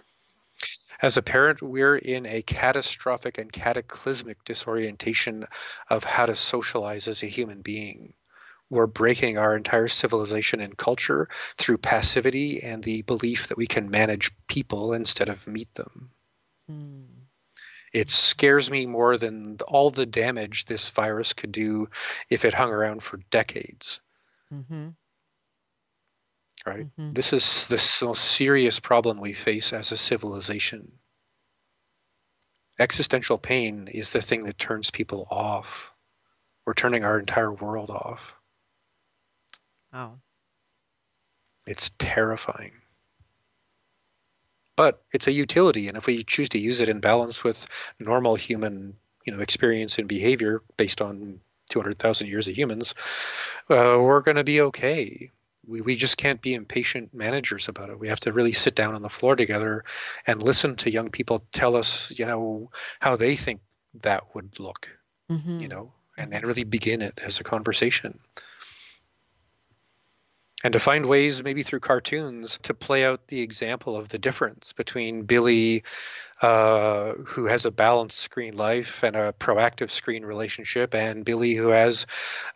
As 1.02 1.18
a 1.18 1.22
parent, 1.22 1.60
we're 1.60 1.96
in 1.96 2.24
a 2.24 2.40
catastrophic 2.40 3.36
and 3.36 3.52
cataclysmic 3.52 4.42
disorientation 4.44 5.44
of 5.90 6.04
how 6.04 6.24
to 6.24 6.34
socialize 6.34 7.06
as 7.06 7.22
a 7.22 7.26
human 7.26 7.60
being. 7.60 8.14
We're 8.68 8.86
breaking 8.88 9.38
our 9.38 9.56
entire 9.56 9.88
civilization 9.88 10.60
and 10.60 10.76
culture 10.76 11.28
through 11.56 11.78
passivity 11.78 12.62
and 12.62 12.82
the 12.82 13.02
belief 13.02 13.48
that 13.48 13.56
we 13.56 13.66
can 13.66 13.90
manage 13.90 14.32
people 14.48 14.92
instead 14.92 15.28
of 15.28 15.46
meet 15.46 15.72
them. 15.74 16.10
Mm. 16.70 17.06
It 17.92 18.10
scares 18.10 18.70
me 18.70 18.86
more 18.86 19.16
than 19.16 19.58
all 19.68 19.90
the 19.90 20.04
damage 20.04 20.64
this 20.64 20.88
virus 20.90 21.32
could 21.32 21.52
do 21.52 21.88
if 22.28 22.44
it 22.44 22.54
hung 22.54 22.70
around 22.70 23.02
for 23.02 23.18
decades, 23.30 24.00
Mm-hmm. 24.52 24.88
right? 26.66 26.86
Mhm. 26.98 27.14
This 27.14 27.32
is 27.32 27.68
the 27.68 28.06
most 28.06 28.24
serious 28.24 28.80
problem 28.80 29.18
we 29.20 29.32
face 29.32 29.72
as 29.72 29.92
a 29.92 29.96
civilization. 29.96 30.98
Existential 32.78 33.38
pain 33.38 33.88
is 33.88 34.10
the 34.10 34.20
thing 34.20 34.42
that 34.44 34.58
turns 34.58 34.90
people 34.90 35.26
off. 35.30 35.90
We're 36.66 36.74
turning 36.74 37.04
our 37.04 37.18
entire 37.18 37.52
world 37.52 37.90
off. 37.90 38.34
Oh. 39.96 40.18
It's 41.66 41.90
terrifying. 41.98 42.72
But 44.76 45.02
it's 45.10 45.26
a 45.26 45.32
utility, 45.32 45.88
and 45.88 45.96
if 45.96 46.06
we 46.06 46.22
choose 46.22 46.50
to 46.50 46.58
use 46.58 46.80
it 46.80 46.90
in 46.90 47.00
balance 47.00 47.42
with 47.42 47.66
normal 47.98 48.36
human, 48.36 48.98
you 49.24 49.32
know, 49.32 49.40
experience 49.40 49.98
and 49.98 50.06
behavior 50.06 50.62
based 50.76 51.00
on 51.00 51.40
200,000 51.70 52.26
years 52.26 52.46
of 52.46 52.54
humans, 52.54 52.94
uh, 53.70 53.96
we're 53.98 54.20
going 54.20 54.36
to 54.36 54.44
be 54.44 54.60
okay. 54.60 55.32
We, 55.66 55.80
we 55.80 55.96
just 55.96 56.18
can't 56.18 56.42
be 56.42 56.52
impatient 56.52 57.14
managers 57.14 57.68
about 57.68 57.88
it. 57.88 57.98
We 57.98 58.08
have 58.08 58.20
to 58.20 58.34
really 58.34 58.52
sit 58.52 58.74
down 58.74 58.94
on 58.94 59.00
the 59.00 59.08
floor 59.08 59.34
together 59.34 59.84
and 60.26 60.42
listen 60.42 60.76
to 60.76 60.90
young 60.90 61.10
people 61.10 61.42
tell 61.52 61.74
us, 61.74 62.12
you 62.14 62.26
know, 62.26 62.70
how 63.00 63.16
they 63.16 63.34
think 63.34 63.62
that 64.02 64.34
would 64.34 64.60
look, 64.60 64.90
Mm-hmm. 65.32 65.58
you 65.58 65.68
know, 65.68 65.92
and, 66.16 66.32
and 66.32 66.46
really 66.46 66.62
begin 66.62 67.02
it 67.02 67.18
as 67.20 67.40
a 67.40 67.44
conversation 67.44 68.20
and 70.64 70.72
to 70.72 70.80
find 70.80 71.06
ways 71.06 71.42
maybe 71.42 71.62
through 71.62 71.80
cartoons 71.80 72.58
to 72.62 72.74
play 72.74 73.04
out 73.04 73.26
the 73.28 73.40
example 73.40 73.96
of 73.96 74.08
the 74.08 74.18
difference 74.18 74.72
between 74.72 75.22
billy 75.22 75.82
uh, 76.42 77.14
who 77.24 77.46
has 77.46 77.64
a 77.64 77.70
balanced 77.70 78.18
screen 78.18 78.54
life 78.56 79.02
and 79.02 79.16
a 79.16 79.32
proactive 79.32 79.90
screen 79.90 80.24
relationship 80.24 80.94
and 80.94 81.24
billy 81.24 81.54
who 81.54 81.68
has 81.68 82.06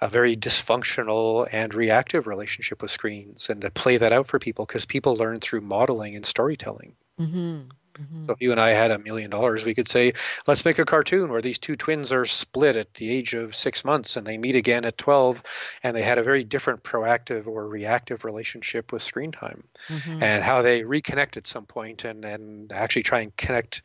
a 0.00 0.08
very 0.08 0.36
dysfunctional 0.36 1.48
and 1.52 1.74
reactive 1.74 2.26
relationship 2.26 2.82
with 2.82 2.90
screens 2.90 3.48
and 3.50 3.62
to 3.62 3.70
play 3.70 3.96
that 3.96 4.12
out 4.12 4.26
for 4.26 4.38
people 4.38 4.66
because 4.66 4.84
people 4.84 5.16
learn 5.16 5.40
through 5.40 5.60
modeling 5.60 6.16
and 6.16 6.26
storytelling 6.26 6.94
Mm-hmm. 7.20 7.68
Mm-hmm. 7.94 8.24
so 8.24 8.32
if 8.32 8.40
you 8.40 8.52
and 8.52 8.60
I 8.60 8.70
had 8.70 8.90
a 8.90 8.98
million 8.98 9.30
dollars, 9.30 9.64
we 9.64 9.74
could 9.74 9.88
say, 9.88 10.12
let's 10.46 10.64
make 10.64 10.78
a 10.78 10.84
cartoon 10.84 11.30
where 11.30 11.42
these 11.42 11.58
two 11.58 11.76
twins 11.76 12.12
are 12.12 12.24
split 12.24 12.76
at 12.76 12.94
the 12.94 13.10
age 13.10 13.34
of 13.34 13.54
six 13.54 13.84
months 13.84 14.16
and 14.16 14.26
they 14.26 14.38
meet 14.38 14.56
again 14.56 14.84
at 14.84 14.96
12 14.98 15.42
and 15.82 15.96
they 15.96 16.02
had 16.02 16.18
a 16.18 16.22
very 16.22 16.44
different 16.44 16.82
proactive 16.82 17.46
or 17.46 17.66
reactive 17.66 18.24
relationship 18.24 18.92
with 18.92 19.02
screen 19.02 19.32
time 19.32 19.64
Mm-hmm. 19.88 20.22
and 20.22 20.44
how 20.44 20.62
they 20.62 20.82
reconnect 20.82 21.36
at 21.36 21.46
some 21.46 21.66
point 21.66 22.04
and, 22.04 22.24
and 22.24 22.70
actually 22.70 23.02
try 23.02 23.20
and 23.20 23.36
connect, 23.36 23.82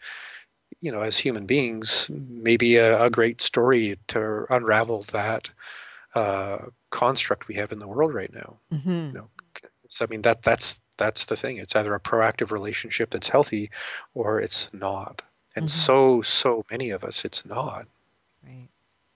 you 0.81 0.91
know, 0.91 1.01
as 1.01 1.17
human 1.17 1.45
beings, 1.45 2.09
maybe 2.11 2.75
a, 2.75 3.03
a 3.03 3.09
great 3.09 3.41
story 3.41 3.97
to 4.09 4.45
unravel 4.49 5.03
that 5.13 5.49
uh, 6.13 6.65
construct 6.91 7.47
we 7.47 7.55
have 7.55 7.71
in 7.71 7.79
the 7.79 7.87
world 7.87 8.13
right 8.13 8.33
now. 8.33 8.57
Mm-hmm. 8.71 8.89
You 8.89 9.13
know, 9.13 9.29
so, 9.87 10.05
I 10.05 10.07
mean, 10.09 10.21
that 10.23 10.43
that's 10.43 10.79
that's 10.97 11.25
the 11.25 11.35
thing. 11.35 11.57
It's 11.57 11.75
either 11.75 11.93
a 11.93 11.99
proactive 11.99 12.51
relationship 12.51 13.09
that's 13.09 13.27
healthy 13.29 13.71
or 14.13 14.39
it's 14.39 14.69
not. 14.73 15.21
And 15.55 15.67
Mhm. 15.67 15.69
so, 15.69 16.21
so 16.21 16.65
many 16.69 16.89
of 16.91 17.03
us, 17.03 17.25
it's 17.25 17.45
not. 17.45 17.87
Right. 18.43 18.69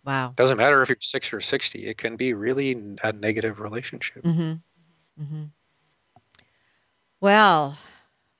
Wow. 0.06 0.30
Doesn't 0.36 0.58
matter 0.58 0.82
if 0.82 0.90
you're 0.90 0.98
six 1.02 1.34
or 1.34 1.42
60, 1.42 1.86
it 1.86 1.98
can 1.98 2.16
be 2.16 2.34
really 2.34 2.72
a 3.04 3.12
negative 3.14 3.60
relationship. 3.60 4.24
Mm-hmm. 4.24 5.22
Mm-hmm. 5.22 5.44
Well, 7.22 7.78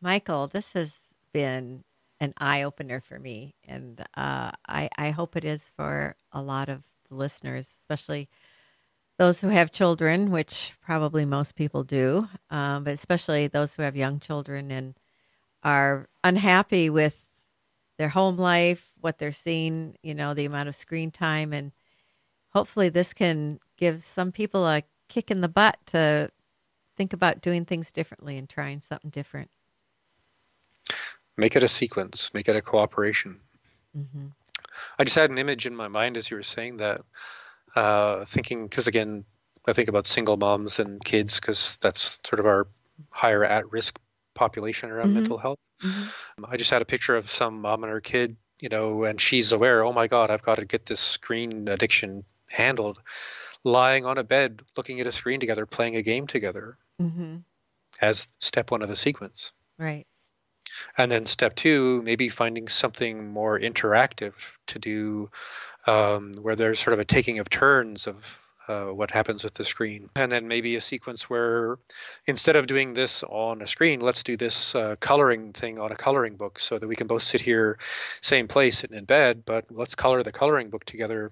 Michael, 0.02 0.48
this 0.48 0.74
has 0.74 0.96
been 1.34 1.84
an 2.22 2.34
eye 2.38 2.64
opener 2.64 3.02
for 3.02 3.20
me, 3.20 3.56
and 3.68 4.02
uh, 4.16 4.52
I, 4.68 4.90
I 4.98 5.10
hope 5.12 5.36
it 5.36 5.44
is 5.44 5.70
for 5.76 6.16
a 6.32 6.42
lot 6.42 6.70
of 6.70 6.84
the 7.10 7.16
listeners, 7.16 7.70
especially 7.80 8.30
those 9.20 9.42
who 9.42 9.50
have 9.50 9.70
children, 9.70 10.32
which 10.32 10.74
probably 10.82 11.26
most 11.26 11.58
people 11.58 11.84
do, 11.84 12.26
um, 12.50 12.86
but 12.86 12.94
especially 12.94 13.48
those 13.48 13.74
who 13.74 13.82
have 13.82 13.98
young 13.98 14.18
children 14.18 14.72
and 14.72 14.96
are 15.62 16.08
unhappy 16.24 16.90
with 16.90 17.30
their 17.98 18.08
home 18.08 18.38
life, 18.38 18.88
what 19.02 19.20
they're 19.20 19.34
seeing, 19.34 19.94
you 20.02 20.16
know, 20.16 20.34
the 20.34 20.46
amount 20.46 20.70
of 20.70 20.76
screen 20.76 21.12
time, 21.12 21.52
and 21.52 21.74
hopefully 22.54 22.88
this 22.88 23.12
can 23.12 23.60
give 23.76 24.06
some 24.06 24.32
people 24.32 24.66
a 24.66 24.84
kick 25.10 25.30
in 25.30 25.42
the 25.42 25.50
butt 25.50 25.78
to 25.88 26.30
think 26.96 27.12
about 27.12 27.42
doing 27.42 27.66
things 27.66 27.92
differently 27.92 28.38
and 28.38 28.48
trying 28.48 28.80
something 28.80 29.10
different. 29.10 29.50
Make 31.36 31.58
it 31.58 31.64
a 31.64 31.68
sequence, 31.68 32.32
make 32.34 32.48
it 32.48 32.56
a 32.56 32.62
cooperation. 32.62 33.38
Mm-hmm. 33.98 34.28
I 34.98 35.04
just 35.04 35.18
had 35.18 35.30
an 35.30 35.38
image 35.38 35.66
in 35.66 35.76
my 35.76 35.90
mind 35.90 36.16
as 36.16 36.32
you 36.32 36.38
were 36.38 36.44
saying 36.44 36.78
that, 36.78 37.02
uh, 37.76 38.26
thinking, 38.26 38.68
because 38.68 38.88
again, 38.88 39.26
I 39.68 39.74
think 39.74 39.90
about 39.90 40.08
single 40.08 40.38
moms 40.38 40.80
and 40.80 41.04
kids 41.04 41.40
because 41.40 41.78
that's 41.82 42.20
sort 42.26 42.40
of 42.40 42.46
our 42.46 42.68
higher 43.12 43.44
at 43.44 43.72
risk 43.72 44.00
population 44.34 44.90
around 44.90 45.10
Mhm. 45.10 45.14
mental 45.16 45.38
health. 45.38 45.60
Mm-hmm. 45.84 46.46
I 46.46 46.58
just 46.58 46.72
had 46.72 46.82
a 46.82 46.86
picture 46.86 47.16
of 47.16 47.30
some 47.30 47.62
mom 47.62 47.84
and 47.84 47.92
her 47.92 48.02
kid, 48.02 48.38
you 48.60 48.70
know, 48.70 49.04
and 49.04 49.20
she's 49.20 49.52
aware, 49.52 49.84
oh 49.84 49.94
my 49.94 50.08
God, 50.08 50.30
I've 50.30 50.42
got 50.42 50.56
to 50.56 50.66
get 50.66 50.86
this 50.86 51.00
screen 51.00 51.68
addiction 51.68 52.24
handled, 52.48 53.02
lying 53.64 54.06
on 54.06 54.18
a 54.18 54.24
bed, 54.24 54.62
looking 54.78 55.00
at 55.02 55.08
a 55.08 55.12
screen 55.12 55.40
together, 55.40 55.66
playing 55.66 55.96
a 55.96 56.02
game 56.02 56.28
together 56.28 56.78
Mm-hmm. 57.02 57.38
as 58.02 58.28
step 58.40 58.72
one 58.72 58.82
of 58.82 58.90
the 58.90 58.96
sequence. 58.96 59.52
Right. 59.78 60.06
And 60.98 61.12
then 61.12 61.26
step 61.26 61.56
two, 61.56 62.02
maybe 62.04 62.30
finding 62.30 62.68
something 62.68 63.28
more 63.32 63.60
interactive 63.60 64.34
to 64.68 64.80
do 64.80 65.30
um, 65.88 66.32
where 66.42 66.56
there's 66.56 66.80
sort 66.80 66.94
of 66.94 67.00
a 67.00 67.06
taking 67.06 67.40
of 67.40 67.50
turns 67.50 68.08
of 68.08 68.24
uh, 68.70 68.86
what 68.86 69.10
happens 69.10 69.44
with 69.44 69.56
the 69.56 69.66
screen. 69.66 70.10
And 70.16 70.32
then 70.32 70.48
maybe 70.48 70.76
a 70.76 70.82
sequence 70.82 71.30
where 71.30 71.80
instead 72.28 72.56
of 72.56 72.68
doing 72.68 72.94
this 72.94 73.24
on 73.24 73.64
a 73.64 73.68
screen, 73.68 74.00
let's 74.00 74.22
do 74.22 74.38
this 74.38 74.76
uh, 74.76 74.96
coloring 75.00 75.54
thing 75.54 75.80
on 75.80 75.92
a 75.92 75.96
coloring 75.96 76.36
book 76.36 76.60
so 76.60 76.78
that 76.78 76.88
we 76.88 76.96
can 76.96 77.08
both 77.08 77.24
sit 77.24 77.42
here, 77.42 77.80
same 78.22 78.48
place, 78.48 78.80
sitting 78.80 78.98
in 78.98 79.06
bed, 79.06 79.44
but 79.44 79.66
let's 79.72 79.96
color 79.96 80.22
the 80.22 80.32
coloring 80.32 80.70
book 80.70 80.86
together. 80.86 81.32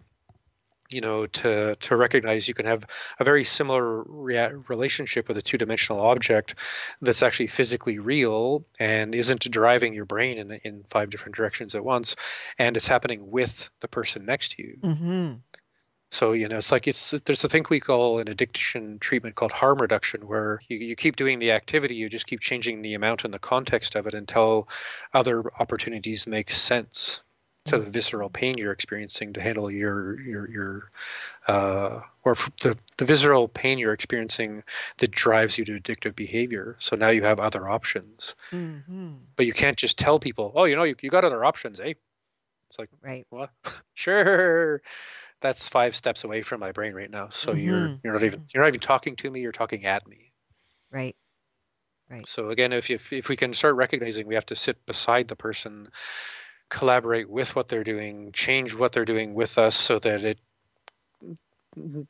You 0.89 1.01
know, 1.01 1.25
to 1.27 1.75
to 1.75 1.95
recognize 1.95 2.47
you 2.47 2.53
can 2.53 2.65
have 2.65 2.85
a 3.19 3.23
very 3.23 3.43
similar 3.43 4.03
rea- 4.03 4.53
relationship 4.67 5.27
with 5.27 5.37
a 5.37 5.41
two-dimensional 5.41 6.01
object 6.01 6.55
that's 7.01 7.23
actually 7.23 7.47
physically 7.47 7.99
real 7.99 8.65
and 8.79 9.13
isn't 9.13 9.49
driving 9.51 9.93
your 9.93 10.05
brain 10.05 10.37
in 10.37 10.51
in 10.63 10.83
five 10.89 11.09
different 11.09 11.35
directions 11.35 11.75
at 11.75 11.83
once, 11.83 12.15
and 12.57 12.77
it's 12.77 12.87
happening 12.87 13.29
with 13.29 13.69
the 13.81 13.87
person 13.87 14.25
next 14.25 14.53
to 14.53 14.63
you. 14.63 14.77
Mm-hmm. 14.81 15.33
So 16.09 16.31
you 16.31 16.47
know, 16.47 16.57
it's 16.57 16.71
like 16.71 16.87
it's 16.87 17.11
there's 17.11 17.43
a 17.43 17.49
thing 17.49 17.65
we 17.69 17.81
call 17.81 18.19
an 18.19 18.29
addiction 18.29 18.97
treatment 18.99 19.35
called 19.35 19.51
harm 19.51 19.81
reduction, 19.81 20.25
where 20.25 20.61
you, 20.69 20.77
you 20.77 20.95
keep 20.95 21.17
doing 21.17 21.39
the 21.39 21.51
activity, 21.51 21.95
you 21.95 22.07
just 22.07 22.27
keep 22.27 22.39
changing 22.39 22.81
the 22.81 22.93
amount 22.93 23.25
and 23.25 23.33
the 23.33 23.39
context 23.39 23.95
of 23.95 24.07
it 24.07 24.13
until 24.13 24.69
other 25.13 25.43
opportunities 25.59 26.25
make 26.25 26.49
sense 26.49 27.19
to 27.67 27.79
the 27.79 27.89
visceral 27.89 28.29
pain 28.29 28.57
you're 28.57 28.71
experiencing 28.71 29.33
to 29.33 29.41
handle 29.41 29.69
your 29.71 30.19
your 30.19 30.49
your 30.49 30.91
uh, 31.47 32.01
or 32.23 32.35
the 32.61 32.77
the 32.97 33.05
visceral 33.05 33.47
pain 33.47 33.77
you're 33.77 33.93
experiencing 33.93 34.63
that 34.97 35.11
drives 35.11 35.57
you 35.57 35.65
to 35.65 35.79
addictive 35.79 36.15
behavior. 36.15 36.75
So 36.79 36.95
now 36.95 37.09
you 37.09 37.23
have 37.23 37.39
other 37.39 37.67
options, 37.67 38.35
mm-hmm. 38.51 39.13
but 39.35 39.45
you 39.45 39.53
can't 39.53 39.77
just 39.77 39.97
tell 39.97 40.19
people, 40.19 40.51
oh, 40.55 40.65
you 40.65 40.75
know, 40.75 40.83
you, 40.83 40.95
you 41.01 41.09
got 41.09 41.25
other 41.25 41.43
options, 41.45 41.79
eh? 41.79 41.93
It's 42.69 42.79
like, 42.79 42.89
right? 43.01 43.25
What? 43.29 43.49
sure 43.93 44.81
that's 45.41 45.69
five 45.69 45.95
steps 45.95 46.23
away 46.23 46.41
from 46.41 46.59
my 46.59 46.71
brain 46.71 46.93
right 46.93 47.09
now. 47.09 47.29
So 47.29 47.51
mm-hmm. 47.51 47.59
you're 47.59 47.99
you're 48.03 48.13
not 48.13 48.23
even 48.23 48.45
you're 48.53 48.63
not 48.63 48.69
even 48.69 48.79
talking 48.79 49.15
to 49.17 49.29
me. 49.29 49.41
You're 49.41 49.51
talking 49.51 49.85
at 49.85 50.07
me. 50.07 50.31
Right. 50.91 51.15
Right. 52.09 52.27
So 52.27 52.49
again, 52.49 52.73
if 52.73 52.89
if 52.89 53.11
if 53.11 53.29
we 53.29 53.35
can 53.35 53.53
start 53.53 53.75
recognizing 53.75 54.27
we 54.27 54.35
have 54.35 54.45
to 54.47 54.55
sit 54.55 54.85
beside 54.85 55.27
the 55.27 55.35
person, 55.35 55.89
collaborate 56.69 57.29
with 57.29 57.55
what 57.55 57.67
they're 57.67 57.83
doing, 57.83 58.31
change 58.31 58.73
what 58.75 58.91
they're 58.91 59.05
doing 59.05 59.33
with 59.33 59.57
us, 59.57 59.75
so 59.75 59.99
that 59.99 60.23
it 60.23 60.39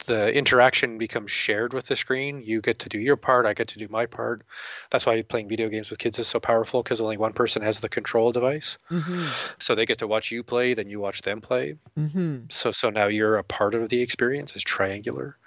the 0.06 0.34
interaction 0.34 0.98
becomes 0.98 1.32
shared 1.32 1.74
with 1.74 1.88
the 1.88 1.96
screen. 1.96 2.42
You 2.44 2.62
get 2.62 2.80
to 2.80 2.90
do 2.90 3.00
your 3.00 3.18
part, 3.18 3.46
I 3.46 3.54
get 3.54 3.70
to 3.70 3.80
do 3.80 3.88
my 3.90 4.06
part. 4.06 4.44
That's 4.92 5.06
why 5.06 5.22
playing 5.22 5.50
video 5.50 5.70
games 5.70 5.90
with 5.90 6.00
kids 6.00 6.20
is 6.20 6.28
so 6.28 6.40
powerful 6.40 6.82
because 6.82 7.02
only 7.02 7.18
one 7.18 7.34
person 7.34 7.62
has 7.64 7.80
the 7.80 7.90
control 7.90 8.32
device. 8.32 8.78
Mm-hmm. 8.90 9.26
So 9.60 9.76
they 9.76 9.86
get 9.86 10.00
to 10.00 10.08
watch 10.08 10.32
you 10.32 10.44
play, 10.44 10.74
then 10.74 10.90
you 10.90 11.00
watch 11.00 11.22
them 11.22 11.42
play. 11.42 11.76
Mm-hmm. 11.98 12.46
So 12.50 12.72
so 12.72 12.90
now 12.90 13.08
you're 13.08 13.38
a 13.38 13.44
part 13.44 13.76
of 13.76 13.90
the 13.90 14.02
experience. 14.02 14.56
It's 14.56 14.64
triangular, 14.64 15.38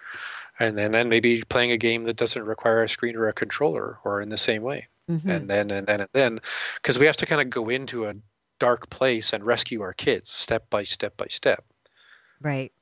and 0.59 0.77
then 0.77 0.91
then 0.91 1.09
maybe 1.09 1.43
playing 1.49 1.73
a 1.73 1.79
game 1.79 2.05
that 2.05 2.17
doesn't 2.17 2.45
require 2.45 2.83
a 2.83 2.89
screen 2.89 3.17
or 3.17 3.29
a 3.29 3.33
controller, 3.33 3.99
or 4.05 4.21
in 4.21 4.29
the 4.29 4.39
same 4.39 4.63
way. 4.63 4.89
Mm-hmm. 5.11 5.31
And 5.31 5.51
then 5.51 5.71
and 5.71 5.87
then 5.87 6.01
and 6.01 6.09
then, 6.13 6.41
because 6.77 6.99
we 6.99 7.07
have 7.07 7.17
to 7.17 7.27
kind 7.27 7.41
of 7.41 7.51
go 7.51 7.69
into 7.69 8.05
a 8.05 8.15
dark 8.61 8.89
place 8.91 9.33
and 9.33 9.45
rescue 9.45 9.83
our 9.83 9.93
kids 9.93 10.31
step 10.31 10.71
by 10.71 10.85
step 10.85 11.17
by 11.17 11.27
step. 11.29 11.65
Right. 12.41 12.73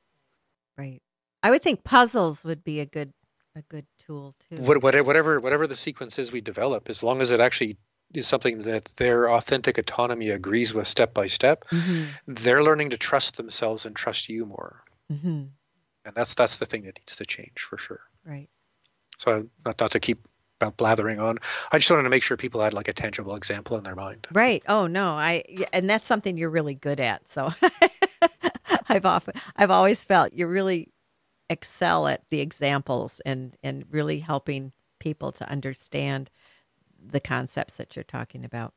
Right. 0.76 1.00
I 1.42 1.50
would 1.50 1.62
think 1.62 1.84
puzzles 1.84 2.44
would 2.44 2.62
be 2.62 2.80
a 2.80 2.86
good 2.86 3.14
a 3.56 3.62
good 3.62 3.86
tool 3.98 4.32
too. 4.50 4.62
What, 4.62 4.82
whatever 4.82 5.40
whatever 5.40 5.66
the 5.66 5.76
sequence 5.76 6.18
is 6.18 6.30
we 6.30 6.40
develop, 6.40 6.90
as 6.90 7.02
long 7.02 7.20
as 7.20 7.30
it 7.30 7.40
actually 7.40 7.78
is 8.12 8.26
something 8.26 8.58
that 8.62 8.86
their 8.96 9.30
authentic 9.30 9.78
autonomy 9.78 10.30
agrees 10.30 10.72
with 10.72 10.86
step 10.86 11.12
by 11.14 11.26
step, 11.26 11.64
mm-hmm. 11.70 12.04
they're 12.26 12.62
learning 12.62 12.90
to 12.90 12.96
trust 12.96 13.36
themselves 13.36 13.86
and 13.86 13.94
trust 13.94 14.28
you 14.28 14.46
more. 14.46 14.82
Mm-hmm. 15.12 15.44
And 16.04 16.14
that's 16.14 16.34
that's 16.34 16.58
the 16.58 16.66
thing 16.66 16.82
that 16.82 16.98
needs 16.98 17.16
to 17.16 17.26
change 17.26 17.60
for 17.60 17.78
sure. 17.78 18.00
Right. 18.24 18.48
So 19.18 19.32
I 19.32 19.42
not 19.64 19.80
not 19.80 19.90
to 19.92 20.00
keep 20.00 20.26
blathering 20.76 21.18
on. 21.18 21.38
I 21.70 21.78
just 21.78 21.90
wanted 21.90 22.04
to 22.04 22.10
make 22.10 22.22
sure 22.22 22.36
people 22.36 22.60
had 22.60 22.72
like 22.72 22.88
a 22.88 22.92
tangible 22.92 23.34
example 23.36 23.76
in 23.76 23.84
their 23.84 23.94
mind. 23.94 24.26
Right. 24.32 24.62
Oh 24.68 24.86
no, 24.86 25.12
I 25.12 25.44
and 25.72 25.88
that's 25.88 26.06
something 26.06 26.36
you're 26.36 26.50
really 26.50 26.74
good 26.74 27.00
at. 27.00 27.28
So 27.28 27.52
I've 28.88 29.06
often 29.06 29.34
I've 29.56 29.70
always 29.70 30.02
felt 30.04 30.32
you're 30.32 30.48
really 30.48 30.92
excel 31.50 32.06
at 32.06 32.22
the 32.30 32.40
examples 32.40 33.20
and 33.24 33.56
and 33.62 33.84
really 33.90 34.18
helping 34.20 34.72
people 34.98 35.32
to 35.32 35.48
understand 35.48 36.30
the 37.00 37.20
concepts 37.20 37.74
that 37.74 37.94
you're 37.96 38.02
talking 38.02 38.44
about. 38.44 38.74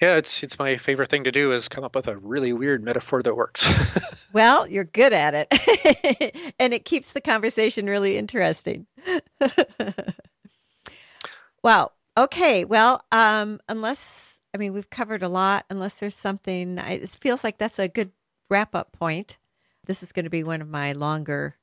Yeah, 0.00 0.16
it's 0.16 0.44
it's 0.44 0.58
my 0.58 0.76
favorite 0.76 1.10
thing 1.10 1.24
to 1.24 1.32
do 1.32 1.50
is 1.52 1.68
come 1.68 1.82
up 1.82 1.96
with 1.96 2.06
a 2.06 2.16
really 2.16 2.52
weird 2.52 2.84
metaphor 2.84 3.20
that 3.22 3.34
works. 3.34 3.66
well, 4.32 4.68
you're 4.68 4.84
good 4.84 5.12
at 5.12 5.34
it. 5.34 6.54
and 6.58 6.72
it 6.72 6.84
keeps 6.84 7.12
the 7.12 7.20
conversation 7.20 7.86
really 7.86 8.16
interesting. 8.16 8.86
wow. 11.64 11.90
Okay. 12.16 12.64
Well, 12.64 13.04
um, 13.10 13.58
unless 13.68 14.38
I 14.54 14.58
mean 14.58 14.72
we've 14.72 14.90
covered 14.90 15.24
a 15.24 15.28
lot, 15.28 15.64
unless 15.68 15.98
there's 15.98 16.14
something 16.16 16.78
it 16.78 17.08
feels 17.10 17.42
like 17.42 17.58
that's 17.58 17.80
a 17.80 17.88
good 17.88 18.12
wrap 18.48 18.76
up 18.76 18.92
point. 18.92 19.38
This 19.86 20.02
is 20.04 20.12
going 20.12 20.24
to 20.24 20.30
be 20.30 20.44
one 20.44 20.62
of 20.62 20.68
my 20.68 20.92
longer 20.92 21.56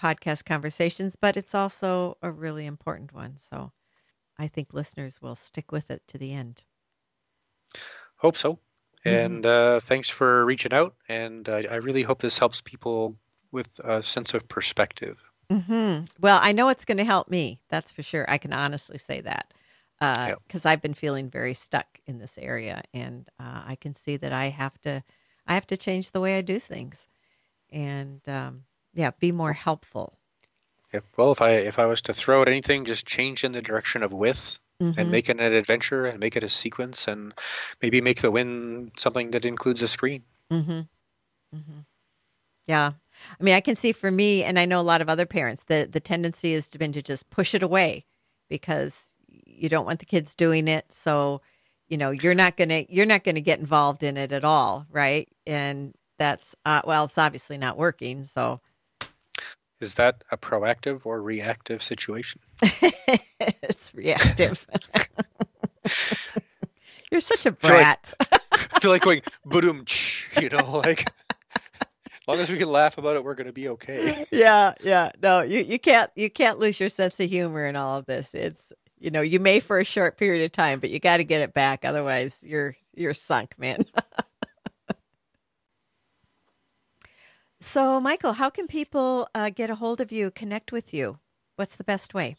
podcast 0.00 0.44
conversations, 0.44 1.16
but 1.16 1.36
it's 1.36 1.54
also 1.56 2.18
a 2.22 2.30
really 2.30 2.66
important 2.66 3.12
one. 3.12 3.38
So 3.50 3.72
I 4.38 4.46
think 4.46 4.72
listeners 4.72 5.20
will 5.20 5.34
stick 5.34 5.72
with 5.72 5.90
it 5.90 6.02
to 6.08 6.18
the 6.18 6.32
end. 6.32 6.62
Hope 8.20 8.36
so. 8.36 8.58
Mm-hmm. 9.04 9.08
And 9.08 9.46
uh, 9.46 9.80
thanks 9.80 10.08
for 10.08 10.44
reaching 10.44 10.72
out. 10.72 10.94
And 11.08 11.48
uh, 11.48 11.62
I 11.70 11.76
really 11.76 12.02
hope 12.02 12.20
this 12.20 12.38
helps 12.38 12.60
people 12.60 13.16
with 13.50 13.78
a 13.82 14.02
sense 14.02 14.34
of 14.34 14.46
perspective. 14.48 15.18
Mm-hmm. 15.50 16.04
Well, 16.20 16.38
I 16.40 16.52
know 16.52 16.68
it's 16.68 16.84
going 16.84 16.98
to 16.98 17.04
help 17.04 17.28
me. 17.28 17.60
That's 17.70 17.90
for 17.90 18.02
sure. 18.02 18.24
I 18.28 18.38
can 18.38 18.52
honestly 18.52 18.98
say 18.98 19.20
that 19.22 19.52
because 19.98 20.64
uh, 20.64 20.68
I've 20.68 20.82
been 20.82 20.94
feeling 20.94 21.28
very 21.28 21.54
stuck 21.54 21.98
in 22.06 22.18
this 22.18 22.38
area, 22.38 22.82
and 22.94 23.28
uh, 23.38 23.62
I 23.66 23.74
can 23.74 23.94
see 23.94 24.16
that 24.16 24.32
I 24.32 24.48
have 24.48 24.80
to, 24.82 25.02
I 25.46 25.54
have 25.54 25.66
to 25.66 25.76
change 25.76 26.10
the 26.10 26.20
way 26.20 26.38
I 26.38 26.40
do 26.42 26.58
things 26.58 27.08
and 27.72 28.20
um, 28.28 28.64
yeah, 28.94 29.10
be 29.18 29.32
more 29.32 29.52
helpful. 29.52 30.18
Yeah. 30.92 31.00
Well, 31.16 31.32
if 31.32 31.40
I 31.40 31.52
if 31.52 31.78
I 31.78 31.86
was 31.86 32.02
to 32.02 32.12
throw 32.12 32.42
at 32.42 32.48
anything, 32.48 32.84
just 32.84 33.06
change 33.06 33.44
in 33.44 33.52
the 33.52 33.62
direction 33.62 34.02
of 34.02 34.12
width 34.12 34.58
mm-hmm. 34.80 34.98
and 34.98 35.10
make 35.10 35.28
it 35.28 35.40
an 35.40 35.52
adventure 35.52 36.06
and 36.06 36.20
make 36.20 36.36
it 36.36 36.42
a 36.42 36.48
sequence 36.48 37.06
and 37.08 37.34
maybe 37.82 38.00
make 38.00 38.20
the 38.20 38.30
win 38.30 38.90
something 38.96 39.32
that 39.32 39.44
includes 39.44 39.82
a 39.82 39.88
screen. 39.88 40.22
Mm-hmm. 40.50 40.80
Mm-hmm. 41.56 41.80
Yeah. 42.66 42.92
I 43.38 43.42
mean, 43.42 43.54
I 43.54 43.60
can 43.60 43.76
see 43.76 43.92
for 43.92 44.10
me, 44.10 44.44
and 44.44 44.58
I 44.58 44.64
know 44.64 44.80
a 44.80 44.82
lot 44.82 45.00
of 45.00 45.08
other 45.08 45.26
parents, 45.26 45.64
the 45.64 45.88
the 45.90 46.00
tendency 46.00 46.54
has 46.54 46.68
been 46.68 46.92
to 46.92 47.02
just 47.02 47.28
push 47.30 47.54
it 47.54 47.62
away 47.62 48.06
because 48.48 49.02
you 49.28 49.68
don't 49.68 49.84
want 49.84 50.00
the 50.00 50.06
kids 50.06 50.34
doing 50.34 50.68
it. 50.68 50.86
So, 50.90 51.42
you 51.88 51.98
know, 51.98 52.10
you're 52.10 52.34
not 52.34 52.56
gonna 52.56 52.86
you're 52.88 53.06
not 53.06 53.24
gonna 53.24 53.40
get 53.40 53.58
involved 53.58 54.02
in 54.02 54.16
it 54.16 54.32
at 54.32 54.44
all, 54.44 54.86
right? 54.90 55.28
And 55.46 55.94
that's 56.18 56.54
uh, 56.64 56.82
well, 56.84 57.04
it's 57.04 57.18
obviously 57.18 57.58
not 57.58 57.76
working. 57.76 58.24
So, 58.24 58.60
is 59.80 59.94
that 59.94 60.22
a 60.30 60.36
proactive 60.36 61.00
or 61.04 61.22
reactive 61.22 61.82
situation? 61.82 62.40
it's 62.62 63.94
reactive. 63.94 64.66
You're 67.10 67.20
such 67.20 67.46
a 67.46 67.50
brat. 67.50 68.12
I 68.20 68.24
feel 68.24 68.30
like, 68.30 68.72
I 68.74 68.78
feel 68.80 68.90
like 68.90 69.02
going 69.02 69.22
boom, 69.44 69.84
you 70.40 70.48
know, 70.50 70.82
like 70.84 71.10
as 71.74 72.28
long 72.28 72.38
as 72.38 72.50
we 72.50 72.58
can 72.58 72.70
laugh 72.70 72.98
about 72.98 73.16
it, 73.16 73.24
we're 73.24 73.34
going 73.34 73.46
to 73.48 73.52
be 73.52 73.68
okay. 73.70 74.26
Yeah, 74.30 74.74
yeah. 74.82 75.10
No, 75.22 75.40
you, 75.40 75.60
you 75.60 75.78
can't 75.78 76.10
you 76.14 76.30
can't 76.30 76.58
lose 76.58 76.78
your 76.78 76.88
sense 76.88 77.18
of 77.18 77.28
humor 77.28 77.66
in 77.66 77.74
all 77.74 77.96
of 77.96 78.06
this. 78.06 78.34
It's 78.34 78.72
you 78.98 79.10
know 79.10 79.22
you 79.22 79.40
may 79.40 79.58
for 79.60 79.80
a 79.80 79.84
short 79.84 80.18
period 80.18 80.44
of 80.44 80.52
time, 80.52 80.78
but 80.78 80.90
you 80.90 81.00
got 81.00 81.16
to 81.16 81.24
get 81.24 81.40
it 81.40 81.54
back. 81.54 81.84
Otherwise, 81.84 82.36
you're 82.42 82.76
you're 82.94 83.14
sunk, 83.14 83.58
man. 83.58 83.84
So, 87.60 88.00
Michael, 88.00 88.32
how 88.32 88.48
can 88.48 88.66
people 88.66 89.28
uh, 89.34 89.50
get 89.50 89.68
a 89.68 89.74
hold 89.74 90.00
of 90.00 90.10
you, 90.10 90.30
connect 90.30 90.72
with 90.72 90.94
you? 90.94 91.18
What's 91.56 91.76
the 91.76 91.84
best 91.84 92.14
way? 92.14 92.36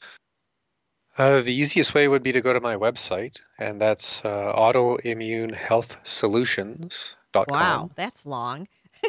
Uh, 1.17 1.41
the 1.41 1.53
easiest 1.53 1.93
way 1.93 2.07
would 2.07 2.23
be 2.23 2.31
to 2.31 2.39
go 2.41 2.53
to 2.53 2.59
my 2.59 2.75
website, 2.75 3.39
and 3.59 3.79
that's 3.79 4.25
uh, 4.25 4.51
autoimmunehealthsolutions.com. 4.55 7.45
Wow, 7.49 7.91
that's 7.95 8.25
long. 8.25 8.67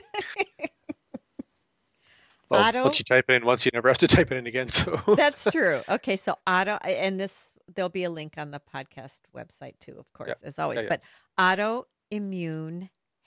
well, 2.51 2.69
auto... 2.69 2.83
once 2.83 2.99
you 2.99 3.05
type 3.05 3.25
it 3.29 3.35
in 3.35 3.47
once, 3.47 3.65
you 3.65 3.71
never 3.73 3.89
have 3.89 3.97
to 3.99 4.09
type 4.09 4.33
it 4.33 4.37
in 4.37 4.47
again. 4.47 4.69
So 4.69 5.01
that's 5.17 5.51
true. 5.51 5.81
Okay, 5.89 6.19
so 6.19 6.37
auto, 6.47 6.77
and 6.85 7.19
this 7.21 7.35
there'll 7.75 7.89
be 7.89 8.05
a 8.05 8.11
link 8.11 8.35
on 8.37 8.51
the 8.51 8.61
podcast 8.61 9.21
website 9.35 9.81
too, 9.81 9.95
of 9.99 10.13
course, 10.13 10.35
yeah. 10.43 10.49
as 10.49 10.59
always. 10.59 10.81
Yeah, 10.81 10.89
yeah. 10.91 10.91
But 10.91 11.01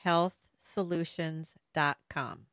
autoimmunehealthsolutions.com. 0.06 2.46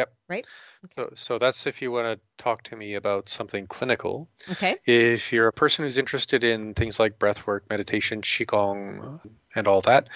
Yep. 0.00 0.12
Right. 0.28 0.46
Okay. 0.84 0.92
So, 0.96 1.12
so 1.14 1.38
that's 1.38 1.66
if 1.66 1.82
you 1.82 1.92
want 1.92 2.06
to 2.06 2.42
talk 2.42 2.62
to 2.64 2.76
me 2.76 2.94
about 2.94 3.28
something 3.28 3.66
clinical. 3.66 4.28
Okay. 4.50 4.76
If 4.86 5.30
you're 5.30 5.48
a 5.48 5.52
person 5.52 5.84
who's 5.84 5.98
interested 5.98 6.42
in 6.42 6.72
things 6.72 6.98
like 6.98 7.18
breath 7.18 7.46
work, 7.46 7.68
meditation, 7.68 8.22
qigong, 8.22 9.20
and 9.54 9.66
all 9.66 9.82
that, 9.82 10.08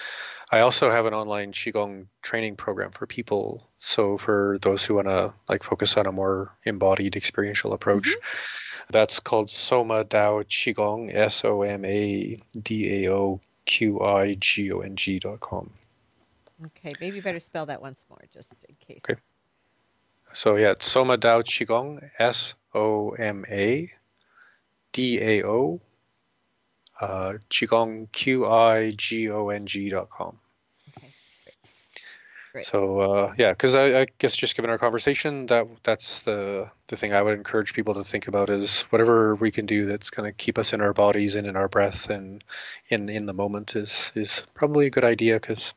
I 0.51 0.61
also 0.61 0.89
have 0.89 1.05
an 1.05 1.13
online 1.13 1.51
qigong 1.51 2.07
training 2.23 2.55
program 2.55 2.91
for 2.91 3.05
people. 3.05 3.69
So 3.77 4.17
for 4.17 4.57
those 4.61 4.83
who 4.83 4.95
want 4.95 5.07
to 5.07 5.35
like 5.47 5.61
focus 5.61 5.97
on 5.97 6.07
a 6.07 6.11
more 6.11 6.51
embodied 6.63 7.15
experiential 7.15 7.73
approach, 7.73 8.07
mm-hmm. 8.07 8.87
that's 8.89 9.19
called 9.19 9.51
Soma 9.51 10.03
Dao 10.03 10.45
Qigong. 10.45 11.13
S 11.13 11.45
O 11.45 11.61
M 11.61 11.85
A 11.85 12.39
D 12.59 13.05
A 13.05 13.11
O 13.13 13.39
Q 13.65 14.01
I 14.01 14.35
G 14.39 14.71
O 14.71 14.79
N 14.79 14.95
G 14.95 15.19
dot 15.19 15.41
com. 15.41 15.69
Okay, 16.65 16.93
maybe 17.01 17.17
you 17.17 17.21
better 17.21 17.39
spell 17.39 17.65
that 17.67 17.81
once 17.81 18.03
more, 18.09 18.21
just 18.33 18.51
in 18.67 18.75
case. 18.79 19.01
Okay. 19.07 19.19
So 20.35 20.57
yeah, 20.57 20.71
it's 20.71 20.85
Soma 20.85 21.17
Dao 21.17 21.43
Qigong, 21.43 22.09
S 22.19 22.55
O 22.73 23.11
M 23.11 23.45
A 23.49 23.89
D 24.91 25.21
A 25.21 25.47
O, 25.47 25.79
uh, 26.99 27.33
Qigong, 27.49 28.11
Q 28.11 28.45
I 28.45 28.91
G 28.91 29.29
O 29.29 29.47
N 29.47 29.65
G 29.65 29.89
dot 29.89 30.09
com. 30.09 30.37
Okay. 30.97 31.13
Great. 32.51 32.65
So 32.65 32.99
uh, 32.99 33.33
yeah, 33.37 33.51
because 33.51 33.75
I, 33.75 34.01
I 34.01 34.07
guess 34.17 34.35
just 34.35 34.57
given 34.57 34.69
our 34.69 34.77
conversation, 34.77 35.45
that 35.45 35.67
that's 35.83 36.19
the 36.23 36.69
the 36.87 36.97
thing 36.97 37.13
I 37.13 37.21
would 37.21 37.33
encourage 37.33 37.73
people 37.73 37.93
to 37.93 38.03
think 38.03 38.27
about 38.27 38.49
is 38.49 38.81
whatever 38.89 39.35
we 39.35 39.51
can 39.51 39.65
do 39.65 39.85
that's 39.85 40.09
going 40.09 40.29
to 40.29 40.33
keep 40.33 40.57
us 40.57 40.73
in 40.73 40.81
our 40.81 40.93
bodies 40.93 41.35
and 41.35 41.47
in 41.47 41.55
our 41.55 41.69
breath 41.69 42.09
and 42.09 42.43
in 42.89 43.07
in 43.07 43.25
the 43.25 43.33
moment 43.33 43.77
is 43.77 44.11
is 44.15 44.45
probably 44.53 44.87
a 44.87 44.91
good 44.91 45.05
idea. 45.05 45.35
Because 45.35 45.73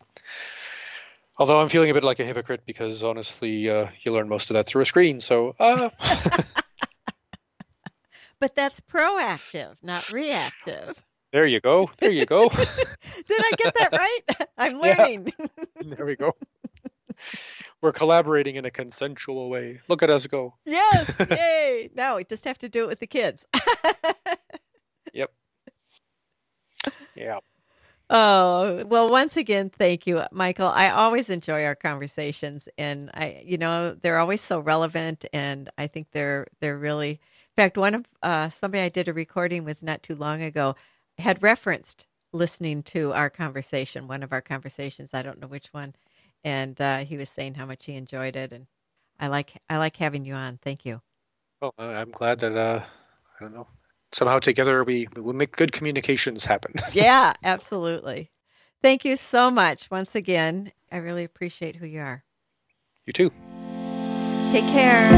although 1.38 1.60
I'm 1.60 1.68
feeling 1.68 1.90
a 1.90 1.94
bit 1.94 2.04
like 2.04 2.20
a 2.20 2.24
hypocrite 2.24 2.62
because 2.66 3.02
honestly, 3.02 3.70
uh, 3.70 3.88
you 4.02 4.12
learn 4.12 4.28
most 4.28 4.50
of 4.50 4.54
that 4.54 4.66
through 4.66 4.82
a 4.82 4.86
screen. 4.86 5.20
So. 5.20 5.54
Uh, 5.58 5.90
but 8.40 8.54
that's 8.54 8.80
proactive, 8.80 9.82
not 9.82 10.10
reactive. 10.12 11.02
There 11.32 11.46
you 11.46 11.60
go. 11.60 11.90
There 11.98 12.10
you 12.10 12.24
go. 12.24 12.48
Did 12.48 12.64
I 13.30 13.52
get 13.56 13.74
that 13.74 13.92
right? 13.92 14.48
I'm 14.58 14.80
learning. 14.80 15.32
Yeah. 15.38 15.94
There 15.96 16.06
we 16.06 16.16
go. 16.16 16.34
We're 17.82 17.92
collaborating 17.92 18.56
in 18.56 18.64
a 18.64 18.70
consensual 18.70 19.50
way. 19.50 19.80
Look 19.88 20.02
at 20.02 20.10
us 20.10 20.26
go. 20.26 20.54
Yes. 20.64 21.18
Yay. 21.30 21.90
now 21.94 22.16
we 22.16 22.24
just 22.24 22.44
have 22.44 22.58
to 22.58 22.68
do 22.68 22.84
it 22.84 22.88
with 22.88 23.00
the 23.00 23.06
kids. 23.06 23.46
yep. 25.12 25.30
Yeah. 27.14 27.38
Oh, 28.10 28.84
well, 28.86 29.10
once 29.10 29.36
again, 29.36 29.70
thank 29.70 30.06
you, 30.06 30.22
Michael. 30.32 30.68
I 30.68 30.88
always 30.90 31.28
enjoy 31.28 31.64
our 31.64 31.74
conversations 31.74 32.66
and 32.78 33.10
I, 33.12 33.42
you 33.44 33.58
know, 33.58 33.94
they're 34.00 34.18
always 34.18 34.40
so 34.40 34.60
relevant 34.60 35.26
and 35.32 35.68
I 35.76 35.88
think 35.88 36.08
they're, 36.12 36.46
they're 36.60 36.78
really, 36.78 37.10
in 37.10 37.18
fact, 37.56 37.76
one 37.76 37.94
of, 37.94 38.06
uh, 38.22 38.48
somebody 38.48 38.82
I 38.82 38.88
did 38.88 39.08
a 39.08 39.12
recording 39.12 39.64
with 39.64 39.82
not 39.82 40.02
too 40.02 40.14
long 40.14 40.42
ago 40.42 40.74
had 41.18 41.42
referenced 41.42 42.06
listening 42.32 42.82
to 42.84 43.12
our 43.12 43.28
conversation, 43.30 44.08
one 44.08 44.22
of 44.22 44.32
our 44.32 44.40
conversations. 44.42 45.10
I 45.12 45.22
don't 45.22 45.40
know 45.40 45.46
which 45.46 45.68
one, 45.72 45.94
and 46.44 46.80
uh, 46.80 46.98
he 46.98 47.16
was 47.16 47.28
saying 47.28 47.54
how 47.54 47.66
much 47.66 47.86
he 47.86 47.94
enjoyed 47.94 48.36
it, 48.36 48.52
and 48.52 48.66
I 49.18 49.28
like 49.28 49.54
I 49.68 49.78
like 49.78 49.96
having 49.96 50.24
you 50.24 50.34
on. 50.34 50.58
Thank 50.62 50.84
you. 50.86 51.00
Well, 51.60 51.74
I'm 51.78 52.10
glad 52.10 52.40
that 52.40 52.56
uh, 52.56 52.82
I 52.84 53.42
don't 53.42 53.54
know 53.54 53.66
somehow 54.12 54.38
together 54.38 54.84
we 54.84 55.08
we 55.16 55.32
make 55.32 55.56
good 55.56 55.72
communications 55.72 56.44
happen. 56.44 56.74
yeah, 56.92 57.34
absolutely. 57.44 58.30
Thank 58.82 59.04
you 59.04 59.16
so 59.16 59.50
much 59.50 59.90
once 59.90 60.14
again. 60.14 60.72
I 60.90 60.98
really 60.98 61.24
appreciate 61.24 61.76
who 61.76 61.86
you 61.86 62.00
are. 62.00 62.24
You 63.06 63.12
too. 63.12 63.32
Take 64.52 64.64
care. 64.66 65.08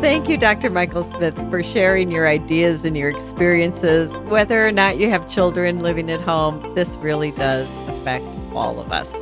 Thank 0.00 0.28
you, 0.28 0.36
Dr. 0.38 0.70
Michael 0.70 1.04
Smith, 1.04 1.34
for 1.50 1.62
sharing 1.62 2.10
your 2.10 2.26
ideas 2.28 2.84
and 2.84 2.96
your 2.96 3.08
experiences. 3.08 4.10
Whether 4.28 4.66
or 4.66 4.72
not 4.72 4.96
you 4.96 5.10
have 5.10 5.28
children 5.28 5.80
living 5.80 6.10
at 6.10 6.20
home, 6.20 6.74
this 6.74 6.96
really 6.96 7.30
does 7.32 7.68
affect 7.88 8.24
all 8.54 8.80
of 8.80 8.90
us. 8.90 9.12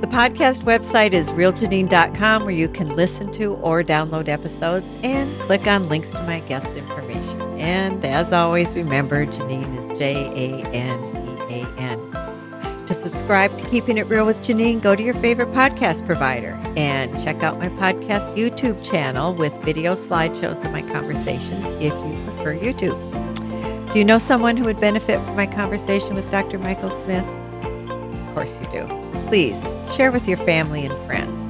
The 0.00 0.06
podcast 0.06 0.62
website 0.62 1.12
is 1.12 1.30
realjanean.com 1.30 2.44
where 2.44 2.54
you 2.54 2.68
can 2.70 2.96
listen 2.96 3.30
to 3.32 3.56
or 3.56 3.84
download 3.84 4.28
episodes 4.28 4.98
and 5.02 5.30
click 5.40 5.66
on 5.66 5.90
links 5.90 6.12
to 6.12 6.22
my 6.22 6.40
guest 6.40 6.74
information. 6.74 7.38
And 7.58 8.02
as 8.02 8.32
always, 8.32 8.74
remember 8.74 9.26
Janean 9.26 9.92
is 9.92 9.98
J 9.98 10.14
A 10.14 10.66
N 10.68 11.46
E 11.50 11.60
A 11.60 11.80
N. 11.80 12.86
To 12.86 12.94
subscribe 12.94 13.56
to 13.58 13.68
Keeping 13.68 13.98
It 13.98 14.06
Real 14.06 14.24
with 14.24 14.38
Janean, 14.38 14.80
go 14.80 14.96
to 14.96 15.02
your 15.02 15.12
favorite 15.14 15.48
podcast 15.48 16.06
provider 16.06 16.58
and 16.78 17.22
check 17.22 17.42
out 17.42 17.58
my 17.58 17.68
podcast 17.68 18.34
YouTube 18.34 18.82
channel 18.82 19.34
with 19.34 19.52
video 19.62 19.92
slideshows 19.92 20.64
of 20.64 20.72
my 20.72 20.80
conversations 20.80 21.66
if 21.76 21.92
you 21.92 22.18
prefer 22.24 22.56
YouTube. 22.56 23.92
Do 23.92 23.98
you 23.98 24.06
know 24.06 24.16
someone 24.16 24.56
who 24.56 24.64
would 24.64 24.80
benefit 24.80 25.22
from 25.26 25.36
my 25.36 25.46
conversation 25.46 26.14
with 26.14 26.30
Dr. 26.30 26.58
Michael 26.58 26.90
Smith? 26.90 27.26
Of 27.26 28.34
course 28.34 28.58
you 28.60 28.66
do. 28.72 29.09
Please 29.30 29.62
share 29.94 30.10
with 30.10 30.26
your 30.26 30.38
family 30.38 30.84
and 30.84 31.06
friends. 31.06 31.40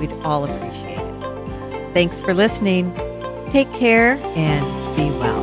We'd 0.00 0.10
all 0.24 0.46
appreciate 0.46 0.96
it. 0.96 1.92
Thanks 1.92 2.22
for 2.22 2.32
listening. 2.32 2.90
Take 3.50 3.70
care 3.72 4.18
and 4.34 4.64
be 4.96 5.10
well. 5.18 5.33